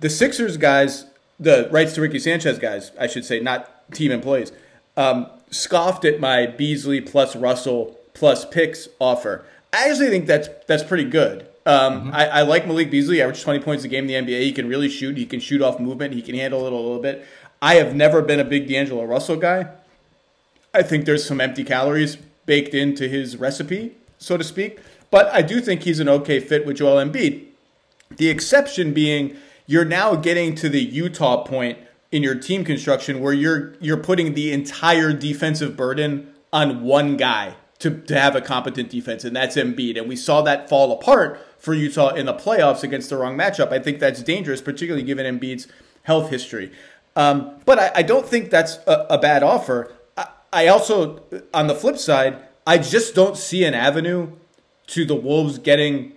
the 0.00 0.10
Sixers 0.10 0.56
guys, 0.56 1.06
the 1.38 1.68
rights 1.70 1.94
to 1.94 2.00
Ricky 2.00 2.18
Sanchez 2.18 2.58
guys, 2.58 2.92
I 2.98 3.06
should 3.06 3.24
say, 3.24 3.40
not 3.40 3.90
team 3.92 4.10
employees, 4.10 4.52
um, 4.96 5.26
scoffed 5.50 6.04
at 6.04 6.20
my 6.20 6.46
Beasley 6.46 7.00
plus 7.00 7.36
Russell 7.36 7.98
plus 8.14 8.44
picks 8.44 8.88
offer. 8.98 9.44
I 9.72 9.88
actually 9.88 10.08
think 10.08 10.26
that's 10.26 10.48
that's 10.66 10.82
pretty 10.82 11.04
good. 11.04 11.46
Um, 11.66 12.00
mm-hmm. 12.00 12.14
I, 12.14 12.26
I, 12.26 12.42
like 12.42 12.66
Malik 12.66 12.90
Beasley, 12.90 13.20
average 13.20 13.42
20 13.42 13.60
points 13.60 13.84
a 13.84 13.88
game 13.88 14.08
in 14.08 14.26
the 14.26 14.32
NBA. 14.32 14.40
He 14.40 14.52
can 14.52 14.66
really 14.66 14.88
shoot. 14.88 15.16
He 15.16 15.26
can 15.26 15.40
shoot 15.40 15.60
off 15.60 15.78
movement. 15.78 16.14
He 16.14 16.22
can 16.22 16.34
handle 16.34 16.66
it 16.66 16.72
a 16.72 16.76
little 16.76 16.98
bit. 16.98 17.26
I 17.60 17.74
have 17.74 17.94
never 17.94 18.22
been 18.22 18.40
a 18.40 18.44
big 18.44 18.66
D'Angelo 18.66 19.04
Russell 19.04 19.36
guy. 19.36 19.68
I 20.72 20.82
think 20.82 21.04
there's 21.04 21.24
some 21.24 21.40
empty 21.40 21.62
calories 21.62 22.16
baked 22.46 22.74
into 22.74 23.08
his 23.08 23.36
recipe, 23.36 23.94
so 24.18 24.36
to 24.36 24.44
speak. 24.44 24.80
But 25.10 25.26
I 25.28 25.42
do 25.42 25.60
think 25.60 25.82
he's 25.82 26.00
an 26.00 26.08
okay 26.08 26.40
fit 26.40 26.64
with 26.64 26.78
Joel 26.78 27.04
Embiid. 27.04 27.44
The 28.16 28.28
exception 28.28 28.94
being 28.94 29.36
you're 29.70 29.84
now 29.84 30.16
getting 30.16 30.56
to 30.56 30.68
the 30.68 30.82
Utah 30.82 31.44
point 31.44 31.78
in 32.10 32.24
your 32.24 32.34
team 32.34 32.64
construction 32.64 33.20
where 33.20 33.32
you're 33.32 33.74
you're 33.80 33.96
putting 33.96 34.34
the 34.34 34.50
entire 34.52 35.12
defensive 35.12 35.76
burden 35.76 36.34
on 36.52 36.82
one 36.82 37.16
guy 37.16 37.54
to, 37.78 38.00
to 38.00 38.18
have 38.18 38.34
a 38.34 38.40
competent 38.40 38.90
defense, 38.90 39.22
and 39.22 39.34
that's 39.34 39.54
Embiid. 39.54 39.96
And 39.96 40.08
we 40.08 40.16
saw 40.16 40.42
that 40.42 40.68
fall 40.68 40.90
apart 40.90 41.40
for 41.56 41.72
Utah 41.72 42.08
in 42.14 42.26
the 42.26 42.34
playoffs 42.34 42.82
against 42.82 43.10
the 43.10 43.16
wrong 43.16 43.36
matchup. 43.36 43.72
I 43.72 43.78
think 43.78 44.00
that's 44.00 44.24
dangerous, 44.24 44.60
particularly 44.60 45.04
given 45.04 45.24
Embiid's 45.24 45.68
health 46.02 46.30
history. 46.30 46.72
Um, 47.14 47.52
but 47.64 47.78
I, 47.78 47.92
I, 47.96 48.02
don't 48.02 48.26
think 48.26 48.50
that's 48.50 48.78
a, 48.88 49.06
a 49.10 49.18
bad 49.18 49.44
offer. 49.44 49.92
I, 50.16 50.28
I, 50.52 50.66
also, 50.66 51.22
on 51.54 51.68
the 51.68 51.74
flip 51.74 51.98
side, 51.98 52.38
I 52.66 52.78
just 52.78 53.14
don't 53.14 53.36
see 53.36 53.64
an 53.64 53.74
avenue 53.74 54.32
to 54.88 55.04
the 55.04 55.14
Wolves 55.14 55.58
getting 55.58 56.12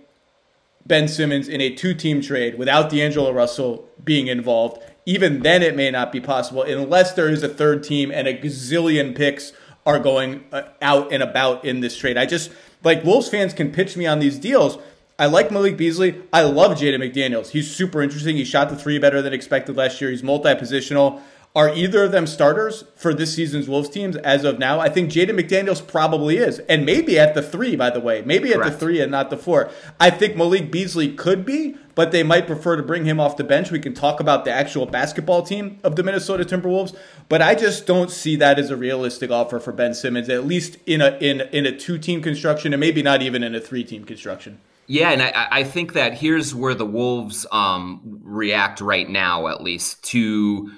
Ben 0.86 1.08
Simmons 1.08 1.48
in 1.48 1.60
a 1.60 1.74
two 1.74 1.94
team 1.94 2.20
trade 2.20 2.58
without 2.58 2.90
D'Angelo 2.90 3.32
Russell 3.32 3.88
being 4.02 4.26
involved. 4.26 4.82
Even 5.06 5.40
then, 5.40 5.62
it 5.62 5.76
may 5.76 5.90
not 5.90 6.12
be 6.12 6.20
possible 6.20 6.62
unless 6.62 7.12
there 7.12 7.28
is 7.28 7.42
a 7.42 7.48
third 7.48 7.82
team 7.82 8.10
and 8.10 8.26
a 8.26 8.36
gazillion 8.36 9.14
picks 9.14 9.52
are 9.86 9.98
going 9.98 10.44
uh, 10.52 10.62
out 10.80 11.12
and 11.12 11.22
about 11.22 11.64
in 11.64 11.80
this 11.80 11.96
trade. 11.96 12.16
I 12.16 12.26
just 12.26 12.50
like 12.82 13.04
Wolves 13.04 13.28
fans 13.28 13.52
can 13.52 13.70
pitch 13.72 13.96
me 13.96 14.06
on 14.06 14.18
these 14.18 14.38
deals. 14.38 14.78
I 15.18 15.26
like 15.26 15.50
Malik 15.50 15.76
Beasley. 15.76 16.20
I 16.32 16.42
love 16.42 16.76
Jaden 16.76 16.98
McDaniels. 16.98 17.50
He's 17.50 17.74
super 17.74 18.02
interesting. 18.02 18.36
He 18.36 18.44
shot 18.44 18.68
the 18.68 18.76
three 18.76 18.98
better 18.98 19.22
than 19.22 19.32
expected 19.32 19.76
last 19.76 20.00
year. 20.00 20.10
He's 20.10 20.22
multi 20.22 20.48
positional. 20.54 21.20
Are 21.56 21.72
either 21.72 22.02
of 22.02 22.10
them 22.10 22.26
starters 22.26 22.82
for 22.96 23.14
this 23.14 23.36
season's 23.36 23.68
Wolves 23.68 23.88
teams 23.88 24.16
as 24.16 24.42
of 24.42 24.58
now? 24.58 24.80
I 24.80 24.88
think 24.88 25.08
Jaden 25.08 25.38
McDaniels 25.38 25.86
probably 25.86 26.36
is. 26.38 26.58
And 26.58 26.84
maybe 26.84 27.16
at 27.16 27.34
the 27.34 27.42
three, 27.42 27.76
by 27.76 27.90
the 27.90 28.00
way. 28.00 28.22
Maybe 28.22 28.50
at 28.50 28.56
Correct. 28.56 28.72
the 28.72 28.78
three 28.78 29.00
and 29.00 29.12
not 29.12 29.30
the 29.30 29.36
four. 29.36 29.70
I 30.00 30.10
think 30.10 30.36
Malik 30.36 30.72
Beasley 30.72 31.14
could 31.14 31.46
be, 31.46 31.76
but 31.94 32.10
they 32.10 32.24
might 32.24 32.48
prefer 32.48 32.74
to 32.74 32.82
bring 32.82 33.04
him 33.04 33.20
off 33.20 33.36
the 33.36 33.44
bench. 33.44 33.70
We 33.70 33.78
can 33.78 33.94
talk 33.94 34.18
about 34.18 34.44
the 34.44 34.50
actual 34.50 34.84
basketball 34.84 35.44
team 35.44 35.78
of 35.84 35.94
the 35.94 36.02
Minnesota 36.02 36.44
Timberwolves, 36.44 36.96
but 37.28 37.40
I 37.40 37.54
just 37.54 37.86
don't 37.86 38.10
see 38.10 38.34
that 38.34 38.58
as 38.58 38.72
a 38.72 38.76
realistic 38.76 39.30
offer 39.30 39.60
for 39.60 39.70
Ben 39.70 39.94
Simmons, 39.94 40.28
at 40.28 40.44
least 40.44 40.78
in 40.86 41.00
a 41.00 41.16
in 41.20 41.42
in 41.52 41.66
a 41.66 41.76
two 41.76 41.98
team 41.98 42.20
construction 42.20 42.72
and 42.72 42.80
maybe 42.80 43.00
not 43.00 43.22
even 43.22 43.44
in 43.44 43.54
a 43.54 43.60
three 43.60 43.84
team 43.84 44.04
construction. 44.04 44.58
Yeah, 44.86 45.10
and 45.10 45.22
I, 45.22 45.46
I, 45.50 45.64
think 45.64 45.94
that 45.94 46.12
here's 46.12 46.54
where 46.54 46.74
the 46.74 46.84
Wolves 46.84 47.46
um, 47.50 48.20
react 48.22 48.82
right 48.82 49.08
now, 49.08 49.46
at 49.46 49.62
least 49.62 50.02
to 50.10 50.70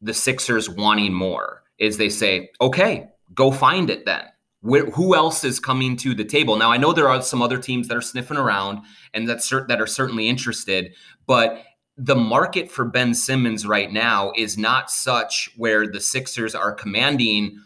the 0.00 0.14
Sixers 0.14 0.68
wanting 0.68 1.12
more 1.12 1.62
is 1.78 1.96
they 1.96 2.08
say, 2.08 2.50
okay, 2.60 3.08
go 3.34 3.50
find 3.50 3.90
it 3.90 4.04
then. 4.04 4.24
who 4.62 5.14
else 5.14 5.44
is 5.44 5.60
coming 5.60 5.96
to 5.96 6.14
the 6.14 6.24
table? 6.24 6.56
Now, 6.56 6.72
I 6.72 6.76
know 6.76 6.92
there 6.92 7.08
are 7.08 7.22
some 7.22 7.42
other 7.42 7.58
teams 7.58 7.88
that 7.88 7.96
are 7.96 8.02
sniffing 8.02 8.36
around 8.36 8.80
and 9.14 9.28
that, 9.28 9.38
cert- 9.38 9.68
that 9.68 9.80
are 9.80 9.86
certainly 9.86 10.28
interested, 10.28 10.94
but 11.26 11.62
the 11.96 12.16
market 12.16 12.70
for 12.70 12.84
Ben 12.84 13.12
Simmons 13.12 13.66
right 13.66 13.92
now 13.92 14.32
is 14.36 14.56
not 14.56 14.90
such 14.90 15.50
where 15.56 15.86
the 15.86 16.00
Sixers 16.00 16.54
are 16.54 16.72
commanding 16.72 17.58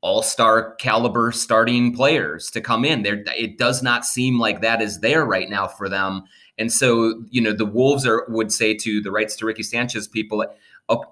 all-star 0.00 0.74
caliber 0.74 1.32
starting 1.32 1.94
players 1.94 2.50
to 2.50 2.60
come 2.60 2.84
in. 2.84 3.02
There 3.02 3.24
it 3.38 3.56
does 3.56 3.82
not 3.82 4.04
seem 4.04 4.38
like 4.38 4.60
that 4.60 4.82
is 4.82 5.00
there 5.00 5.24
right 5.24 5.48
now 5.48 5.66
for 5.66 5.88
them. 5.88 6.24
And 6.58 6.72
so, 6.72 7.24
you 7.30 7.40
know, 7.40 7.52
the 7.52 7.66
Wolves 7.66 8.06
are 8.06 8.26
would 8.28 8.52
say 8.52 8.74
to 8.74 9.00
the 9.00 9.10
rights 9.10 9.34
to 9.36 9.46
Ricky 9.46 9.62
Sanchez 9.62 10.06
people, 10.06 10.44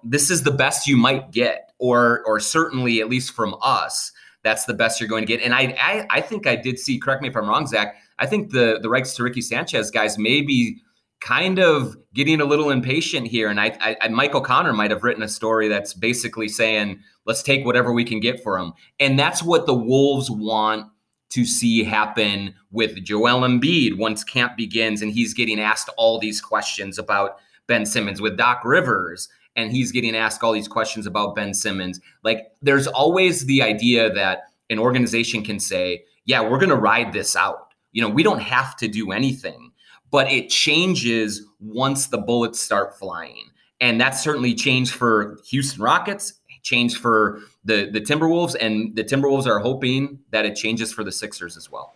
this 0.04 0.30
is 0.30 0.42
the 0.42 0.50
best 0.50 0.86
you 0.86 0.96
might 0.96 1.30
get, 1.30 1.72
or 1.78 2.22
or 2.26 2.40
certainly 2.40 3.00
at 3.00 3.08
least 3.08 3.34
from 3.34 3.56
us, 3.62 4.12
that's 4.42 4.64
the 4.64 4.74
best 4.74 5.00
you're 5.00 5.08
going 5.08 5.22
to 5.22 5.26
get. 5.26 5.42
And 5.42 5.54
I 5.54 5.74
I, 5.78 6.06
I 6.10 6.20
think 6.20 6.46
I 6.46 6.56
did 6.56 6.78
see. 6.78 6.98
Correct 6.98 7.22
me 7.22 7.28
if 7.28 7.36
I'm 7.36 7.48
wrong, 7.48 7.66
Zach. 7.66 7.96
I 8.18 8.26
think 8.26 8.52
the 8.52 8.78
the 8.80 8.88
rights 8.88 9.14
to 9.16 9.22
Ricky 9.22 9.40
Sanchez 9.40 9.90
guys 9.90 10.18
may 10.18 10.42
be 10.42 10.80
kind 11.22 11.60
of 11.60 11.96
getting 12.14 12.40
a 12.40 12.44
little 12.44 12.70
impatient 12.70 13.28
here. 13.28 13.48
And 13.48 13.60
I, 13.60 13.76
I, 13.80 13.96
I 14.02 14.08
Michael 14.08 14.40
Connor 14.40 14.72
might 14.72 14.90
have 14.90 15.04
written 15.04 15.22
a 15.22 15.28
story 15.28 15.68
that's 15.68 15.94
basically 15.94 16.48
saying, 16.48 16.98
let's 17.26 17.42
take 17.42 17.64
whatever 17.64 17.92
we 17.92 18.04
can 18.04 18.18
get 18.18 18.42
for 18.42 18.58
him. 18.58 18.72
And 18.98 19.18
that's 19.18 19.42
what 19.42 19.66
the 19.66 19.74
Wolves 19.74 20.30
want 20.30 20.88
to 21.30 21.46
see 21.46 21.84
happen 21.84 22.54
with 22.72 23.02
Joel 23.04 23.40
Embiid 23.40 23.96
once 23.96 24.24
camp 24.24 24.56
begins 24.56 25.00
and 25.00 25.12
he's 25.12 25.32
getting 25.32 25.60
asked 25.60 25.88
all 25.96 26.18
these 26.18 26.40
questions 26.40 26.98
about 26.98 27.36
Ben 27.68 27.86
Simmons 27.86 28.20
with 28.20 28.36
Doc 28.36 28.62
Rivers 28.64 29.28
and 29.57 29.70
he's 29.70 29.92
getting 29.92 30.16
asked 30.16 30.42
all 30.42 30.53
these 30.53 30.68
questions 30.68 31.07
about 31.07 31.34
Ben 31.34 31.55
Simmons. 31.55 32.00
Like 32.24 32.53
there's 32.62 32.86
always 32.86 33.46
the 33.46 33.62
idea 33.62 34.12
that 34.12 34.44
an 34.70 34.78
organization 34.78 35.44
can 35.44 35.61
say, 35.61 36.05
yeah, 36.24 36.40
we're 36.40 36.59
going 36.59 36.70
to 36.70 36.76
ride 36.76 37.12
this 37.12 37.36
out. 37.36 37.68
You 37.92 38.03
know, 38.03 38.09
we 38.09 38.22
don't 38.22 38.40
have 38.40 38.76
to 38.76 38.88
do 38.88 39.12
anything, 39.12 39.72
but 40.11 40.30
it 40.30 40.48
changes 40.48 41.46
once 41.61 42.07
the 42.07 42.18
bullets 42.18 42.61
start 42.61 42.98
flying. 42.98 43.50
And 43.80 44.00
that's 44.00 44.22
certainly 44.22 44.55
changed 44.55 44.92
for 44.92 45.38
Houston 45.48 45.82
Rockets, 45.82 46.34
changed 46.62 46.96
for 46.96 47.40
the, 47.64 47.90
the 47.90 48.00
Timberwolves, 48.00 48.55
and 48.61 48.94
the 48.94 49.05
Timberwolves 49.05 49.46
are 49.46 49.59
hoping 49.59 50.20
that 50.30 50.46
it 50.46 50.55
changes 50.55 50.92
for 50.92 51.03
the 51.03 51.12
Sixers 51.12 51.57
as 51.57 51.70
well. 51.70 51.94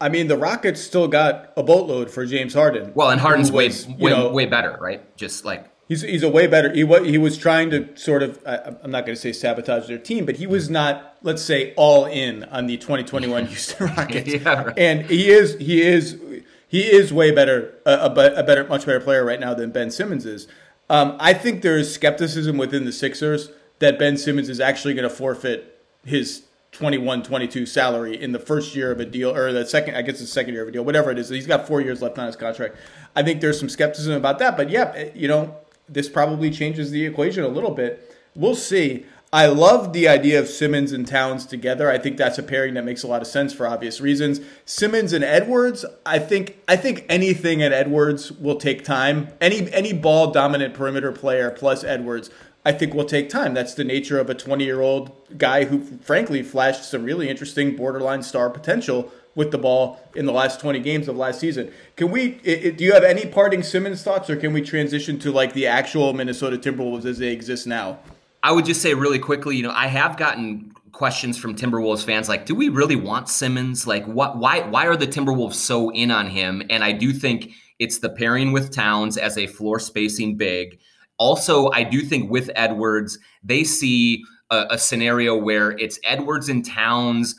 I 0.00 0.08
mean, 0.08 0.26
the 0.26 0.36
Rockets 0.36 0.80
still 0.80 1.08
got 1.08 1.52
a 1.56 1.62
boatload 1.62 2.10
for 2.10 2.24
James 2.26 2.54
Harden. 2.54 2.92
Well, 2.94 3.10
and 3.10 3.20
Harden's 3.20 3.52
was, 3.52 3.86
way, 3.86 3.94
way, 3.98 4.10
know, 4.10 4.30
way 4.30 4.46
better, 4.46 4.76
right? 4.80 5.16
Just 5.16 5.44
like 5.44 5.68
he's 5.92 6.02
he's 6.02 6.22
a 6.22 6.28
way 6.28 6.46
better. 6.46 6.72
He 6.72 6.84
was 6.84 7.06
he 7.06 7.18
was 7.18 7.36
trying 7.36 7.70
to 7.70 7.94
sort 7.96 8.22
of. 8.22 8.42
I, 8.46 8.74
I'm 8.82 8.90
not 8.90 9.04
going 9.04 9.14
to 9.14 9.20
say 9.20 9.32
sabotage 9.32 9.88
their 9.88 9.98
team, 9.98 10.24
but 10.24 10.36
he 10.36 10.46
was 10.46 10.70
not, 10.70 11.16
let's 11.22 11.42
say, 11.42 11.74
all 11.76 12.06
in 12.06 12.44
on 12.44 12.66
the 12.66 12.78
2021 12.78 13.46
Houston 13.48 13.86
Rockets. 13.88 14.28
yeah, 14.34 14.62
right. 14.62 14.78
And 14.78 15.06
he 15.06 15.30
is 15.30 15.56
he 15.58 15.82
is 15.82 16.18
he 16.66 16.80
is 16.90 17.12
way 17.12 17.30
better, 17.30 17.74
a, 17.84 18.06
a, 18.06 18.10
better, 18.42 18.64
much 18.64 18.86
better 18.86 19.00
player 19.00 19.24
right 19.24 19.38
now 19.38 19.52
than 19.52 19.70
Ben 19.70 19.90
Simmons 19.90 20.24
is. 20.24 20.48
Um, 20.88 21.16
I 21.20 21.34
think 21.34 21.60
there 21.60 21.76
is 21.76 21.92
skepticism 21.92 22.56
within 22.56 22.86
the 22.86 22.92
Sixers 22.92 23.50
that 23.80 23.98
Ben 23.98 24.16
Simmons 24.16 24.48
is 24.48 24.58
actually 24.60 24.94
going 24.94 25.08
to 25.08 25.14
forfeit 25.14 25.84
his 26.04 26.44
21 26.72 27.22
22 27.22 27.66
salary 27.66 28.20
in 28.20 28.32
the 28.32 28.38
first 28.38 28.74
year 28.74 28.90
of 28.90 28.98
a 28.98 29.04
deal 29.04 29.36
or 29.36 29.52
the 29.52 29.66
second 29.66 29.94
i 29.94 30.00
guess 30.00 30.18
the 30.18 30.26
second 30.26 30.54
year 30.54 30.62
of 30.62 30.68
a 30.68 30.72
deal 30.72 30.82
whatever 30.82 31.10
it 31.10 31.18
is 31.18 31.28
he's 31.28 31.46
got 31.46 31.68
four 31.68 31.82
years 31.82 32.00
left 32.00 32.18
on 32.18 32.26
his 32.26 32.34
contract 32.34 32.76
i 33.14 33.22
think 33.22 33.42
there's 33.42 33.60
some 33.60 33.68
skepticism 33.68 34.14
about 34.14 34.38
that 34.38 34.56
but 34.56 34.70
yeah 34.70 35.10
you 35.14 35.28
know 35.28 35.54
this 35.88 36.08
probably 36.08 36.50
changes 36.50 36.90
the 36.90 37.04
equation 37.04 37.44
a 37.44 37.48
little 37.48 37.70
bit. 37.70 38.16
We'll 38.34 38.54
see. 38.54 39.06
I 39.34 39.46
love 39.46 39.94
the 39.94 40.08
idea 40.08 40.38
of 40.38 40.46
simmons 40.46 40.92
and 40.92 41.06
towns 41.06 41.46
together. 41.46 41.90
I 41.90 41.96
think 41.96 42.18
that's 42.18 42.36
a 42.36 42.42
pairing 42.42 42.74
that 42.74 42.84
makes 42.84 43.02
a 43.02 43.06
lot 43.06 43.22
of 43.22 43.28
sense 43.28 43.54
for 43.54 43.66
obvious 43.66 43.98
reasons. 43.98 44.40
Simmons 44.66 45.14
and 45.14 45.24
edwards 45.24 45.86
i 46.04 46.18
think 46.18 46.58
i 46.68 46.76
think 46.76 47.06
anything 47.08 47.62
at 47.62 47.72
edwards 47.72 48.30
will 48.30 48.56
take 48.56 48.84
time. 48.84 49.28
Any 49.40 49.72
any 49.72 49.94
ball 49.94 50.32
dominant 50.32 50.74
perimeter 50.74 51.12
player 51.12 51.50
plus 51.50 51.82
edwards 51.82 52.28
I 52.64 52.72
think 52.72 52.94
will 52.94 53.04
take 53.04 53.28
time. 53.28 53.54
That's 53.54 53.74
the 53.74 53.84
nature 53.84 54.20
of 54.20 54.30
a 54.30 54.34
20 54.34 54.64
year 54.64 54.80
old 54.80 55.10
guy 55.36 55.64
who, 55.64 55.80
frankly, 55.80 56.42
flashed 56.42 56.88
some 56.88 57.02
really 57.02 57.28
interesting 57.28 57.74
borderline 57.74 58.22
star 58.22 58.50
potential 58.50 59.10
with 59.34 59.50
the 59.50 59.58
ball 59.58 60.00
in 60.14 60.26
the 60.26 60.32
last 60.32 60.60
20 60.60 60.78
games 60.80 61.08
of 61.08 61.16
last 61.16 61.40
season. 61.40 61.72
Can 61.96 62.10
we, 62.10 62.40
it, 62.44 62.76
do 62.76 62.84
you 62.84 62.92
have 62.92 63.04
any 63.04 63.26
parting 63.26 63.62
Simmons 63.62 64.02
thoughts, 64.02 64.28
or 64.28 64.36
can 64.36 64.52
we 64.52 64.60
transition 64.62 65.18
to 65.20 65.32
like 65.32 65.54
the 65.54 65.66
actual 65.66 66.12
Minnesota 66.12 66.58
Timberwolves 66.58 67.04
as 67.04 67.18
they 67.18 67.32
exist 67.32 67.66
now? 67.66 67.98
I 68.42 68.52
would 68.52 68.64
just 68.64 68.82
say 68.82 68.94
really 68.94 69.18
quickly, 69.18 69.56
you 69.56 69.62
know, 69.62 69.70
I 69.70 69.86
have 69.86 70.16
gotten 70.16 70.72
questions 70.92 71.38
from 71.38 71.54
Timberwolves 71.54 72.04
fans 72.04 72.28
like, 72.28 72.44
do 72.44 72.54
we 72.54 72.68
really 72.68 72.96
want 72.96 73.28
Simmons? 73.28 73.86
Like, 73.86 74.04
what, 74.06 74.36
why, 74.36 74.60
why 74.60 74.86
are 74.86 74.96
the 74.96 75.06
Timberwolves 75.06 75.54
so 75.54 75.90
in 75.90 76.10
on 76.10 76.26
him? 76.28 76.62
And 76.68 76.84
I 76.84 76.92
do 76.92 77.12
think 77.12 77.52
it's 77.78 77.98
the 77.98 78.10
pairing 78.10 78.52
with 78.52 78.74
Towns 78.74 79.16
as 79.16 79.38
a 79.38 79.46
floor 79.46 79.80
spacing 79.80 80.36
big. 80.36 80.78
Also, 81.18 81.70
I 81.70 81.84
do 81.84 82.00
think 82.00 82.30
with 82.30 82.50
Edwards, 82.54 83.18
they 83.42 83.64
see 83.64 84.22
a, 84.50 84.66
a 84.70 84.78
scenario 84.78 85.36
where 85.36 85.70
it's 85.72 85.98
Edwards 86.04 86.48
and 86.48 86.64
Towns 86.64 87.36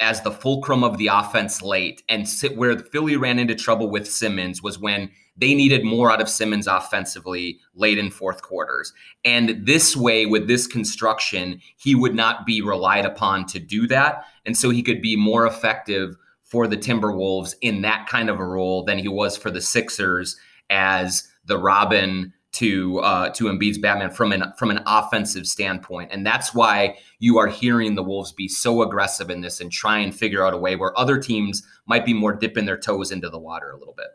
as 0.00 0.20
the 0.20 0.30
fulcrum 0.30 0.84
of 0.84 0.98
the 0.98 1.06
offense 1.06 1.62
late, 1.62 2.02
and 2.08 2.28
sit, 2.28 2.56
where 2.56 2.78
Philly 2.78 3.16
ran 3.16 3.38
into 3.38 3.54
trouble 3.54 3.88
with 3.88 4.10
Simmons 4.10 4.62
was 4.62 4.78
when 4.78 5.10
they 5.38 5.54
needed 5.54 5.84
more 5.84 6.10
out 6.10 6.20
of 6.20 6.28
Simmons 6.28 6.66
offensively 6.66 7.60
late 7.74 7.98
in 7.98 8.10
fourth 8.10 8.42
quarters. 8.42 8.92
And 9.24 9.66
this 9.66 9.96
way, 9.96 10.26
with 10.26 10.48
this 10.48 10.66
construction, 10.66 11.60
he 11.76 11.94
would 11.94 12.14
not 12.14 12.46
be 12.46 12.62
relied 12.62 13.04
upon 13.04 13.46
to 13.46 13.58
do 13.58 13.86
that. 13.88 14.24
And 14.44 14.56
so 14.56 14.70
he 14.70 14.82
could 14.82 15.02
be 15.02 15.16
more 15.16 15.46
effective 15.46 16.16
for 16.42 16.66
the 16.66 16.76
Timberwolves 16.76 17.54
in 17.60 17.82
that 17.82 18.06
kind 18.08 18.30
of 18.30 18.38
a 18.38 18.44
role 18.44 18.84
than 18.84 18.98
he 18.98 19.08
was 19.08 19.36
for 19.36 19.50
the 19.50 19.60
Sixers 19.60 20.36
as 20.70 21.28
the 21.44 21.58
Robin 21.58 22.32
to 22.56 22.98
uh, 23.00 23.30
to 23.30 23.44
Embiid's 23.44 23.78
Batman 23.78 24.10
from 24.10 24.32
an 24.32 24.52
from 24.58 24.70
an 24.70 24.80
offensive 24.86 25.46
standpoint, 25.46 26.10
and 26.12 26.26
that's 26.26 26.54
why 26.54 26.98
you 27.18 27.38
are 27.38 27.46
hearing 27.46 27.94
the 27.94 28.02
Wolves 28.02 28.32
be 28.32 28.48
so 28.48 28.82
aggressive 28.82 29.30
in 29.30 29.40
this 29.40 29.60
and 29.60 29.70
try 29.70 29.98
and 29.98 30.14
figure 30.14 30.44
out 30.44 30.54
a 30.54 30.58
way 30.58 30.76
where 30.76 30.98
other 30.98 31.18
teams 31.18 31.62
might 31.86 32.04
be 32.04 32.14
more 32.14 32.34
dipping 32.34 32.64
their 32.64 32.78
toes 32.78 33.10
into 33.10 33.28
the 33.28 33.38
water 33.38 33.70
a 33.70 33.78
little 33.78 33.94
bit. 33.94 34.06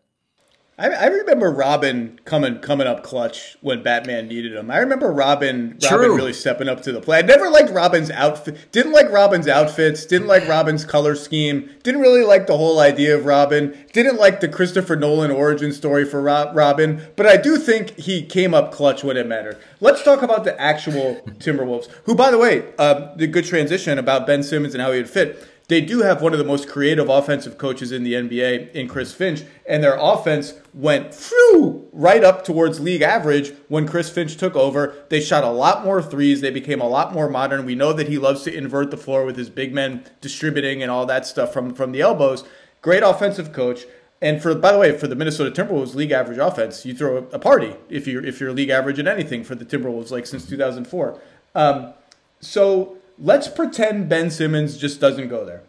I, 0.82 0.88
I, 0.88 1.06
remember 1.06 1.52
Robin 1.52 2.20
coming 2.26 2.58
coming 2.58 2.88
up 2.88 3.04
clutch 3.04 3.56
when 3.62 3.84
Batman 3.84 4.28
needed 4.28 4.56
him. 4.56 4.72
I 4.72 4.80
remember 4.80 5.12
Robin 5.12 5.78
True. 5.80 6.00
Robin 6.00 6.18
really 6.18 6.34
stepping 6.34 6.68
up 6.68 6.82
to 6.82 6.92
the 6.92 7.00
play. 7.00 7.20
I 7.20 7.22
never 7.22 7.52
liked 7.52 7.70
Robin's 7.70 8.10
outfit. 8.10 8.58
Didn't 8.72 8.92
like 8.92 9.12
Robin's 9.12 9.48
outfits. 9.48 10.08
Didn't 10.08 10.28
like 10.28 10.48
Robin's 10.48 10.84
color 10.84 11.14
scheme. 11.14 11.70
Didn't 11.84 12.02
really 12.02 12.24
like 12.24 12.48
the 12.48 12.58
whole 12.58 12.80
idea 12.80 13.16
of 13.16 13.26
Robin. 13.26 13.78
Didn't 13.94 14.18
like 14.18 14.40
the 14.40 14.48
Christopher 14.48 14.96
Nolan 14.96 15.30
origin 15.30 15.72
story 15.72 16.04
for 16.04 16.20
Robin. 16.20 17.06
But 17.16 17.28
I 17.28 17.38
do 17.38 17.58
think 17.58 17.96
he 18.00 18.26
came 18.26 18.56
up 18.56 18.72
clutch 18.72 19.04
when 19.04 19.18
it 19.18 19.28
mattered. 19.28 19.60
Let's 19.82 20.04
talk 20.04 20.24
about 20.24 20.46
the 20.46 20.60
actual 20.60 21.16
Timberwolves. 21.38 21.92
Who, 22.06 22.16
by 22.16 22.32
the 22.32 22.40
way, 22.40 22.74
uh, 22.80 23.14
the 23.16 23.28
good 23.28 23.46
transition 23.46 24.00
about 24.00 24.26
Ben 24.26 24.42
Simmons 24.42 24.74
and 24.74 24.82
how 24.82 24.92
he 24.92 24.98
would 24.98 25.10
fit 25.10 25.48
they 25.68 25.82
do 25.82 26.02
have 26.02 26.22
one 26.22 26.34
of 26.34 26.40
the 26.40 26.46
most 26.46 26.68
creative 26.68 27.08
offensive 27.08 27.58
coaches 27.58 27.92
in 27.92 28.04
the 28.04 28.14
NBA 28.14 28.72
in 28.74 28.88
Chris 28.88 29.14
Finch, 29.14 29.44
and 29.66 29.84
their 29.84 29.98
offense 29.98 30.54
went 30.74 31.14
phew, 31.14 31.88
right 31.94 32.24
up 32.24 32.44
towards 32.44 32.80
league 32.80 33.02
average 33.02 33.54
when 33.70 33.88
Chris 33.88 34.10
Finch 34.10 34.36
took 34.36 34.56
over. 34.56 34.96
They 35.10 35.22
shot 35.22 35.44
a 35.44 35.50
lot 35.50 35.86
more 35.86 36.02
threes. 36.02 36.42
They 36.42 36.52
became 36.52 36.82
a 36.82 36.90
lot 36.90 37.14
more 37.14 37.30
modern. 37.30 37.66
We 37.66 37.76
know 37.76 37.94
that 37.94 38.10
he 38.10 38.18
loves 38.18 38.44
to 38.44 38.54
invert 38.54 38.92
the 38.92 38.98
floor 38.98 39.24
with 39.26 39.38
his 39.38 39.50
big 39.50 39.74
men 39.74 40.04
distributing 40.20 40.82
and 40.82 40.92
all 40.92 41.06
that 41.06 41.26
stuff 41.26 41.54
from, 41.54 41.74
from 41.74 41.92
the 41.94 42.02
elbows. 42.02 42.44
Great 42.82 43.04
offensive 43.04 43.54
coach. 43.54 43.86
And 44.22 44.42
for 44.42 44.54
by 44.54 44.72
the 44.72 44.78
way, 44.78 44.96
for 44.98 45.08
the 45.08 45.16
Minnesota 45.16 45.52
Timberwolves 45.52 45.96
league 45.96 46.12
average 46.12 46.38
offense, 46.38 46.86
you 46.86 46.94
throw 46.94 47.18
a 47.32 47.40
party 47.40 47.76
if 47.90 48.08
you're 48.08 48.24
if 48.24 48.40
you're 48.40 48.52
league 48.52 48.70
average 48.70 49.00
in 49.00 49.08
anything 49.08 49.44
for 49.44 49.56
the 49.56 49.66
Timberwolves 49.66 50.12
like 50.12 50.28
since 50.28 50.48
2004. 50.48 51.20
Um, 51.56 51.94
so 52.40 52.98
let's 53.22 53.48
pretend 53.48 54.10
Ben 54.10 54.32
Simmons 54.32 54.78
just 54.78 55.00
doesn't 55.00 55.30
go 55.30 55.46
there. 55.46 55.62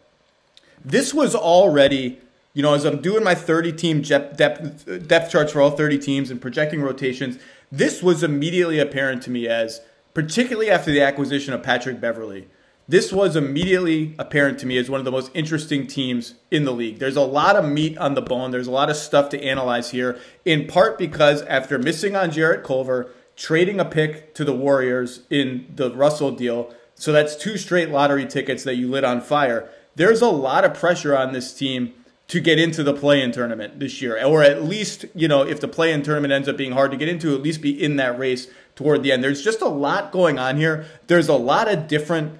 This 0.84 1.14
was 1.14 1.34
already, 1.34 2.18
you 2.54 2.62
know, 2.62 2.74
as 2.74 2.84
I'm 2.84 3.00
doing 3.00 3.22
my 3.22 3.34
30 3.34 3.72
team 3.72 4.02
depth, 4.02 5.06
depth 5.06 5.30
charts 5.30 5.52
for 5.52 5.60
all 5.60 5.70
30 5.70 5.98
teams 5.98 6.30
and 6.30 6.40
projecting 6.40 6.82
rotations, 6.82 7.38
this 7.70 8.02
was 8.02 8.22
immediately 8.22 8.78
apparent 8.78 9.22
to 9.24 9.30
me 9.30 9.46
as, 9.46 9.80
particularly 10.14 10.70
after 10.70 10.90
the 10.90 11.02
acquisition 11.02 11.54
of 11.54 11.62
Patrick 11.62 12.00
Beverley, 12.00 12.48
this 12.88 13.12
was 13.12 13.36
immediately 13.36 14.14
apparent 14.18 14.58
to 14.58 14.66
me 14.66 14.76
as 14.76 14.90
one 14.90 14.98
of 14.98 15.04
the 15.04 15.12
most 15.12 15.30
interesting 15.34 15.86
teams 15.86 16.34
in 16.50 16.64
the 16.64 16.72
league. 16.72 16.98
There's 16.98 17.16
a 17.16 17.22
lot 17.22 17.54
of 17.54 17.64
meat 17.64 17.96
on 17.96 18.14
the 18.14 18.20
bone. 18.20 18.50
There's 18.50 18.66
a 18.66 18.72
lot 18.72 18.90
of 18.90 18.96
stuff 18.96 19.28
to 19.30 19.42
analyze 19.42 19.92
here, 19.92 20.18
in 20.44 20.66
part 20.66 20.98
because 20.98 21.42
after 21.42 21.78
missing 21.78 22.16
on 22.16 22.32
Jarrett 22.32 22.64
Culver, 22.64 23.10
trading 23.36 23.78
a 23.78 23.84
pick 23.84 24.34
to 24.34 24.44
the 24.44 24.52
Warriors 24.52 25.20
in 25.30 25.72
the 25.74 25.94
Russell 25.94 26.32
deal, 26.32 26.74
so 27.02 27.10
that's 27.10 27.34
two 27.34 27.56
straight 27.56 27.90
lottery 27.90 28.24
tickets 28.24 28.62
that 28.62 28.76
you 28.76 28.86
lit 28.86 29.02
on 29.02 29.20
fire. 29.20 29.68
There's 29.96 30.22
a 30.22 30.28
lot 30.28 30.64
of 30.64 30.72
pressure 30.74 31.16
on 31.16 31.32
this 31.32 31.52
team 31.52 31.94
to 32.28 32.38
get 32.38 32.60
into 32.60 32.84
the 32.84 32.94
play-in 32.94 33.32
tournament 33.32 33.80
this 33.80 34.00
year, 34.00 34.24
or 34.24 34.40
at 34.44 34.62
least, 34.62 35.06
you 35.12 35.26
know, 35.26 35.42
if 35.42 35.60
the 35.60 35.66
play-in 35.66 36.04
tournament 36.04 36.32
ends 36.32 36.48
up 36.48 36.56
being 36.56 36.70
hard 36.70 36.92
to 36.92 36.96
get 36.96 37.08
into, 37.08 37.34
at 37.34 37.42
least 37.42 37.60
be 37.60 37.70
in 37.70 37.96
that 37.96 38.16
race 38.16 38.46
toward 38.76 39.02
the 39.02 39.10
end. 39.10 39.24
There's 39.24 39.42
just 39.42 39.60
a 39.62 39.68
lot 39.68 40.12
going 40.12 40.38
on 40.38 40.58
here. 40.58 40.86
There's 41.08 41.26
a 41.26 41.34
lot 41.34 41.66
of 41.66 41.88
different. 41.88 42.38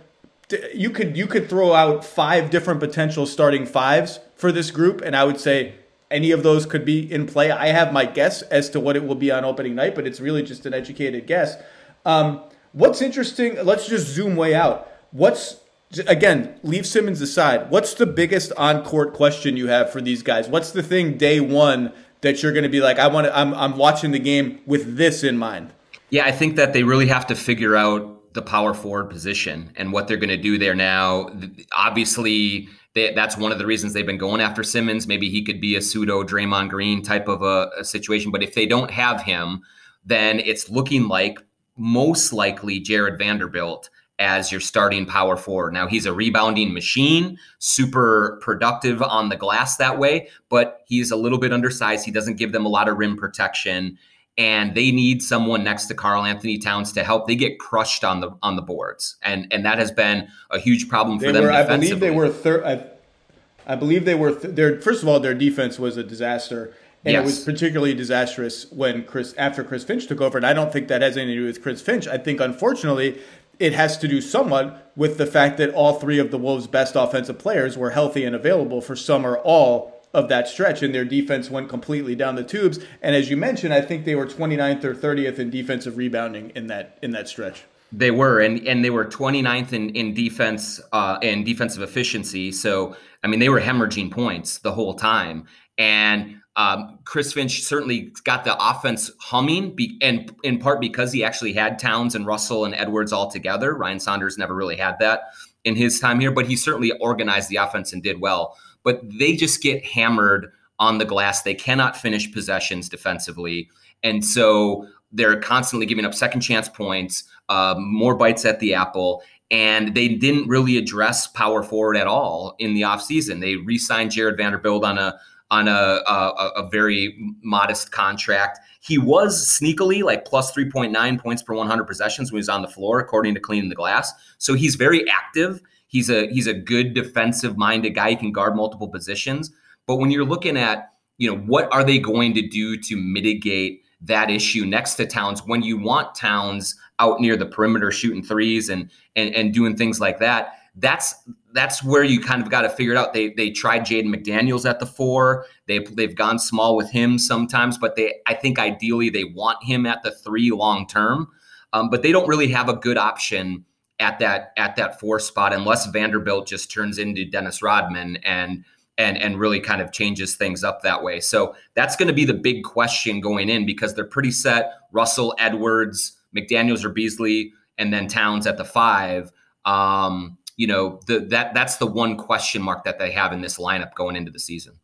You 0.72 0.90
could 0.90 1.16
you 1.16 1.26
could 1.26 1.50
throw 1.50 1.72
out 1.72 2.04
five 2.04 2.50
different 2.50 2.78
potential 2.78 3.26
starting 3.26 3.66
fives 3.66 4.20
for 4.36 4.52
this 4.52 4.70
group, 4.70 5.00
and 5.00 5.16
I 5.16 5.24
would 5.24 5.40
say 5.40 5.74
any 6.08 6.30
of 6.30 6.44
those 6.44 6.66
could 6.66 6.84
be 6.84 7.12
in 7.12 7.26
play. 7.26 7.50
I 7.50 7.66
have 7.70 7.92
my 7.92 8.04
guess 8.04 8.42
as 8.42 8.70
to 8.70 8.78
what 8.78 8.94
it 8.94 9.04
will 9.04 9.16
be 9.16 9.32
on 9.32 9.44
opening 9.44 9.74
night, 9.74 9.96
but 9.96 10.06
it's 10.06 10.20
really 10.20 10.44
just 10.44 10.66
an 10.66 10.72
educated 10.72 11.26
guess. 11.26 11.56
Um, 12.04 12.42
What's 12.72 13.02
interesting? 13.02 13.56
Let's 13.64 13.86
just 13.86 14.06
zoom 14.06 14.36
way 14.36 14.54
out. 14.54 14.90
What's 15.10 15.60
again, 16.06 16.58
leave 16.62 16.86
Simmons 16.86 17.20
aside. 17.20 17.70
What's 17.70 17.94
the 17.94 18.06
biggest 18.06 18.52
on 18.56 18.84
court 18.84 19.12
question 19.12 19.56
you 19.56 19.68
have 19.68 19.90
for 19.90 20.00
these 20.00 20.22
guys? 20.22 20.48
What's 20.48 20.72
the 20.72 20.82
thing 20.82 21.18
day 21.18 21.40
one 21.40 21.92
that 22.22 22.42
you're 22.42 22.52
going 22.52 22.62
to 22.62 22.70
be 22.70 22.80
like, 22.80 22.98
I 22.98 23.08
want 23.08 23.26
to, 23.26 23.36
I'm, 23.36 23.52
I'm 23.54 23.76
watching 23.76 24.12
the 24.12 24.18
game 24.18 24.60
with 24.66 24.96
this 24.96 25.22
in 25.22 25.36
mind? 25.36 25.72
Yeah, 26.10 26.24
I 26.24 26.32
think 26.32 26.56
that 26.56 26.72
they 26.72 26.82
really 26.82 27.08
have 27.08 27.26
to 27.28 27.34
figure 27.34 27.76
out 27.76 28.32
the 28.34 28.42
power 28.42 28.72
forward 28.72 29.10
position 29.10 29.72
and 29.76 29.92
what 29.92 30.08
they're 30.08 30.16
going 30.16 30.30
to 30.30 30.36
do 30.36 30.56
there 30.56 30.74
now. 30.74 31.28
Obviously, 31.76 32.68
they, 32.94 33.12
that's 33.12 33.36
one 33.36 33.52
of 33.52 33.58
the 33.58 33.66
reasons 33.66 33.92
they've 33.92 34.06
been 34.06 34.18
going 34.18 34.40
after 34.40 34.62
Simmons. 34.62 35.06
Maybe 35.06 35.28
he 35.28 35.44
could 35.44 35.60
be 35.60 35.76
a 35.76 35.82
pseudo 35.82 36.22
Draymond 36.22 36.70
Green 36.70 37.02
type 37.02 37.28
of 37.28 37.42
a, 37.42 37.70
a 37.78 37.84
situation. 37.84 38.30
But 38.30 38.42
if 38.42 38.54
they 38.54 38.66
don't 38.66 38.90
have 38.90 39.22
him, 39.22 39.62
then 40.04 40.40
it's 40.40 40.70
looking 40.70 41.08
like 41.08 41.38
most 41.76 42.32
likely 42.32 42.80
Jarred 42.80 43.18
Vanderbilt 43.18 43.90
as 44.18 44.52
your 44.52 44.60
starting 44.60 45.04
power 45.04 45.36
forward. 45.36 45.72
Now 45.72 45.86
he's 45.88 46.06
a 46.06 46.12
rebounding 46.12 46.72
machine, 46.72 47.38
super 47.58 48.38
productive 48.40 49.02
on 49.02 49.30
the 49.30 49.36
glass 49.36 49.76
that 49.78 49.98
way, 49.98 50.28
but 50.48 50.82
he's 50.86 51.10
a 51.10 51.16
little 51.16 51.38
bit 51.38 51.52
undersized. 51.52 52.04
He 52.04 52.12
doesn't 52.12 52.36
give 52.36 52.52
them 52.52 52.64
a 52.64 52.68
lot 52.68 52.88
of 52.88 52.98
rim 52.98 53.16
protection 53.16 53.98
and 54.38 54.74
they 54.74 54.90
need 54.90 55.22
someone 55.22 55.62
next 55.62 55.86
to 55.86 55.94
Karl-Anthony 55.94 56.58
Towns 56.58 56.92
to 56.92 57.04
help. 57.04 57.26
They 57.26 57.36
get 57.36 57.58
crushed 57.58 58.02
on 58.02 58.20
the 58.20 58.30
on 58.42 58.56
the 58.56 58.62
boards. 58.62 59.16
And 59.22 59.46
and 59.50 59.64
that 59.64 59.78
has 59.78 59.90
been 59.90 60.28
a 60.50 60.58
huge 60.58 60.88
problem 60.88 61.18
for 61.18 61.26
they 61.26 61.32
them 61.32 61.44
were, 61.44 61.52
I 61.52 61.64
believe 61.64 62.00
they 62.00 62.10
were 62.10 62.28
third 62.28 62.64
I, 62.64 63.72
I, 63.72 63.76
believe 63.76 64.04
they 64.04 64.14
were 64.14 64.34
th- 64.34 64.54
their 64.54 64.80
first 64.80 65.02
of 65.02 65.08
all 65.08 65.20
their 65.20 65.34
defense 65.34 65.78
was 65.78 65.96
a 65.96 66.02
disaster 66.02 66.74
And 67.05 67.14
yes. 67.14 67.22
it 67.22 67.24
was 67.24 67.44
particularly 67.44 67.94
disastrous 67.94 68.70
when 68.70 69.05
Chris 69.05 69.34
after 69.36 69.64
Chris 69.64 69.82
Finch 69.82 70.07
took 70.07 70.20
over. 70.20 70.38
And 70.38 70.46
I 70.46 70.53
don't 70.53 70.72
think 70.72 70.88
that 70.88 71.03
has 71.03 71.16
anything 71.16 71.34
to 71.34 71.40
do 71.40 71.46
with 71.46 71.62
Chris 71.62 71.82
Finch. 71.82 72.07
I 72.07 72.16
think 72.16 72.40
unfortunately 72.40 73.20
it 73.59 73.72
has 73.72 73.98
to 73.98 74.09
do 74.09 74.20
somewhat 74.20 74.92
with 74.96 75.18
the 75.18 75.26
fact 75.26 75.59
that 75.59 75.70
all 75.70 75.94
three 75.94 76.18
of 76.18 76.30
the 76.30 76.38
Wolves' 76.38 76.66
best 76.66 76.94
offensive 76.96 77.38
players 77.38 77.76
were 77.76 77.90
healthy 77.90 78.24
and 78.24 78.34
available 78.34 78.80
for 78.80 78.96
some 78.96 79.26
or 79.26 79.38
all 79.38 80.00
of 80.14 80.28
that 80.28 80.46
stretch, 80.46 80.82
and 80.82 80.94
their 80.94 81.05
defense 81.05 81.50
went 81.50 81.68
completely 81.68 82.14
down 82.14 82.34
the 82.34 82.44
tubes. 82.44 82.78
And 83.00 83.16
as 83.16 83.30
you 83.30 83.36
mentioned, 83.36 83.72
I 83.72 83.80
think 83.80 84.05
they 84.05 84.14
were 84.14 84.26
29th 84.26 84.84
or 84.84 84.94
30th 84.94 85.38
in 85.38 85.50
defensive 85.50 85.96
rebounding 85.96 86.50
in 86.50 86.66
that 86.66 86.98
in 87.03 87.12
that 87.12 87.28
stretch. 87.28 87.64
They 87.92 88.11
were, 88.11 88.40
and 88.40 88.66
and 88.66 88.84
they 88.84 88.90
were 88.90 89.05
29th 89.05 89.72
in 89.72 89.90
in 89.90 90.14
defense 90.14 90.80
uh, 90.92 91.18
in 91.22 91.44
defensive 91.44 91.82
efficiency. 91.82 92.53
So 92.53 92.96
I 93.22 93.28
mean, 93.28 93.40
they 93.40 93.48
were 93.48 93.61
hemorrhaging 93.61 94.11
points 94.11 94.59
the 94.59 94.72
whole 94.72 94.94
time, 94.94 95.46
and 95.78 96.36
um, 96.56 96.98
Chris 97.04 97.32
Finch 97.32 97.62
certainly 97.62 98.12
got 98.24 98.44
the 98.44 98.56
offense 98.62 99.10
humming, 99.20 99.74
be, 99.74 99.96
and 100.02 100.34
in 100.42 100.58
part 100.58 100.80
because 100.80 101.12
he 101.12 101.24
actually 101.24 101.54
had 101.54 101.78
Towns 101.78 102.14
and 102.14 102.26
Russell 102.26 102.64
and 102.64 102.74
Edwards 102.74 103.12
all 103.12 103.30
together. 103.30 103.74
Ryan 103.74 104.00
Saunders 104.00 104.36
never 104.36 104.54
really 104.54 104.76
had 104.76 104.98
that 104.98 105.32
in 105.64 105.76
his 105.76 105.98
time 105.98 106.20
here, 106.20 106.30
but 106.30 106.46
he 106.46 106.56
certainly 106.56 106.92
organized 107.00 107.48
the 107.48 107.56
offense 107.56 107.92
and 107.92 108.02
did 108.02 108.20
well. 108.20 108.56
But 108.84 109.00
they 109.18 109.34
just 109.34 109.62
get 109.62 109.84
hammered 109.84 110.52
on 110.78 110.98
the 110.98 111.04
glass. 111.04 111.42
They 111.42 111.54
cannot 111.54 111.96
finish 111.96 112.30
possessions 112.32 112.88
defensively, 112.88 113.70
and 114.02 114.22
so 114.24 114.86
they're 115.12 115.40
constantly 115.40 115.86
giving 115.86 116.04
up 116.04 116.14
second 116.14 116.40
chance 116.40 116.68
points, 116.68 117.24
uh, 117.48 117.74
more 117.78 118.14
bites 118.14 118.44
at 118.44 118.60
the 118.60 118.74
apple. 118.74 119.22
And 119.50 119.94
they 119.94 120.08
didn't 120.08 120.48
really 120.48 120.78
address 120.78 121.26
power 121.26 121.62
forward 121.62 121.98
at 121.98 122.06
all 122.06 122.56
in 122.58 122.72
the 122.72 122.82
offseason. 122.82 123.42
They 123.42 123.56
re 123.56 123.76
signed 123.76 124.10
Jarred 124.10 124.38
Vanderbilt 124.38 124.82
on 124.82 124.96
a 124.96 125.20
on 125.53 125.68
a, 125.68 125.70
a, 125.70 126.53
a 126.57 126.68
very 126.70 127.14
modest 127.42 127.92
contract. 127.92 128.59
He 128.80 128.96
was 128.96 129.46
sneakily 129.46 130.03
like 130.03 130.24
plus 130.24 130.50
3.9 130.57 131.20
points 131.20 131.42
per 131.42 131.55
100 131.55 131.84
possessions 131.84 132.32
when 132.32 132.38
he 132.38 132.40
was 132.40 132.48
on 132.48 132.62
the 132.62 132.68
floor, 132.68 132.98
according 132.98 133.34
to 133.34 133.40
Cleaning 133.40 133.68
the 133.68 133.76
Glass. 133.76 134.12
So 134.38 134.55
he's 134.55 134.76
very 134.76 135.09
active. 135.09 135.61
He's 135.86 136.09
a 136.09 136.26
he's 136.28 136.46
a 136.46 136.55
good 136.55 136.94
defensive 136.94 137.59
minded 137.59 137.94
guy. 137.94 138.11
He 138.11 138.16
can 138.16 138.32
guard 138.32 138.57
multiple 138.57 138.88
positions. 138.88 139.53
But 139.86 139.96
when 139.96 140.11
you're 140.11 140.24
looking 140.24 140.57
at 140.57 140.88
you 141.18 141.30
know 141.30 141.38
what 141.42 141.70
are 141.70 141.84
they 141.84 141.98
going 141.98 142.32
to 142.34 142.48
do 142.48 142.78
to 142.78 142.96
mitigate 142.96 143.82
that 144.00 144.30
issue 144.30 144.64
next 144.64 144.94
to 144.94 145.07
Towns 145.07 145.42
when 145.46 145.62
you 145.62 145.78
want 145.78 146.14
Towns 146.14 146.74
out 146.98 147.20
near 147.20 147.36
the 147.36 147.46
perimeter 147.46 147.92
shooting 147.92 148.22
threes 148.22 148.70
and 148.70 148.90
and, 149.16 149.34
and 149.34 149.53
doing 149.53 149.76
things 149.76 150.00
like 150.00 150.18
that? 150.20 150.55
That's 150.76 151.14
that's 151.55 151.82
where 151.82 152.05
you 152.05 152.20
kind 152.20 152.42
of 152.42 152.50
got 152.50 152.62
to 152.62 152.70
figure 152.70 152.92
it 152.92 152.98
out. 152.98 153.12
They 153.12 153.30
they 153.30 153.50
tried 153.50 153.82
Jaden 153.82 154.14
McDaniels 154.14 154.68
at 154.68 154.80
the 154.80 154.86
four. 154.86 155.46
They 155.66 155.80
they've 155.80 156.14
gone 156.14 156.38
small 156.38 156.76
with 156.76 156.90
him 156.90 157.18
sometimes, 157.18 157.78
but 157.78 157.96
they 157.96 158.14
I 158.26 158.34
think 158.34 158.59
ideally 158.59 159.11
they 159.11 159.24
want 159.24 159.62
him 159.62 159.86
at 159.86 160.03
the 160.03 160.11
three 160.11 160.50
long 160.50 160.86
term. 160.86 161.28
Um, 161.72 161.88
but 161.88 162.03
they 162.03 162.12
don't 162.12 162.28
really 162.28 162.48
have 162.48 162.68
a 162.68 162.74
good 162.74 162.98
option 162.98 163.64
at 163.98 164.18
that 164.18 164.53
at 164.57 164.76
that 164.76 165.00
four 165.00 165.18
spot 165.20 165.53
unless 165.53 165.86
Vanderbilt 165.86 166.46
just 166.46 166.70
turns 166.70 166.98
into 166.98 167.24
Dennis 167.24 167.62
Rodman 167.62 168.16
and 168.24 168.64
and 168.98 169.16
and 169.16 169.38
really 169.38 169.61
kind 169.61 169.80
of 169.80 169.92
changes 169.92 170.36
things 170.36 170.64
up 170.64 170.82
that 170.82 171.03
way. 171.03 171.20
So 171.20 171.55
that's 171.74 171.96
going 171.96 172.09
to 172.09 172.14
be 172.14 172.24
the 172.24 172.34
big 172.34 172.64
question 172.64 173.20
going 173.20 173.48
in 173.48 173.64
because 173.64 173.94
they're 173.94 174.05
pretty 174.05 174.30
set. 174.30 174.72
Russell, 174.92 175.34
Edwards, 175.38 176.18
McDaniels 176.36 176.84
or 176.84 176.90
Beasley, 176.90 177.53
and 177.78 177.92
then 177.92 178.09
Towns 178.09 178.46
at 178.46 178.59
the 178.59 178.64
five. 178.64 179.30
Um, 179.64 180.38
you 180.57 180.66
know, 180.66 181.00
the, 181.07 181.20
that 181.20 181.55
that's 181.55 181.76
the 181.76 181.86
one 181.86 182.16
question 182.16 182.62
mark 182.62 182.84
that 182.84 182.98
they 182.98 183.11
have 183.12 183.32
in 183.32 183.40
this 183.40 183.59
lineup 183.59 183.94
going 183.94 184.16
into 184.16 184.30
the 184.30 184.38
season. 184.38 184.74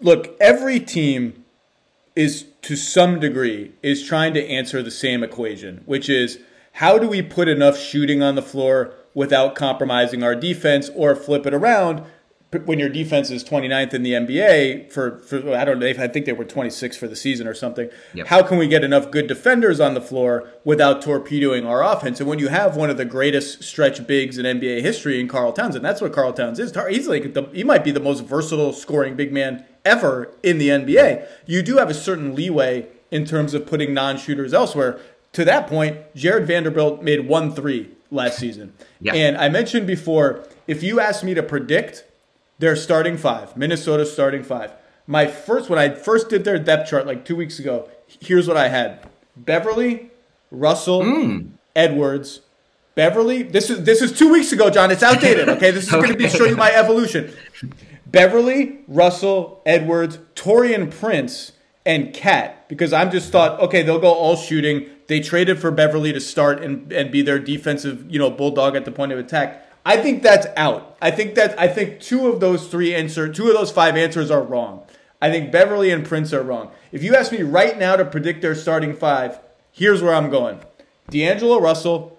Look, 0.00 0.36
every 0.40 0.80
team 0.80 1.44
is 2.14 2.46
to 2.62 2.76
some 2.76 3.20
degree 3.20 3.72
is 3.82 4.02
trying 4.02 4.34
to 4.34 4.46
answer 4.46 4.82
the 4.82 4.90
same 4.90 5.22
equation, 5.22 5.82
which 5.86 6.08
is 6.08 6.38
how 6.72 6.98
do 6.98 7.08
we 7.08 7.22
put 7.22 7.48
enough 7.48 7.78
shooting 7.78 8.22
on 8.22 8.34
the 8.34 8.42
floor 8.42 8.94
without 9.14 9.54
compromising 9.54 10.22
our 10.22 10.34
defense 10.34 10.90
or 10.94 11.16
flip 11.16 11.46
it 11.46 11.54
around 11.54 12.04
when 12.64 12.78
your 12.78 12.88
defense 12.88 13.30
is 13.30 13.44
29th 13.44 13.94
in 13.94 14.02
the 14.02 14.12
NBA 14.12 14.92
for, 14.92 15.18
for 15.18 15.54
I 15.54 15.64
don't 15.64 15.78
know, 15.78 15.86
I 15.86 16.08
think 16.08 16.26
they 16.26 16.32
were 16.32 16.44
26 16.44 16.96
for 16.96 17.08
the 17.08 17.16
season 17.16 17.46
or 17.46 17.54
something. 17.54 17.88
Yep. 18.14 18.26
How 18.26 18.42
can 18.42 18.58
we 18.58 18.68
get 18.68 18.84
enough 18.84 19.10
good 19.10 19.26
defenders 19.26 19.80
on 19.80 19.94
the 19.94 20.00
floor 20.00 20.48
without 20.64 21.02
torpedoing 21.02 21.66
our 21.66 21.82
offense? 21.82 22.20
And 22.20 22.28
when 22.28 22.38
you 22.38 22.48
have 22.48 22.76
one 22.76 22.90
of 22.90 22.96
the 22.96 23.04
greatest 23.04 23.62
stretch 23.62 24.06
bigs 24.06 24.38
in 24.38 24.46
NBA 24.46 24.82
history 24.82 25.20
in 25.20 25.28
Karl 25.28 25.52
Towns, 25.52 25.74
and 25.74 25.84
that's 25.84 26.00
what 26.00 26.12
Karl 26.12 26.32
Towns 26.32 26.58
is. 26.58 26.72
He's 26.88 27.08
like 27.08 27.34
the, 27.34 27.48
he 27.52 27.64
might 27.64 27.84
be 27.84 27.90
the 27.90 28.00
most 28.00 28.24
versatile 28.24 28.72
scoring 28.72 29.16
big 29.16 29.32
man 29.32 29.64
ever 29.84 30.32
in 30.42 30.58
the 30.58 30.68
NBA. 30.68 31.26
You 31.46 31.62
do 31.62 31.76
have 31.76 31.90
a 31.90 31.94
certain 31.94 32.34
leeway 32.34 32.88
in 33.10 33.24
terms 33.24 33.54
of 33.54 33.66
putting 33.66 33.94
non-shooters 33.94 34.52
elsewhere. 34.52 35.00
To 35.32 35.44
that 35.44 35.66
point, 35.66 35.98
Jarred 36.14 36.46
Vanderbilt 36.46 37.02
made 37.02 37.28
one 37.28 37.54
three 37.54 37.90
last 38.10 38.38
season. 38.38 38.72
Yeah. 38.98 39.12
And 39.12 39.36
I 39.36 39.50
mentioned 39.50 39.86
before, 39.86 40.48
if 40.66 40.82
you 40.82 41.00
asked 41.00 41.22
me 41.22 41.34
to 41.34 41.42
predict 41.42 42.04
their 42.58 42.76
starting 42.76 43.16
five, 43.16 43.56
Minnesota 43.56 44.06
starting 44.06 44.42
five. 44.42 44.72
My 45.06 45.26
first, 45.26 45.70
when 45.70 45.78
I 45.78 45.90
first 45.90 46.28
did 46.28 46.44
their 46.44 46.58
depth 46.58 46.90
chart 46.90 47.06
like 47.06 47.24
two 47.24 47.36
weeks 47.36 47.58
ago, 47.58 47.88
here's 48.20 48.48
what 48.48 48.56
I 48.56 48.68
had: 48.68 49.06
Beverley, 49.36 50.10
Russell, 50.50 51.02
mm. 51.02 51.50
Edwards, 51.74 52.40
Beverley. 52.94 53.42
This 53.42 53.70
is 53.70 53.84
this 53.84 54.02
is 54.02 54.12
two 54.12 54.32
weeks 54.32 54.52
ago, 54.52 54.70
Jon. 54.70 54.90
It's 54.90 55.02
outdated. 55.02 55.48
Okay, 55.48 55.70
this 55.70 55.86
is 55.86 55.92
okay. 55.94 56.02
going 56.02 56.12
to 56.12 56.18
be 56.18 56.28
show 56.28 56.44
you 56.44 56.56
my 56.56 56.72
evolution. 56.72 57.32
Beverley, 58.06 58.80
Russell, 58.88 59.62
Edwards, 59.66 60.18
Taurean 60.34 60.90
Prince, 60.90 61.52
and 61.84 62.14
Cat. 62.14 62.68
Because 62.68 62.92
I'm 62.92 63.10
just 63.10 63.30
thought, 63.30 63.60
okay, 63.60 63.82
they'll 63.82 63.98
go 63.98 64.12
all 64.12 64.36
shooting. 64.36 64.88
They 65.06 65.20
traded 65.20 65.60
for 65.60 65.70
Beverley 65.70 66.12
to 66.12 66.20
start 66.20 66.62
and, 66.62 66.92
and 66.92 67.10
be 67.10 67.22
their 67.22 67.38
defensive, 67.38 68.06
you 68.10 68.18
know, 68.18 68.30
bulldog 68.30 68.74
at 68.74 68.84
the 68.84 68.92
point 68.92 69.12
of 69.12 69.18
attack. 69.18 69.65
I 69.86 69.98
think 69.98 70.24
that's 70.24 70.48
out. 70.56 70.96
I 71.00 71.12
think 71.12 71.36
that 71.36 71.58
I 71.60 71.68
think 71.68 72.00
two 72.00 72.26
of 72.26 72.40
those 72.40 72.66
three 72.66 72.92
answer, 72.92 73.32
two 73.32 73.46
of 73.46 73.54
those 73.54 73.70
five 73.70 73.96
answers 73.96 74.32
are 74.32 74.42
wrong. 74.42 74.82
I 75.22 75.30
think 75.30 75.52
Beverley 75.52 75.92
and 75.92 76.04
Prince 76.04 76.32
are 76.32 76.42
wrong. 76.42 76.72
If 76.90 77.04
you 77.04 77.14
ask 77.14 77.30
me 77.30 77.42
right 77.42 77.78
now 77.78 77.94
to 77.94 78.04
predict 78.04 78.42
their 78.42 78.56
starting 78.56 78.94
five, 78.96 79.38
here's 79.70 80.02
where 80.02 80.12
I'm 80.12 80.28
going: 80.28 80.58
D'Angelo 81.08 81.60
Russell, 81.60 82.18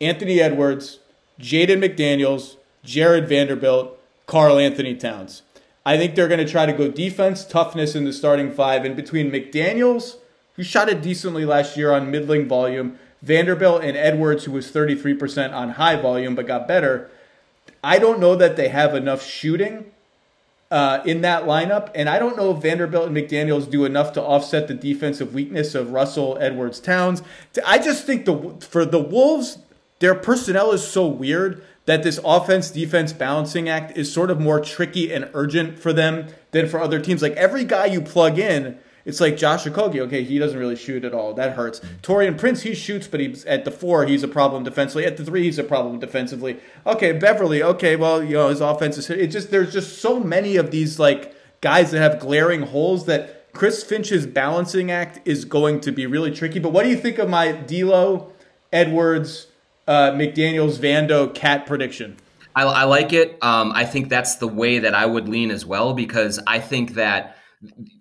Anthony 0.00 0.40
Edwards, 0.40 0.98
Jaden 1.38 1.84
McDaniels, 1.84 2.56
Jarred 2.82 3.28
Vanderbilt, 3.28 3.96
Karl 4.26 4.58
Anthony 4.58 4.96
Towns. 4.96 5.42
I 5.86 5.96
think 5.96 6.16
they're 6.16 6.26
going 6.26 6.44
to 6.44 6.50
try 6.50 6.66
to 6.66 6.72
go 6.72 6.88
defense, 6.88 7.44
toughness 7.44 7.94
in 7.94 8.04
the 8.04 8.12
starting 8.12 8.50
five, 8.50 8.84
and 8.84 8.96
between 8.96 9.30
McDaniels, 9.30 10.16
who 10.54 10.64
shot 10.64 10.88
it 10.88 11.00
decently 11.00 11.44
last 11.44 11.76
year 11.76 11.92
on 11.92 12.10
middling 12.10 12.48
volume, 12.48 12.98
Vanderbilt 13.24 13.82
and 13.82 13.96
Edwards, 13.96 14.44
who 14.44 14.52
was 14.52 14.70
33% 14.70 15.54
on 15.54 15.70
high 15.70 15.96
volume 15.96 16.34
but 16.34 16.46
got 16.46 16.68
better. 16.68 17.10
I 17.82 17.98
don't 17.98 18.20
know 18.20 18.36
that 18.36 18.56
they 18.56 18.68
have 18.68 18.94
enough 18.94 19.24
shooting 19.24 19.90
uh, 20.70 21.00
in 21.06 21.22
that 21.22 21.44
lineup, 21.44 21.90
and 21.94 22.08
I 22.08 22.18
don't 22.18 22.36
know 22.36 22.54
if 22.54 22.62
Vanderbilt 22.62 23.08
and 23.08 23.16
McDaniels 23.16 23.70
do 23.70 23.86
enough 23.86 24.12
to 24.14 24.22
offset 24.22 24.68
the 24.68 24.74
defensive 24.74 25.32
weakness 25.32 25.74
of 25.74 25.92
Russell, 25.92 26.36
Edwards, 26.38 26.80
Towns. 26.80 27.22
I 27.64 27.78
just 27.78 28.04
think 28.04 28.26
the 28.26 28.56
for 28.60 28.84
the 28.84 28.98
Wolves, 29.00 29.58
their 30.00 30.14
personnel 30.14 30.72
is 30.72 30.86
so 30.86 31.06
weird 31.06 31.64
that 31.86 32.02
this 32.02 32.20
offense 32.24 32.70
defense 32.70 33.14
balancing 33.14 33.68
act 33.70 33.96
is 33.96 34.12
sort 34.12 34.30
of 34.30 34.40
more 34.40 34.60
tricky 34.60 35.12
and 35.12 35.30
urgent 35.32 35.78
for 35.78 35.92
them 35.94 36.26
than 36.50 36.68
for 36.68 36.80
other 36.80 37.00
teams. 37.00 37.22
Like 37.22 37.34
every 37.34 37.64
guy 37.64 37.86
you 37.86 38.00
plug 38.00 38.38
in 38.38 38.78
it's 39.04 39.20
like 39.20 39.36
Josh 39.36 39.64
Okogie. 39.64 40.00
Okay, 40.00 40.24
he 40.24 40.38
doesn't 40.38 40.58
really 40.58 40.76
shoot 40.76 41.04
at 41.04 41.12
all. 41.12 41.34
That 41.34 41.52
hurts. 41.52 41.80
Taurean 42.02 42.38
Prince, 42.38 42.62
he 42.62 42.74
shoots, 42.74 43.06
but 43.06 43.20
he's 43.20 43.44
at 43.44 43.64
the 43.64 43.70
four, 43.70 44.06
he's 44.06 44.22
a 44.22 44.28
problem 44.28 44.64
defensively. 44.64 45.04
At 45.04 45.16
the 45.16 45.24
three, 45.24 45.44
he's 45.44 45.58
a 45.58 45.64
problem 45.64 45.98
defensively. 45.98 46.58
Okay, 46.86 47.12
Beverley. 47.12 47.62
Okay, 47.62 47.96
well, 47.96 48.22
you 48.22 48.34
know 48.34 48.48
his 48.48 48.60
offense 48.60 48.96
is. 48.96 49.10
It 49.10 49.28
just 49.28 49.50
there's 49.50 49.72
just 49.72 49.98
so 49.98 50.20
many 50.20 50.56
of 50.56 50.70
these 50.70 50.98
like 50.98 51.34
guys 51.60 51.90
that 51.90 52.00
have 52.00 52.20
glaring 52.20 52.62
holes 52.62 53.06
that 53.06 53.52
Chris 53.52 53.84
Finch's 53.84 54.26
balancing 54.26 54.90
act 54.90 55.20
is 55.26 55.44
going 55.44 55.80
to 55.80 55.92
be 55.92 56.06
really 56.06 56.30
tricky. 56.30 56.58
But 56.58 56.72
what 56.72 56.84
do 56.84 56.88
you 56.88 56.96
think 56.96 57.18
of 57.18 57.28
my 57.28 57.52
D'Lo, 57.52 58.32
Edwards, 58.72 59.48
uh, 59.86 60.12
McDaniel's, 60.12 60.78
Vando, 60.78 61.32
Cat 61.32 61.66
prediction? 61.66 62.16
I, 62.56 62.62
I 62.62 62.84
like 62.84 63.12
it. 63.12 63.42
Um, 63.42 63.72
I 63.74 63.84
think 63.84 64.08
that's 64.08 64.36
the 64.36 64.48
way 64.48 64.78
that 64.78 64.94
I 64.94 65.06
would 65.06 65.28
lean 65.28 65.50
as 65.50 65.66
well 65.66 65.92
because 65.92 66.40
I 66.46 66.58
think 66.58 66.94
that 66.94 67.36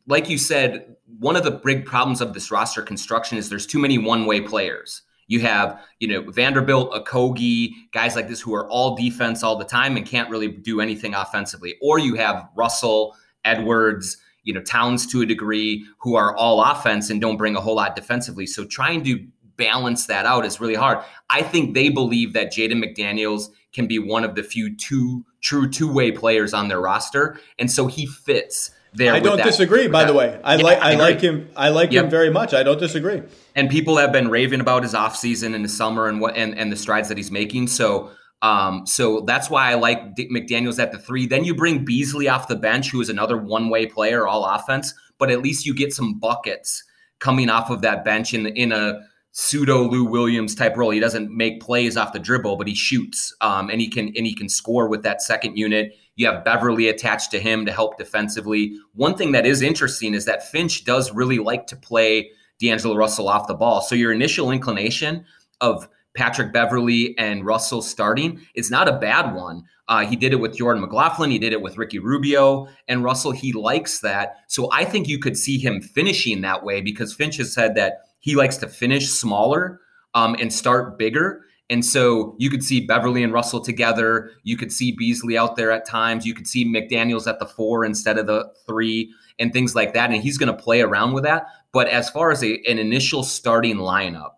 like 0.07 0.29
you 0.29 0.37
said, 0.37 0.92
one 1.23 1.37
of 1.37 1.45
the 1.45 1.51
big 1.51 1.85
problems 1.85 2.19
of 2.19 2.33
this 2.33 2.51
roster 2.51 2.81
construction 2.81 3.37
is 3.37 3.47
there's 3.47 3.65
too 3.65 3.79
many 3.79 3.97
one-way 3.97 4.41
players. 4.41 5.03
You 5.27 5.39
have, 5.39 5.81
you 5.99 6.07
know, 6.09 6.29
Vanderbilt, 6.29 6.91
Okogie, 6.91 7.69
guys 7.93 8.17
like 8.17 8.27
this 8.27 8.41
who 8.41 8.53
are 8.53 8.69
all 8.69 8.97
defense 8.97 9.41
all 9.41 9.55
the 9.55 9.63
time 9.63 9.95
and 9.95 10.05
can't 10.05 10.29
really 10.29 10.49
do 10.49 10.81
anything 10.81 11.13
offensively. 11.13 11.75
Or 11.81 11.97
you 11.97 12.15
have 12.15 12.49
Russell, 12.57 13.15
Edwards, 13.45 14.17
you 14.43 14.53
know, 14.53 14.61
Towns 14.61 15.07
to 15.13 15.21
a 15.21 15.25
degree 15.25 15.85
who 15.99 16.15
are 16.15 16.35
all 16.35 16.61
offense 16.61 17.09
and 17.09 17.21
don't 17.21 17.37
bring 17.37 17.55
a 17.55 17.61
whole 17.61 17.75
lot 17.75 17.95
defensively. 17.95 18.45
So 18.45 18.65
trying 18.65 19.01
to 19.05 19.25
balance 19.55 20.07
that 20.07 20.25
out 20.25 20.45
is 20.45 20.59
really 20.59 20.75
hard. 20.75 20.99
I 21.29 21.41
think 21.41 21.73
they 21.73 21.87
believe 21.87 22.33
that 22.33 22.51
Jaden 22.51 22.83
McDaniels 22.83 23.47
can 23.71 23.87
be 23.87 23.97
one 23.97 24.25
of 24.25 24.35
the 24.35 24.43
few 24.43 24.75
two 24.75 25.23
true 25.39 25.69
two-way 25.69 26.11
players 26.11 26.53
on 26.53 26.67
their 26.67 26.81
roster. 26.81 27.39
And 27.59 27.71
so 27.71 27.87
he 27.87 28.07
fits 28.07 28.71
there. 28.95 29.13
I 29.13 29.19
don't 29.19 29.37
that, 29.37 29.45
disagree. 29.45 29.87
By 29.87 30.01
that. 30.03 30.07
the 30.11 30.17
way, 30.17 30.39
I 30.43 30.55
Yeah, 30.55 30.63
like 30.63 30.79
I, 30.81 30.91
agree. 30.91 31.01
like 31.03 31.21
him. 31.21 31.49
I 31.55 31.69
like 31.69 31.91
Yep. 31.91 32.05
him 32.05 32.09
very 32.09 32.29
much. 32.29 32.53
I 32.53 32.63
don't 32.63 32.79
disagree. 32.79 33.21
and 33.55 33.69
people 33.69 33.97
have 33.97 34.11
been 34.11 34.29
raving 34.29 34.59
about 34.61 34.83
his 34.83 34.93
offseason 34.93 35.53
in 35.53 35.61
the 35.63 35.69
summer 35.69 36.07
and 36.07 36.19
what 36.21 36.35
and, 36.35 36.57
and 36.57 36.71
the 36.71 36.75
strides 36.75 37.07
that 37.09 37.17
he's 37.17 37.31
making. 37.31 37.67
So 37.67 38.11
um, 38.41 38.85
so 38.85 39.21
that's 39.21 39.49
why 39.49 39.71
I 39.71 39.75
like 39.75 40.15
D- 40.15 40.27
McDaniels 40.29 40.77
at 40.77 40.91
the 40.91 40.97
three. 40.99 41.25
Then 41.27 41.45
you 41.45 41.55
bring 41.55 41.85
Beasley 41.85 42.27
off 42.27 42.47
the 42.49 42.57
bench, 42.57 42.91
who 42.91 42.99
is 42.99 43.09
another 43.09 43.37
one-way 43.37 43.85
player, 43.85 44.27
all 44.27 44.43
offense, 44.43 44.93
but 45.17 45.31
at 45.31 45.41
least 45.41 45.65
you 45.65 45.73
get 45.73 45.93
some 45.93 46.19
buckets 46.19 46.83
coming 47.19 47.49
off 47.49 47.69
of 47.69 47.81
that 47.81 48.03
bench 48.03 48.33
in 48.33 48.47
in 48.47 48.71
a 48.73 48.99
pseudo 49.31 49.83
Lou 49.83 50.03
Williams 50.03 50.55
type 50.55 50.75
role. 50.75 50.89
He 50.91 50.99
doesn't 50.99 51.31
make 51.31 51.61
plays 51.61 51.95
off 51.95 52.11
the 52.13 52.19
dribble, 52.19 52.57
but 52.57 52.67
he 52.67 52.75
shoots, 52.75 53.33
um, 53.41 53.69
and 53.69 53.79
he 53.79 53.87
can 53.89 54.07
and 54.15 54.25
he 54.27 54.35
can 54.35 54.49
score 54.49 54.87
with 54.89 55.03
that 55.03 55.21
second 55.21 55.57
unit. 55.57 55.95
You 56.15 56.27
have 56.27 56.45
Beverley 56.45 56.89
attached 56.89 57.31
to 57.31 57.39
him 57.39 57.65
to 57.65 57.71
help 57.71 57.97
defensively. 57.97 58.77
One 58.93 59.15
thing 59.15 59.31
that 59.31 59.45
is 59.45 59.61
interesting 59.61 60.13
is 60.13 60.25
that 60.25 60.49
Finch 60.49 60.85
does 60.85 61.11
really 61.11 61.39
like 61.39 61.67
to 61.67 61.75
play 61.75 62.31
D'Angelo 62.59 62.95
Russell 62.95 63.29
off 63.29 63.47
the 63.47 63.55
ball. 63.55 63.81
So 63.81 63.95
your 63.95 64.13
initial 64.13 64.51
inclination 64.51 65.25
of 65.61 65.89
Patrick 66.15 66.53
Beverley 66.53 67.17
and 67.17 67.45
Russell 67.45 67.81
starting 67.81 68.39
is 68.53 68.69
not 68.69 68.87
a 68.87 68.99
bad 68.99 69.33
one. 69.33 69.63
Uh, 69.87 70.05
he 70.05 70.15
did 70.15 70.31
it 70.31 70.39
with 70.39 70.55
Jordan 70.55 70.81
McLaughlin. 70.81 71.31
He 71.31 71.39
did 71.39 71.53
it 71.53 71.61
with 71.61 71.77
Ricky 71.77 71.99
Rubio 71.99 72.67
and 72.87 73.03
Russell. 73.03 73.31
He 73.31 73.51
likes 73.51 73.99
that. 73.99 74.37
So 74.47 74.69
I 74.71 74.85
think 74.85 75.07
you 75.07 75.19
could 75.19 75.37
see 75.37 75.57
him 75.57 75.81
finishing 75.81 76.41
that 76.41 76.63
way 76.63 76.81
because 76.81 77.13
Finch 77.13 77.37
has 77.37 77.51
said 77.51 77.75
that 77.75 78.01
he 78.19 78.35
likes 78.35 78.57
to 78.57 78.67
finish 78.67 79.09
smaller 79.09 79.81
um, 80.13 80.35
and 80.39 80.53
start 80.53 80.97
bigger. 80.97 81.45
And 81.69 81.85
so 81.85 82.35
you 82.37 82.49
could 82.49 82.63
see 82.63 82.85
Beverley 82.85 83.23
and 83.23 83.33
Russell 83.33 83.61
together. 83.61 84.31
You 84.43 84.57
could 84.57 84.71
see 84.71 84.91
Beasley 84.91 85.37
out 85.37 85.55
there 85.55 85.71
at 85.71 85.87
times. 85.87 86.25
You 86.25 86.33
could 86.33 86.47
see 86.47 86.65
McDaniels 86.65 87.27
at 87.27 87.39
the 87.39 87.45
four 87.45 87.85
instead 87.85 88.17
of 88.17 88.27
the 88.27 88.53
three 88.67 89.13
and 89.39 89.51
things 89.51 89.73
like 89.73 89.93
that. 89.93 90.11
And 90.11 90.21
he's 90.21 90.37
going 90.37 90.55
to 90.55 90.63
play 90.63 90.81
around 90.81 91.13
with 91.13 91.23
that. 91.23 91.47
But 91.71 91.87
as 91.87 92.09
far 92.09 92.31
as 92.31 92.43
a, 92.43 92.61
an 92.67 92.79
initial 92.79 93.23
starting 93.23 93.77
lineup, 93.77 94.33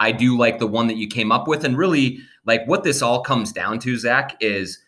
I 0.00 0.12
do 0.12 0.36
like 0.36 0.58
the 0.58 0.66
one 0.66 0.86
that 0.88 0.96
you 0.96 1.06
came 1.06 1.30
up 1.30 1.46
with. 1.46 1.64
And 1.64 1.76
really, 1.76 2.18
like 2.46 2.66
what 2.66 2.82
this 2.82 3.02
all 3.02 3.22
comes 3.22 3.52
down 3.52 3.78
to, 3.80 3.98
Zach, 3.98 4.36
is 4.40 4.82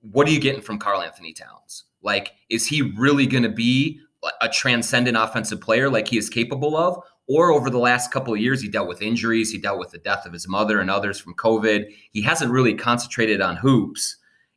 what 0.00 0.26
are 0.26 0.30
you 0.30 0.40
getting 0.40 0.62
from 0.62 0.78
Karl-Anthony 0.78 1.34
Towns? 1.34 1.84
Like, 2.02 2.32
is 2.48 2.66
he 2.66 2.82
really 2.82 3.26
going 3.26 3.42
to 3.42 3.48
be 3.48 4.00
a 4.40 4.48
transcendent 4.48 5.16
offensive 5.16 5.60
player 5.60 5.90
like 5.90 6.08
he 6.08 6.16
is 6.16 6.30
capable 6.30 6.76
of? 6.76 6.98
Or 7.28 7.52
over 7.52 7.68
the 7.68 7.78
last 7.78 8.10
couple 8.10 8.32
of 8.32 8.40
years, 8.40 8.62
he 8.62 8.68
dealt 8.68 8.88
with 8.88 9.02
injuries. 9.02 9.52
He 9.52 9.58
dealt 9.58 9.78
with 9.78 9.90
the 9.90 9.98
death 9.98 10.24
of 10.24 10.32
his 10.32 10.48
mother 10.48 10.80
and 10.80 10.90
others 10.90 11.20
from 11.20 11.34
COVID. 11.34 11.92
He 12.10 12.22
hasn't 12.22 12.50
really 12.50 12.74
concentrated 12.74 13.42
on 13.42 13.56
hoops. 13.56 14.16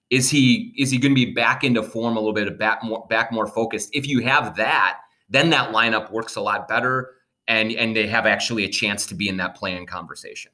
Is 0.10 0.30
he 0.30 0.74
is 0.78 0.90
he 0.90 0.98
going 0.98 1.14
to 1.14 1.26
be 1.26 1.34
back 1.34 1.64
into 1.64 1.84
form 1.84 2.16
a 2.16 2.20
little 2.20 2.34
bit, 2.34 2.58
back 2.58 2.84
more 2.84 3.06
back 3.10 3.32
more 3.32 3.48
focused? 3.48 3.90
If 3.94 4.08
you 4.08 4.20
have 4.22 4.56
that, 4.56 5.00
then 5.30 5.50
that 5.50 5.74
lineup 5.74 6.12
works 6.12 6.36
a 6.36 6.42
lot 6.42 6.68
better, 6.68 7.12
and 7.48 7.72
and 7.72 7.96
they 7.96 8.08
have 8.08 8.26
actually 8.26 8.64
a 8.64 8.70
chance 8.70 9.06
to 9.08 9.16
be 9.16 9.28
in 9.28 9.38
that 9.38 9.56
play-in 9.56 9.86
conversation. 9.86 10.52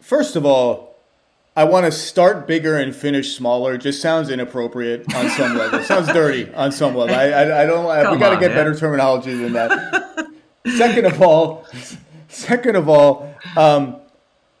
First 0.00 0.36
of 0.36 0.46
all, 0.46 0.96
I 1.56 1.64
want 1.64 1.86
to 1.86 1.92
start 1.92 2.46
bigger 2.46 2.78
and 2.78 2.94
finish 2.94 3.36
smaller. 3.36 3.76
Just 3.76 4.00
sounds 4.00 4.30
inappropriate 4.30 5.14
on 5.14 5.28
some 5.30 5.56
level. 5.56 5.82
sounds 5.84 6.08
dirty 6.08 6.52
on 6.54 6.72
some 6.72 6.94
level. 6.94 7.14
I, 7.14 7.24
I, 7.24 7.62
I 7.62 7.66
don't. 7.66 7.86
I, 7.86 8.10
we 8.12 8.18
got 8.18 8.30
to 8.30 8.40
get 8.40 8.54
man. 8.54 8.56
better 8.56 8.74
terminology 8.74 9.34
than 9.34 9.52
that. 9.54 10.26
second 10.66 11.06
of 11.06 11.20
all, 11.22 11.66
second 12.28 12.76
of 12.76 12.88
all, 12.88 13.34
um, 13.56 13.96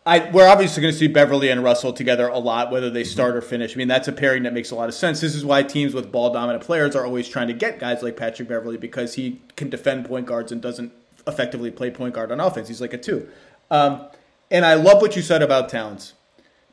I 0.06 0.30
we're 0.30 0.48
obviously 0.48 0.80
going 0.80 0.92
to 0.92 0.98
see 0.98 1.08
Beverley 1.08 1.50
and 1.50 1.62
Russell 1.62 1.92
together 1.92 2.28
a 2.28 2.38
lot, 2.38 2.70
whether 2.70 2.88
they 2.88 3.04
start 3.04 3.36
or 3.36 3.42
finish. 3.42 3.74
I 3.74 3.76
mean, 3.76 3.88
that's 3.88 4.08
a 4.08 4.12
pairing 4.12 4.44
that 4.44 4.54
makes 4.54 4.70
a 4.70 4.74
lot 4.74 4.88
of 4.88 4.94
sense. 4.94 5.20
This 5.20 5.34
is 5.34 5.44
why 5.44 5.62
teams 5.62 5.94
with 5.94 6.10
ball 6.10 6.32
dominant 6.32 6.64
players 6.64 6.96
are 6.96 7.04
always 7.04 7.28
trying 7.28 7.48
to 7.48 7.54
get 7.54 7.78
guys 7.78 8.02
like 8.02 8.16
Patrick 8.16 8.48
Beverley 8.48 8.78
because 8.78 9.14
he 9.14 9.40
can 9.56 9.68
defend 9.68 10.06
point 10.06 10.26
guards 10.26 10.52
and 10.52 10.62
doesn't 10.62 10.92
effectively 11.26 11.70
play 11.70 11.90
point 11.90 12.14
guard 12.14 12.32
on 12.32 12.40
offense. 12.40 12.68
He's 12.68 12.80
like 12.80 12.94
a 12.94 12.98
two. 12.98 13.28
Um, 13.70 14.06
and 14.50 14.64
I 14.64 14.74
love 14.74 15.02
what 15.02 15.16
you 15.16 15.22
said 15.22 15.42
about 15.42 15.68
Towns 15.68 16.14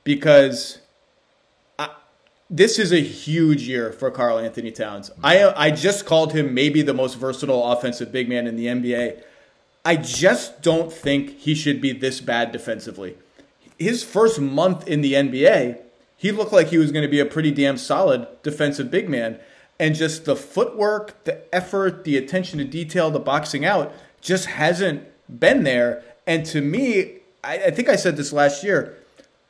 because 0.03 0.79
this 2.49 2.79
is 2.79 2.93
a 2.93 3.01
huge 3.01 3.67
year 3.67 3.91
for 3.91 4.09
Karl-Anthony 4.09 4.71
Towns. 4.71 5.11
I 5.23 5.43
I 5.55 5.71
just 5.71 6.05
called 6.05 6.33
him 6.33 6.53
maybe 6.53 6.81
the 6.81 6.93
most 6.93 7.15
versatile 7.15 7.71
offensive 7.71 8.11
big 8.11 8.29
man 8.29 8.47
in 8.47 8.55
the 8.55 8.67
NBA. 8.67 9.21
I 9.83 9.95
just 9.95 10.61
don't 10.61 10.91
think 10.91 11.37
he 11.39 11.55
should 11.55 11.81
be 11.81 11.91
this 11.93 12.19
bad 12.21 12.51
defensively. 12.51 13.17
His 13.77 14.03
first 14.03 14.39
month 14.39 14.87
in 14.87 15.01
the 15.01 15.13
NBA, 15.13 15.79
he 16.17 16.31
looked 16.31 16.51
like 16.51 16.67
he 16.67 16.77
was 16.77 16.91
going 16.91 17.03
to 17.03 17.11
be 17.11 17.19
a 17.19 17.25
pretty 17.25 17.51
damn 17.51 17.77
solid 17.77 18.27
defensive 18.43 18.89
big 18.89 19.07
man. 19.07 19.39
And 19.79 19.95
just 19.95 20.25
the 20.25 20.35
footwork, 20.35 21.23
the 21.25 21.53
effort, 21.55 22.03
the 22.03 22.17
attention 22.17 22.57
to 22.57 22.65
detail, 22.65 23.11
the 23.11 23.19
boxing 23.19 23.63
out 23.63 23.93
just 24.19 24.47
hasn't 24.47 25.03
been 25.39 25.63
there. 25.63 26.03
And 26.25 26.45
to 26.47 26.61
me, 26.61 27.19
I, 27.43 27.65
I 27.65 27.71
think 27.71 27.87
I 27.87 27.95
said 27.95 28.17
this 28.17 28.33
last 28.33 28.63
year 28.63 28.97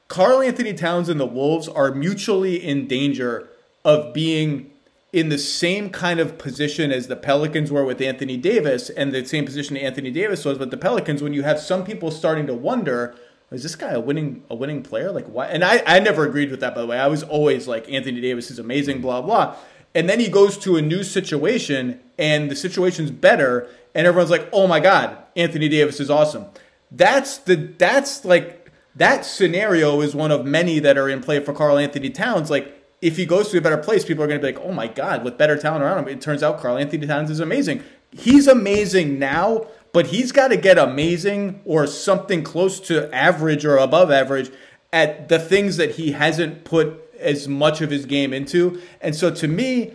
Karl-Anthony 0.08 0.74
Towns 0.74 1.10
and 1.10 1.20
the 1.20 1.26
Wolves 1.26 1.68
are 1.68 1.94
mutually 1.94 2.56
in 2.56 2.88
danger 2.88 3.50
of 3.84 4.14
being 4.14 4.72
in 5.14 5.30
the 5.30 5.38
same 5.38 5.90
kind 5.90 6.20
of 6.20 6.38
position 6.38 6.92
as 6.92 7.08
the 7.08 7.16
Pelicans 7.16 7.72
were 7.72 7.86
with 7.86 8.02
Anthony 8.02 8.38
Davis 8.38 8.90
and 8.90 9.14
the 9.14 9.26
same 9.26 9.46
position 9.46 9.78
Anthony 9.78 10.12
Davis 10.12 10.46
was 10.46 10.60
with 10.60 10.72
the 10.72 10.78
Pelicans 10.78 11.24
when 11.24 11.34
you 11.34 11.44
have 11.44 11.60
some 11.60 11.84
people 11.84 12.12
starting 12.12 12.46
to 12.48 12.54
wonder 12.54 13.16
is 13.50 13.64
this 13.64 13.76
guy 13.76 13.92
a 13.92 14.00
winning 14.00 14.44
a 14.50 14.56
winning 14.56 14.84
player? 14.84 15.10
Like 15.12 15.26
why? 15.28 15.48
And 15.48 15.64
I, 15.64 15.82
I 15.88 16.00
never 16.00 16.26
agreed 16.28 16.52
with 16.52 16.60
that 16.60 16.76
by 16.76 16.82
the 16.82 16.88
way. 16.88 17.00
I 17.00 17.08
was 17.08 17.24
always 17.24 17.66
like 17.66 17.90
Anthony 17.90 18.20
Davis 18.20 18.52
is 18.52 18.60
amazing 18.60 19.02
blah 19.02 19.22
blah. 19.22 19.56
And 19.96 20.10
then 20.10 20.20
he 20.20 20.28
goes 20.28 20.58
to 20.60 20.76
a 20.76 20.82
new 20.82 21.04
situation 21.04 22.02
and 22.20 22.52
the 22.52 22.56
situation's 22.56 23.10
better 23.10 23.70
and 23.96 24.06
everyone's 24.06 24.32
like 24.32 24.50
oh 24.52 24.68
my 24.68 24.82
god 24.82 25.18
Anthony 25.38 25.70
Davis 25.70 26.02
is 26.02 26.10
awesome. 26.10 26.46
That's 26.92 27.38
the 27.38 27.56
that's 27.56 28.26
like 28.26 28.67
that 28.98 29.26
scenario 29.26 30.02
is 30.02 30.16
one 30.16 30.32
of 30.32 30.46
many 30.46 30.80
that 30.80 30.98
are 30.98 31.10
in 31.10 31.22
play 31.22 31.40
for 31.40 31.54
Karl-Anthony 31.54 32.10
Towns. 32.10 32.50
Like, 32.50 32.74
if 33.02 33.16
he 33.18 33.26
goes 33.26 33.50
to 33.50 33.58
a 33.58 33.62
better 33.62 33.78
place, 33.78 34.04
people 34.04 34.24
are 34.24 34.28
going 34.28 34.42
to 34.42 34.46
be 34.46 34.54
like, 34.54 34.64
oh 34.64 34.72
my 34.72 34.88
God, 34.88 35.24
with 35.24 35.38
better 35.38 35.58
talent 35.58 35.84
around 35.84 36.00
him, 36.00 36.08
it 36.08 36.22
turns 36.22 36.42
out 36.42 36.60
Karl-Anthony 36.60 37.06
Towns 37.06 37.30
is 37.30 37.40
amazing. 37.40 37.84
He's 38.12 38.48
amazing 38.48 39.20
now, 39.20 39.68
but 39.94 40.08
he's 40.08 40.32
got 40.32 40.48
to 40.50 40.58
get 40.58 40.78
amazing 40.78 41.62
or 41.64 41.86
something 41.86 42.44
close 42.44 42.80
to 42.82 43.14
average 43.14 43.66
or 43.66 43.78
above 43.78 44.10
average 44.10 44.52
at 44.92 45.30
the 45.30 45.38
things 45.38 45.78
that 45.78 45.92
he 45.92 46.14
hasn't 46.14 46.64
put 46.64 47.00
as 47.20 47.48
much 47.48 47.82
of 47.82 47.92
his 47.92 48.06
game 48.06 48.34
into. 48.34 48.82
And 49.02 49.16
so 49.16 49.30
to 49.32 49.48
me, 49.48 49.94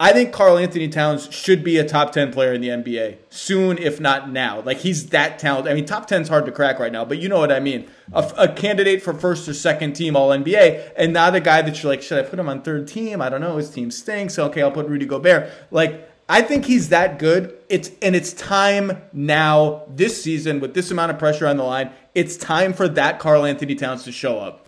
I 0.00 0.12
think 0.12 0.32
Karl-Anthony 0.32 0.86
Towns 0.86 1.28
should 1.32 1.64
be 1.64 1.76
a 1.76 1.84
top 1.84 2.12
10 2.12 2.32
player 2.32 2.52
in 2.52 2.60
the 2.60 2.68
NBA 2.68 3.16
soon, 3.30 3.78
if 3.78 3.98
not 3.98 4.30
now. 4.30 4.60
Like, 4.60 4.78
he's 4.78 5.08
that 5.08 5.40
talented. 5.40 5.72
I 5.72 5.74
mean, 5.74 5.86
top 5.86 6.06
10 6.06 6.22
is 6.22 6.28
hard 6.28 6.46
to 6.46 6.52
crack 6.52 6.78
right 6.78 6.92
now, 6.92 7.04
but 7.04 7.18
you 7.18 7.28
know 7.28 7.40
what 7.40 7.50
I 7.50 7.58
mean. 7.58 7.88
A, 8.12 8.32
a 8.38 8.48
candidate 8.52 9.02
for 9.02 9.12
first 9.12 9.48
or 9.48 9.54
second 9.54 9.94
team 9.94 10.14
All 10.14 10.28
NBA, 10.28 10.92
and 10.96 11.12
not 11.12 11.34
a 11.34 11.40
guy 11.40 11.62
that 11.62 11.82
you're 11.82 11.90
like, 11.90 12.00
should 12.00 12.24
I 12.24 12.28
put 12.28 12.38
him 12.38 12.48
on 12.48 12.62
third 12.62 12.86
team? 12.86 13.20
I 13.20 13.28
don't 13.28 13.40
know. 13.40 13.56
His 13.56 13.70
team 13.70 13.90
stinks. 13.90 14.38
Okay, 14.38 14.62
I'll 14.62 14.70
put 14.70 14.86
Rudy 14.86 15.04
Gobert. 15.04 15.50
Like, 15.72 16.08
I 16.28 16.42
think 16.42 16.66
he's 16.66 16.90
that 16.90 17.18
good. 17.18 17.58
It's 17.68 17.90
and 18.00 18.14
it's 18.14 18.34
time 18.34 19.02
now 19.12 19.82
this 19.88 20.22
season 20.22 20.60
with 20.60 20.74
this 20.74 20.92
amount 20.92 21.10
of 21.10 21.18
pressure 21.18 21.46
on 21.46 21.56
the 21.56 21.64
line. 21.64 21.90
It's 22.14 22.36
time 22.36 22.72
for 22.72 22.86
that 22.90 23.18
Karl-Anthony 23.18 23.74
Towns 23.74 24.04
to 24.04 24.12
show 24.12 24.38
up. 24.38 24.67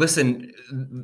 Listen, 0.00 0.50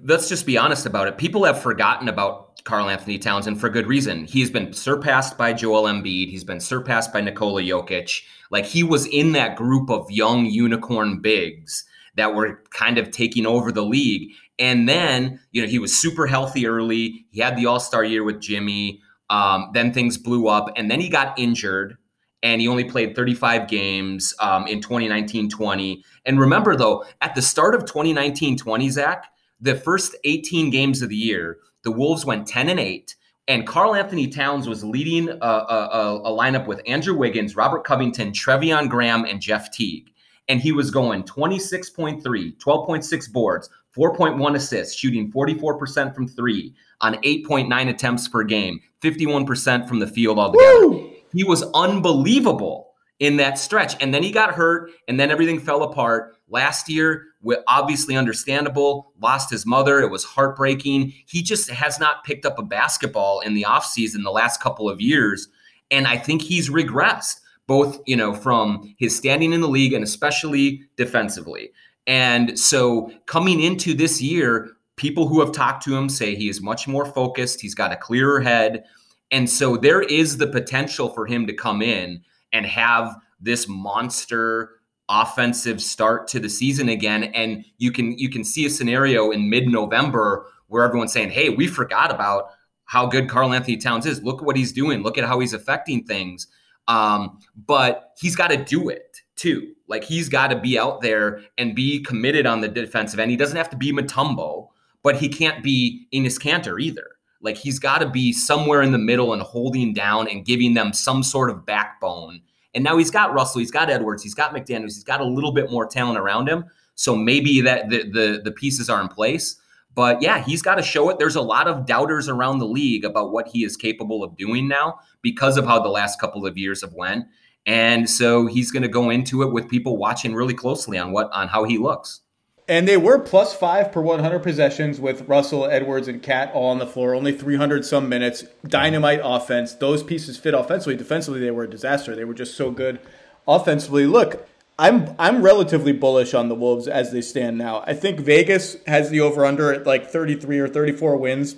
let's 0.05 0.27
just 0.27 0.47
be 0.47 0.57
honest 0.57 0.87
about 0.87 1.07
it. 1.07 1.19
People 1.19 1.45
have 1.45 1.61
forgotten 1.61 2.09
about 2.09 2.65
Karl-Anthony 2.65 3.19
Towns, 3.19 3.47
and 3.47 3.61
for 3.61 3.69
good 3.69 3.87
reason. 3.87 4.25
He's 4.25 4.51
been 4.51 4.73
surpassed 4.73 5.37
by 5.37 5.53
Joel 5.53 5.83
Embiid. 5.83 6.31
He's 6.31 6.45
been 6.45 6.61
surpassed 6.61 7.13
by 7.13 7.21
Nikola 7.21 7.61
Jokic. 7.61 8.23
Like 8.51 8.65
he 8.65 8.83
was 8.83 9.05
in 9.09 9.33
that 9.33 9.55
group 9.55 9.91
of 9.91 10.11
young 10.11 10.47
unicorn 10.47 11.21
bigs 11.21 11.85
that 12.17 12.35
were 12.35 12.63
kind 12.71 12.97
of 12.97 13.11
taking 13.11 13.45
over 13.45 13.71
the 13.71 13.85
league. 13.85 14.31
And 14.59 14.89
then, 14.89 15.41
you 15.53 15.61
know, 15.61 15.69
he 15.69 15.79
was 15.79 15.95
super 15.95 16.27
healthy 16.27 16.67
early. 16.67 17.27
He 17.33 17.43
had 17.43 17.55
the 17.59 17.67
All 17.67 17.81
Star 17.81 18.03
year 18.03 18.25
with 18.25 18.41
Jimmy. 18.41 19.03
Um, 19.29 19.73
then 19.75 19.93
things 19.93 20.17
blew 20.17 20.49
up, 20.49 20.73
and 20.75 20.91
then 20.91 21.01
he 21.03 21.11
got 21.11 21.39
injured 21.39 21.99
and 22.43 22.61
he 22.61 22.69
only 22.69 22.85
played 22.85 23.17
35 23.17 23.69
games 23.69 24.35
um, 24.41 24.67
in 24.67 24.81
2019-20. 24.81 26.03
And 26.25 26.39
remember, 26.39 26.77
though, 26.77 27.05
at 27.21 27.35
the 27.35 27.43
start 27.43 27.75
of 27.75 27.85
2019-20, 27.85 28.91
Zach, 28.91 29.27
the 29.61 29.75
first 29.75 30.15
18 30.25 30.71
games 30.71 31.03
of 31.03 31.09
the 31.09 31.17
year, 31.17 31.59
the 31.83 31.93
Wolves 31.93 32.27
went 32.27 32.47
10 32.47 32.69
and 32.69 32.81
8, 32.81 33.15
and 33.49 33.67
Karl-Anthony 33.67 34.29
Towns 34.29 34.69
was 34.69 34.85
leading 34.85 35.29
a, 35.29 35.35
a, 35.35 36.21
a 36.25 36.31
lineup 36.31 36.67
with 36.67 36.83
Andrew 36.87 37.17
Wiggins, 37.17 37.57
Robert 37.57 37.85
Covington, 37.85 38.33
Treveon 38.33 38.89
Graham, 38.89 39.25
and 39.25 39.41
Jeff 39.41 39.71
Teague. 39.73 40.11
And 40.49 40.61
he 40.61 40.73
was 40.73 40.91
going 40.91 41.23
26.3, 41.23 42.23
12.6 42.23 43.33
boards, 43.33 43.71
4.1 43.97 44.55
assists, 44.55 44.95
shooting 44.95 45.33
44% 45.33 46.15
from 46.15 46.29
three 46.29 46.75
on 47.01 47.15
8.9 47.15 47.89
attempts 47.89 48.29
per 48.29 48.45
game, 48.45 48.81
51% 49.03 49.89
from 49.89 49.99
the 50.01 50.07
field 50.07 50.39
altogether. 50.39 50.89
Woo! 50.89 51.16
He 51.33 51.45
was 51.45 51.63
unbelievable. 51.75 52.87
in 53.19 53.37
that 53.39 53.59
stretch. 53.59 54.01
And 54.03 54.13
then 54.13 54.23
he 54.23 54.31
got 54.31 54.53
hurt, 54.55 54.91
and 55.09 55.19
then 55.19 55.31
everything 55.31 55.59
fell 55.59 55.83
apart. 55.83 56.37
Last 56.49 56.89
year, 56.89 57.25
obviously 57.67 58.17
understandable, 58.17 59.13
lost 59.21 59.51
his 59.51 59.65
mother. 59.67 60.01
It 60.01 60.11
was 60.11 60.25
heartbreaking. 60.25 61.13
He 61.27 61.43
just 61.43 61.71
has 61.71 61.99
not 61.99 62.25
picked 62.25 62.45
up 62.45 62.59
a 62.59 62.63
basketball 62.63 63.41
in 63.41 63.55
the 63.55 63.65
offseason 63.69 64.23
the 64.23 64.31
last 64.31 64.61
couple 64.61 64.89
of 64.89 65.01
years. 65.01 65.49
And 65.91 66.07
I 66.07 66.19
think 66.19 66.43
he's 66.43 66.69
regressed, 66.69 67.41
both, 67.67 68.01
you 68.07 68.17
know, 68.17 68.35
from 68.35 68.95
his 68.99 69.17
standing 69.17 69.53
in 69.53 69.61
the 69.61 69.69
league 69.69 69.93
and 69.93 70.05
especially 70.05 70.83
defensively. 70.97 71.71
And 72.07 72.59
so 72.59 73.11
coming 73.27 73.61
into 73.61 73.95
this 73.95 74.21
year, 74.21 74.73
people 74.97 75.27
who 75.27 75.41
have 75.41 75.53
talked 75.53 75.83
to 75.85 75.97
him 75.97 76.09
say 76.09 76.35
he 76.35 76.49
is 76.49 76.61
much 76.61 76.87
more 76.87 77.07
focused. 77.07 77.61
He's 77.61 77.75
got 77.75 77.93
a 77.93 77.97
clearer 77.97 78.41
head. 78.41 78.85
And 79.31 79.49
so 79.49 79.77
there 79.77 80.03
is 80.03 80.37
the 80.37 80.47
potential 80.47 81.09
for 81.09 81.27
him 81.27 81.47
to 81.47 81.53
come 81.53 81.83
in 81.83 82.23
and 82.53 82.65
have 82.67 83.17
this 83.41 83.67
monster 83.69 84.81
offensive 85.09 85.81
start 85.81 86.27
to 86.29 86.41
the 86.41 86.49
season 86.49 86.89
again 86.89 87.25
and 87.25 87.65
you 87.79 87.93
can 87.93 88.19
you 88.19 88.29
can 88.29 88.43
see 88.43 88.67
a 88.67 88.71
scenario 88.71 89.31
in 89.31 89.49
mid-November 89.49 90.47
where 90.67 90.83
everyone's 90.83 91.13
saying, 91.13 91.31
"Hey, 91.31 91.49
we 91.49 91.69
forgot 91.69 92.13
about 92.13 92.51
how 92.87 93.07
good 93.07 93.29
Karl-Anthony 93.29 93.77
Towns 93.77 94.05
is. 94.05 94.23
Look 94.23 94.41
at 94.41 94.45
what 94.45 94.57
he's 94.57 94.73
doing. 94.73 95.03
Look 95.03 95.17
at 95.17 95.25
how 95.25 95.39
he's 95.39 95.55
affecting 95.55 96.05
things." 96.05 96.49
Um, 96.89 97.39
but 97.67 98.13
he's 98.19 98.37
got 98.37 98.49
to 98.49 98.57
do 98.57 98.89
it 98.89 99.21
too. 99.37 99.75
Like 99.89 100.05
he's 100.05 100.29
got 100.29 100.49
to 100.49 100.59
be 100.59 100.79
out 100.79 101.01
there 101.01 101.43
and 101.59 101.75
be 101.75 102.03
committed 102.03 102.47
on 102.47 102.61
the 102.61 102.69
defensive 102.69 103.21
end. 103.21 103.31
He 103.31 103.37
doesn't 103.37 103.57
have 103.57 103.71
to 103.71 103.77
be 103.77 103.93
Mutombo, 103.93 104.69
but 105.03 105.17
he 105.17 105.29
can't 105.29 105.63
be 105.63 106.09
Enes 106.13 106.41
Kanter 106.41 106.81
either. 106.81 107.16
Like 107.41 107.57
he's 107.57 107.79
got 107.79 107.99
to 107.99 108.09
be 108.09 108.33
somewhere 108.33 108.83
in 108.83 108.93
the 108.93 108.99
middle 108.99 109.33
and 109.33 109.43
holding 109.43 109.93
down 109.93 110.29
and 110.29 110.45
giving 110.45 110.75
them 110.75 110.93
some 110.93 111.23
sort 111.23 111.51
of 111.51 111.67
backbone. 111.67 112.41
And 112.75 112.85
now 112.85 112.99
he's 112.99 113.11
got 113.11 113.33
Russell, 113.33 113.61
he's 113.61 113.71
got 113.71 113.89
Edwards, 113.89 114.23
he's 114.23 114.35
got 114.35 114.55
McDaniels, 114.55 114.95
he's 114.95 115.05
got 115.05 115.21
a 115.21 115.25
little 115.25 115.53
bit 115.53 115.71
more 115.71 115.87
talent 115.87 116.19
around 116.19 116.49
him. 116.49 116.65
So 116.95 117.15
maybe 117.15 117.61
that 117.63 117.89
the 117.89 118.05
the, 118.11 118.41
the 118.45 118.53
pieces 118.53 118.91
are 118.91 119.01
in 119.01 119.09
place. 119.09 119.57
But 119.95 120.21
yeah, 120.21 120.45
he's 120.45 120.61
got 120.61 120.75
to 120.75 120.83
show 120.83 121.09
it. 121.09 121.19
There's 121.19 121.37
a 121.37 121.43
lot 121.43 121.67
of 121.67 121.87
doubters 121.87 122.29
around 122.29 122.59
the 122.59 122.67
league 122.67 123.05
about 123.05 123.33
what 123.33 123.49
he 123.49 123.65
is 123.65 123.79
capable 123.79 124.23
of 124.23 124.37
doing 124.37 124.69
now 124.69 125.01
because 125.23 125.57
of 125.57 125.65
how 125.65 125.81
the 125.81 125.89
last 125.89 126.21
couple 126.21 126.47
of 126.47 126.59
years 126.59 126.83
have 126.83 126.93
went. 126.93 127.25
And 127.65 128.09
so 128.09 128.47
he's 128.47 128.71
going 128.71 128.83
to 128.83 128.89
go 128.89 129.09
into 129.09 129.43
it 129.43 129.53
with 129.53 129.69
people 129.69 129.97
watching 129.97 130.35
really 130.35 130.53
closely 130.53 130.99
on 130.99 131.13
what 131.13 131.31
on 131.33 131.49
how 131.49 131.65
he 131.65 131.79
looks. 131.79 132.21
And 132.69 132.89
they 132.89 132.97
were 132.97 133.19
plus 133.19 133.55
five 133.55 133.93
per 133.93 134.01
100 134.01 134.41
possessions 134.41 134.99
with 134.99 135.29
Russell, 135.29 135.67
Edwards, 135.67 136.09
and 136.09 136.21
Cat 136.21 136.51
all 136.53 136.71
on 136.71 136.79
the 136.79 136.87
floor. 136.87 137.15
Only 137.15 137.33
300 137.33 137.85
some 137.85 138.09
minutes. 138.09 138.45
Dynamite 138.67 139.21
offense. 139.23 139.75
Those 139.75 140.03
pieces 140.03 140.37
fit 140.37 140.53
offensively. 140.53 140.97
Defensively, 140.97 141.41
they 141.41 141.53
were 141.53 141.65
a 141.65 141.71
disaster. 141.71 142.17
They 142.17 142.25
were 142.25 142.35
just 142.35 142.57
so 142.57 142.73
good 142.73 142.99
offensively. 143.47 144.07
Look, 144.07 144.49
I'm 144.79 145.15
I'm 145.19 145.43
relatively 145.43 145.93
bullish 145.93 146.35
on 146.35 146.49
the 146.49 146.55
Wolves 146.57 146.89
as 146.89 147.13
they 147.13 147.23
stand 147.23 147.57
now. 147.57 147.85
I 147.87 147.95
think 147.95 148.21
Vegas 148.21 148.77
has 148.87 149.11
the 149.11 149.21
over 149.21 149.47
under 149.47 149.73
at 149.73 149.87
like 149.87 150.11
33 150.11 150.59
or 150.59 150.69
34 150.69 151.17
wins. 151.17 151.57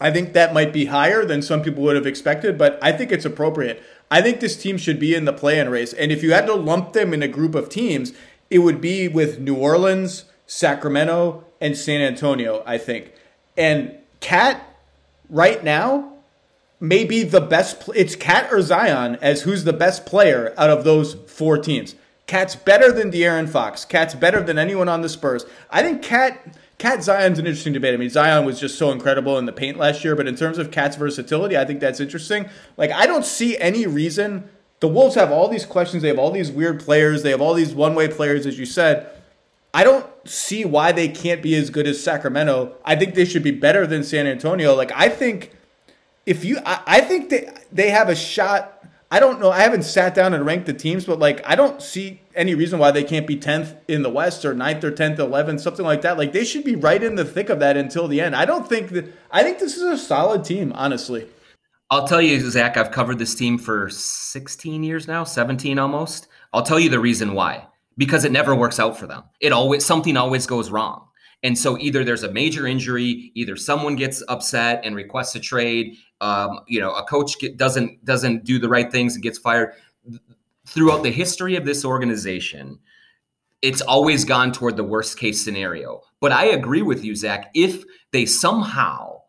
I 0.00 0.10
think 0.10 0.32
that 0.32 0.52
might 0.52 0.72
be 0.72 0.86
higher 0.86 1.24
than 1.24 1.42
some 1.42 1.62
people 1.62 1.82
would 1.84 1.96
have 1.96 2.06
expected, 2.06 2.56
but 2.56 2.78
I 2.82 2.92
think 2.92 3.10
it's 3.10 3.24
appropriate. 3.24 3.82
I 4.10 4.22
think 4.22 4.40
this 4.40 4.56
team 4.56 4.78
should 4.78 5.00
be 5.00 5.14
in 5.14 5.24
the 5.24 5.32
play-in 5.32 5.68
race. 5.68 5.92
And 5.92 6.12
if 6.12 6.22
you 6.22 6.32
had 6.32 6.46
to 6.46 6.54
lump 6.54 6.92
them 6.92 7.12
in 7.12 7.22
a 7.22 7.28
group 7.28 7.54
of 7.54 7.68
teams, 7.68 8.12
it 8.50 8.58
would 8.60 8.80
be 8.80 9.08
with 9.08 9.38
New 9.38 9.54
Orleans, 9.54 10.24
Sacramento, 10.46 11.44
and 11.60 11.76
San 11.76 12.00
Antonio, 12.00 12.62
I 12.66 12.78
think. 12.78 13.12
And 13.56 13.94
Cat, 14.20 14.62
right 15.28 15.62
now, 15.62 16.12
may 16.80 17.04
be 17.04 17.22
the 17.22 17.40
best. 17.40 17.88
It's 17.94 18.16
Cat 18.16 18.52
or 18.52 18.62
Zion 18.62 19.16
as 19.20 19.42
who's 19.42 19.64
the 19.64 19.72
best 19.72 20.06
player 20.06 20.54
out 20.56 20.70
of 20.70 20.84
those 20.84 21.14
four 21.26 21.58
teams. 21.58 21.94
Cat's 22.26 22.54
better 22.56 22.92
than 22.92 23.10
De'Aaron 23.10 23.48
Fox. 23.48 23.84
Cat's 23.84 24.14
better 24.14 24.42
than 24.42 24.58
anyone 24.58 24.88
on 24.88 25.00
the 25.00 25.08
Spurs. 25.08 25.46
I 25.70 25.82
think 25.82 26.02
Cat 26.02 26.56
Cat 26.78 27.02
Zion's 27.02 27.40
an 27.40 27.46
interesting 27.46 27.72
debate. 27.72 27.92
I 27.92 27.96
mean, 27.96 28.10
Zion 28.10 28.44
was 28.44 28.60
just 28.60 28.78
so 28.78 28.92
incredible 28.92 29.36
in 29.38 29.46
the 29.46 29.52
paint 29.52 29.78
last 29.78 30.04
year, 30.04 30.14
but 30.14 30.28
in 30.28 30.36
terms 30.36 30.58
of 30.58 30.70
Cat's 30.70 30.94
versatility, 30.94 31.56
I 31.58 31.64
think 31.64 31.80
that's 31.80 31.98
interesting. 31.98 32.48
Like, 32.76 32.92
I 32.92 33.06
don't 33.06 33.24
see 33.24 33.58
any 33.58 33.86
reason 33.86 34.48
the 34.80 34.88
Wolves 34.88 35.16
have 35.16 35.32
all 35.32 35.48
these 35.48 35.66
questions. 35.66 36.02
They 36.02 36.08
have 36.08 36.18
all 36.18 36.30
these 36.30 36.52
weird 36.52 36.80
players. 36.80 37.22
They 37.22 37.30
have 37.30 37.40
all 37.40 37.54
these 37.54 37.74
one 37.74 37.94
way 37.94 38.08
players, 38.08 38.46
as 38.46 38.58
you 38.58 38.66
said. 38.66 39.10
I 39.74 39.84
don't 39.84 40.06
see 40.24 40.64
why 40.64 40.92
they 40.92 41.08
can't 41.08 41.42
be 41.42 41.54
as 41.54 41.70
good 41.70 41.86
as 41.86 42.02
Sacramento. 42.02 42.74
I 42.84 42.96
think 42.96 43.14
they 43.14 43.24
should 43.24 43.42
be 43.42 43.50
better 43.50 43.86
than 43.86 44.02
San 44.02 44.26
Antonio. 44.26 44.74
Like 44.74 44.92
I 44.94 45.08
think 45.08 45.52
if 46.26 46.44
you, 46.44 46.58
I, 46.64 46.80
I 46.86 47.00
think 47.00 47.30
they 47.30 47.50
they 47.72 47.90
have 47.90 48.08
a 48.08 48.14
shot. 48.14 48.74
I 49.10 49.20
don't 49.20 49.40
know. 49.40 49.50
I 49.50 49.60
haven't 49.60 49.84
sat 49.84 50.14
down 50.14 50.34
and 50.34 50.44
ranked 50.44 50.66
the 50.66 50.74
teams, 50.74 51.06
but 51.06 51.18
like 51.18 51.46
I 51.46 51.54
don't 51.54 51.82
see 51.82 52.20
any 52.34 52.54
reason 52.54 52.78
why 52.78 52.90
they 52.90 53.04
can't 53.04 53.26
be 53.26 53.36
tenth 53.36 53.74
in 53.88 54.02
the 54.02 54.10
West 54.10 54.44
or 54.44 54.54
9th 54.54 54.84
or 54.84 54.90
tenth, 54.90 55.18
eleventh, 55.18 55.60
something 55.60 55.84
like 55.84 56.02
that. 56.02 56.18
Like 56.18 56.32
they 56.32 56.44
should 56.44 56.64
be 56.64 56.76
right 56.76 57.02
in 57.02 57.16
the 57.16 57.24
thick 57.24 57.48
of 57.48 57.58
that 57.60 57.76
until 57.76 58.06
the 58.06 58.20
end. 58.20 58.36
I 58.36 58.44
don't 58.44 58.68
think 58.68 58.90
that. 58.90 59.06
I 59.30 59.42
think 59.42 59.58
this 59.58 59.76
is 59.76 59.82
a 59.82 59.98
solid 59.98 60.44
team, 60.44 60.72
honestly. 60.74 61.26
I'll 61.90 62.06
tell 62.06 62.20
you, 62.20 62.38
Zach, 62.50 62.76
I've 62.76 62.90
covered 62.90 63.18
this 63.18 63.34
team 63.34 63.56
for 63.56 63.88
16 63.88 64.82
years 64.82 65.08
now, 65.08 65.24
17 65.24 65.78
almost. 65.78 66.28
I'll 66.52 66.62
tell 66.62 66.78
you 66.78 66.90
the 66.90 67.00
reason 67.00 67.32
why. 67.32 67.66
Because 67.96 68.24
it 68.24 68.32
never 68.32 68.54
works 68.54 68.78
out 68.78 68.96
for 68.96 69.06
them. 69.06 69.24
It 69.40 69.52
always 69.52 69.84
something 69.84 70.16
always 70.16 70.46
goes 70.46 70.70
wrong. 70.70 71.08
And 71.42 71.56
so 71.56 71.78
either 71.78 72.04
there's 72.04 72.24
a 72.24 72.32
major 72.32 72.66
injury, 72.66 73.32
either 73.34 73.56
someone 73.56 73.96
gets 73.96 74.22
upset 74.28 74.80
and 74.84 74.94
requests 74.94 75.34
a 75.34 75.40
trade, 75.40 75.96
um, 76.20 76.60
you 76.66 76.80
know, 76.80 76.92
a 76.92 77.04
coach 77.04 77.38
get, 77.38 77.56
doesn't 77.56 78.04
doesn't 78.04 78.44
do 78.44 78.58
the 78.58 78.68
right 78.68 78.90
things 78.90 79.14
and 79.14 79.22
gets 79.22 79.38
fired. 79.38 79.72
Throughout 80.66 81.02
the 81.02 81.10
history 81.10 81.56
of 81.56 81.64
this 81.64 81.84
organization, 81.84 82.78
it's 83.62 83.80
always 83.80 84.24
gone 84.24 84.52
toward 84.52 84.76
the 84.76 84.84
worst 84.84 85.18
case 85.18 85.42
scenario. 85.42 86.02
But 86.20 86.32
I 86.32 86.46
agree 86.46 86.82
with 86.82 87.04
you, 87.04 87.14
Zach. 87.16 87.50
If 87.54 87.82
they 88.12 88.26
somehow 88.26 89.22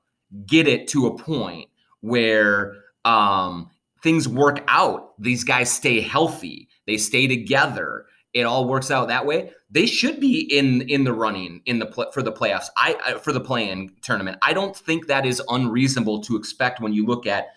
get 0.45 0.67
it 0.67 0.87
to 0.89 1.07
a 1.07 1.17
point 1.17 1.68
where 2.01 2.75
um, 3.05 3.69
things 4.01 4.27
work 4.27 4.63
out. 4.67 5.13
These 5.19 5.43
guys 5.43 5.71
stay 5.71 6.01
healthy. 6.01 6.67
They 6.87 6.97
stay 6.97 7.27
together. 7.27 8.05
It 8.33 8.43
all 8.43 8.67
works 8.67 8.91
out 8.91 9.07
that 9.07 9.25
way. 9.25 9.51
They 9.71 9.85
should 9.85 10.19
be 10.19 10.41
in 10.55 10.81
in 10.81 11.03
the 11.03 11.13
running 11.13 11.61
in 11.65 11.79
the 11.79 11.85
pl- 11.87 12.11
for 12.11 12.21
the 12.21 12.31
playoffs. 12.31 12.67
I 12.77 13.17
for 13.21 13.33
the 13.33 13.41
play-in 13.41 13.95
tournament. 14.01 14.37
I 14.41 14.53
don't 14.53 14.75
think 14.75 15.07
that 15.07 15.25
is 15.25 15.41
unreasonable 15.49 16.21
to 16.21 16.35
expect 16.35 16.79
when 16.79 16.93
you 16.93 17.05
look 17.05 17.25
at 17.25 17.47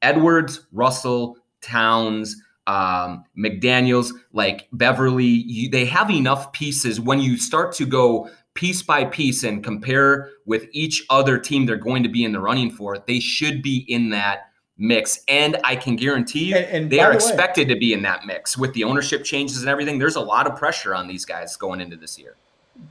Edwards, 0.00 0.66
Russell, 0.72 1.36
Towns, 1.60 2.36
um, 2.66 3.24
McDaniels, 3.36 4.10
like 4.32 4.68
Beverley, 4.72 5.24
You, 5.24 5.70
they 5.70 5.84
have 5.86 6.10
enough 6.10 6.52
pieces 6.52 7.00
when 7.00 7.20
you 7.20 7.36
start 7.36 7.74
to 7.74 7.86
go 7.86 8.28
piece 8.54 8.82
by 8.82 9.04
piece 9.04 9.42
and 9.42 9.62
compare 9.62 10.30
with 10.46 10.66
each 10.72 11.04
other 11.10 11.38
team 11.38 11.66
they're 11.66 11.76
going 11.76 12.02
to 12.02 12.08
be 12.08 12.24
in 12.24 12.32
the 12.32 12.40
running 12.40 12.70
for, 12.70 12.98
they 13.06 13.20
should 13.20 13.62
be 13.62 13.84
in 13.88 14.10
that 14.10 14.50
mix. 14.78 15.22
And 15.28 15.56
I 15.64 15.76
can 15.76 15.96
guarantee 15.96 16.46
you, 16.46 16.56
and, 16.56 16.66
and 16.66 16.90
they 16.90 17.00
are 17.00 17.10
the 17.10 17.16
expected 17.16 17.68
way, 17.68 17.74
to 17.74 17.80
be 17.80 17.92
in 17.92 18.02
that 18.02 18.26
mix 18.26 18.56
with 18.56 18.72
the 18.74 18.84
ownership 18.84 19.24
changes 19.24 19.60
and 19.60 19.68
everything. 19.68 19.98
There's 19.98 20.16
a 20.16 20.20
lot 20.20 20.46
of 20.46 20.56
pressure 20.56 20.94
on 20.94 21.08
these 21.08 21.24
guys 21.24 21.56
going 21.56 21.80
into 21.80 21.96
this 21.96 22.18
year. 22.18 22.36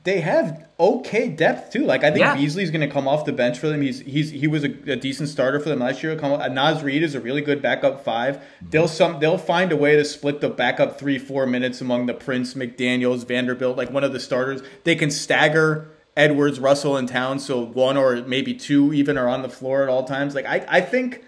They 0.04 0.20
have 0.20 0.66
okay 0.78 1.28
depth 1.28 1.72
too. 1.72 1.84
Like 1.84 2.04
I 2.04 2.10
think 2.10 2.20
yeah. 2.20 2.34
Beasley's 2.34 2.70
going 2.70 2.86
to 2.86 2.92
come 2.92 3.06
off 3.06 3.24
the 3.24 3.32
bench 3.32 3.58
for 3.58 3.68
them. 3.68 3.82
He's 3.82 4.00
he's 4.00 4.30
he 4.30 4.46
was 4.46 4.64
a, 4.64 4.70
a 4.90 4.96
decent 4.96 5.28
starter 5.28 5.60
for 5.60 5.68
them 5.68 5.80
last 5.80 6.02
year. 6.02 6.16
Come 6.16 6.32
uh, 6.40 6.48
Naz 6.48 6.82
Reid 6.82 7.02
is 7.02 7.14
a 7.14 7.20
really 7.20 7.42
good 7.42 7.62
backup 7.62 8.04
5 8.04 8.36
they 8.36 8.42
They'll 8.70 8.88
some 8.88 9.20
they'll 9.20 9.38
find 9.38 9.72
a 9.72 9.76
way 9.76 9.96
to 9.96 10.04
split 10.04 10.40
the 10.40 10.48
backup 10.48 10.98
three 10.98 11.18
four 11.18 11.46
minutes 11.46 11.80
among 11.80 12.06
the 12.06 12.14
Prince, 12.14 12.54
McDaniel's, 12.54 13.24
Vanderbilt, 13.24 13.76
like 13.76 13.90
one 13.90 14.04
of 14.04 14.12
the 14.12 14.20
starters. 14.20 14.62
They 14.84 14.94
can 14.94 15.10
stagger 15.10 15.88
Edwards, 16.16 16.60
Russell, 16.60 16.96
and 16.96 17.08
Towns, 17.08 17.44
so 17.44 17.60
one 17.64 17.96
or 17.96 18.16
maybe 18.22 18.54
two 18.54 18.92
even 18.92 19.18
are 19.18 19.28
on 19.28 19.42
the 19.42 19.48
floor 19.48 19.82
at 19.82 19.88
all 19.88 20.04
times. 20.04 20.34
Like 20.34 20.46
I 20.46 20.64
I 20.68 20.80
think 20.80 21.24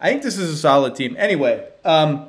I 0.00 0.10
think 0.10 0.22
this 0.22 0.38
is 0.38 0.50
a 0.50 0.56
solid 0.56 0.96
team. 0.96 1.14
Anyway, 1.18 1.66
um, 1.84 2.28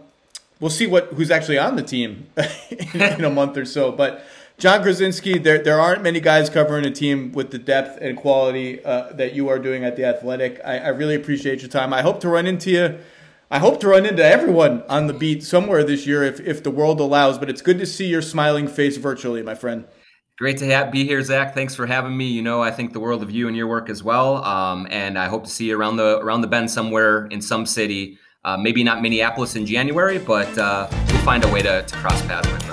we'll 0.59 0.69
see 0.69 0.87
what 0.87 1.07
who's 1.07 1.31
actually 1.31 1.57
on 1.57 1.75
the 1.75 1.83
team 1.83 2.27
in 2.93 3.23
a 3.23 3.29
month 3.29 3.57
or 3.57 3.65
so, 3.65 3.91
but. 3.91 4.23
Jon 4.57 4.81
Krawczynski, 4.81 5.43
there 5.43 5.61
there 5.61 5.79
aren't 5.79 6.03
many 6.03 6.19
guys 6.19 6.49
covering 6.49 6.85
a 6.85 6.91
team 6.91 7.31
with 7.31 7.51
the 7.51 7.57
depth 7.57 7.99
and 8.01 8.15
quality 8.15 8.83
uh, 8.85 9.11
that 9.13 9.33
you 9.33 9.49
are 9.49 9.59
doing 9.59 9.83
at 9.83 9.95
the 9.95 10.05
Athletic. 10.05 10.61
I, 10.63 10.77
I, 10.79 10.87
really 10.89 11.15
appreciate 11.15 11.61
your 11.61 11.69
time. 11.69 11.91
I 11.93 12.01
hope 12.01 12.19
to 12.21 12.29
run 12.29 12.45
into 12.45 12.69
you. 12.69 12.99
I 13.49 13.59
hope 13.59 13.79
to 13.81 13.87
run 13.87 14.05
into 14.05 14.23
everyone 14.23 14.83
on 14.83 15.07
the 15.07 15.13
beat 15.13 15.43
somewhere 15.43 15.83
this 15.83 16.07
year 16.07 16.23
if, 16.23 16.39
if 16.39 16.63
the 16.63 16.71
world 16.71 16.99
allows. 16.99 17.37
But 17.37 17.49
it's 17.49 17.61
good 17.61 17.77
to 17.79 17.85
see 17.85 18.07
your 18.07 18.21
smiling 18.21 18.67
face 18.67 18.97
virtually, 18.97 19.43
my 19.43 19.55
friend. 19.55 19.85
Great 20.37 20.57
to 20.57 20.65
have, 20.65 20.91
be 20.91 21.05
here, 21.05 21.21
Zach. 21.21 21.53
Thanks 21.53 21.75
for 21.75 21.85
having 21.85 22.17
me. 22.17 22.25
You 22.25 22.41
know, 22.41 22.61
I 22.61 22.71
think 22.71 22.93
the 22.93 22.99
world 22.99 23.21
of 23.21 23.29
you 23.29 23.47
and 23.47 23.55
your 23.55 23.67
work 23.67 23.89
as 23.89 24.01
well. 24.01 24.43
Um, 24.43 24.87
and 24.89 25.19
I 25.19 25.27
hope 25.27 25.43
to 25.43 25.49
see 25.49 25.65
you 25.65 25.77
around 25.77 25.97
the 25.97 26.19
around 26.19 26.41
the 26.41 26.47
bend 26.47 26.71
somewhere 26.71 27.27
in 27.27 27.41
some 27.41 27.65
city. 27.65 28.17
Uh, 28.45 28.57
maybe 28.57 28.83
not 28.83 29.01
Minneapolis 29.01 29.55
in 29.55 29.65
January, 29.65 30.19
but 30.19 30.57
uh, 30.57 30.87
we'll 31.09 31.21
find 31.21 31.43
a 31.43 31.47
way 31.49 31.61
to, 31.61 31.83
to 31.83 31.95
cross 31.97 32.21
paths, 32.23 32.49
my 32.51 32.59
friend. 32.59 32.72